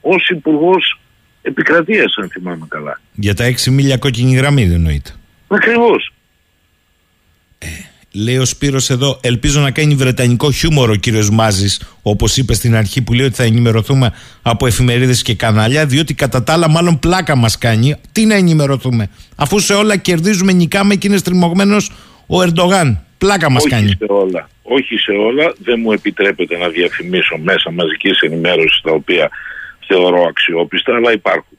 ως 0.00 0.28
υπουργός 0.28 1.00
επικρατείας 1.42 2.14
αν 2.16 2.28
θυμάμαι 2.28 2.66
καλά. 2.68 3.00
Για 3.12 3.34
τα 3.34 3.44
έξι 3.44 3.70
μίλια 3.70 3.96
κόκκινη 3.96 4.36
γραμμή 4.36 4.64
δεν 4.64 4.74
εννοείται. 4.74 5.10
Ακριβώς. 5.48 6.12
Ε, 7.58 7.66
λέει 8.12 8.38
ο 8.38 8.44
Σπύρος 8.44 8.90
εδώ, 8.90 9.20
ελπίζω 9.22 9.60
να 9.60 9.70
κάνει 9.70 9.94
βρετανικό 9.94 10.52
χιούμορ 10.52 10.90
ο 10.90 10.94
κύριος 10.94 11.30
Μάζης, 11.30 11.82
όπως 12.02 12.36
είπε 12.36 12.54
στην 12.54 12.74
αρχή 12.74 13.02
που 13.02 13.12
λέει 13.12 13.26
ότι 13.26 13.34
θα 13.34 13.42
ενημερωθούμε 13.42 14.12
από 14.42 14.66
εφημερίδες 14.66 15.22
και 15.22 15.34
κανάλια, 15.34 15.86
διότι 15.86 16.14
κατά 16.14 16.42
τα 16.42 16.52
άλλα 16.52 16.68
μάλλον 16.68 16.98
πλάκα 16.98 17.36
μας 17.36 17.58
κάνει. 17.58 17.96
Τι 18.12 18.26
να 18.26 18.34
ενημερωθούμε, 18.34 19.10
αφού 19.36 19.58
σε 19.58 19.74
όλα 19.74 19.96
κερδίζουμε, 19.96 20.52
νικάμε 20.52 20.94
και 20.94 21.06
είναι 21.06 21.16
στριμωγμένος 21.16 21.90
ο 22.26 22.42
Ερντογάν. 22.42 23.00
Πλάκα 23.18 23.50
μας 23.50 23.64
όχι 23.64 23.74
κάνει. 23.74 23.88
Σε 23.88 24.04
όλα. 24.08 24.48
Όχι 24.62 24.96
σε 24.96 25.12
όλα. 25.12 25.54
Δεν 25.58 25.80
μου 25.80 25.92
επιτρέπεται 25.92 26.56
να 26.56 26.68
διαφημίσω 26.68 27.36
μέσα 27.36 27.70
μαζικής 27.70 28.20
ενημέρωσης 28.20 28.80
τα 28.82 28.90
οποία 28.92 29.30
θεωρώ 29.86 30.22
αξιόπιστα, 30.28 30.94
αλλά 30.96 31.12
υπάρχουν. 31.12 31.58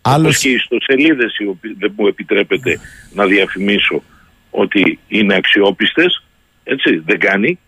Άλλος... 0.00 0.38
και 0.38 0.48
οι 0.48 0.52
ιστοσελίδες 0.52 1.36
οι 1.38 1.46
οποίες 1.46 1.74
δεν 1.78 1.92
μου 1.96 2.06
επιτρέπεται 2.06 2.80
να 3.12 3.26
διαφημίσω 3.26 4.02
ότι 4.50 4.98
είναι 5.08 5.34
αξιόπιστες, 5.34 6.24
έτσι, 6.64 6.96
δεν 6.96 7.18
κάνει, 7.18 7.58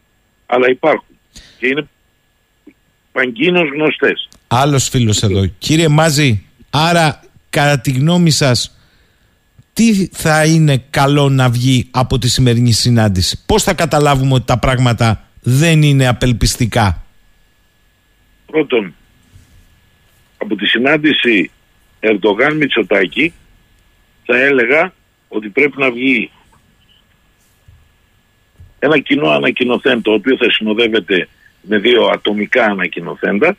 αλλά 0.47 0.69
υπάρχουν. 0.71 1.17
Και 1.59 1.67
είναι 1.67 1.89
παγκίνως 3.13 3.69
γνωστές. 3.75 4.29
Άλλος 4.47 4.89
φίλος 4.89 5.23
εδώ. 5.23 5.47
Κύριε 5.47 5.89
Μάζη, 5.89 6.47
άρα 6.71 7.21
κατά 7.51 7.81
τη 7.81 7.91
γνώμη 7.91 8.31
σας 8.31 8.80
τι 9.73 10.07
θα 10.13 10.45
είναι 10.45 10.85
καλό 10.91 11.29
να 11.29 11.51
βγει 11.51 11.89
από 11.91 12.19
τη 12.19 12.29
σημερινή 12.29 12.73
συνάντηση; 12.73 13.45
Πώς 13.47 13.63
θα 13.63 13.75
καταλάβουμε 13.75 14.35
ότι 14.35 14.45
τα 14.45 14.59
πράγματα 14.59 15.25
δεν 15.41 15.83
είναι 15.83 16.07
απελπιστικά; 16.09 17.05
Πρώτον, 18.47 18.95
από 20.37 20.57
τη 20.57 20.67
συνάντηση 20.67 21.51
Ερντογάν 22.01 22.57
Μητσοτάκη 22.57 23.33
θα 24.25 24.41
έλεγα 24.41 24.93
ότι 25.29 25.49
πρέπει 25.49 25.79
να 25.79 25.91
βγει 25.91 26.31
ένα 28.79 28.99
κοινό 28.99 29.29
ανακοινοθέν 29.29 30.03
το 30.03 30.13
οποίο 30.13 30.37
θα 30.37 30.51
συνοδεύεται 30.51 31.29
με 31.61 31.79
δύο 31.79 32.05
ατομικά 32.05 32.65
ανακοινοθέντα 32.65 33.57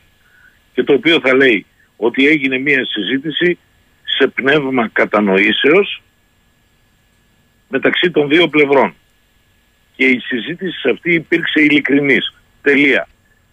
και 0.74 0.82
το 0.82 0.92
οποίο 0.92 1.20
θα 1.20 1.34
λέει 1.34 1.66
ότι 1.96 2.26
έγινε 2.26 2.58
μια 2.58 2.86
συζήτηση 2.86 3.58
σε 4.16 4.26
πνεύμα 4.26 4.88
κατανοήσεως 4.88 6.02
μεταξύ 7.68 8.10
των 8.10 8.28
δύο 8.28 8.48
πλευρών. 8.48 8.94
Και 9.96 10.04
η 10.04 10.18
συζήτηση 10.18 10.88
αυτή 10.88 11.14
υπήρξε 11.14 11.60
ειλικρινής. 11.60 12.34
Τελεία. 12.62 13.08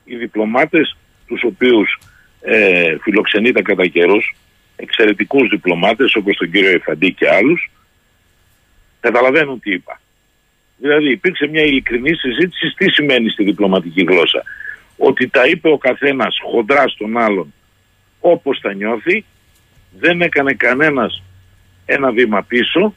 Οι 0.06 0.16
διπλωμάτες 0.16 0.98
τους 1.28 1.44
οποίους 1.44 2.00
ε, 2.42 2.96
φιλοξενείται 3.02 3.62
κατά 3.62 3.88
καιρούς, 3.88 4.36
εξαιρετικούς 4.76 5.50
διπλωμάτες 5.50 6.16
όπως 6.16 6.38
τον 6.38 6.52
κύριο 6.52 6.70
Εφαντή 6.70 7.14
και 7.14 7.30
άλλους, 7.30 7.72
καταλαβαίνουν 9.00 9.60
τι 9.60 9.72
είπα. 9.72 10.02
Δηλαδή 10.78 11.12
υπήρξε 11.12 11.48
μια 11.48 11.64
ειλικρινή 11.64 12.16
συζήτηση 12.16 12.74
τι 12.78 12.92
σημαίνει 12.92 13.30
στη 13.30 13.44
διπλωματική 13.44 14.04
γλώσσα. 14.04 14.44
Ότι 14.98 15.28
τα 15.28 15.48
είπε 15.48 15.70
ο 15.70 15.78
καθένας 15.78 16.38
χοντρά 16.52 16.88
στον 16.88 17.18
άλλον 17.18 17.54
όπως 18.20 18.60
τα 18.60 18.74
νιώθει 18.74 19.26
δεν 19.92 20.22
έκανε 20.22 20.54
κανένας 20.54 21.24
ένα 21.86 22.12
βήμα 22.12 22.44
πίσω, 22.44 22.96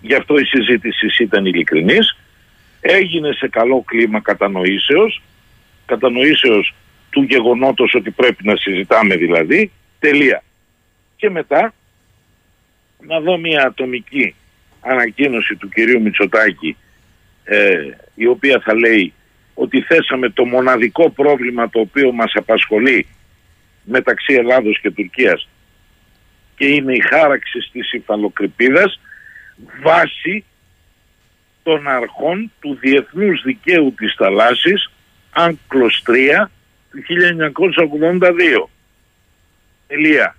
γι' 0.00 0.14
αυτό 0.14 0.38
η 0.38 0.44
συζήτηση 0.44 1.22
ήταν 1.22 1.46
ειλικρινής, 1.46 2.16
έγινε 2.80 3.32
σε 3.32 3.48
καλό 3.48 3.82
κλίμα 3.86 4.20
κατανοήσεως, 4.20 5.22
κατανοήσεως 5.86 6.74
του 7.10 7.22
γεγονότος 7.22 7.94
ότι 7.94 8.10
πρέπει 8.10 8.46
να 8.46 8.56
συζητάμε 8.56 9.16
δηλαδή, 9.16 9.72
τελεία. 9.98 10.42
Και 11.16 11.30
μετά 11.30 11.74
να 13.00 13.20
δω 13.20 13.38
μια 13.38 13.66
ατομική 13.66 14.34
ανακοίνωση 14.80 15.56
του 15.56 15.68
κυρίου 15.68 16.02
Μητσοτάκη 16.02 16.76
ε, 17.44 17.90
η 18.14 18.26
οποία 18.26 18.60
θα 18.64 18.74
λέει 18.74 19.12
ότι 19.54 19.80
θέσαμε 19.80 20.28
το 20.28 20.44
μοναδικό 20.44 21.10
πρόβλημα 21.10 21.70
το 21.70 21.80
οποίο 21.80 22.12
μας 22.12 22.32
απασχολεί 22.34 23.06
μεταξύ 23.84 24.34
Ελλάδος 24.34 24.80
και 24.80 24.90
Τουρκίας 24.90 25.48
και 26.56 26.66
είναι 26.66 26.94
η 26.94 27.00
χάραξη 27.00 27.58
της 27.72 27.92
υφαλοκρηπίδας 27.92 29.00
βάσει 29.82 30.44
των 31.62 31.88
αρχών 31.88 32.52
του 32.60 32.78
Διεθνούς 32.80 33.42
Δικαίου 33.42 33.94
της 33.96 34.14
Θαλάσσης 34.18 34.90
Άγκλος 35.30 36.02
3 36.06 36.50
του 36.90 36.98
1982. 38.60 38.68
Ελία. 39.86 40.36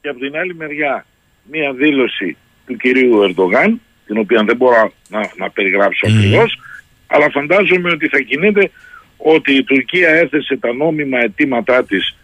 Και 0.00 0.08
από 0.08 0.18
την 0.18 0.36
άλλη 0.36 0.54
μεριά 0.54 1.06
μία 1.50 1.72
δήλωση 1.72 2.36
του 2.66 2.76
κυρίου 2.76 3.22
Ερντογάν, 3.22 3.80
την 4.06 4.18
οποία 4.18 4.44
δεν 4.44 4.56
μπορώ 4.56 4.92
να, 5.08 5.30
να 5.36 5.50
περιγράψω 5.50 6.06
mm. 6.06 6.10
ακριβώς, 6.10 6.58
αλλά 7.06 7.30
φαντάζομαι 7.30 7.90
ότι 7.90 8.08
θα 8.08 8.20
κινείται 8.20 8.70
ότι 9.16 9.52
η 9.52 9.64
Τουρκία 9.64 10.08
έθεσε 10.08 10.56
τα 10.56 10.72
νόμιμα 10.72 11.18
αιτήματά 11.18 11.84
της 11.84 12.16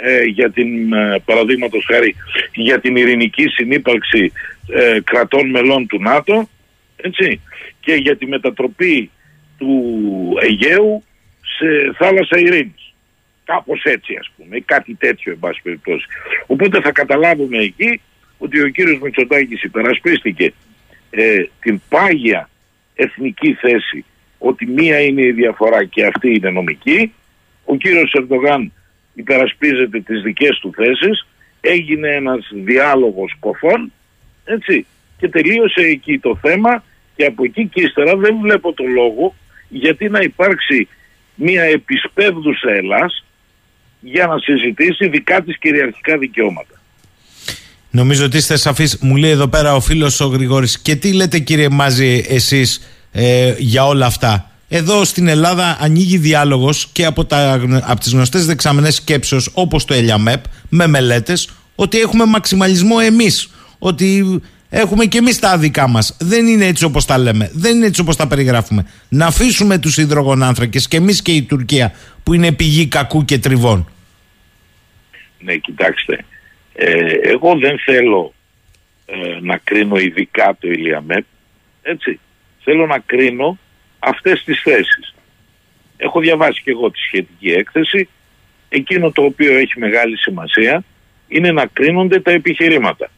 ε, 0.00 0.22
για 0.22 0.50
την, 0.50 0.92
ε, 0.92 1.22
παραδείγματος 1.24 1.84
χάρη, 1.90 2.14
για 2.54 2.80
την 2.80 2.96
ειρηνική 2.96 3.48
συνύπαρξη 3.48 4.32
ε, 4.68 4.98
κρατών 5.04 5.50
μελών 5.50 5.86
του 5.86 6.00
ΝΑΤΟ 6.00 6.48
έτσι, 6.96 7.40
και 7.80 7.94
για 7.94 8.16
τη 8.16 8.26
μετατροπή 8.26 9.10
του 9.58 9.72
Αιγαίου 10.40 11.04
σε 11.58 11.94
θάλασσα 11.98 12.38
ειρήνης. 12.38 12.94
Κάπως 13.44 13.82
έτσι 13.82 14.16
ας 14.20 14.30
πούμε, 14.36 14.56
ή 14.56 14.60
κάτι 14.60 14.94
τέτοιο 14.94 15.32
εν 15.32 15.38
πάση 15.38 15.60
περιπτώσει. 15.62 16.06
Οπότε 16.46 16.80
θα 16.80 16.92
καταλάβουμε 16.92 17.58
εκεί 17.58 18.00
ότι 18.38 18.60
ο 18.60 18.68
κύριος 18.68 18.98
Μητσοτάκης 19.00 19.62
υπερασπίστηκε 19.62 20.52
ε, 21.10 21.42
την 21.60 21.80
πάγια 21.88 22.50
εθνική 22.94 23.52
θέση 23.54 24.04
ότι 24.38 24.66
μία 24.66 25.00
είναι 25.00 25.22
η 25.22 25.32
διαφορά 25.32 25.84
και 25.84 26.06
αυτή 26.06 26.34
είναι 26.34 26.50
νομική. 26.50 27.12
Ο 27.64 27.76
κύριος 27.76 28.14
Ερντογάν 28.14 28.72
υπερασπίζεται 29.18 30.00
τις 30.00 30.22
δικές 30.22 30.58
του 30.58 30.72
θέσεις. 30.76 31.26
Έγινε 31.60 32.08
ένας 32.08 32.50
διάλογος 32.52 33.36
κοφών 33.40 33.92
έτσι, 34.44 34.86
και 35.18 35.28
τελείωσε 35.28 35.80
εκεί 35.80 36.18
το 36.18 36.38
θέμα 36.42 36.84
και 37.16 37.24
από 37.24 37.44
εκεί 37.44 37.66
και 37.66 37.80
ύστερα 37.80 38.16
δεν 38.16 38.36
βλέπω 38.42 38.72
το 38.72 38.84
λόγο 38.84 39.34
γιατί 39.68 40.08
να 40.08 40.20
υπάρξει 40.20 40.88
μία 41.34 41.62
επισπεύδουσα 41.62 42.70
Ελλάς 42.70 43.24
για 44.00 44.26
να 44.26 44.38
συζητήσει 44.38 45.08
δικά 45.08 45.42
της 45.42 45.58
κυριαρχικά 45.58 46.18
δικαιώματα. 46.18 46.80
Νομίζω 47.90 48.24
ότι 48.24 48.36
είστε 48.36 48.56
σαφείς. 48.56 48.98
Μου 49.00 49.16
λέει 49.16 49.30
εδώ 49.30 49.48
πέρα 49.48 49.74
ο 49.74 49.80
φίλος 49.80 50.20
ο 50.20 50.26
Γρηγόρης 50.26 50.80
και 50.80 50.96
τι 50.96 51.12
λέτε 51.12 51.38
κύριε 51.38 51.68
Μάζη 51.68 52.24
εσείς 52.28 52.80
ε, 53.12 53.54
για 53.58 53.86
όλα 53.86 54.06
αυτά; 54.06 54.47
Εδώ 54.68 55.04
στην 55.04 55.28
Ελλάδα 55.28 55.76
ανοίγει 55.80 56.18
διάλογος 56.18 56.88
και 56.92 57.04
από, 57.04 57.24
τα, 57.24 57.52
από 57.82 58.00
τις 58.00 58.12
γνωστές 58.12 58.46
δεξαμενές 58.46 58.94
σκέψεως 58.94 59.50
όπως 59.54 59.84
το 59.84 59.94
ΕΛΙΑΜΕΠ 59.94 60.44
με 60.68 60.86
μελέτες 60.86 61.48
ότι 61.74 61.98
έχουμε 61.98 62.24
μαξιμαλισμό 62.24 62.96
εμείς. 63.02 63.50
Ότι 63.78 64.40
έχουμε 64.70 65.04
και 65.04 65.18
εμείς 65.18 65.38
τα 65.38 65.58
δικά 65.58 65.88
μας. 65.88 66.16
Δεν 66.20 66.46
είναι 66.46 66.66
έτσι 66.66 66.84
όπως 66.84 67.04
τα 67.04 67.18
λέμε. 67.18 67.50
Δεν 67.52 67.76
είναι 67.76 67.86
έτσι 67.86 68.00
όπως 68.00 68.16
τα 68.16 68.26
περιγράφουμε. 68.28 68.86
Να 69.08 69.26
αφήσουμε 69.26 69.78
τους 69.78 69.96
υδρογονάνθρακες 69.96 70.88
και 70.88 70.96
εμείς 70.96 71.22
και 71.22 71.32
η 71.32 71.42
Τουρκία 71.42 71.92
που 72.22 72.34
είναι 72.34 72.52
πηγή 72.52 72.86
κακού 72.86 73.24
και 73.24 73.38
τριβών. 73.38 73.88
Ναι, 75.38 75.56
κοιτάξτε. 75.56 76.24
Ε, 76.74 77.12
εγώ 77.22 77.58
δεν 77.58 77.78
θέλω 77.78 78.34
ε, 79.06 79.38
να 79.40 79.56
κρίνω 79.64 79.96
ειδικά 79.96 80.56
το 80.60 80.68
Ηλιαμέπ, 80.68 81.24
έτσι. 81.82 82.20
Θέλω 82.64 82.86
να 82.86 82.98
κρίνω 82.98 83.58
αυτές 83.98 84.44
τις 84.44 84.60
θέσεις. 84.60 85.14
Έχω 85.96 86.20
διαβάσει 86.20 86.62
και 86.62 86.70
εγώ 86.70 86.90
τη 86.90 86.98
σχετική 86.98 87.50
έκθεση. 87.50 88.08
Εκείνο 88.68 89.10
το 89.10 89.22
οποίο 89.22 89.56
έχει 89.56 89.78
μεγάλη 89.78 90.16
σημασία 90.16 90.84
είναι 91.28 91.52
να 91.52 91.66
κρίνονται 91.66 92.20
τα 92.20 92.30
επιχειρήματα. 92.30 93.10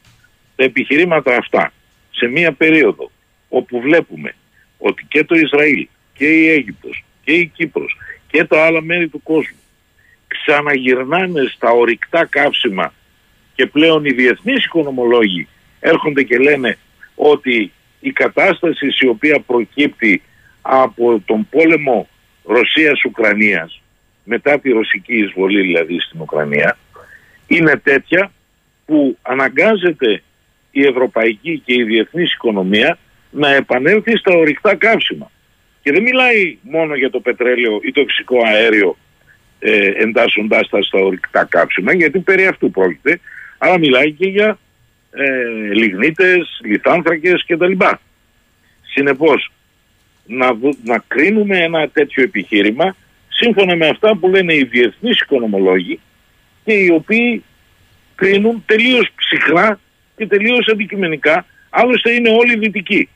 Τα 0.56 0.64
επιχειρήματα 0.64 1.36
αυτά 1.36 1.72
σε 2.10 2.26
μία 2.26 2.52
περίοδο 2.52 3.10
όπου 3.48 3.80
βλέπουμε 3.80 4.34
ότι 4.78 5.04
και 5.08 5.24
το 5.24 5.34
Ισραήλ 5.34 5.88
και 6.14 6.26
η 6.26 6.48
Αίγυπτος 6.48 7.04
και 7.24 7.32
η 7.32 7.46
Κύπρος 7.46 7.96
και 8.30 8.44
τα 8.44 8.64
άλλα 8.64 8.82
μέρη 8.82 9.08
του 9.08 9.22
κόσμου 9.22 9.58
ξαναγυρνάνε 10.26 11.42
στα 11.54 11.70
ορυκτά 11.70 12.26
καύσιμα 12.26 12.92
και 13.54 13.66
πλέον 13.66 14.04
οι 14.04 14.12
διεθνείς 14.12 14.64
οικονομολόγοι 14.64 15.48
έρχονται 15.80 16.22
και 16.22 16.38
λένε 16.38 16.78
ότι 17.14 17.72
η 18.00 18.12
κατάσταση 18.12 18.86
η 19.00 19.06
οποία 19.06 19.40
προκύπτει 19.40 20.22
από 20.62 21.22
τον 21.24 21.48
πόλεμο 21.50 22.08
Ρωσίας-Ουκρανίας 22.44 23.82
μετά 24.24 24.58
τη 24.60 24.70
ρωσική 24.70 25.16
εισβολή 25.16 25.60
δηλαδή 25.60 26.00
στην 26.00 26.20
Ουκρανία 26.20 26.78
είναι 27.46 27.76
τέτοια 27.76 28.32
που 28.86 29.18
αναγκάζεται 29.22 30.22
η 30.70 30.84
ευρωπαϊκή 30.86 31.62
και 31.64 31.74
η 31.74 31.82
διεθνής 31.82 32.32
οικονομία 32.32 32.98
να 33.30 33.54
επανέλθει 33.54 34.16
στα 34.16 34.36
ορυκτά 34.36 34.74
καύσιμα. 34.74 35.30
Και 35.82 35.92
δεν 35.92 36.02
μιλάει 36.02 36.58
μόνο 36.62 36.94
για 36.94 37.10
το 37.10 37.20
πετρέλαιο 37.20 37.80
ή 37.82 37.92
το 37.92 38.04
φυσικό 38.06 38.36
αέριο 38.46 38.96
ε, 39.58 39.90
εντάσσοντάς 39.96 40.68
τα 40.68 40.82
στα 40.82 40.98
ορυκτά 40.98 41.44
κάψιμα 41.44 41.92
γιατί 41.94 42.18
περί 42.18 42.46
αυτού 42.46 42.70
πρόκειται 42.70 43.20
αλλά 43.58 43.78
μιλάει 43.78 44.12
και 44.12 44.28
για 44.28 44.58
ε, 45.10 45.24
λιγνίτες, 45.72 46.60
λιθάνθρακες 46.64 47.44
κτλ. 47.46 47.72
Συνεπώς, 48.82 49.52
να, 50.26 50.46
να 50.84 51.04
κρίνουμε 51.08 51.58
ένα 51.58 51.88
τέτοιο 51.88 52.22
επιχείρημα 52.22 52.96
σύμφωνα 53.28 53.76
με 53.76 53.86
αυτά 53.86 54.16
που 54.16 54.28
λένε 54.28 54.54
οι 54.54 54.64
διεθνείς 54.64 55.20
οικονομολόγοι 55.20 56.00
και 56.64 56.72
οι 56.72 56.90
οποίοι 56.90 57.44
κρίνουν 58.14 58.62
τελείως 58.66 59.10
ψυχρά 59.14 59.80
και 60.16 60.26
τελείως 60.26 60.68
αντικειμενικά, 60.68 61.46
άλλωστε 61.70 62.10
είναι 62.10 62.30
όλοι 62.30 62.58
δυτικοί. 62.58 63.08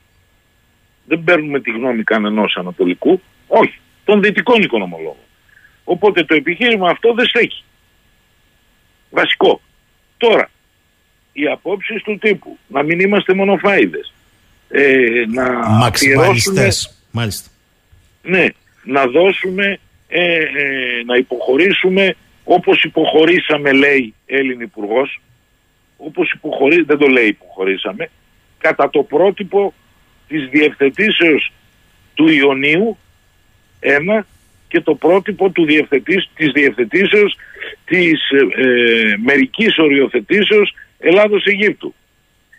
Δεν 1.07 1.23
παίρνουμε 1.23 1.59
τη 1.59 1.71
γνώμη 1.71 2.03
κανενός 2.03 2.55
ανατολικού, 2.57 3.21
όχι, 3.47 3.79
των 4.03 4.21
δυτικών 4.21 4.61
οικονομολόγων. 4.61 5.25
Οπότε 5.83 6.23
το 6.23 6.35
επιχείρημα 6.35 6.89
αυτό 6.89 7.13
δεν 7.13 7.25
στέκει. 7.25 7.63
Βασικό. 9.09 9.61
Τώρα, 10.17 10.49
οι 11.33 11.47
απόψεις 11.47 12.03
του 12.03 12.17
τύπου, 12.17 12.57
να 12.67 12.83
μην 12.83 12.99
είμαστε 12.99 13.33
μονοφάιδες, 13.33 14.13
ε, 14.69 15.25
να 15.27 15.69
Μαξιμαλιστές, 15.69 16.94
μάλιστα. 17.15 17.49
Ναι, 18.23 18.45
να 18.83 19.07
δώσουμε, 19.07 19.79
ε, 20.07 20.35
ε, 20.35 21.03
να 21.05 21.15
υποχωρήσουμε 21.15 22.15
όπως 22.43 22.83
υποχωρήσαμε 22.83 23.71
λέει 23.71 24.13
Έλλην 24.25 24.59
υπουργός, 24.59 25.21
όπως 25.97 26.31
υποχωρεί, 26.31 26.81
δεν 26.81 26.97
το 26.97 27.07
λέει 27.07 27.27
υποχωρήσαμε, 27.27 28.09
κατά 28.57 28.89
το 28.89 29.03
πρότυπο 29.03 29.73
της 30.27 30.49
διευθετήσεως 30.49 31.51
του 32.13 32.27
Ιωνίου, 32.27 32.97
ένα, 33.79 34.25
και 34.67 34.81
το 34.81 34.95
πρότυπο 34.95 35.49
του 35.49 35.65
διευθετής, 35.65 36.29
της 36.35 36.51
διευθετήσεως 36.51 37.37
της 37.85 38.29
ε, 38.29 38.61
ε, 38.61 39.17
μερικής 39.23 39.77
οριοθετήσεως 39.77 40.73
Ελλάδος-Αιγύπτου. 40.99 41.93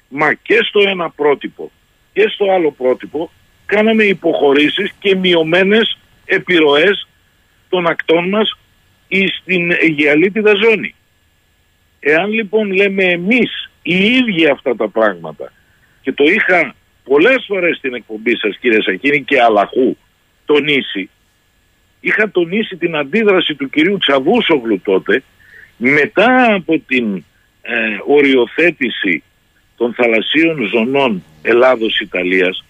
Μα 0.09 0.33
και 0.35 0.59
στο 0.69 0.81
ένα 0.81 1.11
πρότυπο 1.11 1.71
και 2.13 2.29
στο 2.29 2.51
άλλο 2.53 2.71
πρότυπο 2.71 3.31
κάναμε 3.67 4.05
υποχωρήσεις 4.05 4.91
και 4.99 5.17
μειωμένες 5.17 5.99
επιρροές 6.25 7.09
των 7.69 7.87
ακτών 7.87 8.29
μας 8.29 8.59
στην 9.39 9.71
Αιγιαλίτιδα 9.71 10.55
ζώνη. 10.55 10.95
Εάν 12.01 12.31
λοιπόν 12.31 12.73
λέμε 12.73 13.05
εμείς 13.05 13.71
οι 13.83 14.05
ίδιοι 14.05 14.47
αυτά 14.47 14.77
τα 14.77 14.89
πράγματα 14.89 15.53
και 16.03 16.13
το 16.13 16.25
είχα 16.25 16.75
πολλές 17.05 17.45
φορές 17.47 17.77
στην 17.77 17.95
εκπομπή 17.95 18.37
σας 18.37 18.57
κύριε 18.59 18.83
Σακίνη 18.83 19.23
και 19.23 19.41
Αλαχού 19.41 19.97
τονίσει 20.45 21.11
είχα 22.01 22.31
τονίσει 22.31 22.77
την 22.77 22.97
αντίδραση 22.97 23.55
του 23.55 23.71
κυρίου 23.71 23.99
Τσαβούσογλου 23.99 24.81
τότε 24.81 25.23
μετά 25.77 26.55
από 26.55 26.79
την 26.87 27.25
ε, 27.63 27.75
οριοθέτηση 28.07 29.23
των 29.77 29.95
θαλασσίων 29.95 30.69
ζωνών 30.73 31.23
Ελλάδος-Ιταλίας 31.43 32.65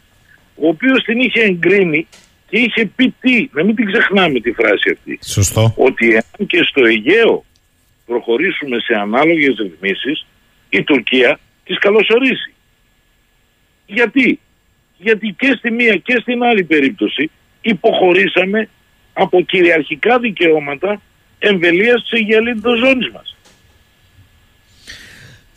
ο 0.57 0.69
οποίος 0.69 1.03
την 1.05 1.21
είχε 1.21 1.41
εγκρίνει 1.41 2.07
και 2.49 2.59
είχε 2.59 2.91
πει 2.97 3.15
τι, 3.21 3.49
να 3.53 3.65
μην 3.65 3.75
την 3.75 3.87
ξεχνάμε 3.87 4.41
τη 4.41 4.53
φράση 4.53 4.91
αυτή. 4.93 5.19
Σωστό. 5.23 5.75
Ότι 5.77 6.13
εάν 6.13 6.47
και 6.47 6.63
στο 6.63 6.85
Αιγαίο 6.85 7.45
προχωρήσουμε 8.07 8.81
σε 8.81 8.95
ανάλογες 8.95 9.57
ρυθμίσεις 9.59 10.27
η 10.69 10.83
Τουρκία 10.83 11.39
τις 11.65 11.79
καλωσορίζει. 11.79 12.55
Γιατί; 13.87 14.41
Γιατί 14.99 15.35
και 15.39 15.55
στη 15.59 15.71
μία 15.71 15.97
και 15.97 16.19
στην 16.21 16.43
άλλη 16.43 16.65
περίπτωση 16.65 17.31
υποχωρήσαμε 17.61 18.69
από 19.13 19.41
κυριαρχικά 19.41 20.19
δικαιώματα 20.19 21.01
εμβελίας 21.39 22.03
της 22.03 22.21
Αιγιαλίτητος 22.21 22.79
ζώνης 22.79 23.11
μας. 23.11 23.36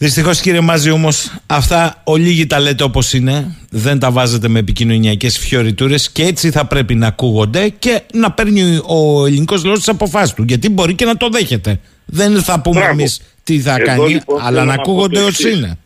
Δυστυχώς 0.02 0.42
κύριε 0.42 0.62
Μάζη 0.62 0.90
όμως 0.90 1.42
αυτά 1.46 2.02
ολίγοι 2.04 2.48
τα 2.48 2.60
λέτε 2.60 2.84
όπως 2.84 3.14
είναι. 3.14 3.56
Δεν 3.70 4.00
τα 4.00 4.12
βάζετε 4.12 4.48
με 4.48 4.60
επικοινωνιακές 4.60 5.38
φιωριτούρες 5.38 6.12
και 6.12 6.24
έτσι 6.24 6.52
θα 6.52 6.66
πρέπει 6.66 6.96
να 6.96 7.08
ακούγονται 7.08 7.70
και 7.70 8.02
να 8.14 8.32
παίρνει 8.32 8.82
ο 8.86 9.26
ελληνικός 9.26 9.64
λαός 9.64 9.78
τις 9.78 9.88
αποφάσεις 9.88 10.34
του. 10.34 10.44
Γιατί 10.48 10.70
μπορεί 10.70 10.96
και 10.96 11.06
να 11.06 11.18
το 11.18 11.30
δέχεται. 11.30 11.80
Δεν 12.06 12.42
θα 12.44 12.62
πούμε 12.62 12.82
εμείς 12.82 13.22
τι 13.44 13.60
θα 13.60 13.80
κάνει, 13.80 14.10
λοιπόν, 14.10 14.42
αλλά 14.42 14.64
να 14.66 14.74
ακούγονται 14.74 15.20
ω 15.20 15.30
είναι. 15.54 15.78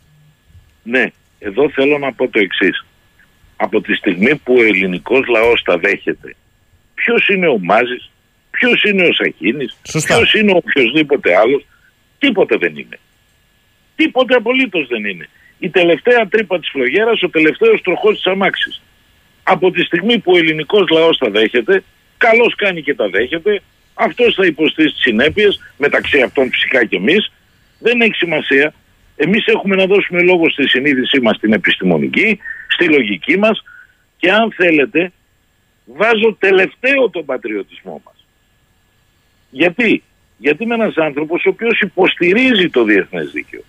Ναι, 0.82 1.04
εδώ 1.38 1.70
θέλω 1.70 1.98
να 1.98 2.12
πω 2.12 2.28
το 2.28 2.38
εξής. 2.38 2.84
Από 3.56 3.80
τη 3.80 3.94
στιγμή 3.94 4.36
που 4.36 4.54
ο 4.58 4.62
ελληνικός 4.62 5.26
λαός 5.28 5.62
τα 5.64 5.78
δέχεται, 5.78 6.36
ποιος 6.94 7.28
είναι 7.28 7.48
ο 7.48 7.58
Μάζης, 7.58 8.10
ποιος 8.50 8.82
είναι 8.82 9.02
ο 9.02 9.12
Σαχίνης, 9.12 9.76
ποιος 9.82 10.34
είναι 10.34 10.52
ο 10.52 10.56
οποιοδήποτε 10.56 11.36
άλλος, 11.36 11.66
τίποτε 12.18 12.56
δεν 12.56 12.76
είναι. 12.76 12.98
Τίποτε 13.96 14.34
απολύτως 14.34 14.86
δεν 14.86 15.04
είναι. 15.04 15.28
Η 15.58 15.70
τελευταία 15.70 16.28
τρύπα 16.28 16.58
της 16.58 16.70
φλογέρας, 16.70 17.22
ο 17.22 17.28
τελευταίος 17.28 17.80
τροχός 17.82 18.14
της 18.14 18.26
αμάξης. 18.26 18.82
Από 19.42 19.70
τη 19.70 19.82
στιγμή 19.82 20.18
που 20.18 20.32
ο 20.32 20.36
ελληνικός 20.36 20.88
λαός 20.90 21.18
τα 21.18 21.30
δέχεται, 21.30 21.82
καλώ 22.16 22.52
κάνει 22.56 22.82
και 22.82 22.94
τα 22.94 23.08
δέχεται, 23.08 23.62
αυτός 23.94 24.34
θα 24.34 24.46
υποστεί 24.46 24.84
τι 24.84 24.98
συνέπειες, 24.98 25.60
μεταξύ 25.76 26.20
αυτών 26.20 26.50
φυσικά 26.50 26.84
και 26.84 26.96
εμείς. 26.96 27.32
Δεν 27.78 28.00
έχει 28.00 28.14
σημασία. 28.14 28.74
Εμείς 29.16 29.46
έχουμε 29.46 29.76
να 29.76 29.86
δώσουμε 29.86 30.22
λόγο 30.22 30.50
στη 30.50 30.68
συνείδησή 30.68 31.20
μας, 31.20 31.36
στην 31.36 31.52
επιστημονική, 31.52 32.38
στη 32.68 32.88
λογική 32.88 33.38
μας 33.38 33.62
και 34.16 34.32
αν 34.32 34.52
θέλετε, 34.52 35.12
βάζω 35.84 36.36
τελευταίο 36.38 37.10
τον 37.10 37.24
πατριωτισμό 37.24 38.02
μας. 38.04 38.26
Γιατί, 39.50 40.02
Γιατί 40.38 40.62
είμαι 40.62 40.74
ένας 40.74 40.96
άνθρωπος 40.96 41.44
ο 41.44 41.48
οποίος 41.48 41.80
υποστηρίζει 41.80 42.70
το 42.70 42.84
διεθνές 42.84 43.30
δίκαιο 43.30 43.62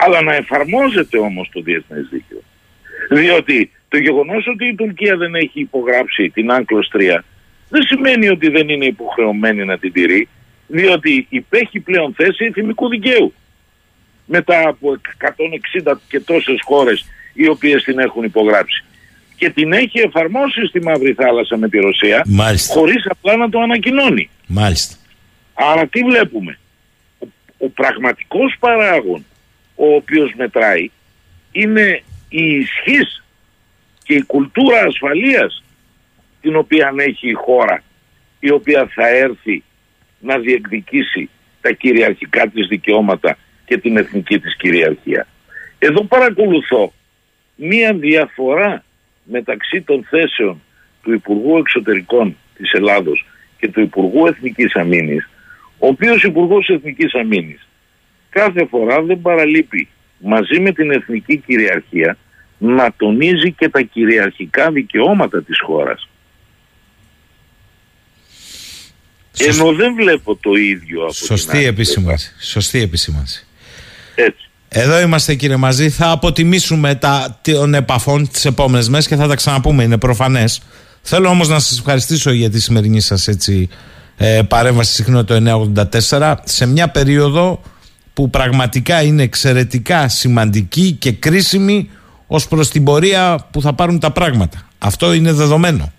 αλλά 0.00 0.22
να 0.22 0.34
εφαρμόζεται 0.34 1.18
όμως 1.18 1.48
το 1.52 1.60
διεθνές 1.60 2.08
δίκαιο. 2.10 2.42
Διότι 3.10 3.70
το 3.88 3.98
γεγονός 3.98 4.46
ότι 4.46 4.66
η 4.66 4.74
Τουρκία 4.74 5.16
δεν 5.16 5.34
έχει 5.34 5.60
υπογράψει 5.60 6.30
την 6.30 6.50
Άγκλος 6.50 6.90
3 6.94 7.18
δεν 7.70 7.82
σημαίνει 7.82 8.28
ότι 8.28 8.48
δεν 8.48 8.68
είναι 8.68 8.84
υποχρεωμένη 8.84 9.64
να 9.64 9.78
την 9.78 9.92
τηρεί, 9.92 10.28
διότι 10.66 11.26
υπέχει 11.28 11.80
πλέον 11.80 12.14
θέση 12.14 12.44
εθνικού 12.44 12.88
δικαίου. 12.88 13.34
Μετά 14.26 14.68
από 14.68 14.96
160 15.84 15.92
και 16.08 16.20
τόσες 16.20 16.58
χώρες 16.64 17.04
οι 17.32 17.48
οποίες 17.48 17.82
την 17.82 17.98
έχουν 17.98 18.22
υπογράψει. 18.22 18.84
Και 19.36 19.50
την 19.50 19.72
έχει 19.72 19.98
εφαρμόσει 19.98 20.66
στη 20.66 20.82
Μαύρη 20.82 21.12
Θάλασσα 21.12 21.56
με 21.56 21.68
τη 21.68 21.78
Ρωσία, 21.78 22.22
Μάλιστα. 22.26 22.74
χωρίς 22.74 23.06
απλά 23.08 23.36
να 23.36 23.48
το 23.48 23.60
ανακοινώνει. 23.60 24.30
Μάλιστα. 24.46 24.96
Άρα 25.54 25.86
τι 25.86 26.02
βλέπουμε; 26.02 26.58
Ο, 27.18 27.26
ο 27.58 27.68
πραγματικός 27.68 28.56
παράγων 28.60 29.24
ο 29.82 29.94
οποίος 29.94 30.32
μετράει 30.36 30.90
είναι 31.52 32.02
η 32.28 32.54
ισχύς 32.54 33.24
και 34.02 34.14
η 34.14 34.22
κουλτούρα 34.22 34.80
ασφαλείας 34.80 35.62
την 36.40 36.56
οποία 36.56 36.92
έχει 36.96 37.28
η 37.28 37.32
χώρα 37.32 37.82
η 38.40 38.50
οποία 38.50 38.90
θα 38.94 39.08
έρθει 39.08 39.62
να 40.18 40.38
διεκδικήσει 40.38 41.28
τα 41.60 41.72
κυριαρχικά 41.72 42.48
της 42.48 42.66
δικαιώματα 42.66 43.36
και 43.64 43.78
την 43.78 43.96
εθνική 43.96 44.38
της 44.38 44.56
κυριαρχία. 44.56 45.26
Εδώ 45.78 46.04
παρακολουθώ 46.04 46.92
μία 47.56 47.94
διαφορά 47.94 48.84
μεταξύ 49.24 49.82
των 49.82 50.06
θέσεων 50.10 50.62
του 51.02 51.12
Υπουργού 51.12 51.58
Εξωτερικών 51.58 52.36
της 52.56 52.72
Ελλάδος 52.72 53.26
και 53.58 53.68
του 53.68 53.80
Υπουργού 53.80 54.26
Εθνικής 54.26 54.74
Αμήνης, 54.74 55.28
ο 55.78 55.86
οποίος 55.86 56.22
Υπουργός 56.22 56.68
Εθνικής 56.68 57.14
Αμήνης 57.14 57.68
κάθε 58.30 58.66
φορά 58.70 59.02
δεν 59.02 59.20
παραλείπει 59.20 59.88
μαζί 60.18 60.60
με 60.60 60.72
την 60.72 60.90
εθνική 60.90 61.36
κυριαρχία 61.36 62.16
να 62.58 62.92
τονίζει 62.96 63.52
και 63.52 63.68
τα 63.68 63.80
κυριαρχικά 63.80 64.70
δικαιώματα 64.70 65.42
της 65.42 65.60
χώρας. 65.60 66.08
Ενώ 69.38 69.72
δεν 69.72 69.94
βλέπω 69.94 70.36
το 70.36 70.54
ίδιο 70.54 71.02
από 71.02 71.12
Σωστή 71.12 71.58
την 71.58 71.66
επισήμανση. 71.66 72.34
Σωστή 72.40 72.80
επισήμανση. 72.80 73.46
Έτσι. 74.14 74.48
Εδώ 74.68 75.00
είμαστε 75.00 75.34
κύριε 75.34 75.56
Μαζί. 75.56 75.90
Θα 75.90 76.10
αποτιμήσουμε 76.10 76.94
τα 76.94 77.40
των 77.42 77.74
επαφών 77.74 78.28
τις 78.28 78.44
επόμενες 78.44 78.88
μέρες 78.88 79.06
και 79.06 79.16
θα 79.16 79.28
τα 79.28 79.34
ξαναπούμε. 79.34 79.82
Είναι 79.82 79.98
προφανές. 79.98 80.62
Θέλω 81.02 81.28
όμως 81.28 81.48
να 81.48 81.58
σας 81.58 81.78
ευχαριστήσω 81.78 82.30
για 82.30 82.50
τη 82.50 82.60
σημερινή 82.60 83.00
σας 83.00 83.28
έτσι, 83.28 83.68
ε, 84.16 84.40
παρέμβαση 84.48 84.92
συχνό 84.92 85.24
το 85.24 85.34
984 85.34 86.34
σε 86.44 86.66
μια 86.66 86.88
περίοδο 86.88 87.62
που 88.20 88.30
πραγματικά 88.30 89.02
είναι 89.02 89.22
εξαιρετικά 89.22 90.08
σημαντική 90.08 90.92
και 90.92 91.12
κρίσιμη 91.12 91.90
ως 92.26 92.48
προς 92.48 92.68
την 92.68 92.84
πορεία 92.84 93.46
που 93.50 93.60
θα 93.60 93.72
πάρουν 93.72 93.98
τα 93.98 94.10
πράγματα. 94.10 94.68
Αυτό 94.78 95.12
είναι 95.12 95.32
δεδομένο. 95.32 95.92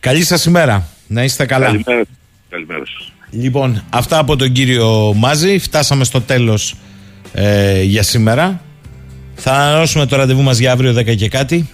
Καλή 0.00 0.24
σας 0.24 0.44
ημέρα. 0.44 0.88
Να 1.06 1.24
είστε 1.24 1.46
καλά. 1.46 1.66
Καλημέρα. 1.66 2.02
Καλημέρα 2.48 2.82
σας. 2.86 3.12
Λοιπόν, 3.30 3.84
αυτά 3.90 4.18
από 4.18 4.36
τον 4.36 4.52
κύριο 4.52 5.12
Μάζη. 5.16 5.58
Φτάσαμε 5.58 6.04
στο 6.04 6.20
τέλος 6.20 6.74
ε, 7.32 7.82
για 7.82 8.02
σήμερα. 8.02 8.60
Θα 9.34 9.52
ανανεώσουμε 9.52 10.06
το 10.06 10.16
ραντεβού 10.16 10.42
μας 10.42 10.58
για 10.58 10.72
αύριο 10.72 10.94
10 10.98 11.16
και 11.16 11.28
κάτι. 11.28 11.68